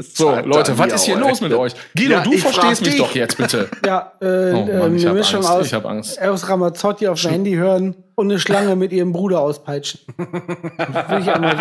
So, 0.00 0.32
Leute, 0.44 0.78
was 0.78 0.92
ist 0.92 1.02
hier 1.04 1.16
auch, 1.16 1.20
los 1.28 1.40
mit 1.40 1.52
euch? 1.52 1.74
Guido, 1.96 2.12
Ja, 2.12 2.20
du 2.20 2.32
ich 2.32 2.40
verstehst 2.42 2.82
mich 2.82 2.90
dich. 2.92 3.00
doch 3.00 3.12
jetzt 3.16 3.36
bitte. 3.36 3.68
Ja, 3.84 4.12
äh, 4.20 4.52
Oh 4.52 4.64
Mann, 4.64 4.92
äh, 4.92 4.96
ich 4.96 5.02
eine 5.02 5.08
hab 5.08 5.14
Mischung 5.16 5.36
Angst, 5.40 5.50
aus, 5.50 5.66
ich 5.66 5.74
hab 5.74 5.84
Angst. 5.86 6.22
aus 6.22 6.48
Ramazzotti 6.48 7.08
auf 7.08 7.20
dem 7.20 7.30
Handy 7.32 7.54
hören 7.54 7.96
und 8.14 8.30
eine 8.30 8.38
Schlange 8.38 8.76
mit 8.76 8.92
ihrem 8.92 9.12
Bruder 9.12 9.40
auspeitschen. 9.40 10.00
Will 10.16 11.56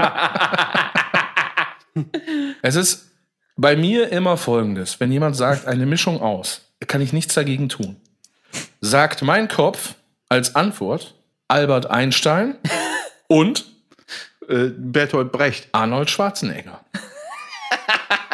ich. 1.95 2.05
Es 2.61 2.75
ist 2.75 3.07
bei 3.55 3.75
mir 3.75 4.11
immer 4.11 4.37
folgendes. 4.37 4.99
Wenn 4.99 5.11
jemand 5.11 5.35
sagt, 5.35 5.65
eine 5.65 5.85
Mischung 5.87 6.21
aus, 6.21 6.61
kann 6.87 7.01
ich 7.01 7.13
nichts 7.13 7.33
dagegen 7.33 7.69
tun. 7.69 7.95
Sagt 8.81 9.23
mein 9.23 9.47
Kopf 9.47 9.95
als 10.29 10.55
Antwort 10.55 11.15
Albert 11.47 11.89
Einstein 11.89 12.55
und 13.27 13.65
Äh, 14.49 14.69
Bertolt 14.77 15.31
Brecht. 15.33 15.67
Arnold 15.73 16.09
Schwarzenegger. 16.09 16.79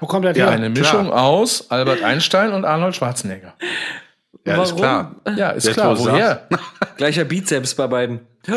Wo 0.00 0.06
kommt 0.06 0.24
das 0.24 0.36
Ja, 0.36 0.46
her? 0.46 0.52
Eine 0.54 0.70
klar. 0.72 0.84
Mischung 0.84 1.12
aus 1.12 1.70
Albert 1.70 2.02
Einstein 2.02 2.52
und 2.52 2.64
Arnold 2.64 2.94
Schwarzenegger. 2.96 3.54
Ja, 4.46 4.62
ist 4.62 4.70
Warum? 4.70 4.76
klar. 4.78 5.14
Ja, 5.36 5.50
ist 5.50 5.64
Jetzt, 5.66 5.74
klar. 5.74 5.98
Woher? 5.98 6.48
Gleicher 6.96 7.24
Bizeps 7.24 7.74
bei 7.74 7.86
beiden. 7.86 8.20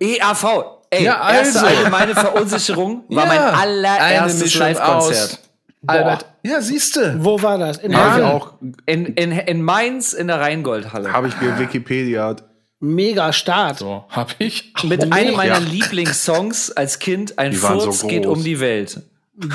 EAV. 0.00 0.44
Ey, 0.90 1.04
Ja, 1.04 1.30
erste 1.32 1.60
also. 1.60 1.76
allgemeine 1.76 2.14
Verunsicherung 2.14 3.04
war 3.08 3.26
mein 3.26 3.38
eine 3.38 3.54
allererstes 3.58 4.42
Mischung 4.42 4.62
Live-Konzert. 4.62 5.30
aus 5.32 5.38
Albert. 5.86 6.26
Ja, 6.42 6.60
siehste. 6.60 7.16
Wo 7.18 7.42
war 7.42 7.58
das? 7.58 7.78
In 7.78 7.94
auch, 7.94 8.52
In, 8.86 9.06
in, 9.06 9.32
in 9.32 9.62
Mainz 9.62 10.12
in 10.12 10.28
der 10.28 10.40
Rheingoldhalle. 10.40 11.12
habe 11.12 11.28
ich 11.28 11.34
Wikipedia. 11.58 12.36
Mega 12.80 13.32
Start. 13.32 13.78
So, 13.78 14.04
hab 14.10 14.34
ich. 14.38 14.72
Mit 14.82 15.10
einem 15.12 15.36
meiner 15.36 15.54
Ja. 15.54 15.58
Lieblingssongs 15.58 16.70
als 16.72 16.98
Kind, 16.98 17.38
ein 17.38 17.52
Die 17.52 17.62
waren 17.62 17.80
so 17.80 17.86
Furz 17.92 18.06
geht 18.06 18.26
um 18.26 18.42
die 18.44 18.60
Welt. 18.60 19.00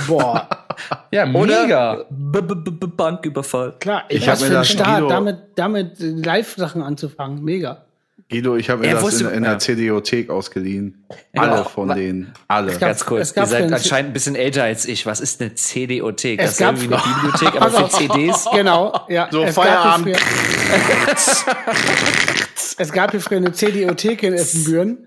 Boah, 0.08 0.48
Ja, 1.12 1.26
mega. 1.26 2.06
B 2.10 2.40
-b 2.40 2.54
-b 2.56 2.72
-b 2.80 2.88
Banküberfall. 2.96 3.76
klar. 3.80 4.04
Ich 4.10 4.18
Ich 4.18 4.28
hab 4.28 4.36
was 4.36 4.42
mir 4.42 4.50
das 4.52 4.70
Start, 4.70 5.02
Guido- 5.04 5.10
damit, 5.10 5.38
damit 5.56 5.94
Live-Sachen 6.00 6.82
anzufangen. 6.82 7.44
Mega. 7.44 7.84
Guido, 8.32 8.58
ich 8.58 8.70
habe 8.70 8.82
mir 8.82 8.90
Er 8.90 8.96
das 9.02 9.22
in, 9.22 9.28
in 9.30 9.44
ja. 9.44 9.50
der 9.52 9.60
CDothek 9.60 10.30
ausgeliehen. 10.30 11.04
Ja. 11.34 11.42
Alle 11.42 11.64
von 11.66 11.90
denen. 11.90 12.32
Alle. 12.48 12.72
gab- 12.74 12.80
Ganz 12.82 13.04
kurz. 13.06 13.34
gab 13.34 13.46
Ihr 13.46 13.48
seid 13.48 13.74
anscheinend 13.74 14.12
ein 14.12 14.14
bisschen 14.14 14.36
älter 14.36 14.64
als 14.64 14.86
ich. 14.86 15.08
Was 15.08 15.20
ist 15.20 15.42
eine 15.42 15.56
CDothek? 15.56 16.40
Es 16.40 16.46
Das 16.46 16.52
ist 16.54 16.60
gab- 16.60 16.76
irgendwie 16.76 16.94
eine 16.96 17.04
Bibliothek, 17.24 17.60
aber 17.60 17.72
für 17.72 17.84
auf. 17.86 17.98
CDs. 17.98 18.46
Genau, 18.54 19.00
ja. 19.10 19.30
So, 19.32 19.42
es 19.44 19.56
gab 19.56 19.66
Feierabend. 19.66 20.06
hier 20.08 20.16
früher- 20.18 21.56
es 22.78 22.92
gab 22.92 23.12
hier 23.12 23.20
früher 23.22 23.38
eine 23.38 23.52
CDothek 23.52 24.22
in 24.24 24.34
Essenbüren. 24.34 24.98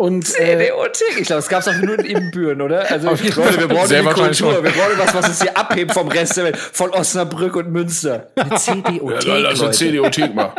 Und 0.00 0.34
äh, 0.40 0.56
CDothek? 0.56 1.20
Ich 1.20 1.26
glaube, 1.26 1.40
es 1.40 1.48
gab 1.48 1.60
es 1.60 1.68
auch 1.68 1.76
nur 1.76 1.98
in 1.98 2.06
Ibbenbüren, 2.06 2.62
oder? 2.62 2.90
Also, 2.90 3.10
Auf 3.10 3.22
jeden 3.22 3.36
Leute, 3.36 3.60
wir 3.60 3.68
brauchen 3.68 3.90
wahrscheinlich 3.90 4.40
Kultur. 4.40 4.64
Wir 4.64 4.70
brauchen 4.70 4.96
was, 4.96 5.14
was 5.14 5.28
uns 5.28 5.42
hier 5.42 5.54
abhebt 5.54 5.92
vom 5.92 6.08
Rest 6.08 6.38
der 6.38 6.44
Welt. 6.44 6.56
Von 6.56 6.88
Osnabrück 6.92 7.54
und 7.56 7.70
Münster. 7.70 8.30
Eine 8.34 8.56
CDothek, 8.56 9.24
Leute. 9.26 9.70
CDothek 9.72 10.34
mal. 10.34 10.54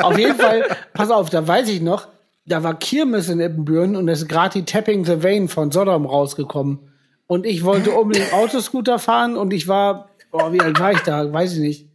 auf 0.00 0.18
jeden 0.18 0.36
Fall, 0.36 0.76
pass 0.92 1.10
auf, 1.10 1.30
da 1.30 1.48
weiß 1.48 1.70
ich 1.70 1.80
noch, 1.80 2.08
da 2.44 2.62
war 2.62 2.78
Kirmes 2.78 3.30
in 3.30 3.40
Ippenbüren 3.40 3.96
und 3.96 4.10
es 4.10 4.20
ist 4.20 4.28
gerade 4.28 4.58
die 4.58 4.66
Tapping 4.66 5.06
the 5.06 5.22
Vein 5.22 5.48
von 5.48 5.72
Sodom 5.72 6.04
rausgekommen. 6.04 6.80
Und 7.26 7.46
ich 7.46 7.64
wollte 7.64 7.92
unbedingt 7.92 8.34
Autoscooter 8.34 8.98
fahren 8.98 9.38
und 9.38 9.54
ich 9.54 9.68
war, 9.68 10.10
boah, 10.30 10.52
wie 10.52 10.60
alt 10.60 10.78
war 10.78 10.92
ich 10.92 11.00
da? 11.00 11.32
Weiß 11.32 11.54
ich 11.54 11.60
nicht. 11.60 11.86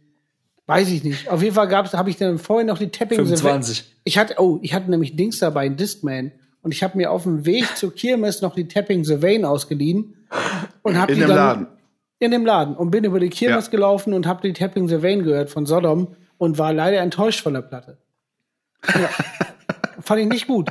Weiß 0.66 0.88
ich 0.88 1.04
nicht. 1.04 1.28
Auf 1.28 1.44
jeden 1.44 1.54
Fall 1.54 1.68
gab's, 1.68 1.94
habe 1.94 2.10
ich 2.10 2.16
dann 2.16 2.40
vorhin 2.40 2.66
noch 2.66 2.78
die 2.78 2.88
Tapping 2.88 3.24
the 3.24 3.34
Vein. 3.34 3.62
25. 3.62 3.84
Ich 4.02 4.18
hatte, 4.18 4.34
oh, 4.38 4.58
ich 4.62 4.74
hatte 4.74 4.90
nämlich 4.90 5.14
Dings 5.14 5.38
dabei, 5.38 5.66
einen 5.66 5.76
Discman. 5.76 6.32
Und 6.62 6.72
ich 6.72 6.82
habe 6.82 6.96
mir 6.96 7.10
auf 7.10 7.24
dem 7.24 7.44
Weg 7.44 7.76
zur 7.76 7.94
Kirmes 7.94 8.40
noch 8.40 8.54
die 8.54 8.68
Tapping 8.68 9.04
the 9.04 9.20
Vein 9.20 9.44
ausgeliehen. 9.44 10.14
Und 10.82 10.98
hab 10.98 11.08
In 11.10 11.16
die 11.16 11.20
dem 11.22 11.28
dann, 11.28 11.36
Laden. 11.36 11.66
In 12.20 12.30
dem 12.30 12.46
Laden. 12.46 12.76
Und 12.76 12.90
bin 12.90 13.04
über 13.04 13.18
die 13.20 13.30
Kirmes 13.30 13.66
Ja. 13.66 13.70
gelaufen 13.72 14.12
und 14.14 14.26
habe 14.26 14.40
die 14.42 14.52
Tapping 14.52 14.88
the 14.88 15.02
Vein 15.02 15.24
gehört 15.24 15.50
von 15.50 15.66
Sodom 15.66 16.14
und 16.38 16.58
war 16.58 16.72
leider 16.72 16.98
enttäuscht 16.98 17.40
von 17.42 17.54
der 17.54 17.62
Platte. 17.62 17.98
fand 20.00 20.20
ich 20.20 20.26
nicht 20.28 20.46
gut. 20.46 20.70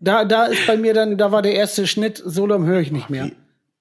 Da, 0.00 0.24
da 0.24 0.46
ist 0.46 0.66
bei 0.66 0.76
mir 0.76 0.94
dann, 0.94 1.16
da 1.18 1.32
war 1.32 1.42
der 1.42 1.54
erste 1.54 1.86
Schnitt, 1.86 2.22
so 2.24 2.46
lang 2.46 2.64
höre 2.66 2.80
ich 2.80 2.92
nicht 2.92 3.10
mehr. 3.10 3.30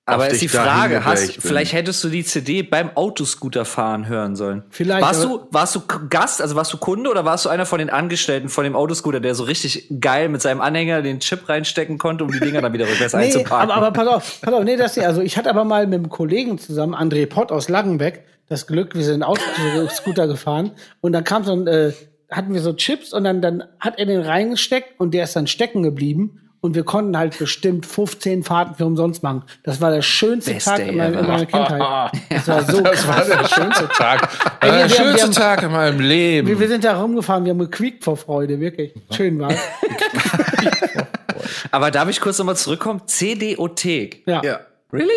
Aber 0.09 0.29
ist 0.29 0.41
die 0.41 0.47
Frage, 0.47 1.03
hast, 1.03 1.41
vielleicht 1.41 1.73
hättest 1.73 2.01
du 2.01 2.07
die 2.07 2.23
CD 2.23 2.63
beim 2.63 2.95
Autoscooterfahren 2.95 4.07
hören 4.07 4.37
sollen. 4.37 4.63
Vielleicht, 4.69 5.01
Warst 5.01 5.25
du, 5.25 5.47
warst 5.51 5.75
du 5.75 5.81
Gast, 6.09 6.41
also 6.41 6.55
warst 6.55 6.71
du 6.71 6.77
Kunde 6.77 7.09
oder 7.09 7.25
warst 7.25 7.43
du 7.43 7.49
einer 7.49 7.65
von 7.65 7.79
den 7.79 7.89
Angestellten 7.89 8.47
von 8.47 8.63
dem 8.63 8.73
Autoscooter, 8.77 9.19
der 9.19 9.35
so 9.35 9.43
richtig 9.43 9.89
geil 9.99 10.29
mit 10.29 10.41
seinem 10.41 10.61
Anhänger 10.61 11.01
den 11.01 11.19
Chip 11.19 11.49
reinstecken 11.49 11.97
konnte, 11.97 12.23
um 12.23 12.31
die 12.31 12.39
Dinger 12.39 12.61
dann 12.61 12.71
wieder 12.71 12.87
rückwärts 12.87 13.13
Nee, 13.15 13.25
einzuparken? 13.25 13.69
aber, 13.69 13.87
aber 13.87 13.91
pass 13.91 14.07
auf, 14.07 14.41
pass 14.41 14.53
auf, 14.53 14.63
nee, 14.63 14.77
das 14.77 14.95
nicht. 14.95 15.05
Also 15.05 15.21
ich 15.21 15.37
hatte 15.37 15.49
aber 15.49 15.65
mal 15.65 15.85
mit 15.87 15.99
einem 15.99 16.09
Kollegen 16.09 16.57
zusammen, 16.57 16.95
André 16.95 17.25
Pott 17.25 17.51
aus 17.51 17.67
Langenbeck, 17.67 18.23
das 18.47 18.65
Glück, 18.65 18.95
wir 18.95 19.03
sind 19.03 19.23
Autoscooter 19.23 20.27
gefahren 20.27 20.71
und 21.01 21.11
dann 21.11 21.25
kam 21.25 21.43
so 21.43 21.51
ein, 21.51 21.67
äh, 21.67 21.91
hatten 22.31 22.53
wir 22.53 22.61
so 22.61 22.71
Chips 22.71 23.11
und 23.11 23.25
dann, 23.25 23.41
dann 23.41 23.65
hat 23.81 23.99
er 23.99 24.05
den 24.05 24.21
reingesteckt 24.21 25.01
und 25.01 25.13
der 25.13 25.25
ist 25.25 25.35
dann 25.35 25.47
stecken 25.47 25.83
geblieben 25.83 26.46
und 26.61 26.75
wir 26.75 26.83
konnten 26.83 27.17
halt 27.17 27.37
bestimmt 27.37 27.85
15 27.85 28.43
Fahrten 28.43 28.75
für 28.75 28.85
umsonst 28.85 29.23
machen. 29.23 29.43
Das 29.63 29.79
war 29.79 29.91
der 29.91 30.01
schönste 30.01 30.53
Best 30.53 30.67
Tag 30.67 30.79
in, 30.79 30.97
meiner- 30.97 31.19
in 31.19 31.27
meiner 31.27 31.45
Kindheit. 31.45 32.11
Das 32.29 32.47
war 32.47 32.63
so 32.63 32.81
Das 32.81 33.07
war 33.07 33.23
der 33.23 33.47
schönste 33.47 33.87
Tag. 33.89 34.27
Ey, 34.61 34.71
wir- 34.71 34.77
der 34.77 34.89
wir- 34.89 34.95
schönste 34.95 35.15
wir 35.17 35.23
haben- 35.23 35.31
Tag 35.33 35.63
in 35.63 35.71
meinem 35.71 35.99
Leben. 35.99 36.47
Wir, 36.47 36.59
wir 36.59 36.67
sind 36.67 36.83
da 36.83 36.99
rumgefahren, 36.99 37.45
wir 37.45 37.51
haben 37.51 37.59
gequiekt 37.59 38.03
vor 38.03 38.17
Freude, 38.17 38.59
wirklich. 38.59 38.93
Schön 39.11 39.39
war's. 39.39 39.55
Aber 41.71 41.91
darf 41.91 42.09
ich 42.09 42.19
kurz 42.21 42.37
nochmal 42.39 42.55
zurückkommen? 42.57 43.01
CD-Othek. 43.05 44.23
Ja. 44.25 44.41
Ja. 44.43 44.59
Really? 44.91 45.09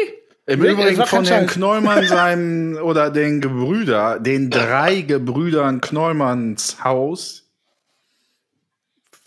Im 0.46 0.60
Wirklich, 0.60 0.78
Übrigen 0.80 0.98
war 0.98 1.06
von 1.06 1.24
Herrn. 1.24 1.46
Knollmann, 1.46 2.06
seinem, 2.06 2.78
oder 2.82 3.10
den 3.10 3.40
Gebrüder, 3.40 4.18
den 4.18 4.50
drei 4.50 5.02
Gebrüdern 5.02 5.80
Knollmanns 5.80 6.78
Haus. 6.82 7.44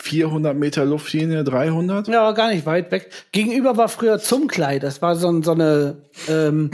400 0.04 0.54
Meter 0.54 0.84
Luftlinie, 0.84 1.44
300? 1.44 2.08
Ja, 2.08 2.30
gar 2.32 2.48
nicht 2.50 2.66
weit 2.66 2.90
weg. 2.92 3.10
Gegenüber 3.32 3.76
war 3.78 3.88
früher 3.88 4.18
Zumklei. 4.18 4.78
Das 4.78 5.00
war 5.00 5.16
so, 5.16 5.28
ein- 5.30 5.42
so 5.42 5.52
eine, 5.52 5.96
ähm, 6.28 6.70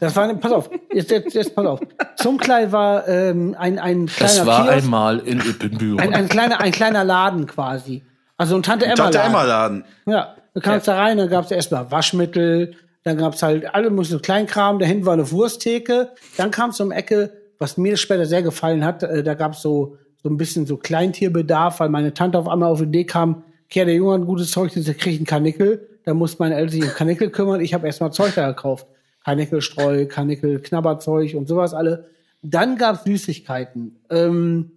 das 0.00 0.16
war, 0.16 0.24
eine, 0.24 0.36
pass 0.36 0.50
auf, 0.52 0.70
jetzt, 0.92 1.10
jetzt, 1.10 1.34
jetzt 1.34 1.54
pass 1.54 1.66
auf. 1.66 1.80
Zumklei 2.16 2.72
war 2.72 3.06
ähm, 3.06 3.54
ein, 3.58 3.78
ein 3.78 4.06
kleiner 4.06 4.32
Das 4.34 4.46
war 4.46 4.64
Kiosk, 4.64 4.84
einmal 4.84 5.18
in 5.20 5.40
Ippenbüren. 5.40 6.00
ein, 6.00 6.14
ein, 6.14 6.28
kleiner, 6.28 6.60
ein 6.60 6.72
kleiner 6.72 7.04
Laden 7.04 7.46
quasi. 7.46 8.02
Also 8.38 8.56
ein 8.56 8.62
Tante 8.62 8.86
Emma 8.86 8.94
Tante 8.96 9.18
Laden. 9.18 9.30
Emma 9.30 9.42
Laden. 9.44 9.84
Ja, 10.06 10.34
du 10.54 10.60
kamst 10.62 10.88
da 10.88 10.96
rein, 10.96 11.18
dann 11.18 11.28
gab's 11.28 11.50
erstmal 11.50 11.90
Waschmittel, 11.90 12.74
dann 13.04 13.18
gab's 13.18 13.42
halt 13.42 13.74
alle 13.74 13.90
möglichen 13.90 14.12
so 14.12 14.18
Kleinkram, 14.20 14.78
dahinten 14.78 15.04
war 15.04 15.12
eine 15.12 15.30
Wursttheke, 15.30 16.08
dann 16.38 16.50
kam's 16.50 16.80
um 16.80 16.92
Ecke, 16.92 17.30
was 17.58 17.76
mir 17.76 17.98
später 17.98 18.24
sehr 18.24 18.42
gefallen 18.42 18.84
hat, 18.86 19.02
äh, 19.02 19.22
da 19.22 19.34
gab's 19.34 19.60
so 19.60 19.98
so 20.22 20.28
ein 20.28 20.36
bisschen 20.36 20.66
so 20.66 20.76
Kleintierbedarf, 20.76 21.80
weil 21.80 21.88
meine 21.88 22.12
Tante 22.14 22.38
auf 22.38 22.48
einmal 22.48 22.70
auf 22.70 22.78
die 22.78 22.84
Idee 22.84 23.04
kam, 23.04 23.44
Kerl, 23.68 23.86
der 23.86 23.94
Junge 23.94 24.14
hat 24.14 24.20
ein 24.22 24.26
gutes 24.26 24.50
Zeug, 24.50 24.72
der 24.74 24.94
kriegt 24.94 25.18
einen 25.18 25.26
Kanickel, 25.26 25.88
da 26.04 26.14
muss 26.14 26.38
meine 26.38 26.56
Eltern 26.56 26.70
sich 26.72 26.82
um 26.82 26.90
Kanickel 26.90 27.30
kümmern, 27.30 27.60
ich 27.60 27.72
habe 27.74 27.86
erstmal 27.86 28.12
Zeug 28.12 28.34
da 28.34 28.48
gekauft. 28.48 28.86
Kanickelstreu, 29.24 30.06
Kanickel-Knabberzeug 30.06 31.34
und 31.34 31.46
sowas 31.46 31.74
alle. 31.74 32.08
Dann 32.42 32.76
gab's 32.76 33.04
Süßigkeiten. 33.04 34.00
Ähm, 34.10 34.72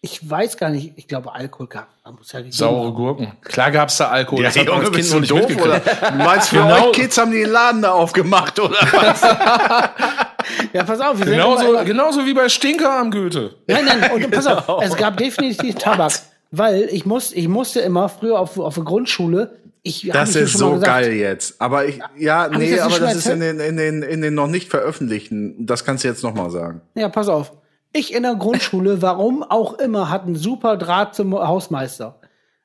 ich 0.00 0.28
weiß 0.28 0.56
gar 0.56 0.70
nicht, 0.70 0.92
ich 0.96 1.06
glaube 1.08 1.32
Alkohol 1.32 1.68
gab. 1.68 1.88
Muss 2.16 2.32
ja 2.32 2.40
Saure. 2.50 2.92
Gurken. 2.92 3.32
Klar 3.42 3.70
gab's 3.70 3.98
da 3.98 4.08
Alkohol. 4.08 4.42
Ja, 4.42 4.48
das 4.48 4.58
hat 4.58 4.66
Junge, 4.66 4.90
bist 4.90 5.12
Kind 5.12 5.30
du 5.30 5.34
doof, 5.36 5.56
oder? 5.62 5.78
Du 5.80 6.16
meinst, 6.18 6.48
für 6.48 6.56
Genau. 6.56 6.86
euch 6.88 6.92
Kids 6.92 7.18
haben 7.18 7.30
die 7.30 7.38
den 7.38 7.50
Laden 7.50 7.82
da 7.82 7.92
aufgemacht, 7.92 8.58
oder 8.58 8.74
was? 8.92 9.22
Ja, 10.72 10.84
pass 10.84 11.00
auf, 11.00 11.18
wir 11.18 11.24
sind 11.26 11.34
Genauso, 11.34 11.70
immer- 11.70 11.84
genauso 11.84 12.26
wie 12.26 12.34
bei 12.34 12.48
Stinker 12.48 12.98
am 12.98 13.10
Goethe. 13.10 13.54
Nein, 13.66 13.84
nein, 13.84 14.10
und 14.12 14.30
pass 14.30 14.46
auf, 14.46 14.82
es 14.82 14.96
gab 14.96 15.16
definitiv 15.16 15.74
Tabak, 15.76 16.12
weil 16.50 16.88
ich 16.90 17.06
muss, 17.06 17.32
ich 17.32 17.48
musste 17.48 17.80
immer 17.80 18.08
früher 18.08 18.38
auf, 18.38 18.58
auf 18.58 18.74
der 18.74 18.84
Grundschule, 18.84 19.56
ich 19.82 20.10
Das 20.12 20.34
ist 20.34 20.54
so 20.58 20.72
gesagt, 20.72 20.86
geil 20.86 21.12
jetzt. 21.12 21.60
Aber 21.60 21.86
ich, 21.86 22.00
ja, 22.16 22.48
nee, 22.48 22.76
das 22.76 22.80
aber 22.80 22.98
das 22.98 23.14
ist 23.16 23.26
in 23.26 23.40
den, 23.40 23.60
in 23.60 23.76
den, 23.76 24.02
in 24.02 24.20
den 24.20 24.34
noch 24.34 24.48
nicht 24.48 24.68
veröffentlichten. 24.68 25.66
Das 25.66 25.84
kannst 25.84 26.04
du 26.04 26.08
jetzt 26.08 26.22
noch 26.22 26.34
mal 26.34 26.50
sagen. 26.50 26.82
Ja, 26.94 27.08
pass 27.08 27.28
auf. 27.28 27.52
Ich 27.92 28.12
in 28.12 28.24
der 28.24 28.34
Grundschule, 28.34 29.00
warum 29.02 29.42
auch 29.42 29.74
immer, 29.74 30.10
hatte 30.10 30.26
einen 30.26 30.36
super 30.36 30.76
Draht 30.76 31.14
zum 31.14 31.32
Hausmeister. 31.34 32.18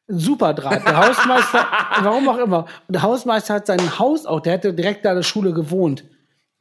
Ein 0.09 0.19
Super 0.19 0.53
Draht. 0.53 0.85
Der 0.85 0.97
Hausmeister, 0.97 1.65
warum 2.01 2.27
auch 2.27 2.39
immer. 2.39 2.65
Und 2.87 2.93
der 2.95 3.03
Hausmeister 3.03 3.53
hat 3.53 3.67
sein 3.67 3.99
Haus 3.99 4.25
auch, 4.25 4.41
der 4.41 4.53
hatte 4.53 4.73
direkt 4.73 5.05
da 5.05 5.11
an 5.11 5.17
der 5.17 5.23
Schule 5.23 5.53
gewohnt. 5.53 6.03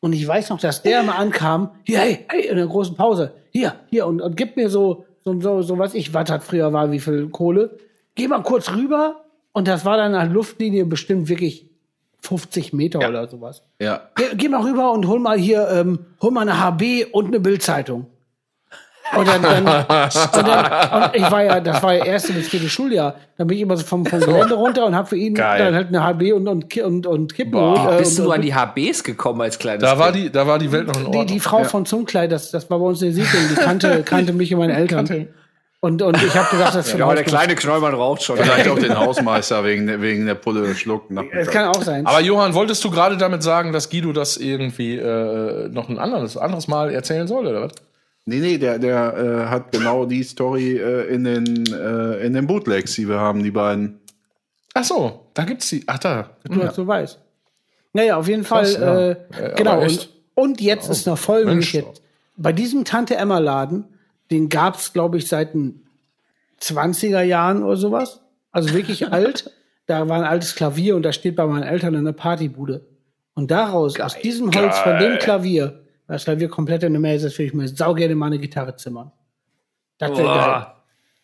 Und 0.02 0.14
ich 0.14 0.26
weiß 0.26 0.50
noch, 0.50 0.58
dass 0.58 0.82
der 0.82 1.02
immer 1.02 1.16
ankam, 1.16 1.70
hier, 1.84 2.00
hey, 2.00 2.26
hey, 2.28 2.48
in 2.48 2.56
der 2.56 2.66
großen 2.66 2.96
Pause, 2.96 3.34
hier, 3.50 3.76
hier, 3.88 4.04
und, 4.08 4.20
und 4.20 4.36
gibt 4.36 4.56
mir 4.56 4.68
so, 4.68 5.04
so, 5.24 5.40
so, 5.40 5.62
so 5.62 5.78
was 5.78 5.94
ich, 5.94 6.12
was 6.12 6.28
hat 6.28 6.42
früher 6.42 6.72
war, 6.72 6.90
wie 6.90 6.98
viel 6.98 7.28
Kohle. 7.28 7.78
Geh 8.16 8.26
mal 8.26 8.42
kurz 8.42 8.72
rüber. 8.72 9.24
Und 9.52 9.68
das 9.68 9.84
war 9.84 9.96
dann 9.96 10.16
eine 10.16 10.32
Luftlinie 10.32 10.86
bestimmt 10.86 11.28
wirklich 11.28 11.70
50 12.22 12.72
Meter 12.72 12.98
oder 12.98 13.28
sowas. 13.28 13.62
Ja. 13.80 14.08
Geh, 14.16 14.34
geh 14.34 14.48
mal 14.48 14.62
rüber 14.62 14.90
und 14.90 15.06
hol 15.06 15.20
mal 15.20 15.38
hier, 15.38 15.68
ähm, 15.68 16.00
hol 16.20 16.32
mal 16.32 16.40
eine 16.40 16.58
HB 16.58 17.06
und 17.12 17.26
eine 17.26 17.38
Bildzeitung. 17.38 18.06
Und 19.16 19.28
dann, 19.28 19.42
dann, 19.42 19.58
und 19.66 20.46
dann 20.48 21.02
und 21.04 21.14
ich 21.16 21.30
war 21.30 21.42
ja, 21.42 21.60
das 21.60 21.82
war 21.82 21.94
ja 21.94 22.04
erste 22.04 22.32
bis 22.32 22.48
vierte 22.48 22.68
Schuljahr. 22.68 23.14
Dann 23.36 23.46
bin 23.46 23.56
ich 23.58 23.62
immer 23.62 23.76
so 23.76 23.84
vom, 23.84 24.06
vom 24.06 24.20
Gelände 24.20 24.54
runter 24.54 24.86
und 24.86 24.94
habe 24.96 25.08
für 25.08 25.16
ihn 25.16 25.34
Geil. 25.34 25.58
dann 25.64 25.74
halt 25.74 25.88
eine 25.88 26.02
HB 26.02 26.32
und, 26.32 26.48
und, 26.48 26.70
Ki- 26.70 26.82
und, 26.82 27.06
und 27.06 27.34
Kippen 27.34 27.52
Boah. 27.52 27.74
geholt. 27.74 27.94
Äh, 27.94 27.98
Bist 27.98 28.18
und, 28.18 28.24
du 28.24 28.30
und, 28.30 28.36
an 28.36 28.42
die 28.42 28.54
HBs 28.54 29.04
gekommen 29.04 29.40
als 29.42 29.58
kleines 29.58 29.82
Da 29.82 29.98
war 29.98 30.12
Kind? 30.12 30.24
die, 30.26 30.32
da 30.32 30.46
war 30.46 30.58
die 30.58 30.72
Welt 30.72 30.86
noch 30.86 30.94
in 30.96 31.00
die, 31.02 31.06
Ordnung. 31.08 31.26
die 31.26 31.40
Frau 31.40 31.64
von 31.64 31.84
Zumkleid, 31.84 32.32
das, 32.32 32.50
das 32.50 32.70
war 32.70 32.78
bei 32.78 32.86
uns 32.86 33.02
in 33.02 33.14
der 33.14 33.24
Siedlung, 33.24 33.42
die 33.50 33.54
kannte, 33.56 34.02
kannte 34.04 34.32
mich 34.32 34.52
und 34.54 34.60
meine 34.60 34.74
Eltern. 34.76 35.28
Und, 35.84 36.00
und 36.00 36.22
ich 36.22 36.34
habe 36.36 36.48
gesagt, 36.48 36.76
das 36.76 36.86
ist 36.86 36.96
Ja, 36.96 37.04
aber 37.06 37.16
der 37.16 37.24
kleine 37.24 37.56
Knollmann 37.56 37.92
raucht 37.92 38.22
schon. 38.22 38.36
Vielleicht 38.36 38.68
auch 38.68 38.78
den 38.78 38.96
Hausmeister 38.96 39.64
wegen, 39.64 39.88
der- 39.88 40.00
wegen 40.00 40.24
der 40.26 40.36
Pulle 40.36 40.74
schluckt. 40.76 41.10
Das 41.34 41.48
kann 41.48 41.66
auch 41.68 41.82
sein. 41.82 42.06
Aber 42.06 42.20
Johann, 42.20 42.54
wolltest 42.54 42.84
du 42.84 42.90
gerade 42.90 43.16
damit 43.16 43.42
sagen, 43.42 43.72
dass 43.72 43.90
Guido 43.90 44.12
das 44.12 44.36
irgendwie 44.36 44.96
äh, 44.96 45.68
noch 45.70 45.88
ein 45.88 45.98
anderes, 45.98 46.36
anderes 46.36 46.68
Mal 46.68 46.92
erzählen 46.92 47.26
soll, 47.26 47.48
oder 47.48 47.62
was? 47.62 47.72
Nee, 48.24 48.38
nee, 48.38 48.58
der, 48.58 48.78
der 48.78 49.16
äh, 49.16 49.50
hat 49.50 49.72
genau 49.72 50.06
die 50.06 50.22
Story 50.22 50.76
äh, 50.78 51.12
in, 51.12 51.24
den, 51.24 51.66
äh, 51.72 52.24
in 52.24 52.34
den 52.34 52.46
Bootlegs, 52.46 52.94
die 52.94 53.08
wir 53.08 53.18
haben, 53.18 53.42
die 53.42 53.50
beiden. 53.50 54.00
Ach 54.74 54.84
so, 54.84 55.26
da 55.34 55.44
gibt's 55.44 55.68
die. 55.70 55.82
Ach 55.86 55.98
da. 55.98 56.30
Nur, 56.48 56.64
dass 56.64 56.76
du 56.76 56.86
weißt. 56.86 57.18
Naja, 57.92 58.16
auf 58.16 58.28
jeden 58.28 58.44
Fall. 58.44 58.64
Krass, 58.64 58.78
ja. 58.78 59.10
äh, 59.10 59.16
genau. 59.56 59.82
Und, 59.82 60.10
und 60.34 60.60
jetzt 60.60 60.88
ist 60.88 61.06
noch 61.06 61.18
folgendes. 61.18 61.84
Bei 62.36 62.52
diesem 62.52 62.84
Tante 62.84 63.16
Emma 63.16 63.38
Laden, 63.38 63.84
den 64.30 64.48
gab's 64.48 64.92
glaube 64.92 65.18
ich, 65.18 65.28
seit 65.28 65.54
den 65.54 65.82
20er 66.60 67.22
Jahren 67.22 67.62
oder 67.62 67.76
sowas. 67.76 68.20
Also 68.52 68.72
wirklich 68.72 69.08
alt. 69.12 69.50
Da 69.86 70.08
war 70.08 70.18
ein 70.18 70.24
altes 70.24 70.54
Klavier 70.54 70.94
und 70.94 71.02
da 71.02 71.12
steht 71.12 71.34
bei 71.34 71.44
meinen 71.44 71.64
Eltern 71.64 71.96
eine 71.96 72.12
Partybude. 72.12 72.86
Und 73.34 73.50
daraus, 73.50 73.98
aus 73.98 74.16
diesem 74.16 74.52
Holz 74.54 74.78
von 74.78 74.98
dem 74.98 75.18
Klavier, 75.18 75.81
das 76.06 76.24
Klavier 76.24 76.48
komplett 76.48 76.82
in 76.82 76.92
der 76.92 77.00
Mail 77.00 77.16
ist, 77.16 77.38
würde 77.38 77.44
ich 77.44 77.54
mir 77.54 77.68
sau 77.68 77.94
gerne 77.94 78.14
mal 78.14 78.26
eine 78.26 78.38
Gitarre 78.38 78.76
zimmern. 78.76 79.12
Das 79.98 80.10
wäre 80.10 80.24
geil. 80.24 80.66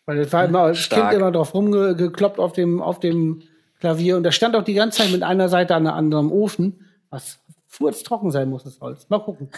Weil 0.07 0.17
das 0.17 0.33
war 0.33 0.45
immer 0.45 0.61
als 0.61 0.79
Stark. 0.79 1.11
Kind 1.11 1.21
immer 1.21 1.33
drauf 1.33 1.53
rumgekloppt 1.53 2.39
auf 2.39 2.53
dem, 2.53 2.81
auf 2.81 3.01
dem 3.01 3.43
Klavier. 3.81 4.17
Und 4.17 4.23
da 4.23 4.33
stand 4.33 4.57
auch 4.57 4.65
die 4.65 4.75
ganze 4.75 5.03
Zeit 5.03 5.13
mit 5.13 5.23
einer 5.23 5.49
Seite 5.49 5.75
an 5.75 5.85
der 5.85 5.95
anderen 5.95 6.31
Ofen, 6.31 6.87
was 7.11 7.41
furztrocken 7.67 8.31
sein 8.31 8.49
muss, 8.49 8.65
das 8.65 8.81
Holz. 8.81 9.07
Mal 9.09 9.19
gucken. 9.19 9.51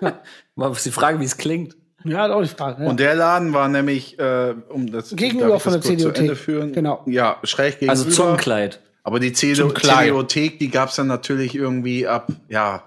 Mal 0.56 0.72
ist 0.72 0.86
die 0.86 0.90
Frage, 0.90 1.20
wie 1.20 1.24
es 1.24 1.36
klingt. 1.36 1.76
Ja, 2.04 2.26
ist 2.26 2.32
auch 2.32 2.42
die 2.42 2.48
Frage. 2.48 2.82
Ja. 2.82 2.90
Und 2.90 3.00
der 3.00 3.14
Laden 3.14 3.52
war 3.52 3.68
nämlich, 3.68 4.18
äh, 4.18 4.54
um 4.68 4.90
das 4.90 5.14
Gegenüber 5.14 5.58
von 5.60 5.72
das 5.72 5.86
der 5.86 5.96
CDOT. 5.96 6.36
Führen? 6.36 6.72
Genau. 6.72 7.02
Ja, 7.06 7.38
schräg 7.44 7.78
gegenüber. 7.78 7.92
Also 7.92 8.10
zum 8.10 8.36
Kleid. 8.36 8.80
Aber 9.04 9.20
die 9.20 9.32
CD 9.32 9.54
Zum 9.54 9.74
Kleid. 9.74 10.08
CDOthek, 10.08 10.58
die 10.58 10.70
gab's 10.70 10.96
dann 10.96 11.06
natürlich 11.06 11.54
irgendwie 11.54 12.06
ab, 12.06 12.28
ja, 12.48 12.82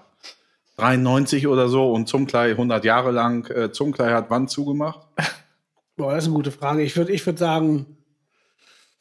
93 0.78 1.46
oder 1.48 1.68
so 1.68 1.92
und 1.92 2.08
Zumklei 2.08 2.50
100 2.50 2.84
Jahre 2.84 3.10
lang. 3.10 3.50
Äh, 3.50 3.72
Zumklei 3.72 4.12
hat 4.12 4.26
wann 4.30 4.48
zugemacht? 4.48 5.06
Boah, 5.96 6.12
das 6.14 6.24
ist 6.24 6.28
eine 6.28 6.36
gute 6.36 6.52
Frage. 6.52 6.82
Ich 6.82 6.96
würde 6.96 7.12
ich 7.12 7.26
würd 7.26 7.38
sagen, 7.38 7.98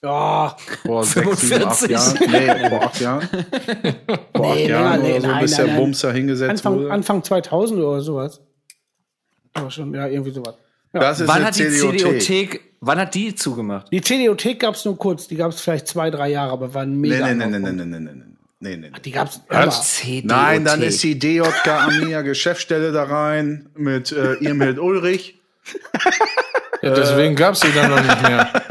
ja, 0.04 0.56
Vor 0.86 1.04
sechs, 1.04 1.42
sieben, 1.42 1.64
acht 1.64 1.78
45. 1.78 1.90
Jahren? 1.90 2.18
Nee, 2.32 2.70
vor 2.70 2.84
acht 2.84 3.00
Jahren. 3.02 3.22
Vor 4.36 4.46
acht 4.52 4.56
Nee, 4.56 4.68
Jahren 4.70 5.02
länger, 5.02 5.04
nee, 5.04 5.12
oder 5.12 5.22
so, 5.22 5.28
nein, 5.28 5.42
bis 5.42 5.52
nein, 5.52 5.66
der 5.66 5.68
nein. 5.68 5.84
Bumster 5.84 6.14
hingesetzt 6.14 6.50
Anfang, 6.52 6.76
wurde. 6.76 6.92
Anfang 6.92 7.24
2000 7.24 7.80
oder 7.82 8.02
sowas. 8.02 8.42
Aber 9.54 9.72
schon, 9.72 9.94
ja, 9.94 10.08
irgendwie 10.08 10.32
sowas. 10.32 10.56
Ja. 10.94 11.00
Das 11.00 11.20
ist 11.20 11.28
Wann 11.28 11.44
hat 11.46 11.58
die 11.58 11.70
CDOthek. 11.70 12.62
Wann 12.80 13.00
hat 13.00 13.16
die 13.16 13.34
zugemacht? 13.36 13.92
Die 13.92 14.02
CDOthek 14.02 14.60
gab's 14.60 14.86
nur 14.86 14.98
kurz, 14.98 15.28
die 15.28 15.36
gab's 15.36 15.62
vielleicht 15.62 15.88
zwei, 15.88 16.12
drei 16.12 16.30
Jahre, 16.30 16.52
aber 16.52 16.74
war 16.74 16.84
ein 16.84 16.96
mega. 16.96 17.28
Nee, 17.28 17.34
nee, 17.34 17.46
nee, 17.46 17.60
nee, 17.60 17.68
Anlaufpunkt. 17.68 17.90
nee, 17.90 18.00
nee, 18.00 18.12
nee, 18.14 18.37
nee, 18.60 18.76
nee, 18.78 18.90
nee. 18.90 19.00
Die 19.04 19.12
gab's. 19.12 19.42
CDOthek. 19.50 20.26
Nein, 20.26 20.66
dann 20.66 20.82
ist 20.82 21.02
die 21.04 21.18
DJK 21.18 21.68
Armia 21.68 22.22
Geschäftsstelle 22.22 22.92
da 22.92 23.04
rein 23.04 23.70
mit 23.76 24.12
äh, 24.12 24.34
Irmhild 24.36 24.80
Ulrich. 24.80 25.36
Ja, 26.84 26.94
deswegen 26.94 27.36
gab's 27.36 27.62
die 27.62 27.72
dann 27.74 27.90
noch 27.90 28.02
nicht 28.04 28.22
mehr. 28.22 28.54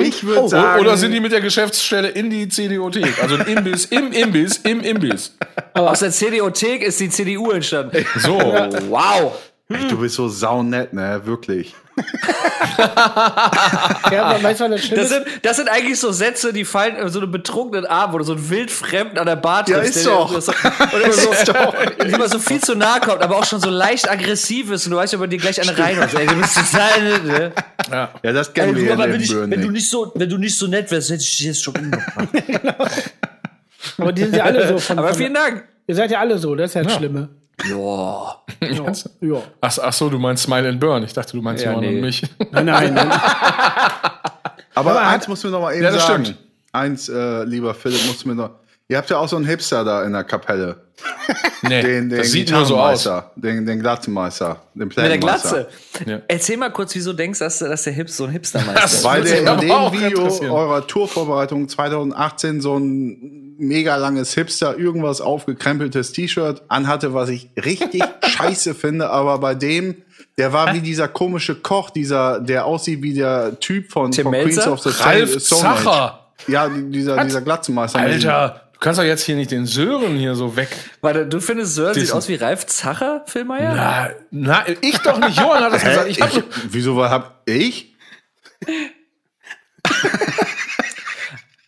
Ich 0.00 0.24
würd 0.24 0.38
Oh, 0.38 0.48
sagen- 0.48 0.80
Oder 0.80 0.96
sind 0.96 1.10
die 1.12 1.18
mit 1.20 1.32
der 1.32 1.40
Geschäftsstelle 1.40 2.08
in 2.08 2.30
die 2.30 2.48
CDOthek? 2.48 3.20
Also 3.22 3.34
ein 3.36 3.46
Imbiss, 3.46 3.86
im 3.86 4.12
Imbiss, 4.12 4.58
im 4.58 4.80
Imbiss. 4.80 5.36
Aus 5.74 5.98
der 5.98 6.12
CDOthek 6.12 6.82
ist 6.82 7.00
die 7.00 7.10
CDU 7.10 7.50
entstanden. 7.50 8.06
So. 8.18 8.38
Wow. 8.38 9.32
Ey, 9.68 9.88
du 9.88 9.98
bist 9.98 10.14
so 10.14 10.28
saunett, 10.28 10.92
ne? 10.92 11.20
Wirklich. 11.24 11.74
Ja, 14.10 14.24
aber 14.24 14.42
weißt 14.42 14.60
du, 14.60 14.68
das 14.68 14.88
Das 14.90 15.08
sind, 15.10 15.24
das 15.42 15.56
sind 15.56 15.68
eigentlich 15.68 15.98
so 16.00 16.10
Sätze, 16.12 16.52
die 16.52 16.64
fallen 16.64 16.96
in 16.96 17.08
so 17.08 17.20
einem 17.20 17.30
betrunkenen 17.30 17.86
Arm, 17.86 18.12
wo 18.12 18.18
du 18.18 18.24
so 18.24 18.32
einen 18.32 18.48
Wildfremden 18.50 19.18
an 19.18 19.26
der 19.26 19.36
Bar 19.36 19.68
Ja, 19.68 19.78
triffst. 19.78 19.96
ist 19.96 20.06
der- 20.06 20.12
doch. 20.12 20.32
der 20.32 20.40
so, 20.42 20.52
oder 20.96 21.12
so, 21.12 22.04
immer 22.06 22.28
so 22.28 22.38
viel 22.38 22.60
zu 22.60 22.74
nahe 22.74 23.00
kommt, 23.00 23.22
aber 23.22 23.36
auch 23.36 23.44
schon 23.44 23.60
so 23.60 23.70
leicht 23.70 24.10
aggressiv 24.10 24.70
ist 24.70 24.86
und 24.86 24.92
du 24.92 24.96
weißt, 24.96 25.14
ob 25.14 25.20
er 25.22 25.26
dir 25.28 25.38
gleich 25.38 25.60
eine 25.60 25.76
reinhaut. 25.76 26.14
Ey, 26.14 26.26
du 26.26 26.34
bist 26.36 26.56
total, 26.56 27.22
ne? 27.24 27.52
Ja, 27.90 28.32
das 28.32 28.52
kennen 28.52 28.74
wir 28.76 28.84
ja 28.84 28.92
aber 28.94 29.08
wenn, 29.12 29.20
ich, 29.20 29.30
wenn, 29.34 29.50
du 29.50 29.70
nicht. 29.70 29.88
so, 29.90 30.12
wenn 30.14 30.28
du 30.28 30.38
nicht 30.38 30.56
so 30.56 30.66
nett 30.66 30.90
wärst, 30.90 31.10
hätte 31.10 31.22
ich 31.22 31.36
dich 31.36 31.46
jetzt 31.46 31.62
schon 31.62 31.74
umgebracht. 31.76 32.28
Aber 33.98 34.12
die 34.12 34.22
sind 34.22 34.36
ja 34.36 34.44
alle 34.44 34.68
so 34.68 34.78
von, 34.78 34.98
Aber 34.98 35.12
vielen 35.12 35.34
Dank. 35.34 35.64
Ihr 35.88 35.94
seid 35.96 36.10
ja 36.12 36.20
alle 36.20 36.38
so, 36.38 36.54
das 36.54 36.70
ist 36.70 36.74
ja 36.74 36.82
das 36.84 36.94
Schlimme. 36.94 37.28
Ja. 37.68 38.36
ja. 39.20 39.42
Ach, 39.60 39.78
ach 39.82 39.92
so, 39.92 40.08
du 40.10 40.18
meinst 40.18 40.44
Smile 40.44 40.68
and 40.68 40.80
Burn. 40.80 41.02
Ich 41.04 41.12
dachte, 41.12 41.32
du 41.36 41.42
meinst 41.42 41.64
Ja, 41.64 41.70
Johann 41.72 41.84
nee. 41.84 41.94
und 41.96 42.00
mich. 42.00 42.22
Nein, 42.50 42.66
nein, 42.66 42.94
nein. 42.94 43.10
Aber 44.74 44.90
Aber 44.92 45.00
eins 45.02 45.22
hat- 45.24 45.28
muss 45.28 45.44
mir 45.44 45.50
noch 45.50 45.60
mal 45.60 45.74
eben 45.74 45.84
Ja, 45.84 45.90
das 45.90 46.06
sagen. 46.06 46.24
stimmt. 46.24 46.38
Eins, 46.72 47.08
äh, 47.08 47.44
lieber 47.44 47.74
Philipp, 47.74 48.04
musst 48.06 48.24
du 48.24 48.28
mir 48.28 48.34
noch. 48.34 48.50
Ihr 48.88 48.96
habt 48.98 49.08
ja 49.10 49.18
auch 49.18 49.28
so 49.28 49.36
einen 49.36 49.44
Hipster 49.46 49.84
da 49.84 50.02
in 50.04 50.12
der 50.12 50.24
Kapelle. 50.24 50.76
Nee, 51.64 51.80
Den, 51.80 52.08
den 52.10 52.18
das 52.18 52.32
sieht 52.32 52.50
nur 52.50 52.64
so 52.66 52.76
aus. 52.76 53.08
Den, 53.36 53.64
den 53.64 53.78
Glatzenmeister. 53.78 54.62
Den 54.74 54.88
Mit 54.88 54.96
der. 54.96 55.16
Glatze. 55.18 55.68
Ja. 56.04 56.18
Erzähl 56.26 56.56
mal 56.56 56.72
kurz, 56.72 56.92
wieso 56.96 57.12
denkst 57.12 57.38
du, 57.38 57.44
dass, 57.44 57.60
dass 57.60 57.84
der 57.84 57.92
Hips 57.92 58.16
so 58.16 58.24
ein 58.24 58.30
Hipstermeister 58.32 58.84
ist? 58.84 59.04
Weil 59.04 59.22
der 59.22 59.38
in 59.38 59.60
dem 59.60 59.92
Video 59.92 60.52
eurer 60.52 60.84
Tourvorbereitung 60.84 61.68
2018 61.68 62.60
so 62.60 62.78
ein 62.78 63.51
mega 63.62 63.96
langes 63.96 64.34
Hipster, 64.34 64.76
irgendwas 64.76 65.20
aufgekrempeltes 65.20 66.12
T-Shirt 66.12 66.62
anhatte, 66.68 67.14
was 67.14 67.28
ich 67.28 67.48
richtig 67.64 68.02
scheiße 68.26 68.74
finde, 68.74 69.08
aber 69.10 69.38
bei 69.38 69.54
dem, 69.54 70.02
der 70.36 70.52
war 70.52 70.74
wie 70.74 70.80
dieser 70.80 71.08
komische 71.08 71.54
Koch, 71.54 71.90
dieser, 71.90 72.40
der 72.40 72.66
aussieht 72.66 73.02
wie 73.02 73.14
der 73.14 73.58
Typ 73.60 73.90
von, 73.90 74.10
Tim 74.10 74.24
von 74.24 74.32
Queens 74.32 74.66
of 74.66 74.80
the 74.80 74.90
Ralf. 75.02 75.42
Zacher. 75.42 76.18
Ja, 76.48 76.68
dieser, 76.68 77.22
dieser 77.24 77.40
Glatzenmeister. 77.40 78.00
Alter, 78.00 78.62
du 78.72 78.78
kannst 78.80 78.98
doch 78.98 79.04
jetzt 79.04 79.22
hier 79.22 79.36
nicht 79.36 79.52
den 79.52 79.64
Sören 79.64 80.16
hier 80.16 80.34
so 80.34 80.56
weg. 80.56 80.68
Warte, 81.00 81.26
du 81.26 81.40
findest 81.40 81.74
Sören 81.76 81.94
sieht 81.94 82.10
aus 82.12 82.28
wie 82.28 82.34
Ralf 82.34 82.66
Zacher, 82.66 83.22
Filmeier? 83.26 83.74
Na, 83.74 84.10
na, 84.30 84.64
ich 84.80 84.98
doch 84.98 85.18
nicht. 85.18 85.38
Johann 85.38 85.62
hat 85.64 85.72
das 85.72 85.84
gesagt. 85.84 86.08
Ich 86.08 86.20
hab 86.20 86.36
Ich, 86.36 86.42
wieso 86.70 86.96
was 86.96 87.10
hab 87.10 87.42
ich? 87.48 87.94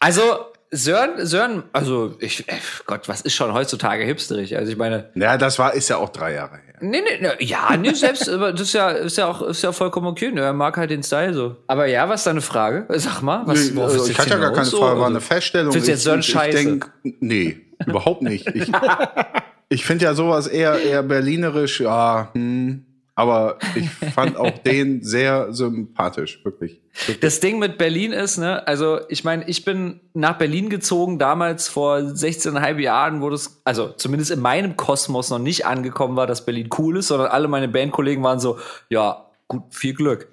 Also, 0.01 0.53
Sören, 0.77 1.25
Sören, 1.27 1.63
also, 1.73 2.17
ich, 2.19 2.49
äh, 2.49 2.53
Gott, 2.87 3.09
was 3.09 3.21
ist 3.21 3.35
schon 3.35 3.53
heutzutage 3.55 4.05
hipsterig? 4.05 4.57
Also, 4.57 4.73
ich 4.73 4.79
meine, 4.79 5.11
Ja, 5.15 5.37
das 5.39 5.59
war, 5.59 5.73
ist 5.75 5.89
ja 5.89 5.97
auch 5.99 6.09
drei 6.11 6.35
Jahre 6.35 6.57
her. 6.57 6.75
nee, 6.81 7.01
nee, 7.01 7.19
nee 7.21 7.45
ja, 7.47 7.77
nee, 7.77 7.93
selbst, 7.93 8.29
aber 8.29 8.53
das 8.53 8.63
ist 8.63 8.73
ja, 8.75 8.91
ist 8.91 9.17
ja 9.17 9.27
auch, 9.27 9.43
ist 9.43 9.63
ja 9.63 9.73
vollkommen 9.73 10.07
okay, 10.09 10.31
ne? 10.33 10.41
Er 10.43 10.53
mag 10.53 10.77
halt 10.77 10.91
den 10.91 11.03
Style 11.03 11.33
so. 11.33 11.57
Aber 11.69 11.87
ja, 11.87 12.09
was 12.09 12.21
ist 12.21 12.27
deine 12.27 12.41
Frage? 12.41 12.87
Sag 12.99 13.23
mal, 13.23 13.43
was, 13.47 13.71
Nee, 13.71 13.81
also 13.81 14.05
ist 14.05 14.11
ich 14.11 14.19
hatte 14.19 14.31
ja 14.31 14.37
gar 14.39 14.53
keine 14.53 14.67
Frage, 14.67 14.71
so? 14.71 14.81
war 14.81 15.07
eine 15.07 15.17
Also, 15.17 15.21
Feststellung. 15.21 15.73
Findest 15.73 15.89
du 15.89 15.93
jetzt 15.93 15.99
Ich- 16.01 16.05
Sören 16.05 16.21
ich 16.21 16.27
scheiße? 16.27 16.57
denk, 16.57 16.91
nee, 17.21 17.57
überhaupt 17.87 18.23
nicht. 18.23 18.47
Ich, 18.49 18.71
ich 19.69 19.85
finde 19.85 20.05
ja 20.05 20.15
sowas 20.15 20.47
eher, 20.47 20.81
eher 20.81 21.03
berlinerisch, 21.03 21.81
ja, 21.81 22.31
hm, 22.35 22.85
aber 23.15 23.59
ich 23.75 23.89
fand 24.15 24.37
auch 24.37 24.59
den 24.59 25.03
sehr 25.03 25.53
sympathisch, 25.53 26.45
wirklich. 26.45 26.81
Das 27.21 27.41
Ding 27.41 27.59
mit 27.59 27.79
Berlin 27.79 28.13
ist, 28.13 28.39
ne, 28.39 28.67
also 28.67 29.01
ich 29.09 29.25
meine, 29.25 29.49
ich 29.49 29.65
bin 29.65 30.01
nach 30.15 30.39
Berlin 30.39 30.71
gezogen, 30.71 31.19
damals 31.19 31.69
vor 31.69 31.97
16,5 31.97 32.79
Jahren, 32.79 33.21
wo 33.21 33.31
das, 33.31 33.61
also 33.65 33.89
zumindest 33.89 34.31
in 34.31 34.41
meinem 34.41 34.77
Kosmos 34.77 35.31
noch 35.31 35.39
nicht 35.39 35.67
angekommen 35.67 36.17
war, 36.17 36.27
dass 36.27 36.45
Berlin 36.45 36.69
cool 36.79 36.99
ist, 36.99 37.09
sondern 37.09 37.29
alle 37.29 37.49
meine 37.49 37.69
Bandkollegen 37.69 38.23
waren 38.23 38.41
so, 38.41 38.59
ja, 38.89 39.27
gut, 39.49 39.63
viel 39.71 39.95
Glück. 39.95 40.29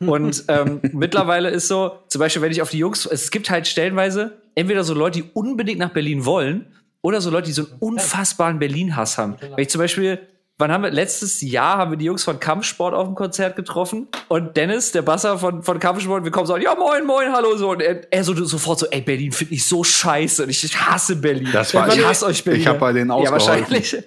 Und 0.00 0.44
ähm, 0.48 0.80
mittlerweile 0.92 1.50
ist 1.50 1.68
so, 1.68 1.98
zum 2.08 2.18
Beispiel, 2.18 2.42
wenn 2.42 2.52
ich 2.52 2.62
auf 2.62 2.70
die 2.70 2.78
Jungs, 2.78 3.06
es 3.06 3.30
gibt 3.30 3.50
halt 3.50 3.66
stellenweise 3.66 4.38
entweder 4.54 4.84
so 4.84 4.94
Leute, 4.94 5.22
die 5.22 5.30
unbedingt 5.32 5.78
nach 5.78 5.92
Berlin 5.92 6.24
wollen, 6.24 6.66
oder 7.02 7.20
so 7.20 7.30
Leute, 7.30 7.46
die 7.46 7.52
so 7.52 7.62
einen 7.62 7.72
unfassbaren 7.80 8.58
Berlin-Hass 8.60 9.18
haben. 9.18 9.36
Wenn 9.40 9.58
ich 9.58 9.70
zum 9.70 9.80
Beispiel 9.80 10.20
Wann 10.58 10.70
haben 10.70 10.82
wir, 10.84 10.90
letztes 10.90 11.40
Jahr 11.40 11.78
haben 11.78 11.90
wir 11.92 11.98
die 11.98 12.04
Jungs 12.04 12.22
von 12.22 12.38
Kampfsport 12.38 12.94
auf 12.94 13.06
dem 13.06 13.14
Konzert 13.14 13.56
getroffen 13.56 14.06
und 14.28 14.56
Dennis, 14.56 14.92
der 14.92 15.02
Basser 15.02 15.38
von, 15.38 15.62
von 15.62 15.78
Kampfsport, 15.80 16.24
wir 16.24 16.30
kommen 16.30 16.46
so, 16.46 16.56
ja 16.56 16.74
moin, 16.76 17.04
moin, 17.06 17.32
hallo, 17.32 17.56
so, 17.56 17.70
und 17.70 17.80
er, 17.82 18.02
er 18.12 18.22
so 18.22 18.32
sofort 18.44 18.78
so, 18.78 18.86
ey, 18.90 19.00
Berlin 19.00 19.32
finde 19.32 19.54
ich 19.54 19.66
so 19.66 19.82
scheiße 19.82 20.44
und 20.44 20.50
ich, 20.50 20.62
ich 20.62 20.76
hasse 20.78 21.16
Berlin. 21.16 21.48
Das 21.52 21.74
war- 21.74 21.88
ich 21.88 22.04
hasse 22.04 22.26
euch 22.26 22.44
Berlin. 22.44 22.60
ich 22.60 22.66
hab 22.68 22.78
bei 22.78 22.92
denen 22.92 23.08
Ja, 23.10 23.16
ausgeholfen. 23.16 23.70
wahrscheinlich. 23.70 24.04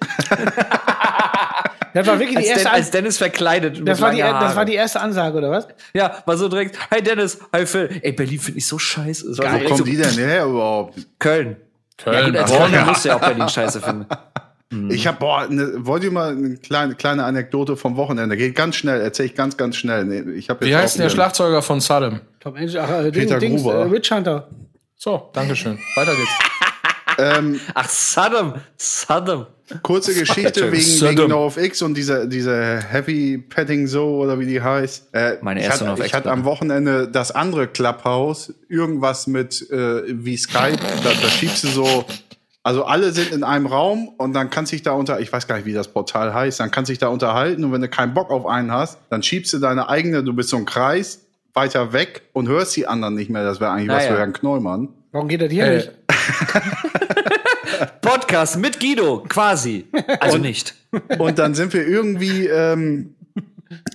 Das 1.94 2.06
war 2.06 2.18
wirklich 2.18 2.36
die 2.36 2.36
Als, 2.36 2.46
Den, 2.48 2.56
erste, 2.58 2.72
als 2.72 2.90
Dennis 2.90 3.16
verkleidet. 3.16 3.88
das 3.88 4.02
war 4.02 4.10
die, 4.10 4.18
das 4.18 4.54
war 4.54 4.66
die 4.66 4.74
erste 4.74 5.00
Ansage, 5.00 5.38
oder 5.38 5.50
was? 5.50 5.66
Ja, 5.94 6.22
war 6.26 6.36
so 6.36 6.46
direkt, 6.46 6.78
hi 6.90 7.02
Dennis, 7.02 7.38
hi 7.54 7.64
Phil, 7.64 7.88
ey, 8.02 8.12
Berlin 8.12 8.38
finde 8.38 8.58
ich 8.58 8.66
so 8.66 8.78
scheiße. 8.78 9.28
Wo 9.30 9.40
direkt 9.40 9.64
kommen 9.64 9.78
so, 9.78 9.84
die 9.84 9.96
denn 9.96 10.12
her 10.12 10.44
überhaupt? 10.44 10.94
Köln. 11.18 11.56
Ja, 12.04 12.12
Köln, 12.12 12.26
gut, 12.26 12.36
als. 12.36 12.52
Kölner 12.52 12.84
musst 12.84 13.02
du 13.04 13.08
ja 13.08 13.16
auch 13.16 13.20
Berlin 13.20 13.48
scheiße 13.48 13.80
finden. 13.80 14.04
Ich 14.90 15.06
habe, 15.06 15.18
boah, 15.20 15.46
ne, 15.48 15.74
wollt 15.78 16.02
ihr 16.02 16.10
mal 16.10 16.32
eine 16.32 16.56
kleine, 16.56 16.96
kleine 16.96 17.22
Anekdote 17.24 17.76
vom 17.76 17.96
Wochenende? 17.96 18.36
Geht 18.36 18.56
ganz 18.56 18.74
schnell, 18.76 19.00
erzähle 19.00 19.26
ich 19.28 19.34
ganz, 19.36 19.56
ganz 19.56 19.76
schnell. 19.76 20.04
Nee, 20.04 20.32
ich 20.32 20.50
hab 20.50 20.60
jetzt 20.60 20.68
Wie 20.70 20.74
heißt 20.74 20.96
denn 20.96 21.02
der 21.04 21.10
Schlagzeuger 21.10 21.62
von 21.62 21.80
Saddam? 21.80 22.20
Tom 22.40 22.56
Angel, 22.56 22.78
ach, 22.80 22.90
äh, 22.90 23.12
Peter 23.12 23.38
Ding, 23.38 23.50
Dings, 23.52 23.62
Gruber. 23.62 23.86
äh, 23.86 23.90
Witch 23.92 24.10
Hunter. 24.10 24.48
So, 24.96 25.30
Dankeschön. 25.32 25.78
Weiter 25.96 26.14
geht's. 26.14 26.30
Ähm, 27.18 27.58
Ach, 27.72 27.88
Saddam, 27.88 28.54
Saddam. 28.76 29.46
kurze 29.82 30.12
Geschichte 30.12 30.70
wegen, 30.70 30.82
Saddam. 30.82 31.16
wegen 31.16 31.28
NoFX 31.30 31.80
und 31.80 31.94
diese, 31.94 32.28
diese 32.28 32.78
Heavy 32.82 33.38
Petting 33.38 33.86
So 33.86 34.18
oder 34.18 34.38
wie 34.38 34.44
die 34.44 34.60
heißt. 34.60 35.14
Äh, 35.14 35.38
Meine 35.40 35.60
ich 35.60 35.66
erste 35.66 35.86
hatte, 35.86 35.92
NoFX 35.92 36.06
ich 36.08 36.12
hatte 36.14 36.30
am 36.30 36.44
Wochenende 36.44 37.08
das 37.08 37.30
andere 37.30 37.68
Clubhouse, 37.68 38.52
irgendwas 38.68 39.26
mit 39.28 39.62
äh, 39.70 40.02
wie 40.08 40.36
Skype, 40.36 40.76
da, 41.02 41.10
da 41.22 41.28
schiebst 41.30 41.64
du 41.64 41.68
so, 41.68 42.04
also 42.66 42.84
alle 42.84 43.12
sind 43.12 43.30
in 43.30 43.44
einem 43.44 43.66
Raum 43.66 44.08
und 44.18 44.32
dann 44.32 44.50
kannst 44.50 44.72
du 44.72 44.76
dich 44.76 44.82
da 44.82 44.90
unter, 44.92 45.20
ich 45.20 45.32
weiß 45.32 45.46
gar 45.46 45.54
nicht, 45.56 45.66
wie 45.66 45.72
das 45.72 45.86
Portal 45.86 46.34
heißt, 46.34 46.58
dann 46.58 46.70
kannst 46.72 46.88
du 46.88 46.92
dich 46.92 46.98
da 46.98 47.06
unterhalten 47.08 47.62
und 47.64 47.70
wenn 47.72 47.80
du 47.80 47.88
keinen 47.88 48.12
Bock 48.12 48.30
auf 48.30 48.44
einen 48.44 48.72
hast, 48.72 48.98
dann 49.08 49.22
schiebst 49.22 49.52
du 49.52 49.58
deine 49.58 49.88
eigene, 49.88 50.24
du 50.24 50.32
bist 50.34 50.48
so 50.48 50.56
ein 50.56 50.64
Kreis, 50.66 51.20
weiter 51.54 51.92
weg 51.92 52.22
und 52.32 52.48
hörst 52.48 52.76
die 52.76 52.86
anderen 52.86 53.14
nicht 53.14 53.30
mehr. 53.30 53.44
Das 53.44 53.60
wäre 53.60 53.70
eigentlich 53.70 53.88
was 53.88 54.02
Ah, 54.02 54.06
ja. 54.06 54.12
für 54.12 54.18
Herrn 54.18 54.32
Knollmann. 54.32 54.88
Warum 55.12 55.28
geht 55.28 55.40
das 55.40 55.50
hier 55.50 55.64
Äh, 55.64 55.76
nicht? 55.76 55.92
Podcast 58.00 58.58
mit 58.58 58.80
Guido, 58.80 59.24
quasi. 59.28 59.86
Also 60.20 60.38
nicht. 60.38 60.74
Und 61.18 61.38
dann 61.38 61.54
sind 61.54 61.72
wir 61.72 61.86
irgendwie 61.86 62.46
ähm, 62.46 63.15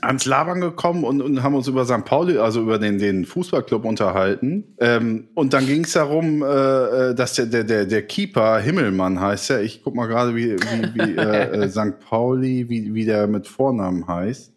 ans 0.01 0.25
Labern 0.25 0.61
gekommen 0.61 1.03
und, 1.03 1.21
und 1.21 1.43
haben 1.43 1.55
uns 1.55 1.67
über 1.67 1.85
St. 1.85 2.05
Pauli, 2.05 2.37
also 2.37 2.61
über 2.61 2.79
den, 2.79 2.99
den 2.99 3.25
Fußballclub 3.25 3.85
unterhalten. 3.85 4.75
Ähm, 4.79 5.29
und 5.33 5.53
dann 5.53 5.65
ging 5.65 5.83
es 5.83 5.93
darum, 5.93 6.43
äh, 6.43 6.45
äh, 6.45 7.15
dass 7.15 7.33
der, 7.35 7.45
der, 7.45 7.63
der, 7.63 7.85
der 7.85 8.01
Keeper, 8.03 8.59
Himmelmann 8.59 9.19
heißt 9.19 9.51
er, 9.51 9.61
ich 9.61 9.83
guck 9.83 9.95
mal 9.95 10.07
gerade, 10.07 10.35
wie, 10.35 10.55
wie, 10.55 10.95
wie 10.95 11.15
äh, 11.17 11.63
äh, 11.63 11.69
St. 11.69 11.99
Pauli, 11.99 12.69
wie, 12.69 12.93
wie 12.93 13.05
der 13.05 13.27
mit 13.27 13.47
Vornamen 13.47 14.07
heißt. 14.07 14.51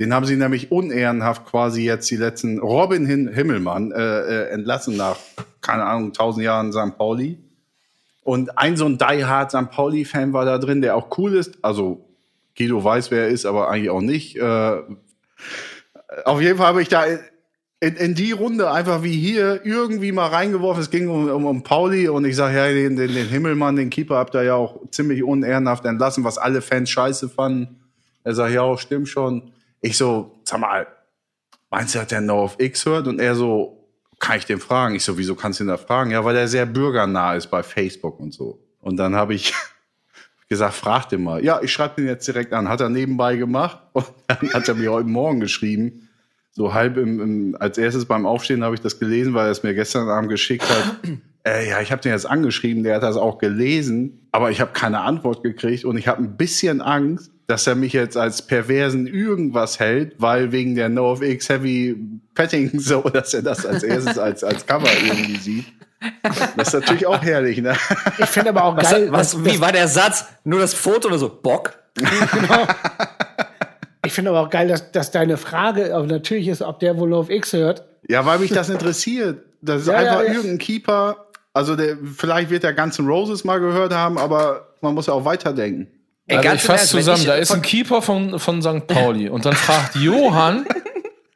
Den 0.00 0.12
haben 0.12 0.26
sie 0.26 0.36
nämlich 0.36 0.72
unehrenhaft 0.72 1.46
quasi 1.46 1.84
jetzt 1.84 2.10
die 2.10 2.16
letzten 2.16 2.58
Robin 2.58 3.06
Himmelmann 3.06 3.92
äh, 3.92 4.20
äh, 4.20 4.48
entlassen 4.50 4.96
nach, 4.96 5.16
keine 5.60 5.84
Ahnung, 5.84 6.12
tausend 6.12 6.44
Jahren 6.44 6.72
St. 6.72 6.96
Pauli. 6.98 7.38
Und 8.24 8.58
ein 8.58 8.76
so 8.76 8.86
ein 8.86 8.98
Die 8.98 9.24
Hard 9.24 9.50
St. 9.50 9.70
Pauli-Fan 9.70 10.32
war 10.32 10.46
da 10.46 10.58
drin, 10.58 10.80
der 10.80 10.96
auch 10.96 11.16
cool 11.18 11.34
ist. 11.34 11.58
Also 11.62 12.03
Guido 12.56 12.82
weiß, 12.82 13.10
wer 13.10 13.24
er 13.24 13.28
ist, 13.28 13.46
aber 13.46 13.68
eigentlich 13.68 13.90
auch 13.90 14.00
nicht. 14.00 14.36
Äh, 14.36 14.82
auf 16.24 16.40
jeden 16.40 16.58
Fall 16.58 16.68
habe 16.68 16.82
ich 16.82 16.88
da 16.88 17.04
in, 17.80 17.96
in 17.96 18.14
die 18.14 18.32
Runde 18.32 18.70
einfach 18.70 19.02
wie 19.02 19.12
hier 19.12 19.64
irgendwie 19.64 20.12
mal 20.12 20.28
reingeworfen. 20.28 20.82
Es 20.82 20.90
ging 20.90 21.08
um, 21.08 21.28
um, 21.28 21.44
um 21.44 21.62
Pauli 21.62 22.08
und 22.08 22.24
ich 22.24 22.36
sage, 22.36 22.56
ja, 22.56 22.68
den, 22.68 22.96
den, 22.96 23.12
den 23.12 23.28
Himmelmann, 23.28 23.76
den 23.76 23.90
Keeper, 23.90 24.16
habt 24.16 24.34
ihr 24.34 24.42
ja 24.42 24.54
auch 24.54 24.80
ziemlich 24.90 25.22
unehrenhaft 25.22 25.84
entlassen, 25.84 26.24
was 26.24 26.38
alle 26.38 26.62
Fans 26.62 26.88
scheiße 26.90 27.28
fanden. 27.28 27.80
Er 28.22 28.34
sagt, 28.34 28.54
ja, 28.54 28.76
stimmt 28.78 29.08
schon. 29.08 29.52
Ich 29.80 29.98
so, 29.98 30.40
sag 30.44 30.60
mal, 30.60 30.86
meinst 31.70 31.94
du, 31.94 31.98
hat 31.98 32.10
der 32.10 32.22
No 32.22 32.44
of 32.44 32.56
X 32.58 32.86
hört? 32.86 33.06
Und 33.06 33.20
er 33.20 33.34
so, 33.34 33.86
kann 34.18 34.38
ich 34.38 34.46
den 34.46 34.60
fragen? 34.60 34.94
Ich 34.94 35.04
so, 35.04 35.18
wieso 35.18 35.34
kannst 35.34 35.60
du 35.60 35.64
ihn 35.64 35.68
da 35.68 35.76
fragen? 35.76 36.10
Ja, 36.10 36.24
weil 36.24 36.36
er 36.36 36.48
sehr 36.48 36.64
bürgernah 36.64 37.34
ist 37.34 37.48
bei 37.48 37.62
Facebook 37.62 38.18
und 38.18 38.32
so. 38.32 38.64
Und 38.80 38.96
dann 38.96 39.14
habe 39.14 39.34
ich 39.34 39.52
gesagt, 40.48 40.74
frag 40.74 41.08
den 41.08 41.22
mal. 41.22 41.44
Ja, 41.44 41.60
ich 41.62 41.72
schreibe 41.72 41.96
den 41.96 42.06
jetzt 42.06 42.26
direkt 42.26 42.52
an. 42.52 42.68
Hat 42.68 42.80
er 42.80 42.88
nebenbei 42.88 43.36
gemacht. 43.36 43.78
Und 43.92 44.06
dann 44.26 44.52
hat 44.52 44.68
er 44.68 44.74
mir 44.74 44.92
heute 44.92 45.08
Morgen 45.08 45.40
geschrieben. 45.40 46.08
So 46.52 46.72
halb 46.72 46.96
im, 46.96 47.20
im 47.20 47.56
als 47.58 47.78
erstes 47.78 48.04
beim 48.04 48.26
Aufstehen 48.26 48.62
habe 48.62 48.74
ich 48.74 48.80
das 48.80 49.00
gelesen, 49.00 49.34
weil 49.34 49.46
er 49.46 49.50
es 49.50 49.62
mir 49.62 49.74
gestern 49.74 50.08
Abend 50.08 50.30
geschickt 50.30 50.68
hat. 50.68 50.96
Äh, 51.46 51.68
ja, 51.68 51.82
ich 51.82 51.92
habe 51.92 52.00
den 52.00 52.10
jetzt 52.10 52.24
angeschrieben, 52.24 52.84
der 52.84 52.94
hat 52.94 53.02
das 53.02 53.18
auch 53.18 53.36
gelesen, 53.36 54.26
aber 54.32 54.50
ich 54.50 54.62
habe 54.62 54.72
keine 54.72 55.00
Antwort 55.00 55.42
gekriegt 55.42 55.84
und 55.84 55.98
ich 55.98 56.08
habe 56.08 56.22
ein 56.22 56.38
bisschen 56.38 56.80
Angst, 56.80 57.30
dass 57.46 57.66
er 57.66 57.74
mich 57.74 57.92
jetzt 57.92 58.16
als 58.16 58.46
perversen 58.46 59.06
irgendwas 59.06 59.78
hält, 59.78 60.14
weil 60.18 60.52
wegen 60.52 60.74
der 60.74 60.88
No 60.88 61.12
of 61.12 61.20
X 61.20 61.50
Heavy 61.50 61.96
Petting 62.34 62.70
so, 62.78 63.02
dass 63.02 63.34
er 63.34 63.42
das 63.42 63.66
als 63.66 63.82
erstes 63.82 64.18
als, 64.18 64.42
als 64.42 64.64
Cover 64.64 64.88
irgendwie 65.06 65.36
sieht. 65.36 65.66
Das 66.56 66.68
ist 66.68 66.74
natürlich 66.74 67.06
auch 67.06 67.22
herrlich, 67.22 67.58
ne? 67.60 67.74
Ich 68.18 68.26
finde 68.26 68.50
aber 68.50 68.64
auch 68.64 68.76
Was, 68.76 68.90
geil, 68.90 69.08
was, 69.10 69.32
dass- 69.32 69.44
wie 69.44 69.60
war 69.60 69.72
der 69.72 69.88
Satz? 69.88 70.26
Nur 70.44 70.60
das 70.60 70.74
Foto 70.74 71.08
oder 71.08 71.18
so? 71.18 71.28
Bock? 71.28 71.74
Ich 74.06 74.12
finde 74.12 74.30
aber 74.30 74.40
auch 74.40 74.50
geil, 74.50 74.68
dass, 74.68 74.92
dass 74.92 75.10
deine 75.10 75.36
Frage 75.36 75.94
aber 75.94 76.06
natürlich 76.06 76.48
ist, 76.48 76.60
ob 76.62 76.78
der 76.80 76.98
wohl 76.98 77.14
auf 77.14 77.30
X 77.30 77.52
hört. 77.54 77.84
Ja, 78.08 78.26
weil 78.26 78.38
mich 78.38 78.50
das 78.50 78.68
interessiert. 78.68 79.42
Das 79.62 79.82
ist 79.82 79.88
Ja, 79.88 79.94
einfach 79.94 80.22
ja, 80.22 80.32
irgendein 80.34 80.58
Keeper. 80.58 81.16
Also 81.54 81.74
der, 81.76 81.96
vielleicht 82.16 82.50
wird 82.50 82.64
der 82.64 82.74
ganzen 82.74 83.06
Roses 83.06 83.44
mal 83.44 83.60
gehört 83.60 83.94
haben, 83.94 84.18
aber 84.18 84.68
man 84.82 84.94
muss 84.94 85.06
ja 85.06 85.14
auch 85.14 85.24
weiterdenken. 85.24 85.86
Ey, 86.26 86.36
Also 86.38 86.50
ich 86.54 86.62
fasse 86.62 86.88
zusammen, 86.88 87.20
ich 87.20 87.26
da 87.26 87.34
ist 87.34 87.52
ein 87.52 87.62
Keeper 87.62 88.02
von, 88.02 88.38
von 88.38 88.60
St. 88.60 88.86
Pauli 88.86 89.28
und 89.30 89.46
dann 89.46 89.54
fragt 89.54 89.94
Johann, 89.96 90.66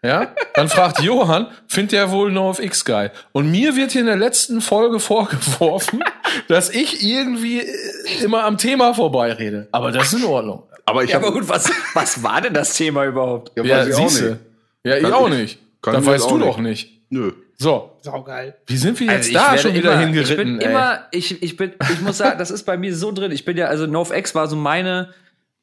ja, 0.03 0.33
dann 0.55 0.69
fragt 0.69 1.01
Johann, 1.01 1.49
findet 1.67 1.93
der 1.93 2.11
wohl 2.11 2.31
NoFX 2.31 2.85
geil? 2.85 3.11
Und 3.33 3.51
mir 3.51 3.75
wird 3.77 3.93
hier 3.93 4.03
in 4.03 4.07
der 4.07 4.17
letzten 4.17 4.61
Folge 4.61 5.01
vorgeworfen, 5.01 6.03
dass 6.49 6.71
ich 6.71 7.03
irgendwie 7.05 7.61
äh, 7.61 8.25
immer 8.25 8.45
am 8.45 8.59
Thema 8.59 8.95
vorbeirede. 8.95 9.69
Aber 9.73 9.91
das 9.93 10.13
ist 10.13 10.21
in 10.21 10.25
Ordnung. 10.27 10.63
Aber 10.87 11.05
ich 11.05 11.11
Ja, 11.11 11.17
aber 11.19 11.33
gut, 11.33 11.49
was, 11.49 11.71
was 11.95 12.23
war 12.23 12.41
denn 12.41 12.55
das 12.55 12.75
Thema 12.75 13.05
überhaupt? 13.05 13.53
Ja, 13.57 13.65
Ja, 13.65 13.87
ich 13.87 13.95
auch 13.95 14.09
siehste. 14.09 14.25
nicht. 14.31 14.41
Ja, 14.85 14.97
ich 14.97 15.03
Kann 15.03 15.13
auch 15.13 15.29
ich- 15.29 15.35
nicht. 15.35 15.59
ich 15.87 16.07
weißt 16.07 16.31
du 16.31 16.37
nicht. 16.39 16.49
doch 16.49 16.59
nicht. 16.59 17.01
Nö. 17.11 17.33
So, 17.61 17.91
Saugeil. 18.03 18.55
wie 18.69 18.77
sind 18.77 19.01
wir 19.01 19.09
jetzt 19.09 19.17
Also 19.17 19.31
ich 19.31 19.35
da 19.35 19.59
schon 19.59 19.75
wieder 19.75 19.93
immer, 19.95 20.01
hingeritten? 20.03 20.31
Ich 20.53 20.59
bin 20.59 20.61
ey? 20.61 20.71
immer, 20.71 21.01
ich, 21.11 21.43
ich 21.43 21.57
bin, 21.57 21.73
ich 21.93 22.01
muss 22.03 22.19
sagen, 22.19 22.39
das 22.39 22.53
ist 22.53 22.63
bei 22.65 22.77
mir 22.77 22.95
so 22.95 23.11
drin. 23.11 23.33
Ich 23.33 23.45
bin 23.45 23.57
ja, 23.57 23.67
also 23.67 23.87
NoFX 23.87 24.35
war 24.37 24.47
so 24.47 24.55
meine, 24.55 25.13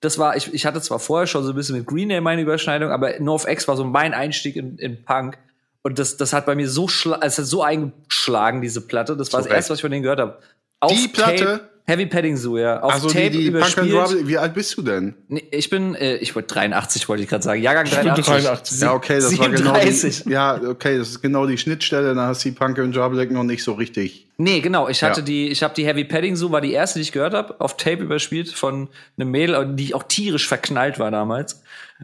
das 0.02 0.18
war, 0.18 0.36
ich, 0.36 0.54
ich 0.54 0.66
hatte 0.66 0.82
zwar 0.82 1.00
vorher 1.00 1.28
schon 1.28 1.44
so 1.44 1.52
ein 1.52 1.56
bisschen 1.56 1.78
mit 1.78 1.86
Green 1.86 2.10
Day 2.10 2.22
meine 2.22 2.42
Überschneidung, 2.42 2.92
aber 2.92 3.20
NoFX 3.20 3.68
war 3.68 3.78
so 3.78 3.84
mein 3.84 4.14
Einstieg 4.14 4.56
in, 4.56 4.78
in 4.78 5.04
Punk. 5.04 5.38
Und 5.82 6.00
das, 6.00 6.18
das 6.18 6.34
hat 6.34 6.46
bei 6.46 6.56
mir 6.56 6.70
so, 6.70 6.88
schla 6.88 7.20
es 7.22 7.38
hat 7.38 7.46
so 7.46 7.62
eingeschlagen, 7.64 8.62
diese 8.62 8.82
Platte. 8.82 9.16
Das 9.16 9.32
war 9.34 9.40
das 9.40 9.48
Recht. 9.48 9.56
erste, 9.56 9.72
was 9.72 9.80
ich 9.80 9.82
von 9.82 9.92
denen 9.92 10.04
gehört 10.04 10.20
habe. 10.20 10.40
Auf 10.80 10.92
Die 10.92 11.08
Platte? 11.08 11.46
Tape, 11.46 11.70
Heavy 11.88 12.08
Petting 12.08 12.36
Zoo, 12.36 12.58
ja. 12.58 12.80
Auf 12.82 12.94
Also 12.94 13.08
Tape 13.10 13.30
die, 13.30 13.38
die 13.46 13.52
Punk 13.52 13.64
and 13.78 13.88
überspielt. 13.90 13.96
Rubble, 14.22 14.28
wie 14.28 14.38
alt 14.40 14.54
bist 14.56 14.76
du 14.76 14.82
denn? 14.82 15.14
Nee, 15.28 15.44
ich 15.52 15.70
bin, 15.70 15.94
äh, 15.94 16.16
ich 16.16 16.34
wollte 16.36 16.54
83, 16.56 17.08
wollte 17.08 17.22
ich 17.22 17.30
gerade 17.30 17.44
sagen. 17.44 17.62
Jahrgang 17.62 17.84
bin 17.86 17.94
83. 17.94 18.26
83. 18.26 18.82
Ja, 18.82 18.94
okay, 18.94 19.16
das 19.20 19.38
war 19.38 19.50
genau 19.50 19.74
37. 19.76 20.24
die, 20.24 20.30
Ja, 20.32 20.60
okay, 20.68 20.98
das 20.98 21.10
ist 21.10 21.22
genau 21.22 21.46
die 21.46 21.58
Schnittstelle, 21.60 22.16
da 22.16 22.26
hast 22.28 22.44
du 22.44 22.50
die 22.50 22.56
Punk 22.56 22.80
and 22.80 22.98
Rubble 22.98 23.26
noch 23.28 23.44
nicht 23.44 23.64
so 23.64 23.74
richtig. 23.74 24.28
Nee, 24.38 24.62
genau. 24.62 24.90
Ich 24.90 25.04
hatte 25.04 25.20
Ja. 25.22 25.26
die, 25.26 25.50
ich 25.50 25.62
habe 25.62 25.76
die 25.76 25.86
Heavy 25.86 26.06
Padding 26.06 26.36
Zoo, 26.36 26.52
war 26.52 26.62
die 26.62 26.74
erste, 26.74 26.98
die 27.00 27.04
ich 27.04 27.12
gehört 27.12 27.36
habe, 27.36 27.56
auf 27.60 27.78
Tape 27.78 28.02
überspielt 28.02 28.52
von 28.52 28.90
einem 29.20 29.30
Mädel, 29.30 29.76
die 29.76 29.94
auch 29.94 30.04
tierisch 30.04 30.48
verknallt 30.48 30.98
war 30.98 31.12
damals. 31.12 31.62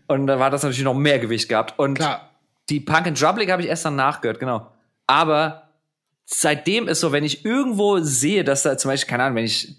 Und 0.08 0.28
da 0.28 0.38
war 0.40 0.52
das 0.52 0.62
natürlich 0.62 0.84
noch 0.84 0.94
mehr 0.94 1.18
Gewicht 1.18 1.50
gehabt. 1.50 1.80
Und 1.80 1.96
Klar. 1.96 2.30
die 2.70 2.80
Punk 2.80 3.08
and 3.08 3.20
Drublick 3.20 3.52
habe 3.52 3.64
ich 3.64 3.68
erst 3.68 3.84
danach 3.84 4.22
gehört, 4.22 4.40
genau. 4.40 4.68
Aber 5.08 5.71
seitdem 6.34 6.88
ist 6.88 7.00
so, 7.02 7.12
wenn 7.12 7.24
ich 7.24 7.46
irgendwo 7.46 8.00
sehe, 8.00 8.44
dass 8.44 8.64
da 8.64 8.78
zum 8.78 8.90
Beispiel, 8.90 9.10
keine 9.10 9.24
Ahnung, 9.24 9.38
wenn 9.38 9.46
ich, 9.46 9.76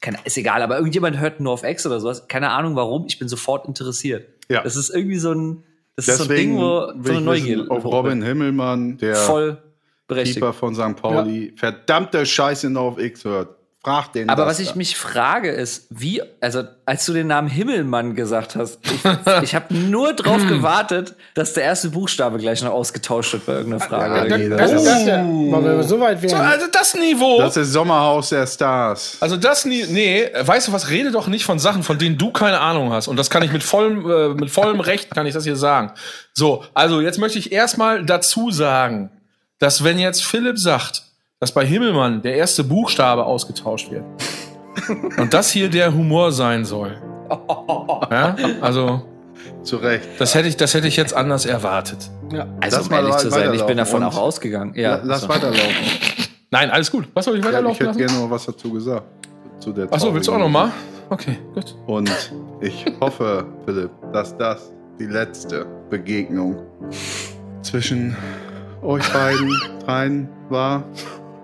keine, 0.00 0.18
ist 0.24 0.36
egal, 0.36 0.62
aber 0.62 0.76
irgendjemand 0.76 1.18
hört 1.18 1.40
NoFX 1.40 1.86
oder 1.86 2.00
sowas, 2.00 2.28
keine 2.28 2.50
Ahnung 2.50 2.76
warum, 2.76 3.06
ich 3.06 3.18
bin 3.18 3.28
sofort 3.28 3.66
interessiert. 3.66 4.28
Ja. 4.48 4.62
Das 4.62 4.76
ist 4.76 4.90
irgendwie 4.90 5.18
so 5.18 5.32
ein, 5.32 5.64
das 5.96 6.08
ist 6.08 6.18
so 6.18 6.24
ein 6.24 6.28
Deswegen 6.28 6.52
Ding, 6.52 6.60
wo 6.60 6.80
so 6.80 7.10
eine 7.10 7.18
ich 7.18 7.24
Neugier 7.24 7.58
wissen, 7.58 7.70
ob 7.70 7.84
Robin 7.84 8.22
Himmelmann, 8.22 8.98
der 8.98 9.16
voll 9.16 9.62
berechtigt. 10.06 10.36
Keeper 10.36 10.52
von 10.52 10.74
St. 10.74 10.96
Pauli, 10.96 11.52
verdammte 11.56 12.24
Scheiße 12.24 12.78
auf 12.78 12.98
X 12.98 13.24
hört. 13.24 13.55
Frag 13.86 14.12
den 14.14 14.28
Aber 14.28 14.46
was 14.46 14.58
ich 14.58 14.70
da. 14.70 14.74
mich 14.74 14.96
frage 14.96 15.48
ist, 15.48 15.86
wie, 15.90 16.20
also 16.40 16.64
als 16.86 17.06
du 17.06 17.12
den 17.12 17.28
Namen 17.28 17.46
Himmelmann 17.46 18.16
gesagt 18.16 18.56
hast, 18.56 18.80
ich, 18.82 19.00
ich 19.44 19.54
habe 19.54 19.72
nur 19.72 20.12
drauf 20.12 20.44
gewartet, 20.48 21.14
dass 21.34 21.52
der 21.52 21.62
erste 21.62 21.90
Buchstabe 21.90 22.38
gleich 22.38 22.64
noch 22.64 22.72
ausgetauscht 22.72 23.34
wird 23.34 23.46
bei 23.46 23.52
irgendeiner 23.52 23.84
Frage. 23.84 24.48
Das, 24.48 24.72
das, 24.72 24.84
das, 24.84 25.88
so 25.88 26.00
weit 26.00 26.28
So, 26.28 26.34
also 26.34 26.66
das 26.72 26.94
Niveau. 26.96 27.38
das 27.38 27.56
ist 27.56 27.70
Sommerhaus 27.70 28.30
der 28.30 28.48
Stars. 28.48 29.18
Also 29.20 29.36
das 29.36 29.64
nie, 29.64 29.84
nee, 29.88 30.30
weißt 30.36 30.66
du 30.66 30.72
was, 30.72 30.90
rede 30.90 31.12
doch 31.12 31.28
nicht 31.28 31.44
von 31.44 31.60
Sachen, 31.60 31.84
von 31.84 31.96
denen 31.96 32.18
du 32.18 32.32
keine 32.32 32.58
Ahnung 32.58 32.92
hast. 32.92 33.06
Und 33.06 33.16
das 33.16 33.30
kann 33.30 33.44
ich 33.44 33.52
mit 33.52 33.62
vollem, 33.62 34.10
äh, 34.10 34.28
mit 34.30 34.50
vollem 34.50 34.80
Recht, 34.80 35.12
kann 35.12 35.26
ich 35.26 35.34
das 35.34 35.44
hier 35.44 35.54
sagen. 35.54 35.92
So, 36.34 36.64
also 36.74 37.00
jetzt 37.00 37.20
möchte 37.20 37.38
ich 37.38 37.52
erstmal 37.52 38.04
dazu 38.04 38.50
sagen, 38.50 39.10
dass 39.60 39.84
wenn 39.84 40.00
jetzt 40.00 40.24
Philipp 40.24 40.58
sagt, 40.58 41.04
dass 41.40 41.52
bei 41.52 41.66
Himmelmann 41.66 42.22
der 42.22 42.36
erste 42.36 42.64
Buchstabe 42.64 43.24
ausgetauscht 43.26 43.90
wird 43.90 44.04
und 45.18 45.34
das 45.34 45.50
hier 45.50 45.68
der 45.68 45.92
Humor 45.94 46.32
sein 46.32 46.64
soll. 46.64 46.96
Ja, 48.10 48.36
also 48.60 49.02
Zu 49.62 49.76
Recht. 49.76 50.08
das 50.18 50.34
hätte 50.34 50.48
ich, 50.48 50.56
das 50.56 50.72
hätte 50.74 50.88
ich 50.88 50.96
jetzt 50.96 51.12
anders 51.14 51.44
erwartet. 51.44 52.10
Also 52.60 52.76
Lass 52.78 52.86
um 52.86 52.90
mal 52.90 52.98
ehrlich 53.00 53.16
zu 53.16 53.30
sein, 53.30 53.52
ich 53.54 53.62
bin 53.64 53.76
weiterlaufen 53.76 53.76
davon 53.76 54.02
auch 54.04 54.16
ausgegangen. 54.16 54.72
Ja, 54.76 55.00
Lass 55.02 55.22
so. 55.22 55.28
weiterlaufen. 55.28 55.74
Nein, 56.50 56.70
alles 56.70 56.90
gut. 56.90 57.08
Was 57.12 57.24
soll 57.26 57.36
ich 57.36 57.42
Ja, 57.44 57.50
ich 57.50 57.54
weiterlaufen 57.56 57.86
hätte 57.86 57.98
lassen? 57.98 58.14
gerne 58.14 58.24
noch 58.24 58.30
was 58.30 58.46
dazu 58.46 58.72
gesagt. 58.72 59.04
Zu 59.58 59.72
der 59.72 59.92
Achso, 59.92 60.14
willst 60.14 60.28
du 60.28 60.32
auch 60.32 60.36
traurigen 60.36 60.52
noch 60.52 60.60
mal? 60.60 60.72
Okay, 61.10 61.38
gut. 61.54 61.74
Und 61.86 62.10
ich 62.60 62.84
hoffe, 63.00 63.44
Philipp, 63.64 63.90
dass 64.12 64.36
das 64.38 64.72
die 64.98 65.06
letzte 65.06 65.66
Begegnung 65.90 66.62
zwischen 67.62 68.16
euch 68.82 69.06
beiden 69.12 69.50
dreien 69.84 70.28
war 70.48 70.84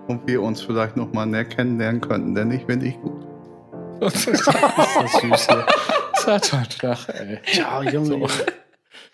und 0.07 0.27
wir 0.27 0.41
uns 0.41 0.61
vielleicht 0.61 0.97
noch 0.97 1.11
mal 1.13 1.25
näher 1.25 1.45
kennenlernen 1.45 2.01
könnten, 2.01 2.35
denn 2.35 2.51
ich 2.51 2.65
bin 2.65 2.79
nicht 2.79 3.01
gut. 3.01 3.25
Das 4.01 4.25
ist 4.27 4.45
das 4.47 5.11
süß 5.21 5.47
hier. 5.47 5.65
Satanschlag, 6.15 6.97
ey. 7.09 7.39
Ja, 7.53 7.81
Junge. 7.83 8.27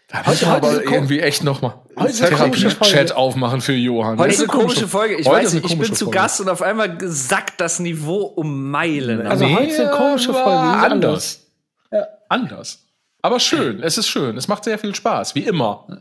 Da 0.07 0.23
muss 0.25 0.41
man 0.41 0.51
heute 0.51 0.67
aber 0.67 0.83
irgendwie 0.83 1.19
echt 1.19 1.43
noch 1.43 1.61
mal 1.61 1.75
Heute 1.95 2.09
ist 2.09 2.21
eine 2.23 2.35
komische 2.35 2.69
Therapie-Chat 2.69 3.11
aufmachen 3.11 3.61
für 3.61 3.73
Johann. 3.73 4.17
Heute 4.17 4.29
Das 4.29 4.37
ist 4.39 4.49
eine 4.49 4.59
komische 4.59 4.87
Folge. 4.87 5.15
Ich 5.17 5.27
heute 5.27 5.43
weiß 5.45 5.53
nicht, 5.53 5.65
ich 5.71 5.77
bin 5.77 5.93
zu 5.93 6.05
Folge. 6.05 6.17
Gast 6.17 6.41
und 6.41 6.49
auf 6.49 6.63
einmal 6.63 6.97
sackt 7.01 7.61
das 7.61 7.79
Niveau 7.79 8.21
um 8.23 8.71
Meilen. 8.71 9.27
Also 9.27 9.45
Nee. 9.45 9.55
heute 9.55 9.65
ist 9.67 9.79
eine 9.79 9.91
komische 9.91 10.33
Folge. 10.33 10.47
ist 10.77 10.83
Anders. 10.83 11.45
Ja. 11.91 12.07
Anders. 12.29 12.79
Aber 13.21 13.39
schön. 13.39 13.83
Es 13.83 13.99
ist 13.99 14.07
schön. 14.07 14.35
Es 14.37 14.47
macht 14.47 14.63
sehr 14.63 14.79
viel 14.79 14.95
Spaß. 14.95 15.35
Wie 15.35 15.43
immer. 15.45 15.85
ja, 15.89 15.95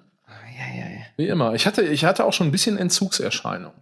ja, 0.75 0.85
ja. 0.91 1.01
Wie 1.19 1.27
immer. 1.29 1.53
Ich 1.55 1.67
hatte, 1.67 1.83
ich 1.83 2.07
hatte 2.07 2.25
auch 2.25 2.33
schon 2.33 2.47
ein 2.49 2.53
bisschen 2.53 2.79
Entzugserscheinung. 2.79 3.73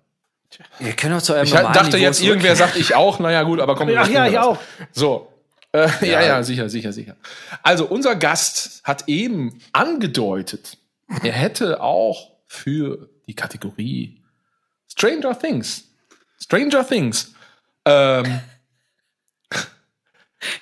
Wir 0.79 0.93
können 0.93 1.15
auch 1.15 1.23
zu 1.23 1.35
eurem 1.35 1.45
Ich 1.45 1.53
dachte 1.53 1.85
Niveau 1.85 1.97
jetzt, 1.97 2.23
irgendwer 2.23 2.55
zurück. 2.55 2.71
sagt 2.71 2.79
ich 2.79 2.95
auch. 2.95 3.19
Naja, 3.19 3.43
gut, 3.43 3.61
aber 3.61 3.75
komm. 3.75 3.91
Ach 3.97 4.09
ja, 4.09 4.27
ich 4.27 4.39
auch. 4.39 4.59
So. 4.93 5.33
Äh, 5.73 5.89
ja. 6.03 6.23
ja, 6.23 6.43
sicher, 6.43 6.69
sicher, 6.69 6.93
sicher. 6.93 7.17
Also, 7.63 7.87
unser 7.87 8.17
Gast 8.17 8.81
hat 8.85 9.05
eben 9.09 9.59
angedeutet, 9.73 10.79
er 11.23 11.33
hätte 11.33 11.81
auch 11.83 12.31
für 12.47 13.11
die 13.27 13.35
Kategorie 13.35 14.23
Stranger 14.91 15.39
Things. 15.39 15.85
Stranger 16.41 16.87
Things. 16.87 17.35
Ähm, 17.85 18.41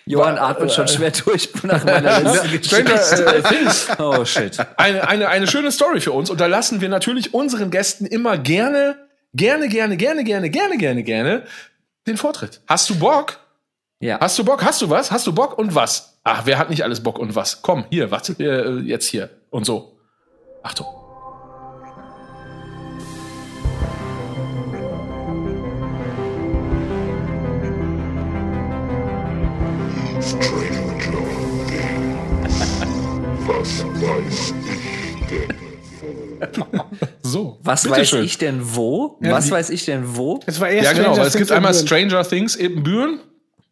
Johann 0.06 0.39
atmet 0.39 0.73
schon 0.73 0.89
schwer 0.89 1.11
durch 1.11 1.51
nach 1.62 1.85
meiner 1.85 2.20
letzten 2.20 2.65
Stranger 2.65 3.35
äh, 3.35 3.43
Things. 3.43 3.89
Oh 3.98 4.24
shit. 4.24 4.59
Eine, 4.77 5.06
eine, 5.09 5.28
eine 5.28 5.47
schöne 5.47 5.70
Story 5.70 6.01
für 6.01 6.12
uns. 6.12 6.31
Und 6.31 6.40
da 6.40 6.47
lassen 6.47 6.81
wir 6.81 6.89
natürlich 6.89 7.35
unseren 7.35 7.70
Gästen 7.70 8.06
immer 8.06 8.39
gerne, 8.39 9.04
gerne, 9.35 9.69
gerne, 9.69 9.97
gerne, 9.97 10.24
gerne, 10.24 10.51
gerne, 10.51 10.78
gerne, 10.78 11.02
gerne 11.02 11.44
den 12.06 12.16
Vortritt. 12.16 12.61
Hast 12.66 12.89
du 12.90 12.98
Bock? 12.98 13.39
Ja. 14.01 14.20
Hast 14.20 14.39
du 14.39 14.44
Bock? 14.44 14.65
Hast 14.65 14.82
du 14.82 14.90
was? 14.90 15.11
Hast 15.11 15.27
du 15.27 15.35
Bock 15.35 15.59
und 15.59 15.74
was? 15.74 16.20
Ach, 16.24 16.47
wer 16.47 16.59
hat 16.59 16.70
nicht 16.70 16.82
alles 16.82 17.02
Bock 17.02 17.19
und 17.19 17.35
was? 17.35 17.62
Komm, 17.62 17.85
hier, 17.90 18.11
warte, 18.11 18.35
äh, 18.39 18.81
jetzt 18.81 19.06
hier 19.06 19.31
und 19.51 19.65
so. 19.65 19.98
Achtung. 20.62 20.86
So. 37.35 37.59
Was 37.62 37.82
bitteschön. 37.82 38.20
weiß 38.20 38.27
ich 38.27 38.39
denn 38.39 38.61
wo? 38.62 39.19
Was 39.20 39.51
weiß 39.51 39.70
ich 39.70 39.85
denn 39.85 40.16
wo? 40.16 40.40
Das 40.47 40.61
war 40.61 40.69
erst 40.69 40.85
Ja, 40.86 40.93
genau, 40.93 41.02
Stranger 41.15 41.20
weil 41.20 41.27
es 41.27 41.32
gibt 41.35 41.48
Things 41.48 41.56
einmal. 41.56 41.74
Stranger 41.74 42.24
Things 42.28 42.56
Ebenbüren 42.56 43.19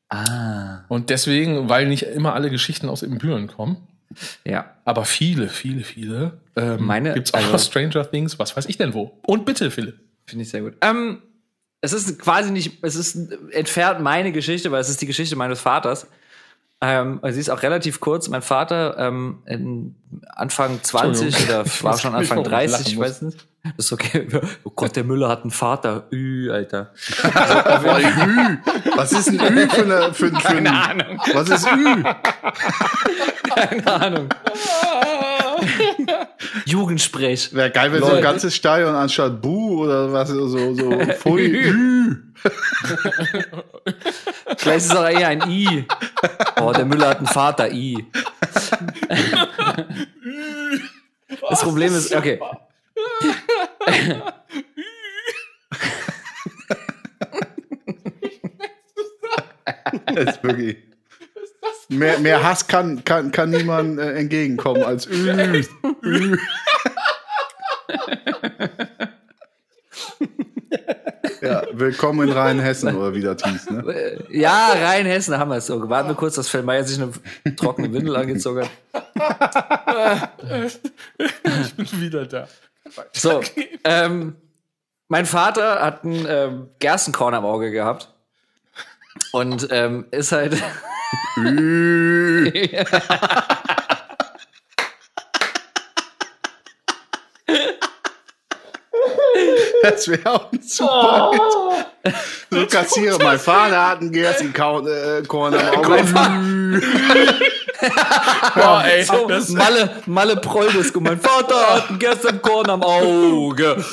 Ah. 0.09 0.81
und 0.89 1.09
deswegen, 1.11 1.69
weil 1.69 1.87
nicht 1.89 2.03
immer 2.03 2.35
alle 2.35 2.51
Geschichten 2.51 2.89
aus 2.89 3.03
Ebenbüren 3.03 3.47
kommen, 3.47 3.77
Ja. 4.45 4.67
aber 4.85 5.05
viele, 5.05 5.49
viele, 5.49 5.85
viele, 5.85 6.41
ähm, 6.57 6.85
Meine- 6.85 7.15
gibt's 7.15 7.33
auch 7.33 7.39
also- 7.53 7.59
Stranger 7.59 8.11
Things, 8.11 8.39
was 8.39 8.55
weiß 8.57 8.67
ich 8.67 8.77
denn 8.77 8.93
wo. 8.95 9.19
Und 9.27 9.47
bitte, 9.47 9.71
Philipp. 9.71 9.99
Finde 10.27 10.43
ich 10.43 10.51
sehr 10.51 10.61
gut. 10.61 10.75
Ähm, 10.83 11.23
es 11.81 11.93
ist 11.93 12.19
quasi 12.19 12.51
nicht, 12.51 12.79
es 12.85 12.95
ist 12.95 13.17
entfernt 13.53 14.01
meine 14.01 14.33
Geschichte, 14.33 14.71
weil 14.71 14.81
es 14.81 14.89
ist 14.91 15.01
die 15.01 15.07
Geschichte 15.07 15.35
meines 15.37 15.61
Vaters. 15.61 16.07
Ähm, 16.85 17.21
also 17.23 17.35
sie 17.37 17.41
ist 17.41 17.49
auch 17.49 17.63
relativ 17.63 18.01
kurz. 18.01 18.29
Mein 18.29 18.43
Vater 18.43 18.97
ähm, 18.99 19.39
in 19.47 19.95
Anfang 20.35 20.83
20 20.83 21.27
Entschuldigung. 21.27 21.61
oder 21.61 21.83
war 21.85 21.97
schon 21.97 22.15
Anfang 22.17 22.39
warum 22.39 22.53
ich 22.53 22.71
30, 22.71 22.73
lachen 22.73 22.87
ich 22.89 22.99
weiß 22.99 23.23
nicht. 23.23 23.47
Das 23.77 23.87
ist 23.87 23.93
okay. 23.93 24.27
Oh 24.65 24.73
Gott, 24.75 24.97
der 24.97 25.05
Müller 25.05 25.29
hat 25.29 25.43
einen 25.43 25.53
Vater. 25.53 26.09
Ü, 26.11 26.51
Alter. 26.51 26.91
Ü. 27.25 28.59
Was 28.97 29.13
ist 29.13 29.29
ein 29.29 29.41
Ü 29.41 29.69
für 29.69 29.83
eine. 29.83 30.13
Für, 30.13 30.27
für 30.27 30.33
Keine 30.33 30.71
ein, 30.71 31.01
Ahnung. 31.01 31.21
Was 31.33 31.49
ist 31.49 31.69
Ü? 31.69 32.03
Keine 33.55 33.87
Ahnung. 33.87 34.29
Jugendsprech. 36.67 37.55
Wäre 37.55 37.71
geil, 37.71 37.93
wenn 37.93 38.01
so 38.01 38.09
Lol. 38.09 38.17
ein 38.17 38.23
ganzes 38.23 38.55
Stadion 38.55 38.95
anstatt 38.95 39.41
Bu 39.41 39.85
oder 39.85 40.13
was 40.13 40.29
so, 40.29 40.75
so 40.75 40.91
Pfui. 41.19 41.63
Vielleicht 44.57 44.79
ist 44.79 44.93
es 44.93 44.97
auch 44.97 45.09
eher 45.09 45.29
ein 45.29 45.49
I. 45.49 45.87
Oh, 46.61 46.73
der 46.73 46.85
Müller 46.85 47.11
hat 47.11 47.19
einen 47.19 47.27
Vater. 47.27 47.71
I. 47.71 48.07
Das 51.49 51.61
Problem 51.63 51.95
ist, 51.95 52.15
okay. 52.15 52.41
Das 60.15 60.37
ist 60.37 60.43
wirklich. 60.45 60.92
Mehr, 61.89 62.19
mehr 62.21 62.43
Hass 62.43 62.67
kann, 62.67 63.05
kann, 63.05 63.31
kann 63.33 63.51
niemand 63.51 63.99
äh, 63.99 64.15
entgegenkommen 64.15 64.83
als 64.83 65.07
Ü. 65.07 65.31
Ü. 66.03 66.39
ja, 71.43 71.63
willkommen 71.73 72.29
in 72.29 72.35
Rheinhessen 72.35 72.97
oder 72.97 73.15
wie 73.15 73.21
das 73.21 73.43
hieß, 73.43 73.71
ne? 73.71 74.25
Ja, 74.31 74.73
Rheinhessen 74.73 75.39
haben 75.39 75.51
wir 75.51 75.57
es 75.57 75.67
so. 75.67 75.89
Warten 75.89 76.09
wir 76.09 76.15
kurz, 76.15 76.37
dass 76.37 76.49
Fellmeier 76.49 76.85
sich 76.85 77.01
eine 77.01 77.13
trockene 77.57 77.93
Windel 77.93 78.17
angezogen 78.17 78.63
hat. 78.63 78.71
Ich 81.19 81.75
bin 81.77 82.01
wieder 82.01 82.27
da. 82.27 82.49
So, 83.13 83.41
ähm, 83.85 84.37
mein 85.09 85.27
Vater 85.27 85.83
hat 85.83 86.05
einen 86.05 86.27
ähm, 86.29 86.71
Gerstenkorn 86.79 87.35
am 87.35 87.45
Auge 87.45 87.71
gehabt. 87.71 88.12
Und 89.33 89.69
ähm, 89.71 90.07
ist 90.11 90.33
halt. 90.33 90.63
Das 99.83 100.07
wäre 100.07 100.31
auch 100.31 100.53
ein 100.53 100.63
super. 100.63 101.31
Hit. 102.05 102.15
So 102.51 102.67
kassiere. 102.67 103.19
Mein 103.23 103.39
Vater 103.39 103.89
hat 103.91 104.01
einen 104.01 104.13
Gerstenkorn 104.13 104.87
äh, 104.87 105.23
Korn 105.27 105.55
am 105.55 105.67
Auge. 105.77 106.03
Boah, 108.55 108.85
ey, 108.85 109.03
So, 109.05 109.27
das, 109.27 109.49
Malle, 109.49 109.91
Malle 110.07 110.37
Prolldisco. 110.37 111.01
Mein 111.01 111.19
Vater 111.19 111.75
hat 111.75 111.89
einen 111.91 111.99
Gerstenkorn 111.99 112.71
am 112.71 112.83
Auge. 112.83 113.77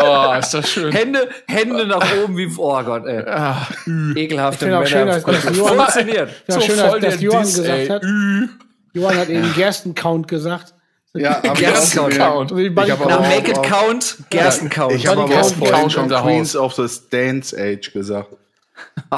oh, 0.00 0.34
ist 0.38 0.54
das 0.54 0.68
schön. 0.68 0.92
Hände, 0.92 1.28
Hände 1.46 1.86
nach 1.86 2.04
oben 2.24 2.36
wie. 2.36 2.50
Oh 2.56 2.82
Gott, 2.82 3.06
ey. 3.06 3.22
Ekelhafte 4.16 4.66
Ich 4.66 4.70
finde 4.72 4.78
auch 4.78 4.86
schön, 4.86 5.06
dass, 5.06 5.24
dass 5.24 5.56
Johann, 5.56 5.76
Funktioniert. 5.78 6.30
ja, 6.48 6.54
So 6.54 6.60
schön, 6.60 6.76
voll 6.76 7.00
dass, 7.00 7.14
dass 7.14 7.22
Johann 7.22 7.42
gesagt 7.44 7.68
ey. 7.68 7.86
hat. 7.88 8.02
Johann 8.94 9.16
hat 9.16 9.28
eben 9.28 9.54
Gersten-Count 9.54 10.26
gesagt. 10.28 10.75
Ja, 11.18 11.40
Ich 11.42 11.50
hab 11.50 12.10
Count. 12.10 12.52
aber 12.52 13.06
Nach 13.06 13.18
auch- 13.18 13.28
Make 13.28 13.50
It 13.50 13.62
Count, 13.62 14.16
Gerstencount. 14.30 14.92
Ich 14.94 15.06
habe 15.06 15.22
aber 15.22 15.34
auch 15.34 15.40
Count, 15.42 15.54
vorhin 15.56 15.74
Count 15.74 15.92
schon 15.92 16.08
Queens 16.08 16.56
of 16.56 16.74
the 16.74 16.86
Dance 17.10 17.56
Age 17.58 17.92
gesagt. 17.92 18.30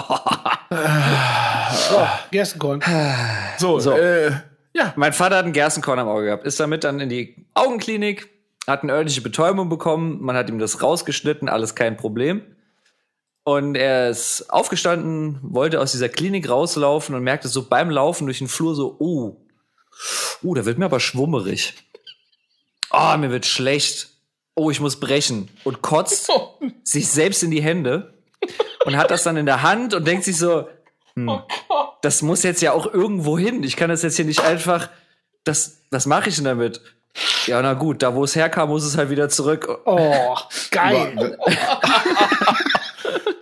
Gerstenkorn. 2.31 2.83
So, 3.59 3.81
So. 3.81 3.93
Äh, 3.93 4.31
ja. 4.75 4.93
Mein 4.97 5.13
Vater 5.13 5.37
hat 5.37 5.45
einen 5.45 5.53
Gerstenkorn 5.53 5.99
am 5.99 6.09
Auge 6.09 6.27
gehabt, 6.27 6.45
ist 6.45 6.61
damit 6.61 6.85
dann 6.85 7.01
in 7.01 7.09
die 7.09 7.47
Augenklinik, 7.55 8.29
hat 8.67 8.83
eine 8.83 8.93
örtliche 8.93 9.23
Betäubung 9.23 9.69
bekommen, 9.69 10.19
man 10.23 10.37
hat 10.37 10.49
ihm 10.49 10.59
das 10.59 10.83
rausgeschnitten, 10.83 11.49
alles 11.49 11.75
kein 11.75 11.97
Problem. 11.97 12.43
Und 13.45 13.77
er 13.77 14.11
ist 14.11 14.51
aufgestanden, 14.51 15.39
wollte 15.43 15.81
aus 15.81 15.93
dieser 15.93 16.11
Klinik 16.11 16.49
rauslaufen 16.51 17.15
und 17.15 17.25
merkte 17.25 17.49
so 17.49 17.67
beim 17.69 17.91
Laufen 17.91 18.27
durch 18.27 18.39
den 18.39 18.49
Flur 18.49 18.75
so, 18.75 18.95
oh, 18.99 19.37
uh, 20.43 20.55
da 20.55 20.67
wird 20.67 20.79
mir 20.79 20.85
aber 20.85 21.01
schwummerig. 21.01 21.75
Oh, 22.91 23.17
mir 23.17 23.31
wird 23.31 23.47
schlecht. 23.47 24.09
Oh, 24.55 24.71
ich 24.71 24.81
muss 24.81 24.99
brechen. 24.99 25.49
Und 25.65 25.83
kotzt 25.83 26.31
sich 26.85 27.09
selbst 27.09 27.43
in 27.43 27.51
die 27.51 27.63
Hände 27.63 28.15
und 28.85 28.97
hat 28.97 29.11
das 29.11 29.23
dann 29.23 29.37
in 29.37 29.47
der 29.47 29.63
Hand 29.63 29.95
und 29.95 30.07
denkt 30.07 30.25
sich 30.25 30.37
so, 30.37 30.69
hm, 31.15 31.41
das 32.03 32.23
muss 32.23 32.43
jetzt 32.43 32.63
ja 32.63 32.73
auch 32.73 32.93
irgendwo 32.93 33.39
hin. 33.39 33.63
Ich 33.63 33.77
kann 33.77 33.91
das 33.91 34.03
jetzt 34.03 34.17
hier 34.17 34.25
nicht 34.25 34.41
einfach, 34.41 34.89
das, 35.45 35.79
was 35.91 36.07
mache 36.07 36.29
ich 36.29 36.37
denn 36.37 36.45
damit? 36.45 36.81
Ja, 37.47 37.61
na 37.63 37.75
gut, 37.75 38.03
da 38.03 38.15
wo 38.15 38.25
es 38.25 38.37
herkam, 38.37 38.69
muss 38.69 38.85
es 38.85 38.97
halt 38.97 39.11
wieder 39.11 39.29
zurück. 39.29 39.81
Oh, 39.85 40.37
geil. 40.71 41.39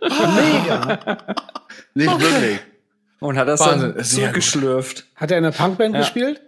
Mega. 0.02 1.18
Nicht 1.94 2.20
wirklich. 2.20 2.60
Und 3.20 3.39
hat 3.39 3.48
das 3.48 3.60
Wahnsinn, 3.60 3.94
dann 3.94 4.05
zurückgeschlürft. 4.05 5.06
Hat 5.16 5.31
er 5.31 5.39
in 5.39 5.44
einer 5.44 5.55
Punkband 5.55 5.97
gespielt? 5.97 6.40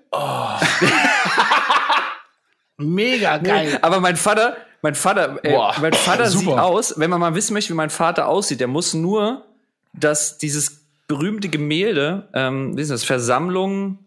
Mega 2.78 3.38
geil. 3.38 3.78
Aber 3.82 4.00
mein 4.00 4.16
Vater, 4.16 4.56
mein 4.82 4.94
Vater, 4.94 5.38
äh, 5.42 5.50
Boah, 5.52 5.74
mein 5.80 5.92
Vater 5.92 6.26
super. 6.26 6.50
sieht 6.50 6.58
aus, 6.58 6.98
wenn 6.98 7.10
man 7.10 7.20
mal 7.20 7.34
wissen 7.34 7.52
möchte, 7.52 7.70
wie 7.70 7.76
mein 7.76 7.90
Vater 7.90 8.28
aussieht, 8.28 8.60
der 8.60 8.68
muss 8.68 8.94
nur, 8.94 9.44
dass 9.92 10.38
dieses 10.38 10.86
berühmte 11.08 11.48
Gemälde, 11.48 12.28
ähm, 12.34 12.76
wie 12.76 12.82
ist 12.82 12.90
das, 12.90 13.04
Versammlung 13.04 13.98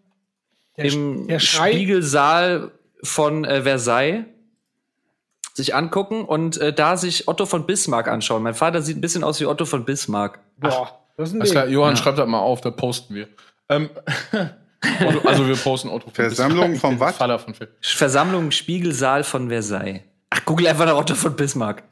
Der, 0.76 0.86
im 0.86 1.26
der. 1.28 1.38
Spiegelsaal 1.38 2.70
von 3.02 3.44
äh, 3.44 3.62
Versailles 3.62 4.24
sich 5.54 5.74
angucken 5.74 6.24
und 6.24 6.56
äh, 6.56 6.72
da 6.72 6.96
sich 6.96 7.28
Otto 7.28 7.44
von 7.44 7.66
Bismarck 7.66 8.08
anschauen. 8.08 8.42
Mein 8.42 8.54
Vater 8.54 8.80
sieht 8.80 8.96
ein 8.96 9.02
bisschen 9.02 9.22
aus 9.22 9.38
wie 9.40 9.44
Otto 9.46 9.66
von 9.66 9.84
Bismarck. 9.84 10.38
Boah, 10.56 10.98
das 11.18 11.28
ist 11.28 11.34
ein 11.34 11.40
Alles 11.42 11.50
klar. 11.52 11.66
Johann, 11.66 11.96
schreibt 11.96 12.16
das 12.18 12.26
mal 12.26 12.38
auf, 12.38 12.62
da 12.62 12.70
posten 12.70 13.14
wir. 13.14 13.28
Ähm, 13.68 13.90
Otto, 15.06 15.28
also 15.28 15.46
wir 15.46 15.56
posten 15.56 15.88
Otto. 15.88 16.06
von 16.06 16.14
Versammlung 16.14 16.76
vom 16.76 16.98
was? 16.98 17.16
Vater 17.16 17.38
von 17.38 17.54
Phil. 17.54 17.68
Versammlung 17.80 18.50
Spiegelsaal 18.50 19.24
von 19.24 19.48
Versailles. 19.48 20.00
Ach, 20.30 20.44
google 20.44 20.66
einfach 20.66 20.86
nach 20.86 20.96
Otto 20.96 21.14
von 21.14 21.36
Bismarck. 21.36 21.84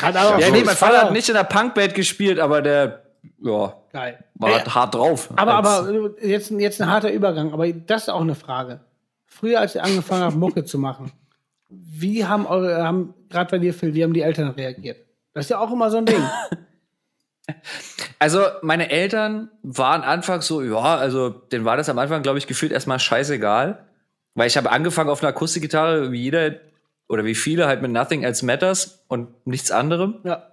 Hat 0.00 0.16
aber 0.16 0.40
Ja, 0.40 0.50
nee, 0.50 0.62
mein 0.62 0.76
Vater 0.76 1.02
hat 1.02 1.12
nicht 1.12 1.28
in 1.28 1.34
der 1.34 1.44
Punkband 1.44 1.94
gespielt, 1.94 2.38
aber 2.38 2.62
der, 2.62 3.04
ja, 3.42 3.74
Geil. 3.92 4.24
war 4.34 4.52
halt 4.52 4.74
hart 4.74 4.94
drauf. 4.94 5.30
aber, 5.36 5.54
aber 5.54 6.14
äh, 6.20 6.28
jetzt, 6.28 6.50
jetzt 6.50 6.80
ein 6.80 6.88
harter 6.88 7.10
Übergang. 7.10 7.52
Aber 7.52 7.70
das 7.72 8.02
ist 8.02 8.08
auch 8.10 8.20
eine 8.20 8.34
Frage. 8.34 8.80
Früher, 9.26 9.60
als 9.60 9.74
ihr 9.74 9.82
angefangen 9.82 10.22
habt, 10.22 10.36
Mucke 10.36 10.64
zu 10.64 10.78
machen, 10.78 11.10
wie 11.68 12.24
haben 12.24 12.46
eure, 12.46 12.84
haben, 12.84 13.14
gerade 13.28 13.50
bei 13.50 13.58
dir, 13.58 13.74
Phil, 13.74 13.94
wie 13.94 14.04
haben 14.04 14.12
die 14.12 14.22
Eltern 14.22 14.50
reagiert? 14.50 14.98
Das 15.32 15.46
ist 15.46 15.50
ja 15.50 15.58
auch 15.58 15.72
immer 15.72 15.90
so 15.90 15.98
ein 15.98 16.06
Ding. 16.06 16.22
Also, 18.18 18.40
meine 18.62 18.90
Eltern 18.90 19.50
waren 19.62 20.02
anfangs 20.02 20.46
so, 20.46 20.62
ja, 20.62 20.96
also, 20.96 21.28
denen 21.28 21.64
war 21.64 21.76
das 21.76 21.88
am 21.88 21.98
Anfang, 21.98 22.22
glaube 22.22 22.38
ich, 22.38 22.46
gefühlt 22.46 22.72
erstmal 22.72 22.98
scheißegal. 22.98 23.84
Weil 24.34 24.46
ich 24.48 24.56
habe 24.56 24.70
angefangen 24.70 25.10
auf 25.10 25.22
einer 25.22 25.28
Akustikgitarre, 25.30 26.10
wie 26.10 26.20
jeder 26.22 26.54
oder 27.08 27.24
wie 27.24 27.34
viele, 27.34 27.66
halt 27.66 27.82
mit 27.82 27.92
Nothing 27.92 28.22
Else 28.22 28.44
Matters 28.44 29.04
und 29.08 29.28
nichts 29.46 29.70
anderem. 29.70 30.16
ja. 30.24 30.44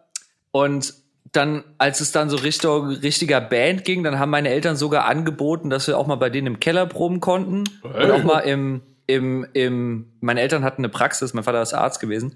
Und 0.51 0.93
dann, 1.31 1.63
als 1.77 2.01
es 2.01 2.11
dann 2.11 2.29
so 2.29 2.35
Richtung 2.35 2.89
richtiger 2.89 3.39
Band 3.39 3.85
ging, 3.85 4.03
dann 4.03 4.19
haben 4.19 4.29
meine 4.31 4.49
Eltern 4.49 4.75
sogar 4.75 5.05
angeboten, 5.05 5.69
dass 5.69 5.87
wir 5.87 5.97
auch 5.97 6.05
mal 6.07 6.15
bei 6.15 6.29
denen 6.29 6.47
im 6.47 6.59
Keller 6.59 6.85
proben 6.85 7.21
konnten. 7.21 7.63
Und 7.83 8.11
auch 8.11 8.23
mal 8.23 8.39
im, 8.39 8.81
im, 9.07 9.47
im, 9.53 10.11
meine 10.19 10.41
Eltern 10.41 10.65
hatten 10.65 10.81
eine 10.81 10.89
Praxis, 10.89 11.33
mein 11.33 11.45
Vater 11.45 11.61
ist 11.61 11.73
Arzt 11.73 12.01
gewesen. 12.01 12.35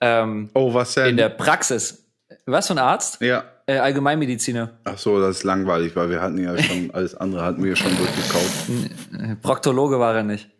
Ähm, 0.00 0.50
Oh, 0.52 0.74
was 0.74 0.92
denn? 0.94 1.06
in 1.06 1.16
der 1.16 1.30
Praxis. 1.30 2.04
Was 2.44 2.66
für 2.66 2.74
ein 2.74 2.78
Arzt? 2.78 3.20
ja. 3.22 3.44
Äh, 3.66 3.78
Allgemeinmediziner. 3.78 4.78
Ach 4.84 4.98
so, 4.98 5.18
das 5.20 5.38
ist 5.38 5.44
langweilig, 5.44 5.96
weil 5.96 6.10
wir 6.10 6.20
hatten 6.20 6.38
ja 6.38 6.56
schon, 6.62 6.90
alles 6.92 7.14
andere 7.14 7.42
hatten 7.42 7.64
wir 7.64 7.74
schon 7.76 7.92
durchgekaut. 7.96 9.30
Äh, 9.30 9.36
Proktologe 9.36 9.98
war 9.98 10.14
er 10.14 10.22
nicht. 10.22 10.50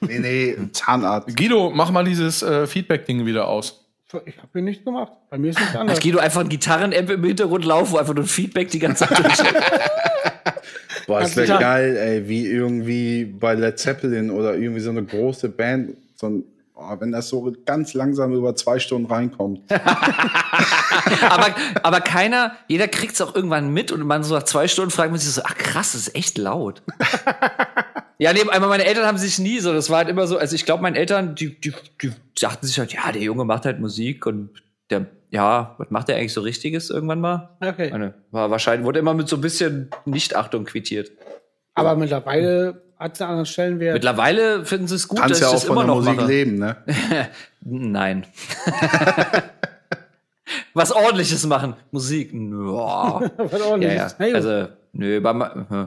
Nee, 0.00 0.18
nee, 0.18 0.56
Zahnarzt. 0.72 1.36
Guido, 1.36 1.70
mach 1.70 1.90
mal 1.90 2.04
dieses 2.04 2.42
äh, 2.42 2.66
Feedback-Ding 2.66 3.26
wieder 3.26 3.48
aus. 3.48 3.80
Ich 4.26 4.38
habe 4.38 4.48
hier 4.52 4.62
nichts 4.62 4.84
gemacht. 4.84 5.12
Bei 5.28 5.36
mir 5.36 5.50
ist 5.50 5.58
nichts 5.58 5.74
anderes. 5.74 5.98
Hat 5.98 6.04
Guido 6.04 6.20
einfach 6.20 6.40
ein 6.40 6.48
Gitarren-Amp 6.48 7.10
im 7.10 7.24
Hintergrund 7.24 7.64
laufen, 7.64 7.92
wo 7.92 7.98
einfach 7.98 8.14
nur 8.14 8.24
ein 8.24 8.28
Feedback 8.28 8.70
die 8.70 8.78
ganze 8.78 9.06
Zeit 9.06 9.18
durch. 9.18 9.38
Boah, 11.06 11.20
das 11.20 11.36
wäre 11.36 11.58
geil, 11.58 11.96
ey, 11.96 12.28
wie 12.28 12.46
irgendwie 12.46 13.24
bei 13.24 13.54
Led 13.54 13.78
Zeppelin 13.78 14.30
oder 14.30 14.54
irgendwie 14.56 14.80
so 14.80 14.90
eine 14.90 15.04
große 15.04 15.50
Band, 15.50 15.96
so 16.14 16.28
ein, 16.28 16.44
oh, 16.74 16.96
wenn 16.98 17.12
das 17.12 17.28
so 17.28 17.52
ganz 17.64 17.94
langsam 17.94 18.32
über 18.32 18.54
zwei 18.56 18.78
Stunden 18.78 19.06
reinkommt. 19.06 19.60
aber, 19.70 21.54
aber 21.82 22.00
keiner, 22.00 22.52
jeder 22.68 22.88
kriegt 22.88 23.14
es 23.14 23.20
auch 23.20 23.34
irgendwann 23.34 23.72
mit 23.72 23.92
und 23.92 24.02
man 24.02 24.24
so 24.24 24.34
nach 24.34 24.42
zwei 24.44 24.68
Stunden 24.68 24.90
fragt 24.90 25.10
man 25.10 25.20
sich 25.20 25.32
so, 25.32 25.42
ach 25.44 25.56
krass, 25.56 25.92
das 25.92 26.08
ist 26.08 26.14
echt 26.14 26.38
laut. 26.38 26.82
ja, 28.18 28.32
nee, 28.32 28.42
aber 28.50 28.68
meine 28.68 28.84
Eltern 28.84 29.06
haben 29.06 29.18
sich 29.18 29.38
nie 29.38 29.60
so, 29.60 29.72
das 29.72 29.90
war 29.90 29.98
halt 29.98 30.08
immer 30.08 30.26
so, 30.26 30.36
also 30.38 30.54
ich 30.54 30.66
glaube, 30.66 30.82
meine 30.82 30.98
Eltern, 30.98 31.34
die, 31.34 31.58
die, 31.60 31.72
die 32.02 32.12
sagten 32.36 32.66
sich 32.66 32.78
halt, 32.78 32.92
ja, 32.92 33.12
der 33.12 33.22
Junge 33.22 33.44
macht 33.44 33.64
halt 33.64 33.80
Musik 33.80 34.26
und 34.26 34.50
der, 34.90 35.06
ja, 35.30 35.74
was 35.78 35.90
macht 35.90 36.08
der 36.08 36.16
eigentlich 36.16 36.32
so 36.32 36.42
Richtiges 36.42 36.90
irgendwann 36.90 37.20
mal? 37.20 37.56
Okay. 37.60 37.90
Meine, 37.90 38.14
war 38.30 38.50
wahrscheinlich, 38.50 38.84
wurde 38.84 38.98
immer 38.98 39.14
mit 39.14 39.28
so 39.28 39.36
ein 39.36 39.40
bisschen 39.40 39.90
Nichtachtung 40.04 40.64
quittiert. 40.64 41.10
Aber 41.74 41.96
mittlerweile 41.96 42.82
hat 43.04 43.20
einen 43.20 43.30
anderen 43.30 43.46
Stellenwert. 43.46 43.94
Mittlerweile 43.94 44.64
finden 44.64 44.86
sie 44.88 44.94
es 44.96 45.06
gut, 45.08 45.18
Kannst 45.20 45.40
dass 45.40 45.40
ja 45.40 45.48
auch 45.48 45.60
von 45.62 45.72
immer 45.76 45.82
der 45.82 45.88
noch 45.88 45.96
Musik 45.96 46.16
mache. 46.16 46.26
leben, 46.26 46.58
ne? 46.58 46.76
Nein. 47.60 48.26
Was 50.74 50.92
ordentliches 50.92 51.46
machen. 51.46 51.74
Musik. 51.90 52.32
Ja, 52.32 52.40
Was 53.36 53.52
ja. 53.52 53.64
ordentliches. 53.66 54.16
ja. 54.18 54.26
Gut. 54.26 54.34
Also, 54.34 54.68
nö, 54.92 55.20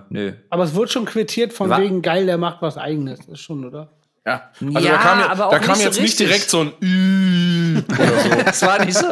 nö. 0.10 0.34
aber 0.50 0.64
es 0.64 0.74
wird 0.76 0.92
schon 0.92 1.06
quittiert 1.06 1.54
von 1.54 1.70
wegen 1.78 2.02
geil, 2.02 2.26
der 2.26 2.38
macht 2.38 2.62
was 2.62 2.78
eigenes. 2.78 3.20
Das 3.20 3.28
ist 3.30 3.40
schon, 3.42 3.66
oder? 3.66 3.90
Ja, 4.28 4.52
also 4.62 4.80
Ja, 4.88 4.92
da 4.92 4.98
kam, 4.98 5.20
ja, 5.22 5.30
aber 5.30 5.46
auch 5.48 5.52
da 5.52 5.60
kam 5.60 5.70
nicht 5.70 5.78
so 5.80 5.84
jetzt 5.86 5.96
nicht 6.02 6.04
richtig. 6.20 6.28
direkt 6.28 6.50
so 6.50 6.60
ein 6.62 6.74
Ü 6.82 7.82
Das 8.46 8.62
war 8.64 8.84
nicht 8.84 8.98
so. 8.98 9.06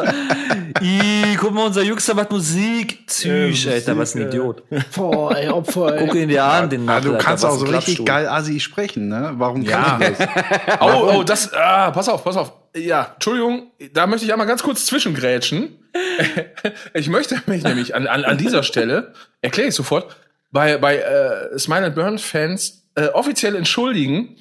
Ih, 0.82 1.36
guck 1.40 1.52
mal, 1.52 1.66
unser 1.66 1.82
Jüngster 1.82 2.12
macht 2.14 2.30
Musik. 2.32 3.08
Züch, 3.08 3.66
Alter, 3.70 3.96
was 3.96 4.14
ein 4.14 4.28
Idiot. 4.28 4.62
Boah, 4.94 5.34
ey, 5.34 5.48
Opfer, 5.48 5.94
ey. 5.96 6.04
Guck 6.06 6.14
ihn 6.16 6.28
dir 6.28 6.44
an, 6.44 6.68
den 6.68 6.86
Ah, 6.88 7.00
du 7.00 7.16
kannst 7.16 7.44
auch 7.46 7.56
so 7.56 7.64
richtig 7.64 8.04
geil 8.04 8.28
Assi 8.28 8.60
sprechen, 8.60 9.08
ne? 9.08 9.32
Warum 9.36 9.62
Ja. 9.62 9.98
kann 9.98 10.12
ich 10.12 10.18
das? 10.18 10.28
Oh, 10.80 11.12
oh, 11.14 11.22
das, 11.22 11.52
ah, 11.54 11.90
pass 11.92 12.08
auf, 12.10 12.22
pass 12.22 12.36
auf. 12.36 12.52
Ja, 12.76 13.12
Entschuldigung, 13.14 13.70
da 13.94 14.06
möchte 14.06 14.26
ich 14.26 14.32
einmal 14.32 14.46
ganz 14.46 14.62
kurz 14.62 14.84
zwischengrätschen. 14.86 15.78
Ich 16.92 17.08
möchte 17.08 17.40
mich 17.46 17.62
nämlich 17.62 17.94
an, 17.94 18.06
an, 18.06 18.24
an 18.24 18.36
dieser 18.36 18.62
Stelle, 18.62 19.14
erkläre 19.40 19.68
ich 19.68 19.74
sofort, 19.74 20.14
bei, 20.50 20.76
bei 20.76 20.96
äh, 20.98 21.58
Smile 21.58 21.86
and 21.86 21.94
Burn 21.94 22.18
Fans 22.18 22.82
äh, 22.96 23.06
offiziell 23.08 23.54
entschuldigen, 23.56 24.36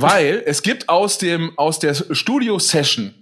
weil 0.00 0.42
es 0.46 0.62
gibt 0.62 0.88
aus 0.88 1.18
dem, 1.18 1.52
aus 1.56 1.78
der 1.78 1.94
Studio-Session 1.94 3.14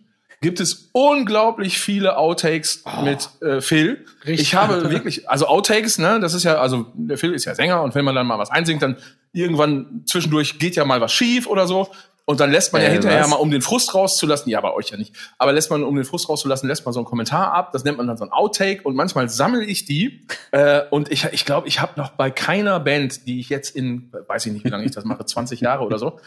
gibt 0.43 0.61
es 0.61 0.91
unglaublich 0.93 1.79
viele 1.79 2.19
Outtakes 2.19 2.85
mit 3.03 3.31
äh, 3.41 3.61
Phil. 3.61 4.05
Richtig. 4.27 4.49
Ich 4.49 4.55
habe 4.55 4.91
wirklich, 4.91 5.29
also 5.29 5.47
Outtakes, 5.47 5.99
ne, 5.99 6.21
das 6.21 6.35
ist 6.35 6.45
ja, 6.45 6.57
also 6.57 6.87
der 6.95 7.17
Phil 7.17 7.33
ist 7.33 7.47
ja 7.47 7.55
Sänger 7.55 7.83
und 7.83 7.95
wenn 7.95 8.05
man 8.05 8.15
dann 8.15 8.27
mal 8.27 8.39
was 8.39 8.51
einsingt, 8.51 8.83
dann 8.83 8.97
irgendwann 9.33 10.03
zwischendurch 10.07 10.59
geht 10.59 10.77
ja 10.77 10.85
mal 10.85 11.01
was 11.01 11.13
schief 11.13 11.47
oder 11.47 11.67
so. 11.67 11.89
Und 12.29 12.41
dann 12.41 12.51
lässt 12.51 12.73
man 12.73 12.83
ja 12.83 12.89
Äh, 12.89 12.93
hinterher 12.93 13.23
was? 13.23 13.31
mal, 13.31 13.37
um 13.37 13.51
den 13.51 13.63
Frust 13.63 13.95
rauszulassen, 13.95 14.51
ja, 14.51 14.61
bei 14.61 14.73
euch 14.73 14.91
ja 14.91 14.97
nicht, 14.97 15.15
aber 15.39 15.53
lässt 15.53 15.71
man, 15.71 15.85
um 15.85 15.95
den 15.95 16.05
Frust 16.05 16.29
rauszulassen, 16.29 16.69
lässt 16.69 16.85
man 16.85 16.93
so 16.93 16.99
einen 17.01 17.07
Kommentar 17.07 17.53
ab, 17.53 17.71
das 17.73 17.85
nennt 17.85 17.97
man 17.99 18.07
dann 18.09 18.17
so 18.19 18.25
ein 18.25 18.33
Outtake. 18.33 18.83
Und 18.83 18.97
manchmal 18.97 19.29
sammle 19.31 19.65
ich 19.65 19.85
die. 19.85 20.27
Äh, 20.51 20.83
und 20.91 21.11
ich 21.11 21.25
ich, 21.33 21.45
glaube, 21.45 21.69
ich 21.69 21.81
habe 21.81 21.93
noch 21.97 22.11
bei 22.11 22.31
keiner 22.31 22.81
Band, 22.81 23.27
die 23.27 23.39
ich 23.41 23.49
jetzt 23.49 23.75
in, 23.77 24.13
weiß 24.27 24.45
ich 24.47 24.53
nicht, 24.53 24.65
wie 24.65 24.71
lange 24.71 24.85
ich 24.85 24.91
das 24.91 25.05
mache, 25.05 25.25
20 25.27 25.61
Jahre 25.61 25.85
oder 25.85 25.99
so, 25.99 26.19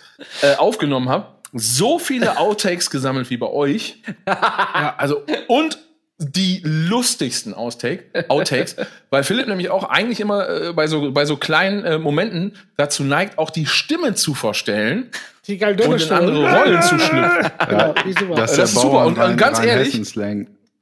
äh, 0.42 0.56
aufgenommen 0.56 1.10
habe, 1.10 1.28
so 1.52 2.00
viele 2.00 2.38
Outtakes 2.38 2.90
gesammelt 2.90 3.30
wie 3.30 3.38
bei 3.38 3.48
euch. 3.48 4.02
Ja, 4.26 4.96
also 4.98 5.22
und 5.48 5.80
die 6.22 6.62
lustigsten 6.66 7.54
Outtake, 7.54 8.26
Outtakes, 8.28 8.76
weil 9.10 9.24
Philipp 9.24 9.48
nämlich 9.48 9.70
auch 9.70 9.86
eigentlich 9.86 10.20
immer 10.20 10.50
äh, 10.50 10.74
bei 10.74 10.86
so 10.88 11.14
bei 11.14 11.24
so 11.26 11.38
kleinen 11.38 11.86
äh, 11.86 11.98
Momenten 11.98 12.58
dazu 12.76 13.04
neigt, 13.04 13.38
auch 13.38 13.50
die 13.50 13.66
Stimme 13.66 14.16
zu 14.16 14.34
verstellen 14.34 15.12
Die 15.50 15.58
geil 15.58 15.76
und 15.82 16.02
in 16.02 16.12
andere 16.12 16.58
Rollen 16.58 16.82
zu 16.84 17.00
schlüpfen. 17.00 17.52
Ja, 17.72 17.94
die 18.06 18.14
super. 18.14 18.36
Das 18.36 18.52
ist 18.52 18.60
Das 18.60 18.74
ist 18.74 18.82
super. 18.82 19.06
Und, 19.08 19.18
und 19.18 19.36
ganz 19.36 19.60
ehrlich. 19.60 19.94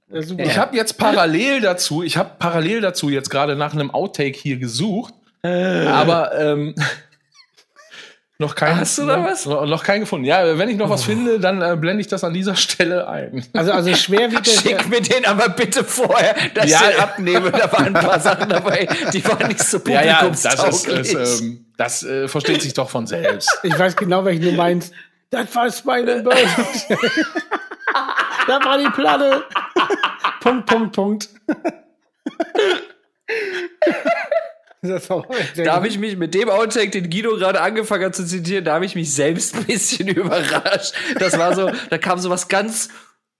Ja. 0.10 0.20
Ich 0.38 0.58
habe 0.58 0.76
jetzt 0.76 0.98
parallel 0.98 1.62
dazu, 1.62 2.04
ich 2.04 2.18
habe 2.18 2.32
parallel 2.38 2.82
dazu 2.82 3.10
jetzt 3.10 3.30
gerade 3.30 3.56
nach 3.56 3.74
einem 3.74 3.92
Outtake 3.92 4.38
hier 4.38 4.58
gesucht, 4.58 5.14
aber 5.42 6.38
ähm, 6.38 6.76
noch 8.40 8.56
keinen. 8.56 8.80
Hast 8.80 8.98
du 9.00 9.06
da 9.06 9.24
was? 9.24 9.46
Noch, 9.46 9.66
noch 9.66 9.84
keinen 9.84 10.02
gefunden. 10.02 10.26
Ja, 10.26 10.58
wenn 10.58 10.70
ich 10.70 10.78
noch 10.78 10.90
was 10.90 11.04
finde, 11.04 11.40
dann 11.40 11.62
äh, 11.62 11.76
blende 11.76 12.02
ich 12.02 12.08
das 12.08 12.24
an 12.24 12.34
dieser 12.34 12.56
Stelle 12.56 13.08
ein. 13.08 13.46
Also, 13.54 13.72
also 13.72 13.90
der. 13.94 14.52
Schick 14.52 14.88
mir 14.90 15.02
den 15.02 15.26
aber 15.26 15.50
bitte 15.50 15.84
vorher, 15.84 16.36
dass 16.54 16.70
Ja. 16.70 16.82
ich 16.90 16.96
den 16.96 17.00
abnehme. 17.00 17.52
Da 17.52 17.72
waren 17.72 17.88
ein 17.88 17.94
paar 17.94 18.20
Sachen 18.20 18.50
dabei, 18.50 18.88
die 19.14 19.26
waren 19.26 19.48
nicht 19.48 19.64
so 19.64 19.80
Ja, 19.88 20.04
ja, 20.04 20.28
das, 20.30 20.44
publikumstauglich. 20.44 21.00
ist, 21.00 21.14
ist, 21.14 21.42
ähm, 21.42 21.66
das 21.78 22.04
äh, 22.04 22.28
versteht 22.28 22.62
sich 22.62 22.74
doch 22.74 22.90
von 22.90 23.08
selbst. 23.08 23.50
Ich 23.64 23.78
weiß 23.78 23.96
genau, 23.96 24.26
welchen 24.26 24.44
du 24.44 24.52
meinst. 24.52 24.94
Das 25.30 25.54
war 25.56 25.68
meine 25.86 26.22
Bird. 26.22 26.38
da 28.48 28.64
war 28.64 28.78
die 28.78 28.90
Platte. 28.92 29.44
Punkt, 30.42 30.66
Punkt, 30.68 30.96
Punkt. 30.96 31.30
Das 35.30 35.66
da 35.66 35.74
habe 35.74 35.88
ich 35.88 35.98
mich 36.00 36.18
mit 36.18 36.34
dem 36.34 36.50
Outtake, 36.50 36.90
den 36.92 37.10
Guido 37.10 37.36
gerade 37.38 37.62
angefangen 37.62 38.06
hat 38.06 38.16
zu 38.16 38.26
zitieren, 38.26 38.66
da 38.66 38.74
habe 38.76 38.86
ich 38.86 38.96
mich 38.96 39.14
selbst 39.14 39.56
ein 39.56 39.66
bisschen 39.66 40.08
überrascht. 40.16 40.94
Das 41.20 41.38
war 41.38 41.54
so, 41.56 41.70
da 41.90 41.98
kam 41.98 42.20
so 42.20 42.30
was 42.30 42.48
ganz 42.48 42.90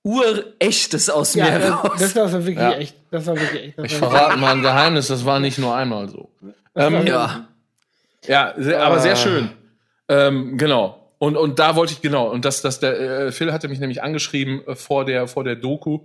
urechtes 0.04 1.10
aus 1.10 1.36
mir 1.36 1.48
ja, 1.48 1.76
raus. 1.76 1.92
das, 2.00 2.14
das 2.14 2.34
war 2.34 2.46
wirklich 2.46 2.58
Ja. 2.58 2.72
echt. 2.74 2.96
Das 3.12 3.26
war 3.26 3.36
wirklich 3.40 3.64
echt. 3.70 3.78
Das 3.78 3.86
Ich 3.92 4.02
war 4.02 4.12
verrate 4.12 4.38
mal 4.38 4.52
ein 4.54 4.62
Geheimnis, 4.62 5.08
das 5.08 5.26
war 5.26 5.40
nicht 5.40 5.58
nur 5.58 5.76
einmal 5.76 6.10
so. 6.10 6.30
Ähm, 6.76 7.06
ja. 7.06 7.48
Ja, 8.26 8.54
sehr, 8.58 8.84
aber 8.84 9.00
sehr 9.00 9.16
schön. 9.16 9.50
Ähm, 10.10 10.58
genau. 10.58 11.12
Und, 11.20 11.36
und 11.36 11.58
da 11.60 11.76
wollte 11.76 11.94
ich, 11.94 12.02
genau, 12.02 12.30
und 12.30 12.46
das, 12.46 12.62
das, 12.62 12.80
der 12.80 13.00
äh, 13.00 13.32
Phil 13.32 13.52
hatte 13.52 13.68
mich 13.68 13.80
nämlich 13.80 14.04
angeschrieben 14.04 14.62
äh, 14.68 14.76
vor 14.76 15.04
der, 15.04 15.28
vor 15.28 15.44
der 15.44 15.56
Doku, 15.56 16.02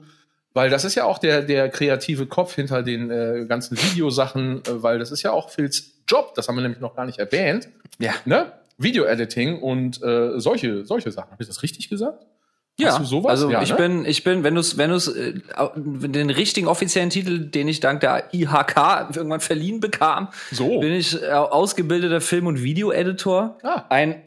weil 0.55 0.71
das 0.71 0.85
ist 0.85 0.95
ja 0.95 1.05
auch 1.05 1.19
der, 1.19 1.43
der 1.43 1.69
kreative 1.69 2.27
Kopf 2.27 2.55
hinter 2.55 2.83
den 2.83 3.11
äh, 3.11 3.47
ganzen 3.47 3.77
Videosachen, 3.77 4.59
äh, 4.59 4.83
weil 4.83 4.99
das 4.99 5.11
ist 5.11 5.23
ja 5.23 5.33
auch 5.33 5.51
Phils 5.51 5.93
Job, 6.09 6.35
das 6.35 6.49
haben 6.49 6.57
wir 6.57 6.63
nämlich 6.63 6.81
noch 6.81 6.95
gar 6.95 7.07
nicht 7.07 7.19
erwähnt. 7.19 7.69
Ja. 7.99 8.13
Ne? 8.25 8.53
Video-Editing 8.79 9.61
und 9.61 10.03
äh, 10.03 10.39
solche, 10.41 10.85
solche 10.85 11.13
Sachen. 11.13 11.31
Habe 11.31 11.43
ich 11.43 11.49
das 11.49 11.63
richtig 11.63 11.89
gesagt? 11.89 12.27
Ja, 12.79 12.93
Hast 12.93 13.01
du 13.01 13.05
sowas? 13.05 13.31
also 13.33 13.51
Ja, 13.51 13.61
ich 13.63 13.71
ne? 13.71 13.77
bin, 13.77 14.05
ich 14.07 14.25
bin, 14.25 14.45
wenn 14.45 14.55
du 14.55 14.61
es, 14.61 14.79
wenn 14.79 14.89
du 14.91 14.97
es, 14.97 15.07
äh, 15.07 15.35
den 15.77 16.31
richtigen 16.31 16.67
offiziellen 16.69 17.11
Titel, 17.11 17.39
den 17.51 17.69
ich 17.69 17.81
dank 17.81 18.01
der 18.01 18.33
IHK 18.33 19.11
irgendwann 19.15 19.41
verliehen 19.41 19.79
bekam, 19.81 20.29
So. 20.51 20.81
bin 20.81 20.93
ich 20.95 21.23
äh, 21.23 21.27
ausgebildeter 21.33 22.23
Film- 22.23 22.47
und 22.47 22.63
Video-Editor. 22.63 23.59
Ah. 23.63 23.85
Ein 23.91 24.23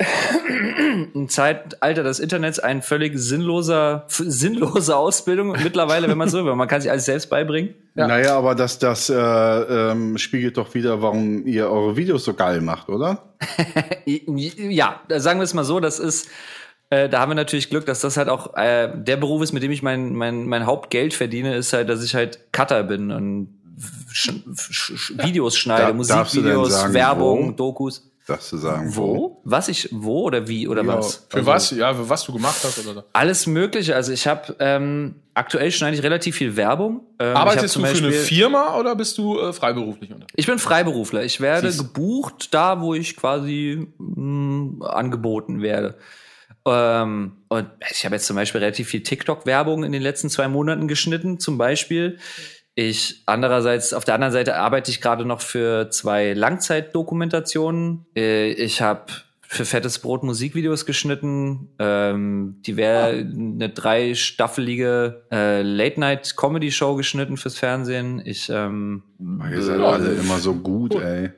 im 1.15 1.27
Zeitalter 1.27 2.03
des 2.03 2.19
Internets 2.19 2.59
ein 2.59 2.83
völlig 2.83 3.17
sinnloser, 3.17 4.05
sinnlose 4.09 4.95
Ausbildung 4.95 5.55
mittlerweile, 5.63 6.07
wenn 6.07 6.17
man 6.17 6.29
so 6.29 6.45
will. 6.45 6.53
Man 6.55 6.67
kann 6.67 6.81
sich 6.81 6.91
alles 6.91 7.05
selbst 7.05 7.31
beibringen. 7.31 7.73
Ja. 7.95 8.07
Naja, 8.07 8.37
aber 8.37 8.53
das, 8.53 8.77
das 8.77 9.09
äh, 9.09 9.15
ähm, 9.15 10.19
spiegelt 10.19 10.57
doch 10.57 10.73
wieder, 10.75 11.01
warum 11.01 11.47
ihr 11.47 11.69
eure 11.69 11.97
Videos 11.97 12.23
so 12.25 12.35
geil 12.35 12.61
macht, 12.61 12.89
oder? 12.89 13.23
Ja, 14.05 15.01
sagen 15.17 15.39
wir 15.39 15.43
es 15.43 15.53
mal 15.55 15.63
so, 15.63 15.79
das 15.79 15.99
ist, 15.99 16.29
äh, 16.89 17.09
da 17.09 17.19
haben 17.19 17.31
wir 17.31 17.35
natürlich 17.35 17.69
Glück, 17.69 17.85
dass 17.85 18.01
das 18.01 18.17
halt 18.17 18.29
auch 18.29 18.55
äh, 18.55 18.91
der 18.95 19.17
Beruf 19.17 19.41
ist, 19.41 19.53
mit 19.53 19.63
dem 19.63 19.71
ich 19.71 19.81
mein, 19.81 20.13
mein, 20.13 20.45
mein 20.45 20.65
Hauptgeld 20.65 21.13
verdiene, 21.13 21.55
ist 21.55 21.73
halt, 21.73 21.89
dass 21.89 22.03
ich 22.03 22.15
halt 22.15 22.51
Cutter 22.51 22.83
bin 22.83 23.11
und 23.11 23.49
sch 24.11 24.31
sch 24.55 24.93
sch 24.95 25.13
Videos 25.17 25.57
schneide, 25.57 25.93
darfst 26.05 26.35
du 26.35 26.41
denn 26.41 26.55
Musikvideos, 26.55 26.71
sagen, 26.73 26.93
Werbung, 26.93 27.47
wo? 27.49 27.51
Dokus. 27.51 28.11
Das 28.27 28.47
zu 28.47 28.57
sagen. 28.57 28.95
Wo? 28.95 29.39
Was 29.43 29.67
ich, 29.67 29.87
wo 29.91 30.23
oder 30.23 30.47
wie 30.47 30.67
oder 30.67 30.85
was? 30.87 31.27
Für 31.29 31.45
was? 31.45 31.69
Ja, 31.69 31.93
für 31.93 32.09
was 32.09 32.23
du 32.25 32.33
gemacht 32.33 32.57
hast 32.63 32.79
oder 32.79 32.95
so. 32.95 33.03
Alles 33.13 33.45
Mögliche. 33.45 33.95
Also 33.95 34.13
ich 34.13 34.25
habe 34.25 34.55
ähm, 34.57 35.15
aktuell 35.35 35.71
schneide 35.71 35.95
ich 35.95 36.01
relativ 36.01 36.35
viel 36.35 36.55
Werbung. 36.55 37.01
Ähm, 37.19 37.37
Arbeitest 37.37 37.75
zum 37.75 37.83
du 37.83 37.89
für 37.89 37.97
eine 38.03 38.11
Firma 38.11 38.79
oder 38.79 38.95
bist 38.95 39.19
du 39.19 39.39
äh, 39.39 39.53
freiberuflich 39.53 40.09
unterwegs? 40.09 40.33
Ich 40.35 40.47
bin 40.47 40.57
Freiberufler. 40.57 41.23
Ich 41.23 41.39
werde 41.39 41.69
Siehst 41.69 41.81
du. 41.81 41.83
gebucht 41.83 42.51
da, 42.51 42.81
wo 42.81 42.95
ich 42.95 43.15
quasi 43.15 43.87
mh, 43.99 44.87
angeboten 44.87 45.61
werde. 45.61 45.95
Ähm, 46.65 47.37
und 47.47 47.67
ich 47.91 48.05
habe 48.05 48.15
jetzt 48.15 48.25
zum 48.25 48.35
Beispiel 48.35 48.59
relativ 48.59 48.89
viel 48.89 49.03
TikTok-Werbung 49.03 49.83
in 49.83 49.91
den 49.91 50.01
letzten 50.01 50.29
zwei 50.29 50.47
Monaten 50.47 50.87
geschnitten, 50.87 51.39
zum 51.39 51.57
Beispiel. 51.57 52.17
Ich 52.73 53.23
andererseits, 53.25 53.93
auf 53.93 54.03
der 54.03 54.15
anderen 54.15 54.33
Seite 54.33 54.57
arbeite 54.57 54.91
ich 54.91 54.99
gerade 54.99 55.25
noch 55.25 55.41
für 55.41 55.89
zwei 55.91 56.33
Langzeitdokumentationen. 56.33 58.05
Äh, 58.15 58.51
ich 58.51 58.81
habe 58.81 59.05
für 59.47 59.63
Fettes 59.63 59.99
Brot 59.99 60.23
Musikvideos 60.23 60.85
geschnitten. 60.85 61.69
Ähm, 61.79 62.61
die 62.65 62.75
wäre 62.75 63.09
eine 63.11 63.69
dreistaffelige 63.69 65.23
äh, 65.31 65.61
Late-Night-Comedy-Show 65.61 66.95
geschnitten 66.95 67.37
fürs 67.37 67.57
Fernsehen. 67.57 68.21
Ich 68.25 68.49
ähm, 68.49 69.03
Ihr 69.19 69.61
seid 69.61 69.79
alle 69.79 70.13
immer 70.13 70.39
so 70.39 70.55
gut, 70.55 70.95
ey. 70.95 71.29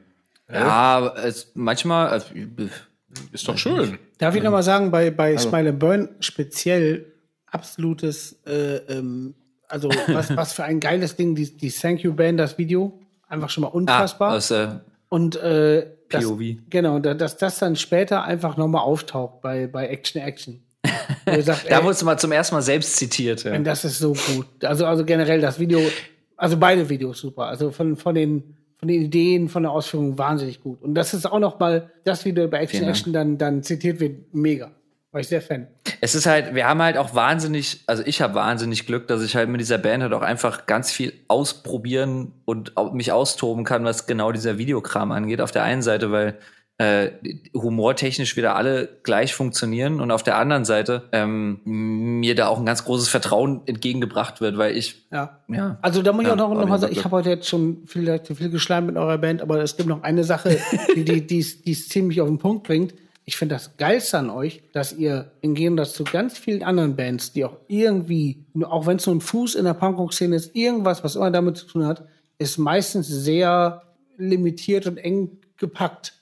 ja, 0.52 1.14
es, 1.18 1.52
manchmal, 1.54 2.08
also, 2.08 2.28
Ist 3.32 3.48
doch 3.48 3.58
schön. 3.58 3.98
Darf 4.18 4.36
ich 4.36 4.44
noch 4.44 4.52
mal 4.52 4.64
sagen, 4.64 4.92
bei, 4.92 5.12
bei 5.12 5.34
Also 5.36 5.50
Smile 5.50 5.70
and 5.70 5.80
Burn 5.80 6.10
speziell 6.20 7.06
absolutes, 7.48 8.40
äh, 8.46 8.78
ähm, 8.90 9.36
also 9.68 9.90
was, 10.08 10.36
was 10.36 10.54
für 10.54 10.64
ein 10.64 10.80
geiles 10.80 11.16
Ding, 11.16 11.36
die, 11.36 11.56
die 11.56 11.72
Thank 11.72 12.02
You 12.02 12.14
Band, 12.14 12.40
das 12.40 12.58
Video, 12.58 13.00
einfach 13.28 13.50
schon 13.50 13.62
mal 13.64 13.68
ah, 13.70 13.72
unfassbar. 13.72 14.34
aus, 14.36 14.52
äh, 14.52 14.68
Und 15.10 15.36
äh, 15.38 15.88
das, 16.10 16.26
POV. 16.26 16.40
genau, 16.70 17.00
da- 17.00 17.14
dass 17.14 17.38
das 17.38 17.60
dann 17.60 17.76
später 17.76 18.24
einfach 18.24 18.58
noch 18.58 18.68
mal 18.68 18.82
auftaucht 18.82 19.42
bei, 19.42 19.68
bei 19.68 19.88
Action 19.88 20.22
Action. 20.22 20.64
Sagt, 21.42 21.70
da 21.70 21.84
wurdest 21.84 22.02
du 22.02 22.06
mal 22.06 22.18
zum 22.18 22.32
ersten 22.32 22.56
Mal 22.56 22.62
selbst 22.62 22.96
zitiert. 22.96 23.44
Ja. 23.44 23.58
das 23.60 23.84
ist 23.84 24.00
so 24.00 24.14
gut. 24.14 24.46
Also, 24.64 24.86
also 24.86 25.04
generell 25.04 25.42
das 25.42 25.60
Video, 25.60 25.82
also 26.38 26.56
beide 26.58 26.88
Videos 26.88 27.20
super. 27.20 27.48
Also 27.48 27.72
von, 27.72 27.98
von 27.98 28.16
den 28.16 28.57
von 28.78 28.88
den 28.88 29.02
Ideen, 29.02 29.50
von 29.50 29.64
der 29.64 29.72
Ausführung 29.72 30.18
wahnsinnig 30.18 30.62
gut. 30.62 30.82
Und 30.82 30.94
das 30.96 31.14
ist 31.14 31.26
auch 31.26 31.40
noch 31.40 31.60
mal 31.60 31.92
das 32.04 32.26
Video 32.26 32.48
bei 32.48 32.60
Action. 32.60 32.88
Action 32.88 33.14
dann, 33.14 33.38
dann 33.38 33.64
zitiert 33.64 34.00
wird, 34.00 34.34
mega. 34.34 34.72
War 35.12 35.22
ich 35.22 35.30
sehr 35.30 35.42
Fan. 35.42 35.68
Es 36.02 36.16
ist 36.16 36.26
halt, 36.26 36.54
wir 36.54 36.68
haben 36.68 36.82
halt 36.82 36.98
auch 36.98 37.16
wahnsinnig, 37.16 37.84
also 37.88 38.04
ich 38.06 38.22
habe 38.22 38.36
wahnsinnig 38.36 38.86
Glück, 38.86 39.08
dass 39.08 39.24
ich 39.24 39.36
halt 39.36 39.50
mit 39.50 39.62
dieser 39.62 39.78
Band 39.78 40.04
halt 40.04 40.14
auch 40.14 40.22
einfach 40.22 40.66
ganz 40.66 40.92
viel 40.92 41.14
ausprobieren 41.28 42.34
und 42.46 42.74
mich 42.94 43.12
austoben 43.12 43.64
kann, 43.64 43.86
was 43.86 44.06
genau 44.06 44.32
dieser 44.32 44.58
Videokram 44.58 45.12
angeht. 45.12 45.42
Auf 45.42 45.52
der 45.52 45.64
einen 45.64 45.82
Seite, 45.82 46.12
weil 46.12 46.38
äh, 46.80 47.10
humortechnisch 47.56 48.38
wieder 48.38 48.56
alle 48.56 48.88
gleich 49.04 49.34
funktionieren 49.34 50.00
und 50.00 50.12
auf 50.12 50.22
der 50.22 50.38
anderen 50.38 50.64
Seite 50.64 51.10
ähm, 51.12 51.60
mir 51.66 52.36
da 52.36 52.48
auch 52.48 52.60
ein 52.60 52.66
ganz 52.68 52.86
großes 52.86 53.10
Vertrauen 53.10 53.62
entgegengebracht 53.66 54.42
wird, 54.42 54.58
weil 54.58 54.78
ich, 54.78 55.08
Ja. 55.12 55.40
ja, 55.48 55.80
Also 55.82 56.04
da 56.04 56.14
muss 56.14 56.22
ich 56.22 56.28
Ja, 56.28 56.34
auch 56.34 56.38
noch, 56.38 56.54
noch 56.54 56.68
mal 56.68 56.78
sagen, 56.78 56.94
ich 56.94 57.04
habe 57.04 57.16
heute 57.16 57.30
jetzt 57.30 57.48
schon 57.50 57.88
viel, 57.88 58.20
viel 58.36 58.50
geschleimt 58.52 58.86
mit 58.88 58.96
eurer 58.96 59.18
Band, 59.18 59.42
aber 59.42 59.60
es 59.64 59.76
gibt 59.76 59.90
noch 59.90 60.04
eine 60.04 60.24
Sache, 60.24 60.58
die 60.96 61.04
die 61.04 61.26
die 61.26 61.40
es- 61.40 61.62
die 61.64 61.72
es 61.72 61.90
ziemlich 61.90 62.22
auf 62.22 62.28
den 62.28 62.38
Punkt 62.38 62.68
bringt. 62.68 62.94
ich 63.26 63.36
finde 63.38 63.56
das 63.56 63.76
Geilste 63.78 64.20
an 64.20 64.30
euch, 64.30 64.62
dass 64.72 64.94
ihr 64.94 65.32
im 65.42 65.54
Gegensatz 65.56 65.94
zu 65.94 66.04
ganz 66.06 66.38
vielen 66.38 66.64
anderen 66.64 66.96
Bands, 66.96 67.34
die 67.34 67.44
auch 67.44 67.58
irgendwie, 67.68 68.46
auch 68.64 68.86
wenn 68.86 68.96
es 68.98 69.06
nur 69.06 69.16
ein 69.16 69.22
Fuß 69.22 69.56
in 69.56 69.66
der 69.66 69.74
Punkrock-Szene 69.74 70.36
ist, 70.36 70.56
irgendwas, 70.56 71.04
was 71.04 71.16
immer 71.18 71.30
damit 71.32 71.58
zu 71.58 71.66
tun 71.66 71.86
hat, 71.86 72.04
ist 72.38 72.58
meistens 72.60 73.08
sehr 73.08 73.82
limitiert 74.18 74.88
und 74.88 74.98
eng 74.98 75.40
gepackt. 75.58 76.14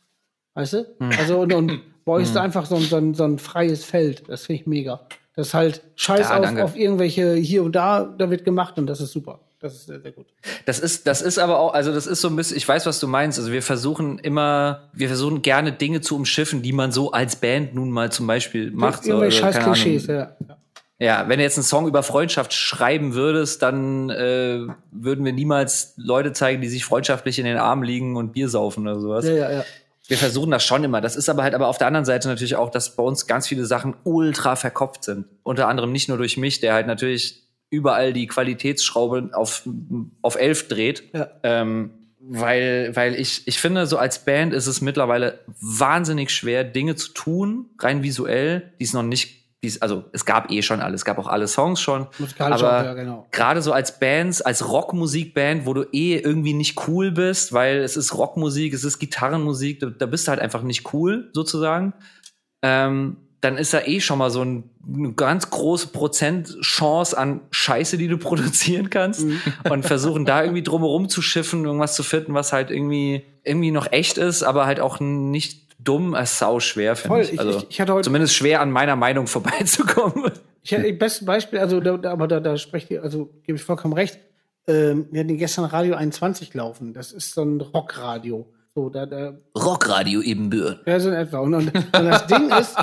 Weißt 0.56 0.73
du? 0.73 0.95
Also, 1.19 1.40
und, 1.40 1.53
und 1.53 1.82
euch 2.06 2.23
ist 2.23 2.36
da 2.36 2.41
einfach 2.41 2.65
so 2.65 2.76
ein, 2.76 2.82
so, 2.82 2.95
ein, 2.95 3.14
so 3.14 3.23
ein 3.23 3.38
freies 3.38 3.86
Feld. 3.86 4.23
Das 4.27 4.45
finde 4.45 4.61
ich 4.61 4.68
mega. 4.68 5.02
Das 5.36 5.48
ist 5.48 5.53
halt 5.53 5.82
Scheiß 5.95 6.30
Ja, 6.30 6.40
auf, 6.40 6.57
auf 6.57 6.76
irgendwelche 6.77 7.36
hier 7.36 7.64
und 7.64 7.76
da, 7.76 8.06
da 8.06 8.30
wird 8.30 8.45
gemacht 8.45 8.77
und 8.77 8.88
das 8.88 9.02
ist 9.02 9.11
super. 9.11 9.40
Das 9.60 9.73
ist 9.73 9.88
sehr, 9.88 9.99
sehr 9.99 10.11
gut. 10.11 10.27
Das 10.65 10.80
ist, 10.80 11.07
das 11.07 11.22
ist 11.22 11.40
aber 11.40 11.60
auch, 11.60 11.73
also 11.73 11.91
das 11.91 12.07
ist 12.07 12.22
so 12.22 12.30
ein 12.30 12.36
bisschen, 12.36 12.56
ich 12.56 12.68
weiß, 12.68 12.86
was 12.86 12.99
du 12.99 13.07
meinst. 13.07 13.40
Also 13.40 13.52
wir 13.52 13.64
versuchen 13.64 14.19
immer, 14.19 14.90
wir 14.94 15.07
versuchen 15.07 15.41
gerne 15.41 15.72
Dinge 15.72 16.02
zu 16.02 16.15
umschiffen, 16.15 16.61
die 16.61 16.72
man 16.72 16.91
so 16.91 17.11
als 17.11 17.36
Band 17.36 17.73
nun 17.73 17.90
mal 17.90 18.11
zum 18.11 18.27
Beispiel 18.27 18.72
macht. 18.72 19.03
So, 19.03 19.10
Irgendwelche 19.11 19.44
also, 19.44 19.60
scheiß 19.60 19.65
Klischees, 19.65 20.10
Ahnung. 20.10 20.32
ja. 20.48 20.57
Ja, 20.98 21.27
wenn 21.27 21.40
du 21.40 21.44
jetzt 21.44 21.57
einen 21.57 21.65
Song 21.65 21.88
über 21.88 22.03
Freundschaft 22.03 22.53
schreiben 22.53 23.15
würdest, 23.15 23.61
dann 23.61 24.10
äh, 24.10 24.60
würden 24.91 25.26
wir 25.26 25.34
niemals 25.34 25.94
Leute 25.98 26.32
zeigen, 26.32 26.61
die 26.61 26.69
sich 26.69 26.86
freundschaftlich 26.86 27.38
in 27.38 27.44
den 27.44 27.57
Armen 27.57 27.84
liegen 27.84 28.15
und 28.15 28.32
Bier 28.32 28.48
saufen 28.48 28.88
oder 28.88 28.99
sowas. 29.02 29.26
Ja, 29.26 29.34
ja, 29.34 29.52
ja. 29.52 29.65
Wir 30.07 30.18
versuchen 30.18 30.52
das 30.52 30.64
schon 30.64 30.84
immer. 30.84 31.02
Das 31.02 31.15
ist 31.15 31.30
aber 31.30 31.44
halt 31.44 31.53
aber 31.56 31.68
auf 31.68 31.77
der 31.77 31.88
anderen 31.88 32.06
Seite 32.06 32.27
natürlich 32.27 32.56
auch, 32.56 32.69
dass 32.69 32.95
bei 32.95 33.03
uns 33.03 33.27
ganz 33.27 33.48
viele 33.48 33.65
Sachen 33.65 33.95
ultra 34.03 34.56
verkopft 34.56 35.03
sind. 35.03 35.26
Unter 35.44 35.68
anderem 35.68 35.91
nicht 35.91 36.10
nur 36.10 36.18
durch 36.18 36.38
mich, 36.38 36.60
der 36.60 36.73
halt 36.73 36.88
natürlich 36.88 37.44
überall 37.69 38.14
die 38.14 38.27
Qualitätsschraube 38.27 39.32
auf, 39.34 39.68
auf 40.22 40.36
elf 40.36 40.68
dreht. 40.68 41.03
Ja. 41.14 41.30
Ähm, 41.44 41.91
weil, 42.27 42.95
weil 42.95 43.15
ich, 43.15 43.48
ich 43.48 43.60
finde, 43.60 43.86
so 43.86 43.98
als 43.98 44.26
Band 44.26 44.53
ist 44.53 44.68
es 44.68 44.82
mittlerweile 44.82 45.40
wahnsinnig 45.61 46.32
schwer, 46.32 46.64
Dinge 46.64 46.95
zu 46.95 47.14
tun, 47.14 47.69
rein 47.80 48.02
visuell, 48.02 48.73
die 48.80 48.84
es 48.84 48.94
noch 48.94 49.03
nicht, 49.03 49.45
die 49.66 49.70
es, 49.70 49.82
also 49.82 50.06
es 50.14 50.26
gab 50.26 50.52
eh 50.52 50.62
schon 50.62 50.80
alles, 50.80 51.02
es 51.02 51.06
gab 51.06 51.18
auch 51.18 51.28
alle 51.28 51.48
Songs 51.48 51.82
schon. 51.82 52.08
Musikalisch 52.20 52.62
aber 52.62 52.80
auch, 52.80 52.84
ja, 52.84 52.94
genau. 52.94 53.28
gerade 53.32 53.62
so 53.62 53.74
als 53.74 54.00
Bands, 54.00 54.42
als 54.42 54.70
Rockmusikband, 54.70 55.66
wo 55.66 55.74
du 55.74 55.84
eh 55.92 56.18
irgendwie 56.18 56.54
nicht 56.54 56.88
cool 56.88 57.12
bist, 57.12 57.52
weil 57.52 57.78
es 57.78 57.98
ist 57.98 58.16
Rockmusik, 58.16 58.74
es 58.74 58.84
ist 58.84 59.00
Gitarrenmusik, 59.00 59.80
da, 59.80 59.88
da 59.88 60.06
bist 60.06 60.28
du 60.28 60.32
halt 60.32 60.40
einfach 60.40 60.62
nicht 60.62 60.94
cool, 60.94 61.30
sozusagen. 61.34 61.94
Ähm, 62.62 63.18
dann 63.42 63.58
ist 63.58 63.74
da 63.74 63.82
eh 63.82 64.00
schon 64.00 64.18
mal 64.18 64.32
so 64.32 64.44
ein, 64.44 64.70
eine 64.88 65.14
ganz 65.14 65.50
große 65.50 65.88
Prozentchance 65.88 67.16
an 67.16 67.42
Scheiße, 67.52 67.98
die 67.98 68.08
du 68.08 68.18
produzieren 68.20 68.90
kannst. 68.90 69.26
Mhm. 69.26 69.42
Und 69.70 69.86
versuchen 69.86 70.26
da 70.26 70.44
irgendwie 70.44 70.64
drumherum 70.64 71.10
zu 71.10 71.22
schiffen, 71.22 71.66
irgendwas 71.66 71.96
zu 71.96 72.04
finden, 72.04 72.34
was 72.34 72.54
halt 72.54 72.72
irgendwie, 72.72 73.24
irgendwie 73.44 73.72
noch 73.72 73.92
echt 73.92 74.18
ist, 74.18 74.44
aber 74.44 74.66
halt 74.66 74.80
auch 74.80 75.00
nicht 75.00 75.65
dumm, 75.80 76.14
als 76.14 76.40
sau 76.40 76.60
schwer, 76.60 76.96
finde 76.96 77.22
ich. 77.22 77.40
Also 77.40 77.60
ich- 77.60 77.68
ich 77.70 77.82
hatte 77.82 77.94
heute- 77.94 78.06
zumindest 78.06 78.34
schwer 78.36 78.62
an 78.62 78.72
meiner 78.72 78.96
Meinung 78.96 79.28
vorbeizukommen. 79.28 80.32
Ich 80.64 80.72
hätte 80.72 80.90
das 80.90 80.98
beste 81.00 81.26
Beispiel, 81.26 81.60
also 81.60 81.80
da, 81.80 81.98
da, 81.98 82.12
aber 82.12 82.28
da, 82.28 82.40
da 82.40 82.58
sprecht 82.58 82.90
ihr, 82.92 83.04
also 83.04 83.30
gebe 83.44 83.58
ich 83.58 83.64
vollkommen 83.64 83.94
recht. 83.94 84.20
Ähm, 84.68 85.08
wir 85.12 85.20
hatten 85.22 85.38
gestern 85.38 85.66
Radio 85.66 85.96
21 85.96 86.54
laufen. 86.56 86.94
Das 86.94 87.12
ist 87.12 87.34
so 87.36 87.44
ein 87.44 87.62
Rockradio. 87.62 88.48
So, 88.74 88.90
da, 88.90 89.06
da, 89.06 89.36
Rockradio 89.56 90.22
Ebenbüren. 90.22 90.80
ja, 90.86 91.00
so 91.00 91.10
in 91.10 91.16
etwa. 91.16 91.38
Und, 91.40 91.54
und, 91.54 91.68
und 91.76 91.94
das 91.94 92.26
Ding 92.28 92.50
ist, 92.50 92.76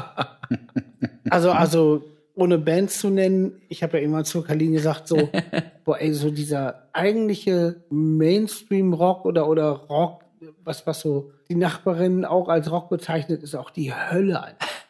also, 1.28 1.50
also, 1.50 2.04
ohne 2.34 2.56
Bands 2.58 2.98
zu 3.00 3.10
nennen, 3.10 3.60
ich 3.68 3.82
habe 3.82 3.98
ja 3.98 4.04
immer 4.04 4.24
zu 4.24 4.40
Kalin 4.42 4.72
gesagt, 4.72 5.06
so, 5.08 5.28
boah, 5.84 6.00
ey, 6.00 6.14
so 6.14 6.30
dieser 6.30 6.88
eigentliche 6.94 7.82
Mainstream-Rock 7.90 9.24
oder, 9.26 9.48
oder 9.48 9.68
Rock, 9.70 10.21
was, 10.64 10.86
was 10.86 11.00
so 11.00 11.32
die 11.48 11.54
Nachbarin 11.54 12.24
auch 12.24 12.48
als 12.48 12.70
Rock 12.70 12.88
bezeichnet, 12.88 13.42
ist 13.42 13.54
auch 13.54 13.70
die 13.70 13.92
Hölle. 13.94 14.42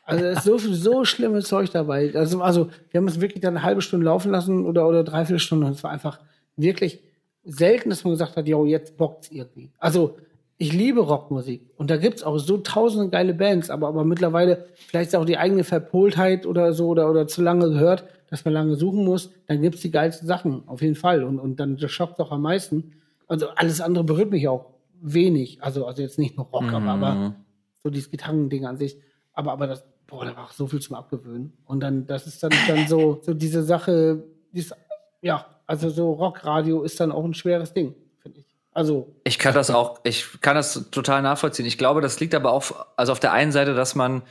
Also, 0.04 0.24
es 0.24 0.38
ist 0.38 0.44
so 0.44 0.58
viel, 0.58 0.74
so 0.74 1.04
schlimmes 1.04 1.46
Zeug 1.46 1.70
dabei. 1.70 2.12
Also, 2.14 2.42
also, 2.42 2.68
wir 2.90 2.98
haben 2.98 3.08
es 3.08 3.20
wirklich 3.20 3.40
dann 3.40 3.56
eine 3.56 3.64
halbe 3.64 3.82
Stunde 3.82 4.06
laufen 4.06 4.30
lassen 4.30 4.66
oder, 4.66 4.88
oder 4.88 5.04
dreiviertel 5.04 5.38
Stunde 5.38 5.66
und 5.66 5.72
es 5.72 5.84
war 5.84 5.90
einfach 5.90 6.20
wirklich 6.56 7.00
selten, 7.44 7.90
dass 7.90 8.04
man 8.04 8.12
gesagt 8.12 8.36
hat, 8.36 8.46
jo, 8.46 8.64
jetzt 8.64 8.96
bockt's 8.96 9.30
irgendwie. 9.30 9.70
Also, 9.78 10.16
ich 10.58 10.72
liebe 10.72 11.00
Rockmusik 11.00 11.70
und 11.76 11.90
da 11.90 11.96
gibt's 11.96 12.22
auch 12.22 12.38
so 12.38 12.58
tausende 12.58 13.08
geile 13.08 13.34
Bands, 13.34 13.68
aber, 13.68 13.88
aber 13.88 14.04
mittlerweile 14.04 14.66
vielleicht 14.76 15.08
ist 15.08 15.16
auch 15.16 15.24
die 15.24 15.38
eigene 15.38 15.64
Verpoltheit 15.64 16.46
oder 16.46 16.72
so 16.72 16.88
oder, 16.88 17.10
oder 17.10 17.26
zu 17.26 17.42
lange 17.42 17.68
gehört, 17.70 18.04
dass 18.30 18.44
man 18.44 18.54
lange 18.54 18.76
suchen 18.76 19.04
muss, 19.04 19.30
dann 19.46 19.60
gibt's 19.60 19.80
die 19.80 19.90
geilsten 19.90 20.28
Sachen, 20.28 20.62
auf 20.66 20.80
jeden 20.80 20.94
Fall. 20.94 21.24
Und, 21.24 21.38
und 21.38 21.58
dann 21.58 21.76
das 21.76 21.90
schockt 21.90 22.20
auch 22.20 22.30
am 22.30 22.42
meisten. 22.42 22.92
Also 23.26 23.48
alles 23.56 23.80
andere 23.80 24.04
berührt 24.04 24.30
mich 24.30 24.46
auch 24.46 24.66
wenig. 25.02 25.62
Also, 25.62 25.86
also 25.86 26.00
jetzt 26.02 26.18
nicht 26.18 26.36
nur 26.36 26.46
Rock, 26.46 26.72
aber, 26.72 26.90
aber 26.90 27.34
so 27.82 27.90
dieses 27.90 28.10
Gitarrending 28.10 28.66
an 28.66 28.76
sich. 28.76 28.96
Aber, 29.34 29.52
aber 29.52 29.66
das, 29.66 29.84
boah, 30.06 30.24
da 30.24 30.36
war 30.36 30.44
auch 30.44 30.52
so 30.52 30.66
viel 30.66 30.80
zum 30.80 30.96
Abgewöhnen. 30.96 31.52
Und 31.64 31.80
dann, 31.80 32.06
das 32.06 32.26
ist 32.26 32.42
dann, 32.42 32.52
dann 32.68 32.86
so, 32.86 33.20
so 33.22 33.34
diese 33.34 33.62
Sache, 33.62 34.22
dies, 34.52 34.72
ja, 35.20 35.46
also 35.66 35.90
so 35.90 36.12
Rockradio 36.12 36.82
ist 36.82 37.00
dann 37.00 37.12
auch 37.12 37.24
ein 37.24 37.34
schweres 37.34 37.72
Ding, 37.72 37.94
finde 38.20 38.40
ich. 38.40 38.46
Also, 38.72 39.14
Ich 39.24 39.38
kann 39.38 39.54
das 39.54 39.70
auch, 39.70 40.00
ich 40.04 40.40
kann 40.40 40.54
das 40.54 40.90
total 40.90 41.22
nachvollziehen. 41.22 41.66
Ich 41.66 41.76
glaube, 41.76 42.00
das 42.00 42.20
liegt 42.20 42.34
aber 42.34 42.52
auch, 42.52 42.86
also 42.96 43.12
auf 43.12 43.20
der 43.20 43.32
einen 43.32 43.52
Seite, 43.52 43.74
dass 43.74 43.94
man, 43.94 44.22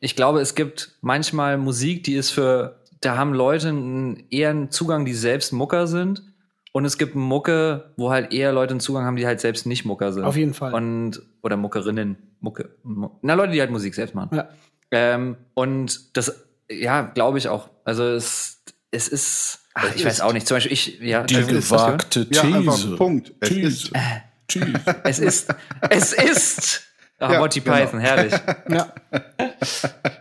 ich 0.00 0.14
glaube, 0.16 0.40
es 0.40 0.54
gibt 0.54 0.96
manchmal 1.00 1.56
Musik, 1.56 2.04
die 2.04 2.14
ist 2.14 2.30
für, 2.30 2.80
da 3.00 3.16
haben 3.16 3.32
Leute 3.32 3.68
einen, 3.68 4.24
eher 4.30 4.50
einen 4.50 4.70
Zugang, 4.70 5.04
die 5.04 5.14
selbst 5.14 5.52
Mucker 5.52 5.86
sind. 5.86 6.22
Und 6.72 6.84
es 6.86 6.96
gibt 6.96 7.14
Mucke, 7.14 7.92
wo 7.98 8.10
halt 8.10 8.32
eher 8.32 8.50
Leute 8.52 8.70
einen 8.72 8.80
Zugang 8.80 9.04
haben, 9.04 9.16
die 9.16 9.26
halt 9.26 9.40
selbst 9.40 9.66
nicht 9.66 9.84
Mucker 9.84 10.12
sind. 10.12 10.24
Auf 10.24 10.36
jeden 10.36 10.54
Fall. 10.54 10.72
Und, 10.72 11.20
oder 11.42 11.56
Muckerinnen. 11.58 12.16
Mucke. 12.40 12.70
Mu 12.82 13.10
na, 13.20 13.34
Leute, 13.34 13.52
die 13.52 13.60
halt 13.60 13.70
Musik 13.70 13.94
selbst 13.94 14.14
machen. 14.14 14.34
ja. 14.36 14.48
Ähm, 14.90 15.36
und 15.54 16.16
das, 16.16 16.44
ja, 16.70 17.02
glaube 17.02 17.38
ich 17.38 17.48
auch. 17.48 17.70
Also 17.84 18.04
es, 18.04 18.62
es 18.90 19.08
ist, 19.08 19.60
ach, 19.74 19.94
ich 19.94 20.04
weiß 20.04 20.20
auch 20.20 20.32
nicht. 20.34 20.46
Zum 20.46 20.56
Beispiel, 20.56 20.72
ich, 20.72 20.98
ja, 21.00 21.22
Die 21.24 21.34
gewagte 21.36 22.26
Ja, 22.30 22.42
einfach 22.42 22.74
These. 22.76 22.96
Punkt. 22.96 23.32
Es 23.40 23.48
These. 23.48 23.68
ist- 23.68 23.92
These. 24.48 24.72
Es 25.04 25.18
ist, 25.18 25.54
es 25.90 26.12
ist. 26.12 26.82
Ach, 27.22 27.30
Ja, 27.32 27.38
Monty 27.38 27.60
genau. 27.60 27.76
Python, 27.76 28.00
herrlich. 28.00 28.32
ja. 28.68 28.92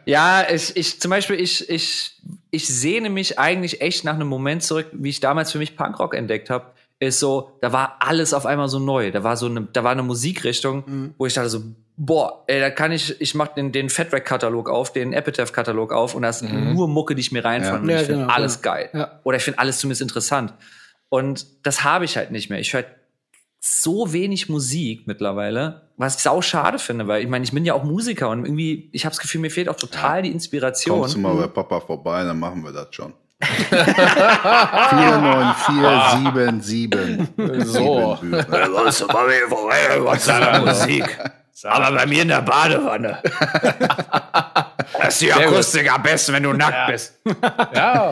Ja, 0.06 0.46
ich, 0.50 0.76
ich 0.76 1.00
zum 1.02 1.10
Beispiel, 1.12 1.40
ich, 1.40 1.70
ich, 1.70 2.16
ich 2.52 2.68
sehne 2.68 3.10
mich 3.10 3.40
eigentlich 3.40 3.82
echt 3.82 4.04
nach 4.04 4.14
einem 4.16 4.28
Moment 4.28 4.64
zurück, 4.64 4.88
wie 4.94 5.10
ich 5.10 5.20
damals 5.20 5.52
für 5.52 5.58
mich 5.58 5.76
Punkrock 5.76 6.16
entdeckt 6.16 6.50
habe. 6.50 6.66
Ist 7.00 7.20
so, 7.20 7.52
da 7.62 7.74
war 7.74 7.98
alles 8.00 8.34
auf 8.34 8.46
einmal 8.46 8.70
so 8.70 8.78
neu. 8.78 9.10
Da 9.12 9.24
war 9.24 9.36
so 9.36 9.48
eine, 9.48 9.68
da 9.74 9.84
war 9.84 9.92
eine 9.92 10.04
Musikrichtung, 10.04 11.14
wo 11.18 11.26
ich 11.26 11.34
dachte 11.34 11.50
so, 11.50 11.64
boah, 11.98 12.44
ey, 12.48 12.60
da 12.60 12.70
kann 12.70 12.92
ich, 12.92 13.20
ich 13.20 13.34
mach 13.34 13.48
den, 13.50 13.72
den 13.72 13.90
Fatrack-Katalog 13.90 14.70
auf, 14.70 14.94
den 14.94 15.12
Epitaph-Katalog 15.14 15.94
auf 15.94 16.14
und 16.14 16.22
da 16.22 16.30
ist 16.30 16.44
nur 16.44 16.88
Mucke, 16.88 17.16
die 17.16 17.22
ich 17.22 17.32
mir 17.32 17.44
reinfand. 17.44 17.84
Und 17.84 17.90
Ja, 17.90 18.02
ich 18.02 18.06
finde 18.06 18.22
genau, 18.22 18.34
alles 18.34 18.62
genau. 18.62 18.76
geil. 18.76 19.10
Oder 19.24 19.38
ich 19.38 19.44
finde 19.44 19.58
alles 19.60 19.80
zumindest 19.80 20.02
interessant. 20.04 20.54
Und 21.10 21.46
das 21.64 21.84
habe 21.84 22.06
ich 22.06 22.18
halt 22.18 22.30
nicht 22.32 22.50
mehr. 22.52 22.60
Ich 22.60 22.72
höre 22.74 22.86
so 23.64 24.12
wenig 24.12 24.50
Musik 24.50 25.06
mittlerweile, 25.06 25.82
was 25.96 26.16
ich 26.16 26.24
sau 26.24 26.42
schade 26.42 26.80
finde, 26.80 27.08
weil 27.08 27.22
ich 27.22 27.30
meine, 27.30 27.46
ich 27.46 27.52
bin 27.52 27.64
ja 27.64 27.76
auch 27.76 27.84
Musiker 27.84 28.30
und 28.30 28.44
irgendwie, 28.44 28.90
ich 28.92 29.06
habe 29.06 29.12
das 29.12 29.20
Gefühl, 29.20 29.40
mir 29.40 29.52
fehlt 29.52 29.70
auch 29.70 29.76
total 29.76 30.24
die 30.24 30.32
Inspiration. 30.32 31.02
Kommst 31.02 31.14
du 31.14 31.20
mal 31.20 31.36
bei 31.36 31.46
Papa 31.48 31.80
vorbei, 31.80 32.24
dann 32.24 32.40
machen 32.40 32.64
wir 32.64 32.72
das 32.72 32.88
schon. 32.90 33.14
49477. 36.10 37.28
So. 37.66 38.18
Musik. 40.66 41.18
Aber 41.64 41.96
bei 41.96 42.06
mir 42.08 42.24
in 42.24 42.30
der 42.30 42.42
Badewanne. 42.42 43.20
Das 45.00 45.14
ist 45.14 45.22
die 45.22 45.32
Akustik 45.32 45.92
am 45.92 46.04
besten, 46.04 46.34
wenn 46.34 46.44
du 46.44 46.52
nackt 46.54 46.92
bist. 46.92 47.18
Ja, 47.74 48.12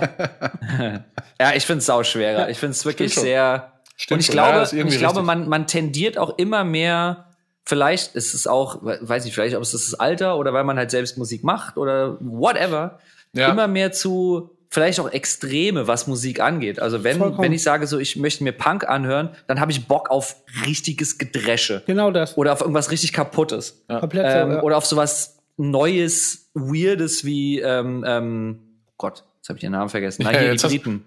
Ja, 1.39 1.53
ich 1.53 1.65
finde 1.65 1.80
es 1.80 1.85
sau 1.85 2.03
schwerer. 2.03 2.49
Ich 2.49 2.57
finde 2.57 2.71
es 2.71 2.85
wirklich 2.85 3.13
sehr. 3.13 3.73
Stimmt 4.01 4.15
und 4.17 4.19
ich 4.21 4.26
schon. 4.27 4.35
Ja, 4.38 4.49
glaube, 4.51 4.63
ist 4.63 4.73
irgendwie 4.73 4.95
ich 4.95 4.99
glaube, 4.99 5.19
richtig. 5.19 5.26
man, 5.27 5.49
man 5.49 5.67
tendiert 5.67 6.17
auch 6.17 6.38
immer 6.38 6.63
mehr. 6.63 7.26
Vielleicht 7.65 8.15
ist 8.15 8.34
es 8.34 8.47
auch, 8.47 8.81
we- 8.84 8.97
weiß 9.01 9.26
nicht, 9.26 9.34
vielleicht 9.34 9.55
ob 9.55 9.61
es 9.61 9.71
das 9.73 9.93
Alter 9.93 10.38
oder 10.38 10.53
weil 10.53 10.63
man 10.63 10.77
halt 10.77 10.89
selbst 10.89 11.17
Musik 11.17 11.43
macht 11.43 11.77
oder 11.77 12.17
whatever. 12.19 12.99
Ja. 13.34 13.49
Immer 13.51 13.67
mehr 13.67 13.91
zu 13.91 14.51
vielleicht 14.71 14.99
auch 14.99 15.11
Extreme, 15.11 15.88
was 15.88 16.07
Musik 16.07 16.39
angeht. 16.41 16.80
Also 16.80 17.03
wenn, 17.03 17.17
Vollkommen. 17.17 17.43
wenn 17.43 17.53
ich 17.53 17.61
sage, 17.63 17.88
so 17.88 17.99
ich 17.99 18.15
möchte 18.15 18.43
mir 18.43 18.51
Punk 18.53 18.88
anhören, 18.88 19.30
dann 19.47 19.59
habe 19.59 19.71
ich 19.71 19.88
Bock 19.88 20.09
auf 20.11 20.35
richtiges 20.65 21.17
Gedresche 21.17 21.81
Genau 21.88 22.11
das. 22.11 22.38
oder 22.38 22.53
auf 22.53 22.61
irgendwas 22.61 22.91
richtig 22.91 23.11
kaputtes. 23.13 23.84
Komplett 23.88 24.31
so, 24.31 24.38
Ähm, 24.38 24.51
ja. 24.53 24.61
Oder 24.63 24.77
auf 24.77 24.85
sowas 24.85 25.38
Neues, 25.57 26.49
Weirdes 26.53 27.26
wie, 27.26 27.59
ähm, 27.59 28.03
ähm, 28.07 28.59
Gott, 28.97 29.23
jetzt 29.38 29.49
habe 29.49 29.57
ich 29.57 29.61
den 29.61 29.71
Namen 29.73 29.89
vergessen. 29.89 30.21
Na, 30.23 30.31
Ja, 30.34 30.39
hier, 30.39 30.55
die 30.55 30.67
Briten. 30.67 31.03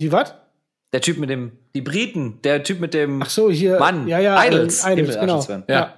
Die 0.00 0.12
was? 0.12 0.34
Der 0.92 1.00
Typ 1.00 1.18
mit 1.18 1.30
dem, 1.30 1.52
die 1.74 1.82
Briten, 1.82 2.42
der 2.42 2.62
Typ 2.64 2.80
mit 2.80 2.94
dem, 2.94 3.22
Ach 3.22 3.30
so, 3.30 3.50
hier. 3.50 3.78
Mann, 3.78 4.08
ja, 4.08 4.18
ja, 4.18 4.44
Idols, 4.44 4.84
äh, 4.84 4.94
Idols 4.94 5.20
genau. 5.20 5.38
Aschezwein. 5.38 5.62
Ja. 5.68 5.94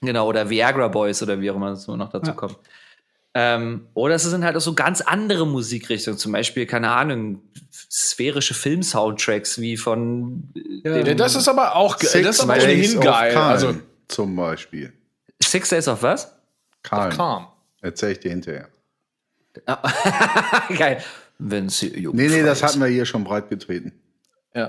genau, 0.00 0.26
oder 0.28 0.50
Viagra 0.50 0.88
Boys 0.88 1.22
oder 1.22 1.40
wie 1.40 1.50
auch 1.50 1.56
immer 1.56 1.76
so 1.76 1.96
noch 1.96 2.10
dazu 2.10 2.30
Ja. 2.30 2.36
kommt. 2.36 2.58
Ähm, 3.34 3.86
oder 3.94 4.14
es 4.14 4.22
sind 4.22 4.44
halt 4.44 4.56
auch 4.56 4.60
so 4.60 4.74
ganz 4.74 5.02
andere 5.02 5.46
Musikrichtungen, 5.46 6.18
zum 6.18 6.32
Beispiel, 6.32 6.64
keine 6.66 6.90
Ahnung, 6.90 7.42
sphärische 7.70 8.54
Film-Soundtracks 8.54 9.60
wie 9.60 9.76
von 9.76 10.48
äh, 10.56 10.88
Ja. 10.88 10.96
Ja, 11.06 11.14
das 11.14 11.36
ist 11.36 11.46
aber 11.46 11.76
auch 11.76 11.98
Six 11.98 12.12
das 12.24 12.36
ist 12.36 12.40
aber 12.40 12.54
Days 12.54 12.64
ohnehin 12.64 12.98
of 12.98 13.04
geil. 13.04 13.32
Calm 13.34 13.48
Also 13.48 13.74
zum 14.08 14.34
Beispiel. 14.34 14.92
Six 15.42 15.68
Days 15.68 15.86
of 15.86 16.02
was? 16.02 16.32
Calm. 16.82 17.10
Calm. 17.10 17.46
Erzähl 17.82 18.12
ich 18.12 18.20
dir 18.20 18.30
hinterher. 18.30 18.68
Geil. 20.78 21.02
Wenn 21.38 21.68
sie 21.68 22.08
Nee, 22.12 22.28
nee, 22.28 22.42
das 22.42 22.62
hatten 22.62 22.80
wir 22.80 22.86
hier 22.88 23.04
schon 23.06 23.24
breit 23.24 23.48
getreten. 23.50 23.92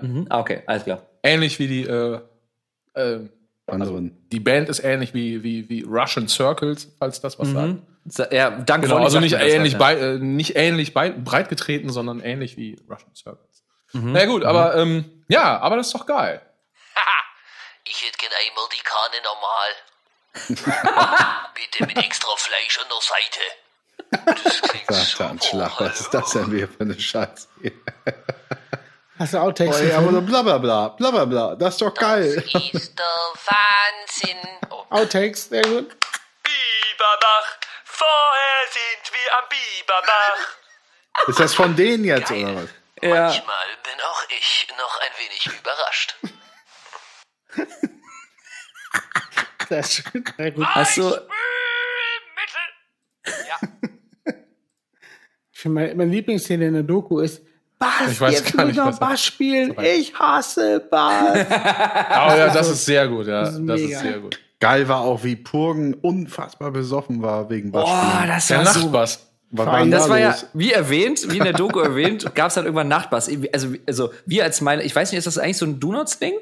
Mhm. 0.01 0.26
Ah, 0.30 0.39
okay, 0.39 0.64
alles 0.65 0.84
klar. 0.84 1.01
Ähnlich 1.23 1.59
wie 1.59 1.68
die, 1.68 1.84
äh, 1.84 2.19
äh, 2.93 3.19
Anderen. 3.68 4.18
die 4.31 4.39
Band 4.39 4.69
ist 4.69 4.80
ähnlich 4.84 5.14
wie, 5.14 5.43
wie, 5.43 5.68
wie 5.69 5.81
Russian 5.84 6.27
Circles, 6.27 6.88
falls 6.99 7.19
das 7.22 7.38
was 7.39 7.49
sagt. 7.49 7.76
Sa- 8.05 8.31
Ja, 8.31 8.49
danke 8.51 8.88
Genau, 8.88 8.99
also 8.99 9.09
sagt 9.15 9.23
nicht 9.23 9.34
das 9.35 9.41
ähnlich, 9.41 9.73
halt, 9.73 9.80
bei, 9.80 9.93
äh, 9.99 10.18
nicht 10.19 10.55
ähnlich 10.55 10.93
bei, 10.93 11.09
breit 11.09 11.49
getreten, 11.49 11.89
sondern 11.89 12.22
ähnlich 12.22 12.55
wie 12.55 12.80
Russian 12.89 13.14
Circles. 13.15 13.64
Na 13.93 14.19
ja, 14.22 14.26
gut, 14.26 14.43
aber 14.45 14.76
ähm, 14.76 15.23
ja, 15.27 15.59
aber 15.59 15.76
das 15.77 15.88
ist 15.88 15.95
doch 15.95 16.05
geil. 16.05 16.41
Ich 17.89 18.01
hätte 18.05 18.18
gern 18.18 18.31
einmal 18.47 18.65
die 18.73 18.84
Kanne 18.84 19.22
normal. 19.23 19.69
Bitte 21.55 21.85
mit 21.88 21.97
extra 22.05 22.30
Fleisch 22.38 22.80
an 22.80 22.85
der 22.89 23.01
Seite. 23.01 24.43
Das 24.43 24.61
klingt 24.69 24.93
super. 24.93 25.35
Schlag, 25.41 25.80
was 25.81 26.01
ist 26.01 26.14
das 26.14 26.31
denn 26.31 26.51
wieder 26.51 26.68
für 26.68 26.81
eine 26.81 26.99
Scheiße? 26.99 27.47
Hast 29.19 29.34
du 29.34 29.38
Outtakes? 29.39 29.80
Ey, 29.80 29.91
aber 29.94 30.11
so 30.11 30.22
bla 30.22 30.44
bla 30.44 30.57
bla, 30.60 30.89
bla 30.89 31.11
bla 31.11 31.26
bla, 31.26 31.56
das 31.56 31.73
ist 31.73 31.81
doch 31.81 31.94
geil. 31.94 32.44
Ist 32.72 32.99
der 32.99 33.06
Wahnsinn. 33.45 34.38
Oh, 34.69 34.85
Outtakes, 34.91 35.49
sehr 35.49 35.64
gut. 35.64 35.89
Bieberbach, 36.44 37.57
vorher 37.84 38.68
sind 38.69 39.11
wir 39.14 39.38
am 39.38 39.45
Bieberbach. 39.49 40.57
Ist 41.27 41.39
das 41.39 41.56
von 41.56 41.76
denen 41.76 42.03
jetzt 42.03 42.31
oder 42.31 42.56
was? 42.56 42.69
Ja. 43.02 43.26
Manchmal 43.26 43.68
bin 43.84 44.02
auch 44.02 44.23
ich 44.30 44.68
noch 44.77 44.99
ein 45.02 45.11
wenig 45.18 45.48
überrascht. 45.48 46.15
Sehr 49.69 49.84
schön. 49.84 50.23
Sehr 50.38 50.52
gut. 50.52 50.68
Ich 55.52 55.60
finde, 55.61 55.81
mein, 55.81 55.98
mein 55.98 56.10
Lieblingsszene 56.10 56.68
in 56.68 56.73
der 56.73 56.84
Doku 56.84 57.19
ist, 57.19 57.41
Bass, 57.80 58.12
Ich 58.12 58.20
weiß 58.22 58.34
jetzt 58.34 58.58
gar 58.58 58.66
nicht, 58.66 58.76
noch 58.78 58.88
was 58.88 58.99
das- 58.99 59.10
Bass 59.10 59.24
spielen. 59.24 59.76
Ich 59.84 60.14
hasse 60.16 60.80
Bass. 60.90 61.45
Aber 62.10 62.38
ja, 62.38 62.49
das 62.54 62.70
ist 62.70 62.86
sehr 62.86 63.08
gut, 63.08 63.28
ja. 63.28 63.41
Das 63.41 63.49
ist 63.54 63.60
ist, 63.60 63.66
mega. 63.66 63.99
sehr 63.99 64.20
gut. 64.20 64.40
Geil 64.60 64.88
war 64.88 65.02
auch, 65.02 65.24
wie 65.24 65.36
Purgen 65.36 65.94
unfassbar 65.94 66.72
besoffen 66.72 67.22
war 67.22 67.49
wegen 67.49 67.72
boah, 67.72 67.84
Bassspielen. 67.84 68.28
das 68.28 68.48
Der 68.48 68.58
war 68.58 68.66
so 68.66 68.80
Nachtbass. 68.80 69.24
Was 69.52 69.66
war 69.66 69.80
denn 69.80 69.91
Das 69.91 70.04
da 70.06 70.10
war 70.10 70.20
ja, 70.20 70.36
wie 70.54 70.74
erwähnt, 70.74 71.32
wie 71.32 71.38
in 71.38 71.44
der 71.44 71.54
Doku 71.54 71.80
erwähnt, 71.91 72.34
gab 72.36 72.48
es 72.49 72.56
dann 72.56 72.66
irgendwann 72.66 72.88
Nachtbass. 72.90 73.30
Also, 73.54 73.68
also 73.86 74.10
wir 74.26 74.44
als 74.44 74.60
meine, 74.62 74.82
ich 74.84 74.94
weiß 74.95 75.12
nicht, 75.12 75.20
ist 75.20 75.28
das 75.28 75.38
eigentlich 75.38 75.58
so 75.58 75.66
ein 75.66 75.80
Donuts-Ding? 75.80 76.34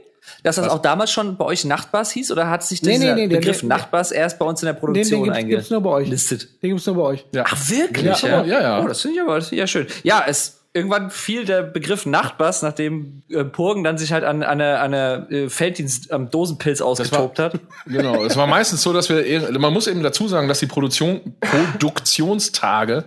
Dass 0.41 0.56
das 0.56 0.70
auch 0.70 0.80
damals 0.82 1.12
schon 1.12 1.38
bei 1.38 1.45
euch 1.45 1.66
Nachtbass 1.66 2.10
hieß 2.12 2.32
oder 2.32 2.49
hat 2.49 2.64
sich 2.64 2.82
Nee, 2.82 2.94
dieser 2.94 3.14
nee, 3.14 3.22
nee, 3.24 3.28
der- 3.28 3.38
Begriff 3.38 3.60
der- 3.60 3.70
Nachtbass 3.70 4.12
erst 4.12 4.40
bei 4.40 4.45
uns 4.45 4.60
in 4.64 4.66
der 4.66 4.74
Produktion 4.74 5.24
den 5.26 5.34
gibt's, 5.34 5.49
gibt's 5.49 5.70
nur 5.70 5.82
bei 5.82 5.90
euch. 5.91 6.03
eingelistet? 6.06 6.48
Den 6.64 6.70
gibt's 6.72 6.86
nur 6.88 6.95
bei 6.95 7.02
euch. 7.03 7.26
Ja. 7.32 7.44
Ach, 7.45 7.70
wirklich? 7.70 8.22
Ja, 8.24 8.44
ja, 8.44 8.62
ja. 8.62 8.84
Oh, 8.84 8.88
das 8.88 9.02
finde 9.02 9.18
ich 9.18 9.22
aber 9.22 9.36
das 9.36 9.49
find 9.49 9.57
ich 9.57 9.60
ja 9.60 9.68
schön. 9.68 9.88
Ja, 10.02 10.24
es 10.26 10.62
irgendwann 10.76 11.10
fiel 11.10 11.45
der 11.45 11.64
Begriff 11.64 12.06
Nachtbass, 12.06 12.61
nachdem 12.61 13.23
äh, 13.30 13.45
Purgen 13.45 13.84
dann 13.84 13.97
sich 13.97 14.11
halt 14.11 14.26
an, 14.26 14.43
an 14.43 14.60
eine, 14.61 14.80
an 14.80 14.93
eine 14.93 15.27
äh, 15.30 15.49
Felddienst 15.49 16.11
am 16.11 16.30
Dosenpilz 16.30 16.81
ausgetobt 16.81 17.39
hat. 17.39 17.60
Genau. 17.88 18.23
Es 18.26 18.35
war 18.35 18.45
meistens 18.45 18.81
so, 18.81 18.91
dass 18.91 19.10
wir, 19.10 19.57
man 19.57 19.72
muss 19.72 19.88
eben 19.88 20.03
dazu 20.03 20.27
sagen, 20.27 20.49
dass 20.49 20.60
die 20.60 20.65
Produktion, 20.68 21.35
Produktionstage 21.39 23.06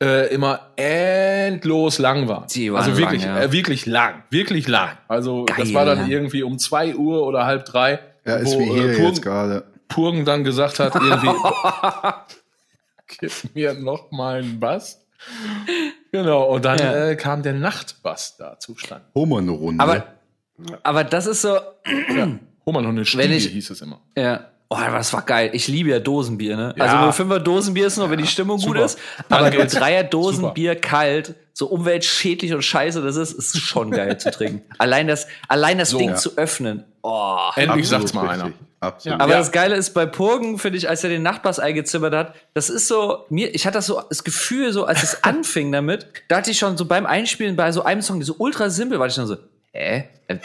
äh, 0.00 0.32
immer 0.32 0.70
endlos 0.76 1.98
lang 1.98 2.28
waren. 2.28 2.46
Die 2.46 2.72
waren 2.72 2.84
also 2.84 2.96
wirklich, 2.96 3.24
lang, 3.24 3.36
ja. 3.36 3.42
äh, 3.42 3.52
wirklich 3.52 3.86
lang, 3.86 4.22
wirklich 4.30 4.68
lang. 4.68 4.90
Also 5.08 5.44
das 5.46 5.56
Geil 5.56 5.74
war 5.74 5.84
dann 5.84 5.98
lang. 5.98 6.10
irgendwie 6.10 6.44
um 6.44 6.58
zwei 6.58 6.94
Uhr 6.94 7.26
oder 7.26 7.44
halb 7.44 7.64
drei, 7.64 7.98
Ja, 8.24 8.36
ist 8.36 8.54
wo 8.54 8.60
wie 8.60 8.70
hier 8.70 8.84
äh, 8.84 8.94
Purgen, 8.94 9.08
jetzt 9.08 9.22
gerade. 9.22 9.64
Purgen 9.88 10.24
dann 10.24 10.44
gesagt 10.44 10.78
hat, 10.78 10.94
irgendwie, 10.94 11.30
gib 13.18 13.32
mir 13.54 13.74
noch 13.74 14.12
mal 14.12 14.38
einen 14.38 14.60
Bass. 14.60 15.00
Genau, 16.12 16.44
und 16.44 16.64
dann 16.64 16.78
Ja. 16.78 17.08
äh, 17.10 17.16
kam 17.16 17.42
der 17.42 17.52
Nachtbass 17.54 18.36
da 18.36 18.58
zustande. 18.58 19.04
Hol 19.14 19.26
mal 19.26 19.38
eine 19.40 19.52
Runde. 19.52 19.82
Aber, 19.82 20.04
aber 20.82 21.04
das 21.04 21.26
ist 21.26 21.42
so, 21.42 21.56
noch 22.82 22.92
Wenn 23.18 23.32
ich- 23.32 23.46
hieß 23.48 23.70
es 23.70 23.80
immer. 23.80 24.00
Ja. 24.16 24.46
Oh, 24.72 24.76
aber 24.76 24.98
das 24.98 25.12
war 25.12 25.22
geil. 25.22 25.50
Ich 25.52 25.66
liebe 25.66 25.90
ja 25.90 25.98
Dosenbier, 25.98 26.56
ne? 26.56 26.74
Ja. 26.76 26.84
Also 26.84 26.96
nur 26.98 27.12
Fünfer 27.12 27.40
Dosenbier 27.40 27.88
ist 27.88 27.96
nur, 27.96 28.08
wenn 28.08 28.20
die 28.20 28.26
Stimmung 28.28 28.58
gut 28.58 28.68
Super. 28.76 28.84
ist. 28.84 28.98
Aber 29.28 29.50
nur. 29.50 29.64
Dreier. 29.64 30.04
Dosenbier 30.04 30.76
kalt, 30.76 31.34
so 31.52 31.66
umweltschädlich 31.66 32.54
und 32.54 32.62
scheiße 32.62 33.02
das 33.02 33.16
ist, 33.16 33.32
ist 33.32 33.58
schon 33.58 33.90
geil 33.90 34.18
zu 34.18 34.30
trinken. 34.30 34.62
Allein 34.78 35.08
das, 35.08 35.26
allein 35.48 35.78
das 35.78 35.90
Ding 35.90 36.10
Ja. 36.10 36.14
zu 36.14 36.36
öffnen. 36.38 36.84
Oh. 37.02 37.50
Endlich 37.56 37.88
sagt's 37.88 38.12
mal 38.14 38.26
richtig. 38.26 38.44
einer. 38.44 38.52
Absolut. 38.82 39.20
Aber 39.20 39.32
Ja. 39.32 39.38
das 39.38 39.52
Geile 39.52 39.74
ist 39.76 39.92
bei 39.92 40.06
Purgen, 40.06 40.58
finde 40.58 40.78
ich, 40.78 40.88
als 40.88 41.04
er 41.04 41.10
den 41.10 41.22
Nachtbass 41.22 41.58
eingezimmert 41.58 42.14
hat, 42.14 42.34
das 42.54 42.70
ist 42.70 42.88
so, 42.88 43.26
mir, 43.28 43.54
ich 43.54 43.66
hatte 43.66 43.74
das 43.78 43.86
so, 43.86 44.00
das 44.08 44.24
Gefühl, 44.24 44.72
so, 44.72 44.84
als 44.86 45.02
es 45.02 45.22
anfing 45.24 45.70
damit, 45.70 46.06
da 46.28 46.36
hatte 46.38 46.50
ich 46.50 46.58
schon 46.58 46.76
so 46.78 46.86
beim 46.86 47.04
Einspielen 47.06 47.56
bei 47.56 47.72
so 47.72 47.82
einem 47.84 48.00
Song, 48.02 48.22
so 48.22 48.34
ultra 48.38 48.70
simpel, 48.70 48.98
war 48.98 49.06
ich 49.06 49.14
schon 49.14 49.26
so, 49.26 49.36
hä? 49.72 50.08
Äh, 50.28 50.36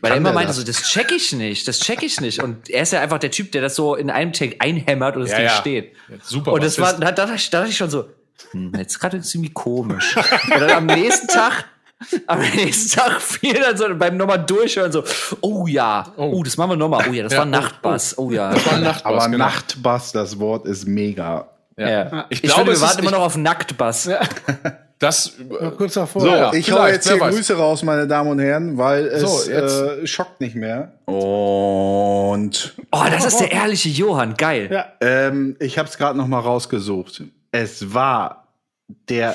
Weil 0.00 0.12
er 0.12 0.16
immer 0.18 0.32
meinte 0.32 0.48
das? 0.48 0.56
so, 0.56 0.62
das 0.64 0.82
check 0.82 1.10
ich 1.10 1.32
nicht, 1.32 1.66
das 1.66 1.80
check 1.80 2.02
ich 2.04 2.20
nicht. 2.20 2.40
Und 2.42 2.70
er 2.70 2.82
ist 2.82 2.92
ja 2.92 3.00
einfach 3.00 3.18
der 3.18 3.30
Typ, 3.32 3.50
der 3.52 3.62
das 3.62 3.74
so 3.74 3.94
in 3.96 4.10
einem 4.10 4.32
Take 4.32 4.56
einhämmert 4.60 5.16
und 5.16 5.22
das 5.22 5.30
Ja, 5.32 5.36
Ding 5.38 5.46
ja. 5.46 5.52
steht. 5.56 5.92
Ja, 6.08 6.16
super 6.22 6.52
Und 6.52 6.62
das 6.62 6.78
war, 6.78 6.92
da, 6.92 7.10
da, 7.10 7.26
dachte 7.26 7.34
ich- 7.34 7.50
da 7.50 7.58
dachte 7.58 7.70
ich 7.70 7.76
schon 7.76 7.90
so, 7.90 8.04
hm, 8.52 8.72
jetzt 8.76 8.98
gerade 9.00 9.20
ziemlich 9.22 9.54
komisch. 9.54 10.16
Und 10.16 10.60
dann 10.60 10.70
am 10.70 10.86
nächsten 10.86 11.26
Tag, 11.28 11.64
am 12.26 12.40
nächsten 12.40 12.98
Tag 12.98 13.20
fiel 13.20 13.54
dann 13.54 13.76
so 13.76 13.84
beim 13.96 14.16
nochmal 14.16 14.44
durchhören 14.44 14.92
so, 14.92 15.04
oh 15.40 15.66
ja, 15.66 16.06
oh, 16.16 16.42
das 16.42 16.56
machen 16.56 16.70
wir 16.70 16.76
nochmal. 16.76 17.04
Oh 17.08 17.12
ja, 17.12 17.22
das 17.24 17.32
Ja, 17.32 17.38
war 17.40 17.46
oh, 17.46 17.50
Nachtbass. 17.50 18.18
Oh, 18.18 18.30
ja. 18.30 18.52
Das 18.52 18.66
war 18.66 18.74
ein 18.74 18.82
Nachtbass, 18.82 19.12
Aber 19.22 19.24
genau. 19.30 19.44
Nachtbass, 19.44 20.12
das 20.12 20.38
Wort 20.38 20.66
ist 20.66 20.86
mega. 20.86 21.48
Ja. 21.76 22.26
Ich 22.28 22.42
Ich, 22.44 22.50
glaube, 22.50 22.64
finde, 22.66 22.72
wir 22.72 22.80
warten 22.86 22.98
immer 23.02 23.10
noch 23.12 23.20
auf 23.22 23.36
Nacktbass. 23.36 24.08
Das, 24.98 25.32
Noch 25.60 25.76
kurz 25.76 25.94
davor. 25.94 26.22
So, 26.22 26.28
Ja, 26.28 26.52
ich 26.52 26.70
hau 26.70 26.86
jetzt 26.86 27.08
hier 27.10 27.18
weiß. 27.18 27.34
Grüße 27.34 27.56
raus, 27.56 27.82
meine 27.82 28.06
Damen 28.06 28.30
und 28.30 28.38
Herren, 28.38 28.78
weil 28.78 29.06
es 29.06 29.22
So, 29.22 29.50
jetzt. 29.50 29.80
äh, 29.80 30.06
schockt 30.06 30.40
nicht 30.40 30.54
mehr. 30.54 30.92
Und 31.06 32.74
Oh, 32.92 33.04
das 33.10 33.24
ist 33.24 33.38
der 33.40 33.50
ehrliche 33.50 33.88
Johann. 33.88 34.34
Geil. 34.34 34.68
Ja. 34.70 34.86
ähm, 35.00 35.56
ich 35.58 35.78
habe 35.78 35.88
es 35.88 35.98
gerade 35.98 36.16
noch 36.16 36.28
mal 36.28 36.38
rausgesucht. 36.38 37.24
Es 37.50 37.94
war 37.94 38.46
der 39.08 39.34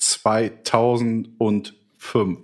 13.08.2005. 0.00 2.36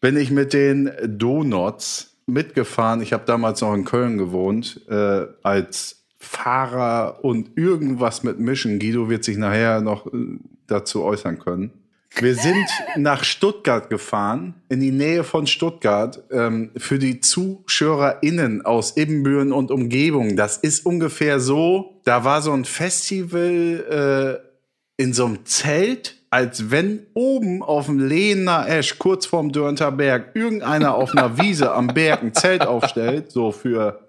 Bin 0.00 0.16
ich 0.16 0.30
mit 0.30 0.52
den 0.52 0.92
Donuts 1.04 2.16
mitgefahren. 2.26 3.02
Ich 3.02 3.12
habe 3.12 3.24
damals 3.26 3.60
noch 3.60 3.74
in 3.74 3.84
Köln 3.84 4.18
gewohnt, 4.18 4.80
äh, 4.88 5.26
als 5.42 6.04
Fahrer 6.18 7.24
und 7.24 7.56
irgendwas 7.56 8.22
mit 8.22 8.38
Mischen. 8.38 8.78
Guido 8.78 9.08
wird 9.08 9.24
sich 9.24 9.36
nachher 9.36 9.80
noch 9.80 10.06
äh, 10.06 10.38
dazu 10.66 11.02
äußern 11.02 11.38
können. 11.38 11.72
Wir 12.16 12.34
sind 12.34 12.66
nach 12.96 13.24
Stuttgart 13.24 13.90
gefahren, 13.90 14.54
in 14.68 14.80
die 14.80 14.90
Nähe 14.90 15.24
von 15.24 15.46
Stuttgart, 15.46 16.22
ähm, 16.30 16.70
für 16.76 16.98
die 16.98 17.20
ZuschauerInnen 17.20 18.64
aus 18.64 18.96
Ibbenbüren 18.96 19.52
und 19.52 19.70
Umgebung. 19.70 20.36
Das 20.36 20.56
ist 20.56 20.84
ungefähr 20.84 21.40
so, 21.40 22.00
da 22.04 22.24
war 22.24 22.42
so 22.42 22.52
ein 22.52 22.64
Festival 22.64 24.40
äh, 24.98 25.02
in 25.02 25.12
so 25.12 25.26
einem 25.26 25.46
Zelt, 25.46 26.16
als 26.30 26.70
wenn 26.70 27.06
oben 27.14 27.62
auf 27.62 27.86
dem 27.86 28.06
Lehner 28.06 28.68
Esch, 28.68 28.98
kurz 28.98 29.26
vorm 29.26 29.52
Dörnter 29.52 29.92
Berg, 29.92 30.34
irgendeiner 30.34 30.94
auf 30.94 31.16
einer 31.16 31.38
Wiese 31.38 31.72
am 31.72 31.88
Berg 31.88 32.22
ein 32.22 32.34
Zelt 32.34 32.66
aufstellt, 32.66 33.32
so 33.32 33.52
für 33.52 34.08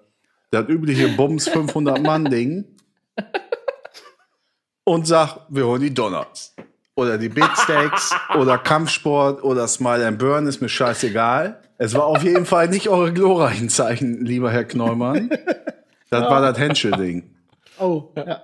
das 0.50 0.68
übliche 0.68 1.08
Bums 1.08 1.48
500 1.48 2.02
Mann 2.02 2.26
Ding 2.26 2.64
und 4.84 5.06
sagt, 5.06 5.40
wir 5.48 5.66
holen 5.66 5.82
die 5.82 5.94
Donuts. 5.94 6.54
Oder 6.96 7.16
die 7.16 7.28
Beatsteaks 7.30 8.14
oder 8.36 8.58
Kampfsport 8.58 9.42
oder 9.42 9.66
Smile 9.68 10.06
and 10.06 10.18
Burn, 10.18 10.46
ist 10.46 10.60
mir 10.60 10.68
scheißegal. 10.68 11.62
Es 11.78 11.94
war 11.94 12.04
auf 12.04 12.22
jeden 12.22 12.44
Fall 12.44 12.68
nicht 12.68 12.88
eure 12.88 13.12
glorreichen 13.12 13.70
Zeichen, 13.70 14.26
lieber 14.26 14.50
Herr 14.50 14.64
Kneumann. 14.64 15.30
Das 16.10 16.22
war 16.24 16.42
das 16.42 16.58
Henschel-Ding. 16.58 17.34
Oh, 17.78 18.12
ja. 18.16 18.42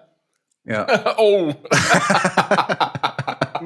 Ja. 0.64 0.86
oh. 1.18 1.52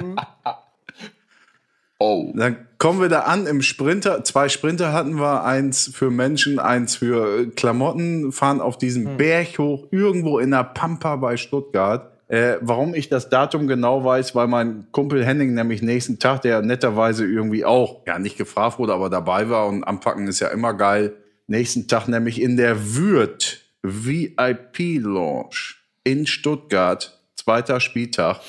oh. 1.98 2.32
Dann 2.34 2.68
kommen 2.78 3.00
wir 3.00 3.08
da 3.08 3.20
an 3.20 3.46
im 3.46 3.62
Sprinter. 3.62 4.24
Zwei 4.24 4.48
Sprinter 4.48 4.92
hatten 4.92 5.18
wir, 5.18 5.44
eins 5.44 5.90
für 5.92 6.10
Menschen, 6.10 6.58
eins 6.58 6.96
für 6.96 7.50
Klamotten, 7.50 8.32
fahren 8.32 8.60
auf 8.60 8.78
diesen 8.78 9.16
Berg 9.16 9.58
hoch, 9.58 9.86
irgendwo 9.90 10.38
in 10.38 10.50
der 10.50 10.64
Pampa 10.64 11.16
bei 11.16 11.36
Stuttgart. 11.36 12.10
Äh, 12.28 12.58
warum 12.60 12.94
ich 12.94 13.08
das 13.08 13.28
Datum 13.28 13.66
genau 13.66 14.04
weiß, 14.04 14.36
weil 14.36 14.46
mein 14.46 14.86
Kumpel 14.92 15.24
Henning 15.24 15.52
nämlich 15.52 15.82
nächsten 15.82 16.20
Tag, 16.20 16.42
der 16.42 16.62
netterweise 16.62 17.26
irgendwie 17.26 17.64
auch, 17.64 18.06
ja 18.06 18.20
nicht 18.20 18.38
gefragt 18.38 18.78
wurde, 18.78 18.94
aber 18.94 19.10
dabei 19.10 19.50
war 19.50 19.66
und 19.66 19.82
anpacken 19.82 20.28
ist 20.28 20.38
ja 20.38 20.46
immer 20.46 20.74
geil, 20.74 21.16
nächsten 21.48 21.88
Tag 21.88 22.06
nämlich 22.06 22.40
in 22.40 22.56
der 22.56 22.94
Würth 22.94 23.62
VIP 23.82 25.02
Lounge 25.02 25.74
in 26.04 26.26
Stuttgart, 26.26 27.20
zweiter 27.34 27.80
Spieltag, 27.80 28.40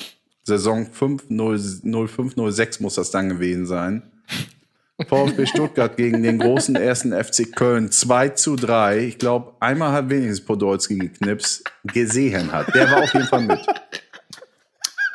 Saison 0.44 0.86
5, 0.90 1.24
05, 1.28 2.34
06 2.36 2.80
muss 2.80 2.94
das 2.94 3.10
dann 3.10 3.28
gewesen 3.28 3.66
sein. 3.66 4.02
VfB 5.08 5.46
Stuttgart 5.46 5.96
gegen 5.96 6.22
den 6.22 6.38
großen 6.38 6.76
ersten 6.76 7.12
FC 7.12 7.54
Köln 7.54 7.90
2 7.90 8.30
zu 8.30 8.56
3. 8.56 8.98
Ich 8.98 9.18
glaube, 9.18 9.54
einmal 9.60 9.92
hat 9.92 10.10
wenigstens 10.10 10.44
Podolski 10.44 10.96
geknipst, 10.98 11.64
gesehen 11.84 12.52
hat. 12.52 12.74
Der 12.74 12.90
war 12.90 13.02
auf 13.02 13.12
jeden 13.12 13.26
Fall 13.26 13.42
mit. 13.42 13.60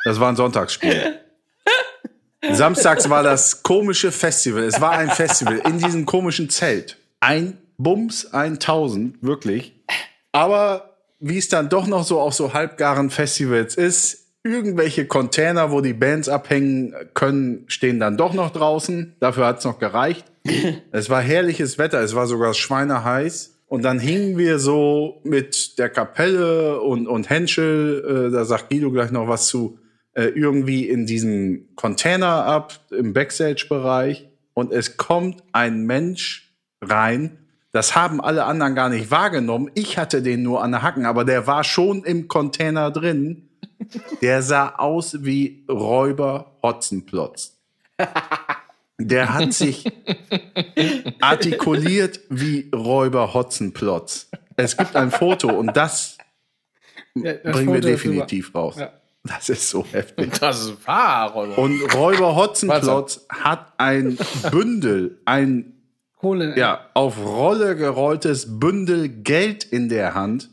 Das 0.04 0.20
war 0.20 0.28
ein 0.28 0.36
Sonntagsspiel. 0.36 1.20
Samstags 2.52 3.08
war 3.08 3.22
das 3.22 3.62
komische 3.62 4.12
Festival. 4.12 4.62
Es 4.62 4.80
war 4.80 4.92
ein 4.92 5.10
Festival 5.10 5.60
in 5.66 5.78
diesem 5.78 6.06
komischen 6.06 6.50
Zelt. 6.50 6.96
Ein 7.20 7.58
Bums, 7.78 8.32
ein 8.32 8.58
Tausend, 8.58 9.16
wirklich. 9.22 9.74
Aber 10.32 10.96
wie 11.20 11.38
es 11.38 11.48
dann 11.48 11.68
doch 11.68 11.86
noch 11.86 12.04
so 12.04 12.20
auf 12.20 12.34
so 12.34 12.52
halbgaren 12.52 13.10
Festivals 13.10 13.74
ist, 13.76 14.27
irgendwelche 14.48 15.06
Container, 15.06 15.70
wo 15.70 15.80
die 15.80 15.92
Bands 15.92 16.28
abhängen 16.28 16.94
können, 17.14 17.64
stehen 17.68 18.00
dann 18.00 18.16
doch 18.16 18.34
noch 18.34 18.50
draußen. 18.50 19.16
Dafür 19.20 19.46
hat's 19.46 19.64
noch 19.64 19.78
gereicht. 19.78 20.24
es 20.92 21.10
war 21.10 21.20
herrliches 21.20 21.78
Wetter, 21.78 22.00
es 22.00 22.14
war 22.14 22.26
sogar 22.26 22.54
schweineheiß. 22.54 23.54
Und 23.66 23.82
dann 23.82 23.98
hingen 23.98 24.38
wir 24.38 24.58
so 24.58 25.20
mit 25.24 25.78
der 25.78 25.90
Kapelle 25.90 26.80
und, 26.80 27.06
und 27.06 27.28
Henschel, 27.28 28.28
äh, 28.28 28.32
da 28.32 28.44
sagt 28.44 28.70
Guido 28.70 28.90
gleich 28.90 29.10
noch 29.10 29.28
was 29.28 29.46
zu, 29.46 29.78
äh, 30.14 30.24
irgendwie 30.24 30.88
in 30.88 31.04
diesem 31.04 31.68
Container 31.76 32.44
ab, 32.46 32.80
im 32.90 33.12
Backstage-Bereich. 33.12 34.28
Und 34.54 34.72
es 34.72 34.96
kommt 34.96 35.42
ein 35.52 35.84
Mensch 35.84 36.56
rein, 36.80 37.38
das 37.72 37.94
haben 37.94 38.20
alle 38.20 38.44
anderen 38.44 38.74
gar 38.74 38.88
nicht 38.88 39.10
wahrgenommen. 39.10 39.70
Ich 39.74 39.98
hatte 39.98 40.22
den 40.22 40.42
nur 40.42 40.62
an 40.62 40.72
der 40.72 40.82
Hacken, 40.82 41.04
aber 41.04 41.24
der 41.24 41.46
war 41.46 41.64
schon 41.64 42.02
im 42.02 42.26
Container 42.28 42.90
drin. 42.90 43.47
Der 44.22 44.42
sah 44.42 44.70
aus 44.76 45.24
wie 45.24 45.64
Räuber 45.68 46.56
Hotzenplotz. 46.62 47.56
Der 48.98 49.32
hat 49.32 49.52
sich 49.52 49.84
artikuliert 51.20 52.20
wie 52.28 52.68
Räuber 52.74 53.32
Hotzenplotz. 53.34 54.30
Es 54.56 54.76
gibt 54.76 54.96
ein 54.96 55.10
Foto 55.10 55.48
und 55.48 55.76
das, 55.76 56.18
Ja, 57.14 57.34
das 57.34 57.52
bringen 57.52 57.68
wir 57.68 57.76
Foto 57.76 57.88
ist 57.88 58.04
definitiv 58.04 58.54
raus. 58.54 58.76
Ja. 58.78 58.92
Das 59.24 59.48
ist 59.48 59.68
so 59.70 59.84
heftig. 59.84 60.32
Das 60.40 60.64
ist 60.64 60.86
wahr, 60.86 61.30
Räuber. 61.32 61.58
Und 61.58 61.80
Räuber 61.94 62.34
Hotzenplotz 62.34 63.26
hat 63.28 63.72
ein 63.78 64.18
Bündel, 64.50 65.20
ein. 65.24 65.74
Kohle. 66.16 66.58
ja, 66.58 66.80
auf 66.94 67.16
Rolle 67.24 67.76
gerolltes 67.76 68.58
Bündel 68.58 69.08
Geld 69.08 69.62
in 69.62 69.88
der 69.88 70.14
Hand. 70.14 70.50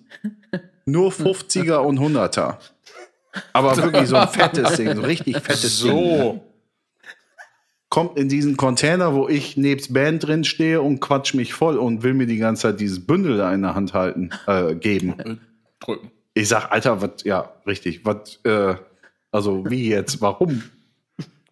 Nur 0.85 1.11
50er 1.11 1.77
und 1.77 1.99
100er. 1.99 2.57
Aber 3.53 3.75
wirklich 3.77 4.07
so 4.07 4.15
ein 4.15 4.27
fettes 4.29 4.77
Ding, 4.77 4.95
so 4.95 5.01
richtig 5.01 5.37
fettes 5.39 5.81
Ding. 5.81 5.91
so. 5.91 6.41
Kommt 7.89 8.17
in 8.17 8.27
diesen 8.27 8.57
Container, 8.57 9.13
wo 9.13 9.29
ich 9.29 9.57
nebst 9.57 9.93
Band 9.93 10.27
drin 10.27 10.43
stehe 10.43 10.81
und 10.81 10.99
quatsch 10.99 11.33
mich 11.33 11.53
voll 11.53 11.77
und 11.77 12.03
will 12.03 12.13
mir 12.13 12.27
die 12.27 12.37
ganze 12.37 12.63
Zeit 12.63 12.79
dieses 12.79 13.05
Bündel 13.05 13.37
da 13.37 13.53
in 13.53 13.61
der 13.61 13.75
Hand 13.75 13.93
halten, 13.93 14.31
äh, 14.47 14.75
geben. 14.75 15.39
Drücken. 15.79 16.11
Ich 16.33 16.49
sag, 16.49 16.71
Alter, 16.71 17.01
was, 17.01 17.23
ja, 17.23 17.53
richtig, 17.65 18.05
was, 18.05 18.39
äh, 18.43 18.75
also 19.31 19.63
wie 19.69 19.87
jetzt, 19.87 20.19
warum? 20.19 20.63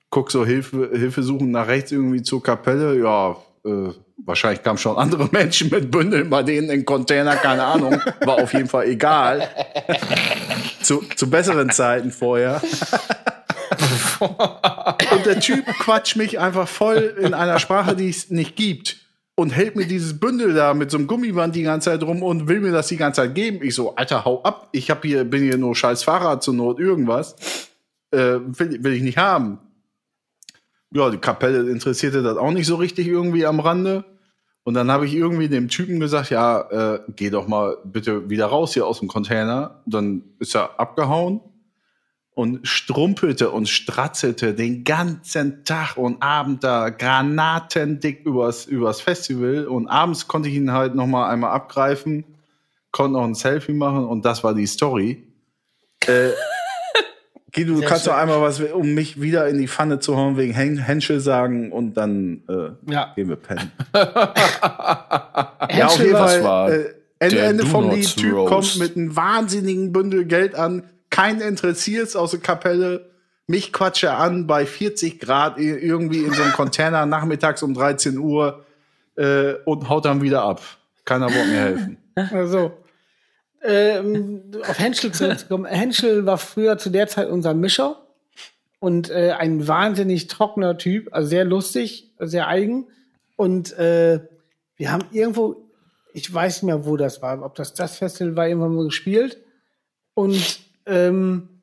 Guck 0.10 0.32
so 0.32 0.46
Hilfe, 0.46 0.90
Hilfe 0.94 1.24
suchen 1.24 1.52
nach 1.52 1.68
rechts 1.68 1.94
irgendwie 1.94 2.22
zur 2.22 2.44
Kapelle, 2.44 3.00
ja, 3.02 3.38
äh, 3.66 3.94
wahrscheinlich 4.18 4.62
kamen 4.62 4.78
schon 4.78 4.98
andere 4.98 5.30
Menschen 5.32 5.70
mit 5.70 5.90
Bündeln 5.90 6.30
bei 6.30 6.44
denen 6.44 6.70
in 6.70 6.86
Container, 6.86 7.36
keine 7.36 7.64
Ahnung, 7.64 8.02
war 8.22 8.36
auf 8.44 8.54
jeden 8.54 8.68
Fall 8.68 8.88
egal. 8.88 9.48
Zu, 10.84 11.04
zu 11.16 11.30
besseren 11.30 11.70
Zeiten 11.70 12.12
vorher. 12.12 12.62
Und 14.20 15.26
der 15.26 15.40
Typ 15.40 15.66
quatscht 15.80 16.16
mich 16.16 16.40
einfach 16.40 16.68
voll 16.68 17.16
in 17.20 17.34
einer 17.34 17.60
Sprache, 17.60 17.96
die 17.96 18.10
es 18.10 18.30
nicht 18.30 18.56
gibt. 18.56 18.98
Und 19.36 19.50
hält 19.50 19.76
mir 19.76 19.88
dieses 19.88 20.20
Bündel 20.20 20.54
da 20.54 20.76
mit 20.76 20.92
so 20.92 20.98
einem 20.98 21.08
Gummiband 21.08 21.56
die 21.56 21.64
ganze 21.64 21.90
Zeit 21.90 22.04
rum 22.04 22.22
und 22.22 22.48
will 22.48 22.60
mir 22.60 22.72
das 22.72 22.88
die 22.88 22.98
ganze 22.98 23.22
Zeit 23.22 23.34
geben. 23.34 23.60
Ich 23.64 23.74
so, 23.74 23.96
Alter, 23.96 24.26
hau 24.26 24.44
ab. 24.44 24.70
Ich 24.72 24.92
hab 24.92 25.04
hier, 25.04 25.24
bin 25.24 25.42
hier 25.42 25.58
nur 25.58 25.76
scheiß 25.76 26.04
Fahrrad 26.04 26.44
zur 26.44 26.54
Not, 26.54 26.80
irgendwas. 26.80 27.36
Äh, 28.12 28.38
will, 28.42 28.84
will 28.84 28.94
ich 28.94 29.02
nicht 29.02 29.18
haben. 29.18 29.58
Ja, 30.92 31.10
die 31.10 31.18
Kapelle 31.18 31.68
interessierte 31.72 32.22
das 32.22 32.38
auch 32.38 32.52
nicht 32.52 32.68
so 32.68 32.76
richtig 32.76 33.08
irgendwie 33.08 33.48
am 33.48 33.60
Rande. 33.60 34.06
Und 34.64 34.76
dann 34.76 34.90
habe 34.92 35.06
ich 35.06 35.14
irgendwie 35.14 35.50
dem 35.50 35.68
Typen 35.68 36.00
gesagt, 36.00 36.30
ja, 36.30 36.62
äh, 36.96 37.00
geh 37.16 37.30
doch 37.30 37.48
mal 37.48 37.78
bitte 37.84 38.30
wieder 38.30 38.46
raus 38.46 38.74
hier 38.74 38.88
aus 38.88 39.00
dem 39.00 39.10
Container. 39.10 39.82
Dann 39.86 40.24
ist 40.40 40.56
er 40.56 40.80
abgehauen 40.80 41.42
und 42.34 42.66
strumpelte 42.66 43.52
und 43.52 43.68
stratzelte 43.68 44.54
den 44.54 44.84
ganzen 44.84 45.66
Tag 45.66 45.98
und 45.98 46.24
Abend 46.24 46.64
da 46.64 46.90
granatendick 46.90 48.26
übers, 48.26 48.66
übers 48.66 49.02
Festival. 49.02 49.68
Und 49.68 49.88
abends 49.88 50.28
konnte 50.28 50.50
ich 50.50 50.56
ihn 50.56 50.72
halt 50.72 50.96
noch 50.96 51.08
mal 51.08 51.30
einmal 51.30 51.52
abgreifen, 51.52 52.24
konnte 52.92 53.14
noch 53.14 53.26
ein 53.26 53.36
Selfie 53.36 53.74
machen 53.74 54.06
und 54.06 54.24
das 54.24 54.44
war 54.44 54.54
die 54.54 54.68
Story. 54.68 55.28
Äh, 56.08 56.32
Guido, 57.54 57.76
du 57.76 57.82
kannst 57.82 58.08
doch 58.08 58.16
einmal 58.16 58.42
was, 58.42 58.60
um 58.60 58.94
mich 58.96 59.22
wieder 59.22 59.48
in 59.48 59.60
die 59.60 59.68
Pfanne 59.68 60.00
zu 60.00 60.18
hauen, 60.18 60.38
wegen 60.38 60.54
Hen 60.54 60.78
Henschel 60.80 61.20
sagen 61.20 61.72
und 61.72 61.94
dann 61.96 62.42
äh, 62.50 62.92
Ja. 62.92 63.12
gehen 63.16 63.30
wir 63.30 63.36
pennen. 63.36 63.72
ja, 63.94 65.86
auf 65.86 66.00
jeden 66.00 66.16
Fall. 66.18 66.72
Äh, 67.20 67.26
Ende, 67.26 67.40
Ende 67.40 67.66
vom 67.66 67.90
Lied, 67.92 68.16
Typ 68.18 68.34
Roast. 68.34 68.50
kommt 68.52 68.80
mit 68.80 68.98
einem 68.98 69.16
wahnsinnigen 69.16 69.92
Bündel 69.94 70.26
Geld 70.26 70.56
an, 70.56 70.84
keinen 71.10 71.42
interessiert's 71.42 72.16
aus 72.16 72.32
der 72.32 72.40
Kapelle. 72.40 73.10
Mich 73.46 73.72
quatscht 73.72 74.04
er 74.04 74.18
an 74.18 74.48
bei 74.48 74.66
40 74.66 75.20
Grad 75.20 75.58
irgendwie 75.60 76.24
in 76.24 76.34
so 76.34 76.42
einem 76.42 76.54
Container 76.54 77.06
nachmittags 77.06 77.62
um 77.62 77.74
13 77.74 78.18
Uhr 78.18 78.66
äh, 79.16 79.54
und 79.66 79.90
haut 79.90 80.06
dann 80.06 80.22
wieder 80.22 80.44
ab. 80.44 80.62
Keiner 81.06 81.26
wollte 81.28 81.48
mir 81.50 81.60
helfen. 81.60 81.98
Also, 82.32 82.72
ähm, 83.64 84.42
auf 84.68 84.80
Henschel 84.80 85.12
zurückzukommen. 85.12 85.66
Henschel 85.70 86.26
war 86.26 86.38
früher 86.38 86.78
zu 86.78 86.90
der 86.90 87.08
Zeit 87.08 87.30
unser 87.30 87.54
Mischer 87.54 88.06
und 88.80 89.10
äh, 89.10 89.32
ein 89.32 89.68
wahnsinnig 89.68 90.28
trockener 90.28 90.78
Typ, 90.78 91.10
also 91.14 91.30
sehr 91.30 91.46
lustig, 91.46 92.12
sehr 92.20 92.48
eigen. 92.48 92.88
Und 93.38 93.72
äh, 93.78 94.20
wir 94.76 94.92
haben 94.92 95.06
irgendwo, 95.12 95.70
ich 96.14 96.32
weiß 96.32 96.62
nicht 96.62 96.68
mehr, 96.68 96.86
wo 96.86 96.98
das 96.98 97.22
war, 97.22 97.42
ob 97.44 97.56
das 97.56 97.74
das 97.74 97.98
Festival 97.98 98.36
war, 98.36 98.48
irgendwann 98.48 98.76
mal 98.76 98.86
gespielt. 98.86 99.38
Und 100.14 100.60
ähm, 100.86 101.62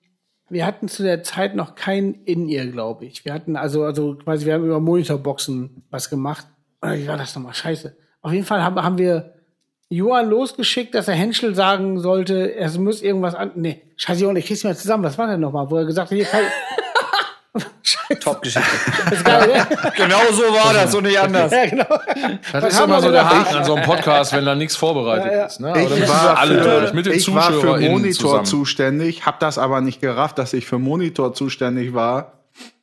wir 0.48 0.66
hatten 0.66 0.88
zu 0.88 1.02
der 1.02 1.22
Zeit 1.22 1.54
noch 1.54 1.74
kein 1.74 2.14
In-Ear, 2.24 2.66
glaube 2.66 3.04
ich. 3.04 3.24
Wir 3.24 3.32
hatten 3.32 3.56
also, 3.56 3.84
also 3.84 4.16
quasi, 4.16 4.46
wir 4.46 4.54
haben 4.54 4.64
über 4.64 4.80
Monitorboxen 4.80 5.84
was 5.90 6.10
gemacht. 6.10 6.46
Oder 6.82 6.96
wie 6.98 7.06
war 7.06 7.18
das 7.18 7.34
nochmal? 7.34 7.54
Scheiße. 7.54 7.96
Auf 8.22 8.32
jeden 8.32 8.44
Fall 8.44 8.64
haben, 8.64 8.82
haben 8.82 8.98
wir 8.98 9.34
Johann 9.92 10.30
losgeschickt, 10.30 10.94
dass 10.94 11.08
er 11.08 11.14
Henschel 11.14 11.54
sagen 11.56 11.98
sollte, 12.00 12.54
er 12.54 12.70
muss 12.78 13.02
irgendwas 13.02 13.34
an. 13.34 13.50
Nee, 13.56 13.82
scheiße, 13.96 14.22
Johann, 14.22 14.36
ich 14.36 14.46
krieg's 14.46 14.62
mir 14.62 14.74
zusammen. 14.76 15.02
Was 15.02 15.18
war 15.18 15.26
denn 15.26 15.40
nochmal? 15.40 15.68
Wo 15.68 15.76
er 15.78 15.84
gesagt 15.84 16.10
hat, 16.12 16.16
hier 16.16 16.24
kann 16.26 16.42
Scheiße, 17.82 18.20
Top-Geschichte. 18.20 18.68
genau 19.96 20.20
so 20.30 20.42
war 20.44 20.72
das 20.72 20.94
und 20.94 21.02
nicht 21.04 21.18
anders. 21.18 21.50
Ja, 21.50 21.66
genau. 21.66 21.84
Das 22.52 22.62
Was 22.62 22.74
ist 22.74 22.80
immer 22.80 23.00
so 23.02 23.10
der? 23.10 23.28
Haken 23.28 23.56
an 23.56 23.64
so 23.64 23.74
einem 23.74 23.84
Podcast, 23.84 24.32
wenn 24.32 24.44
da 24.44 24.54
nichts 24.54 24.76
vorbereitet 24.76 25.32
Ja, 25.32 25.38
ja. 25.38 25.44
ist. 25.46 25.58
Ne? 25.60 25.70
Aber 25.70 25.80
Ich 25.80 26.08
war 26.08 26.38
alle 26.38 26.62
für- 26.62 26.80
durch, 26.80 26.92
mit 26.92 27.06
den 27.06 27.12
ich 27.14 27.34
war 27.34 27.52
für 27.52 27.80
Monitor 27.80 28.12
zusammen. 28.12 28.44
zuständig, 28.44 29.26
habe 29.26 29.38
das 29.40 29.58
aber 29.58 29.80
nicht 29.80 30.00
gerafft, 30.00 30.38
dass 30.38 30.52
ich 30.52 30.66
für 30.66 30.78
Monitor 30.78 31.34
zuständig 31.34 31.92
war 31.92 32.39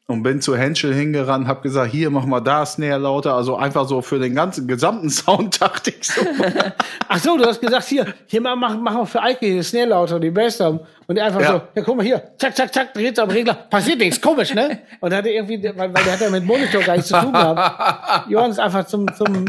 und 0.09 0.23
bin 0.23 0.39
zu 0.39 0.55
Henschel 0.55 0.93
hingerannt, 0.93 1.47
habe 1.49 1.61
gesagt, 1.61 1.91
hier 1.91 2.09
mach 2.09 2.25
mal 2.25 2.39
da 2.39 2.65
Snare 2.65 2.97
lauter, 2.97 3.35
also 3.35 3.57
einfach 3.57 3.85
so 3.85 4.01
für 4.01 4.19
den 4.19 4.35
ganzen 4.35 4.65
gesamten 4.65 5.09
Sound 5.09 5.61
dachte 5.61 5.89
ich 5.91 6.07
so. 6.07 6.21
Ach 7.09 7.19
so, 7.19 7.37
du 7.37 7.45
hast 7.45 7.59
gesagt, 7.59 7.83
hier, 7.85 8.05
hier 8.25 8.39
mal 8.39 8.55
machen, 8.55 8.81
machen 8.81 8.99
wir 8.99 9.05
für 9.05 9.21
Eike 9.21 9.45
die 9.45 9.61
Snare 9.61 9.87
lauter, 9.87 10.17
die 10.19 10.31
Bassdrum. 10.31 10.79
Und 11.07 11.17
er 11.17 11.25
einfach 11.25 11.41
Ja. 11.41 11.47
so, 11.47 11.61
ja, 11.75 11.81
guck 11.83 11.97
mal 11.97 12.05
hier, 12.05 12.23
zack, 12.37 12.55
zack, 12.55 12.73
zack, 12.73 12.93
dreht 12.93 13.19
am 13.19 13.29
Regler, 13.29 13.53
passiert 13.53 13.99
nichts, 13.99 14.21
komisch, 14.21 14.53
ne? 14.53 14.79
Und 15.01 15.13
hat 15.13 15.25
er 15.25 15.33
irgendwie, 15.33 15.61
weil, 15.75 15.93
weil 15.93 16.03
der 16.05 16.13
hat 16.13 16.21
ja 16.21 16.29
mit 16.29 16.45
Monitor 16.45 16.81
gar 16.83 16.93
nichts 16.95 17.09
zu 17.09 17.19
tun 17.19 17.33
gehabt. 17.33 18.29
Johann 18.29 18.51
ist 18.51 18.59
einfach 18.59 18.85
zum, 18.87 19.13
zum, 19.13 19.45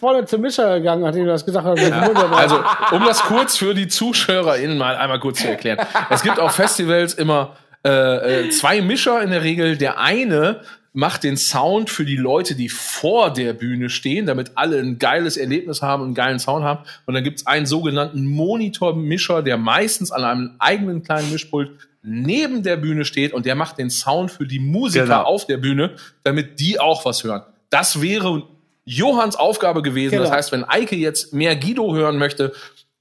vorne 0.00 0.24
zum 0.24 0.40
Mischer 0.40 0.78
gegangen, 0.80 1.06
hat 1.06 1.14
ihm 1.14 1.26
das 1.26 1.46
gesagt. 1.46 1.64
Hat, 1.64 1.78
also, 1.78 2.26
Also, 2.34 2.58
um 2.90 3.04
das 3.04 3.22
kurz 3.22 3.56
für 3.56 3.74
die 3.74 3.86
ZuschauerInnen 3.86 4.76
mal 4.76 4.96
einmal 4.96 5.20
kurz 5.20 5.40
zu 5.40 5.48
erklären. 5.48 5.78
Es 6.10 6.22
gibt 6.24 6.40
auf 6.40 6.52
Festivals 6.52 7.14
immer 7.14 7.52
äh, 7.84 8.46
äh, 8.46 8.50
zwei 8.50 8.80
Mischer 8.80 9.22
in 9.22 9.30
der 9.30 9.42
Regel. 9.42 9.76
Der 9.76 9.98
eine 9.98 10.60
macht 10.92 11.22
den 11.22 11.36
Sound 11.36 11.88
für 11.88 12.04
die 12.04 12.16
Leute, 12.16 12.54
die 12.56 12.68
vor 12.68 13.32
der 13.32 13.52
Bühne 13.52 13.90
stehen, 13.90 14.26
damit 14.26 14.52
alle 14.56 14.78
ein 14.78 14.98
geiles 14.98 15.36
Erlebnis 15.36 15.82
haben 15.82 16.02
und 16.02 16.08
einen 16.08 16.14
geilen 16.14 16.38
Sound 16.40 16.64
haben. 16.64 16.84
Und 17.06 17.14
dann 17.14 17.22
gibt's 17.22 17.46
einen 17.46 17.66
sogenannten 17.66 18.26
Monitormischer, 18.26 19.42
der 19.42 19.56
meistens 19.56 20.10
an 20.10 20.24
einem 20.24 20.50
eigenen 20.58 21.02
kleinen 21.02 21.30
Mischpult 21.30 21.70
neben 22.02 22.62
der 22.62 22.76
Bühne 22.76 23.04
steht 23.04 23.32
und 23.32 23.46
der 23.46 23.54
macht 23.54 23.78
den 23.78 23.90
Sound 23.90 24.30
für 24.30 24.46
die 24.46 24.58
Musiker 24.58 25.04
Genau. 25.04 25.22
auf 25.22 25.46
der 25.46 25.58
Bühne, 25.58 25.92
damit 26.24 26.58
die 26.58 26.80
auch 26.80 27.04
was 27.04 27.22
hören. 27.24 27.42
Das 27.68 28.00
wäre 28.00 28.42
Johanns 28.84 29.36
Aufgabe 29.36 29.82
gewesen. 29.82 30.12
Genau. 30.12 30.24
Das 30.24 30.32
heißt, 30.32 30.52
wenn 30.52 30.64
Eike 30.64 30.96
jetzt 30.96 31.32
mehr 31.32 31.54
Guido 31.54 31.94
hören 31.94 32.16
möchte, 32.18 32.52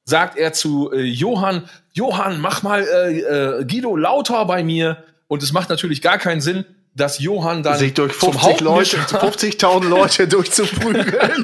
sagt 0.09 0.37
er 0.37 0.51
zu 0.53 0.91
äh, 0.91 1.01
Johann, 1.01 1.69
Johann, 1.93 2.41
mach 2.41 2.63
mal 2.63 2.81
äh, 2.83 3.19
äh, 3.19 3.65
Guido 3.65 3.95
lauter 3.95 4.43
bei 4.45 4.63
mir. 4.63 5.03
Und 5.27 5.43
es 5.43 5.53
macht 5.53 5.69
natürlich 5.69 6.01
gar 6.01 6.17
keinen 6.17 6.41
Sinn, 6.41 6.65
dass 6.95 7.19
Johann 7.19 7.61
dann 7.63 7.77
Sich 7.77 7.93
durch 7.93 8.17
zum 8.17 8.33
50 8.33 8.61
Leute, 8.61 8.97
Hauptmischer, 9.13 9.69
50.000 9.69 9.87
Leute 9.87 10.27
durchzuprügeln. 10.27 11.43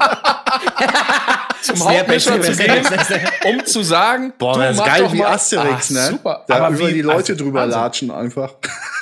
zum 1.62 1.84
Hauptmischer 1.88 2.40
zu 2.42 2.52
gehen, 2.56 2.84
um 3.44 3.64
zu 3.64 3.82
sagen, 3.82 4.32
Boah, 4.38 4.54
du 4.54 4.60
das 4.60 4.76
ist 4.76 4.84
geil 4.84 5.02
doch 5.02 5.12
wie 5.12 5.24
Asterix, 5.24 5.90
Ah, 5.90 5.94
ne? 5.94 6.06
Super. 6.10 6.44
Da 6.48 6.56
Aber 6.56 6.76
über 6.76 6.88
wie- 6.88 6.94
die 6.94 7.02
Leute 7.02 7.32
also, 7.32 7.44
drüber 7.44 7.60
Wahnsinn. 7.60 7.80
latschen 7.80 8.10
einfach. 8.10 8.54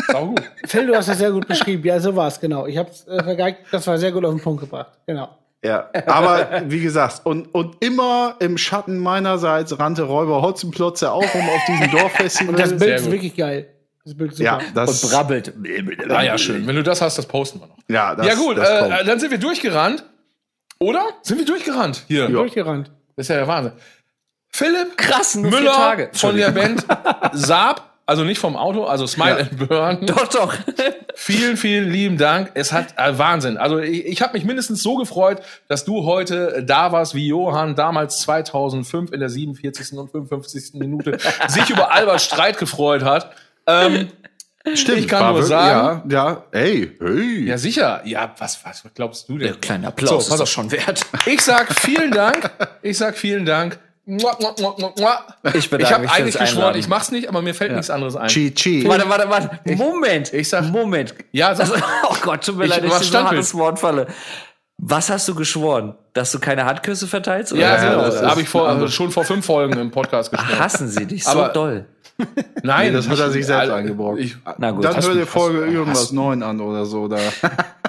Phil, 0.67 0.87
du 0.87 0.95
hast 0.95 1.09
das 1.09 1.19
sehr 1.19 1.31
gut 1.31 1.47
beschrieben. 1.49 1.83
Ja, 1.85 1.99
so 1.99 2.15
war 2.15 2.29
es, 2.29 2.39
genau. 2.41 2.67
Ich 2.67 2.77
hab's 2.77 3.07
äh, 3.07 3.23
vergeigt, 3.23 3.61
das 3.71 3.87
war 3.87 3.97
sehr 3.99 4.13
gut 4.13 4.25
auf 4.25 4.35
den 4.35 4.41
Punkt 4.43 4.61
gebracht. 4.61 4.89
Genau. 5.07 5.29
Ja, 5.65 5.89
aber 6.07 6.63
wie 6.67 6.81
gesagt, 6.81 7.23
und, 7.25 7.55
und 7.55 7.83
immer 7.83 8.37
im 8.41 8.59
Schatten 8.59 8.99
meinerseits 8.99 9.79
rannte 9.79 10.03
Räuber 10.03 10.43
Hotzenplotze 10.43 11.11
auch 11.11 11.35
um 11.35 11.49
auf 11.49 11.65
diesem 11.67 11.91
Dorffestival. 11.91 12.49
Und 12.51 12.59
das 12.61 12.77
Bild 12.77 13.01
ist 13.01 13.11
wirklich 13.11 13.35
geil. 13.35 13.71
Das 14.05 14.15
Bild 14.15 14.33
ist 14.33 14.39
super. 14.39 14.51
ja, 14.51 14.61
das, 14.75 15.03
Und 15.03 15.11
brabbelt. 15.11 15.55
Ah 16.11 16.23
ja, 16.23 16.37
schön. 16.37 16.67
Wenn 16.67 16.77
du 16.77 16.83
das 16.83 17.01
hast, 17.01 17.17
das 17.17 17.25
posten 17.25 17.61
wir 17.61 17.69
noch. 17.69 17.79
ja, 17.89 18.15
das, 18.15 18.27
ja 18.27 18.35
gut, 18.35 18.59
das 18.59 18.81
kommt. 18.81 18.93
äh, 18.93 19.05
dann 19.07 19.19
sind 19.19 19.31
wir 19.31 19.39
durchgerannt. 19.39 20.05
Oder? 20.79 21.03
Sind 21.23 21.39
wir 21.39 21.47
durchgerannt? 21.47 22.05
Hier. 22.09 22.29
Durchgerannt. 22.29 22.91
Das 23.17 23.25
ist 23.25 23.29
ja 23.31 23.37
der 23.37 23.49
Wahnsinn. 23.49 23.73
Philipp 24.51 24.99
Krass, 24.99 25.35
nur 25.35 25.51
vier 25.51 25.61
Müller 25.61 25.73
Tage. 25.73 26.11
von 26.13 26.37
der 26.37 26.51
Band 26.51 26.85
Saab, 27.33 27.94
also 28.07 28.25
nicht 28.25 28.39
vom 28.39 28.57
Auto, 28.57 28.85
also 28.85 29.07
Smile 29.07 29.39
and 29.51 29.69
Burn. 29.69 30.07
Doch, 30.07 30.29
doch. 30.29 30.55
Vielen, 31.15 31.57
vielen 31.57 31.91
lieben 31.91 32.19
Dank. 32.19 32.51
Es 32.55 32.73
hat 32.73 32.95
äh, 32.99 33.17
Wahnsinn. 33.19 33.57
Also 33.57 33.79
ich, 33.79 34.05
ich 34.07 34.21
habe 34.23 34.33
mich 34.35 34.45
mindestens 34.45 34.83
so 34.83 34.97
gefreut, 34.97 35.41
dass 35.69 35.85
du 35.85 36.05
heute 36.05 36.57
äh, 36.57 36.65
da 36.65 36.93
warst, 36.93 37.15
wie 37.15 37.29
Johann 37.29 37.75
damals 37.77 38.21
2005 38.21 39.13
in 39.13 39.21
der 39.21 39.29
47. 39.31 39.97
und 39.97 40.11
55. 40.11 40.75
Minute 40.75 41.19
sich 41.49 41.71
über 41.71 41.93
Albert 41.93 42.21
Streit 42.21 42.59
gefreut 42.59 43.03
hat. 43.05 43.31
Ähm, 43.67 44.09
Stimmt, 44.75 44.99
ich 44.99 45.09
kann 45.09 45.33
nur 45.33 45.43
sagen- 45.43 46.11
Ja, 46.11 46.27
ja, 46.29 46.45
ey, 46.53 46.91
hey. 46.99 47.45
ja 47.49 47.59
sicher. 47.59 48.01
Ja, 48.07 48.35
was, 48.39 48.65
was 48.65 48.83
glaubst 48.95 49.29
du 49.29 49.37
denn? 49.39 49.49
Der 49.49 49.57
kleine 49.57 49.89
Applaus 49.89 50.27
So, 50.27 50.33
ist 50.35 50.41
doch 50.41 50.47
schon 50.47 50.71
wert. 50.73 51.03
Ich 51.27 51.43
sag 51.43 51.73
vielen 51.79 52.11
Dank. 52.13 52.51
Ich 52.83 52.97
sag 52.99 53.17
vielen 53.17 53.45
Dank. 53.45 53.79
Mua, 54.07 54.37
mua, 54.39 54.55
mua. 54.99 55.19
Ich 55.55 55.71
bedanke 55.71 55.83
Ich 55.85 55.93
habe 55.93 56.03
mich 56.03 56.11
fürs 56.11 56.21
eigentlich 56.21 56.39
geschworen, 56.39 56.59
Einladen. 56.65 56.81
ich 56.81 56.89
mach's 56.89 57.11
nicht, 57.11 57.29
aber 57.29 57.41
mir 57.41 57.55
fällt 57.55 57.73
nichts 57.73 57.89
anderes 57.89 58.17
ein. 58.17 58.29
Chi 58.29 58.51
Chi. 58.55 58.87
Warte, 58.87 59.09
warte, 59.09 59.31
warte. 59.31 59.61
Moment. 59.77 60.33
ich 60.33 60.49
sag- 60.49 60.65
Moment. 60.71 61.15
Ja, 61.33 61.55
sag- 61.55 61.71
also, 61.73 61.83
oh 62.11 62.17
Gott, 62.23 62.45
tut 62.45 62.57
mir 62.59 62.65
Ich 62.65 62.71
leid, 62.71 62.85
dass 62.85 63.01
ich 63.03 63.11
so 63.11 63.19
hartes 63.19 63.55
Wort 63.55 63.79
falle. 63.79 64.07
Was 64.77 65.09
hast 65.09 65.27
du 65.29 65.35
geschworen? 65.35 65.95
Dass 66.13 66.33
du 66.33 66.39
keine 66.41 66.65
Handküsse 66.67 67.07
verteilst? 67.07 67.53
Oder 67.53 67.63
Ja, 67.63 67.77
genau. 67.77 68.03
das 68.05 68.21
Das 68.21 68.31
habe 68.31 68.43
ich 68.43 68.49
vor, 68.49 68.69
also 68.69 68.89
schon 68.89 69.11
vor 69.11 69.25
fünf 69.25 69.47
Folgen 69.47 69.79
im 69.79 69.91
Podcast 69.91 70.31
geschworen. 70.31 70.59
Hassen 70.59 70.89
sie 70.89 71.07
dich 71.07 71.25
so 71.25 71.31
Aber- 71.31 71.49
doll. 71.51 71.87
Nein, 72.63 72.89
Nee, 72.89 72.93
das 72.97 73.09
hat 73.09 73.19
er 73.19 73.31
sich 73.31 73.45
selbst. 73.47 73.73
Ich, 74.19 74.37
Na 74.59 74.71
gut. 74.71 74.85
Dann 74.85 75.03
hör 75.03 75.15
dir 75.15 75.27
Folge 75.27 75.65
irgendwas 75.67 76.13
Neuen 76.13 76.43
an 76.45 76.61
oder 76.61 76.85
so. 76.87 77.09
Da. 77.09 77.17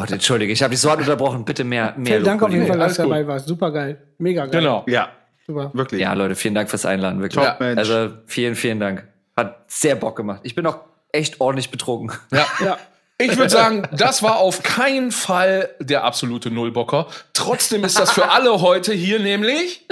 Oh 0.00 0.04
Gott, 0.04 0.12
entschuldige, 0.12 0.50
ich 0.50 0.62
habe 0.62 0.70
dich 0.70 0.80
so 0.80 0.88
hart 0.88 1.00
unterbrochen. 1.00 1.44
Bitte 1.44 1.62
mehr, 1.62 1.94
mehr. 1.96 2.06
Vielen 2.06 2.24
Dank 2.24 2.42
auf 2.42 2.50
jeden 2.50 2.66
Fall, 2.66 2.78
dass 2.78 2.96
du 2.96 3.02
dabei 3.02 3.26
warst. 3.26 3.46
Super 3.46 3.70
geil. 3.70 4.00
Mega 4.16 4.46
geil. 4.46 4.60
Genau. 4.60 4.82
Ja, 4.88 5.10
Super. 5.46 5.70
wirklich. 5.74 6.00
Ja, 6.00 6.14
Leute, 6.14 6.34
vielen 6.36 6.54
Dank 6.54 6.70
fürs 6.70 6.86
Einladen. 6.86 7.20
Wirklich. 7.20 7.44
Top, 7.44 7.60
Mensch. 7.60 7.78
Also 7.78 8.14
vielen, 8.24 8.54
vielen 8.54 8.80
Dank. 8.80 9.06
Hat 9.36 9.64
sehr 9.66 9.96
Bock 9.96 10.16
gemacht. 10.16 10.40
Ich 10.44 10.54
bin 10.54 10.66
auch 10.66 10.78
echt 11.12 11.40
ordentlich 11.40 11.70
betrunken. 11.70 12.16
Ja. 12.32 12.46
Ja. 12.64 12.78
Ich 13.22 13.36
würde 13.36 13.50
sagen, 13.50 13.86
das 13.92 14.22
war 14.22 14.36
auf 14.36 14.62
keinen 14.62 15.12
Fall 15.12 15.68
der 15.78 16.04
absolute 16.04 16.50
Nullbocker. 16.50 17.06
Trotzdem 17.34 17.84
ist 17.84 17.98
das 17.98 18.10
für 18.12 18.30
alle 18.30 18.62
heute 18.62 18.94
hier 18.94 19.18
nämlich 19.18 19.86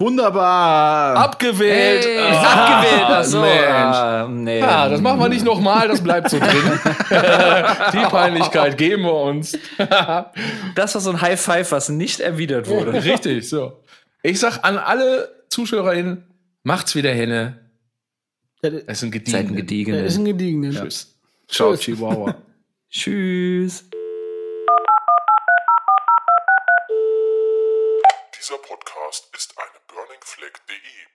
Wunderbar. 0.00 1.16
abgewählt. 1.16 2.04
Hey, 2.04 2.18
Ah, 2.18 2.76
abgewählt. 2.76 3.04
Ach 3.08 3.24
so. 3.24 3.40
Mensch. 3.40 3.56
Ah, 3.62 4.28
nee. 4.28 4.58
Ja, 4.58 4.88
das 4.88 5.00
machen 5.00 5.20
wir 5.20 5.28
nicht 5.28 5.44
nochmal, 5.44 5.86
das 5.86 6.02
bleibt 6.02 6.28
so 6.30 6.38
drin. 6.40 6.48
Die 7.92 8.06
Peinlichkeit 8.10 8.76
geben 8.78 9.02
wir 9.04 9.14
uns. 9.14 9.56
Das 10.74 10.94
war 10.94 11.00
so 11.02 11.10
ein 11.10 11.20
High 11.20 11.40
Five, 11.40 11.70
was 11.72 11.88
nicht 11.88 12.20
erwidert 12.20 12.66
wurde. 12.68 12.92
Richtig, 13.04 13.48
so. 13.48 13.80
Ich 14.22 14.40
sag 14.40 14.64
an 14.64 14.78
alle 14.78 15.44
ZuschauerInnen, 15.50 16.24
macht's 16.64 16.94
wieder 16.94 17.10
Henne. 17.12 17.58
Es 18.86 19.00
sind 19.00 19.12
Seid 19.28 19.46
ein 19.48 19.56
Gediegene. 19.56 20.00
ist 20.02 20.16
ein 20.18 20.24
Gediegenen. 20.24 20.72
Tschüss. 20.72 21.14
Ciao, 21.48 21.76
Chihuahua. 21.76 22.34
Tschüss. 22.90 23.84
Dieser 30.42 30.50
Podcast 30.50 30.66
ist 30.66 30.68
eine 30.68 30.80
burningfleck.de 30.80 30.90
Produktion. 30.92 31.11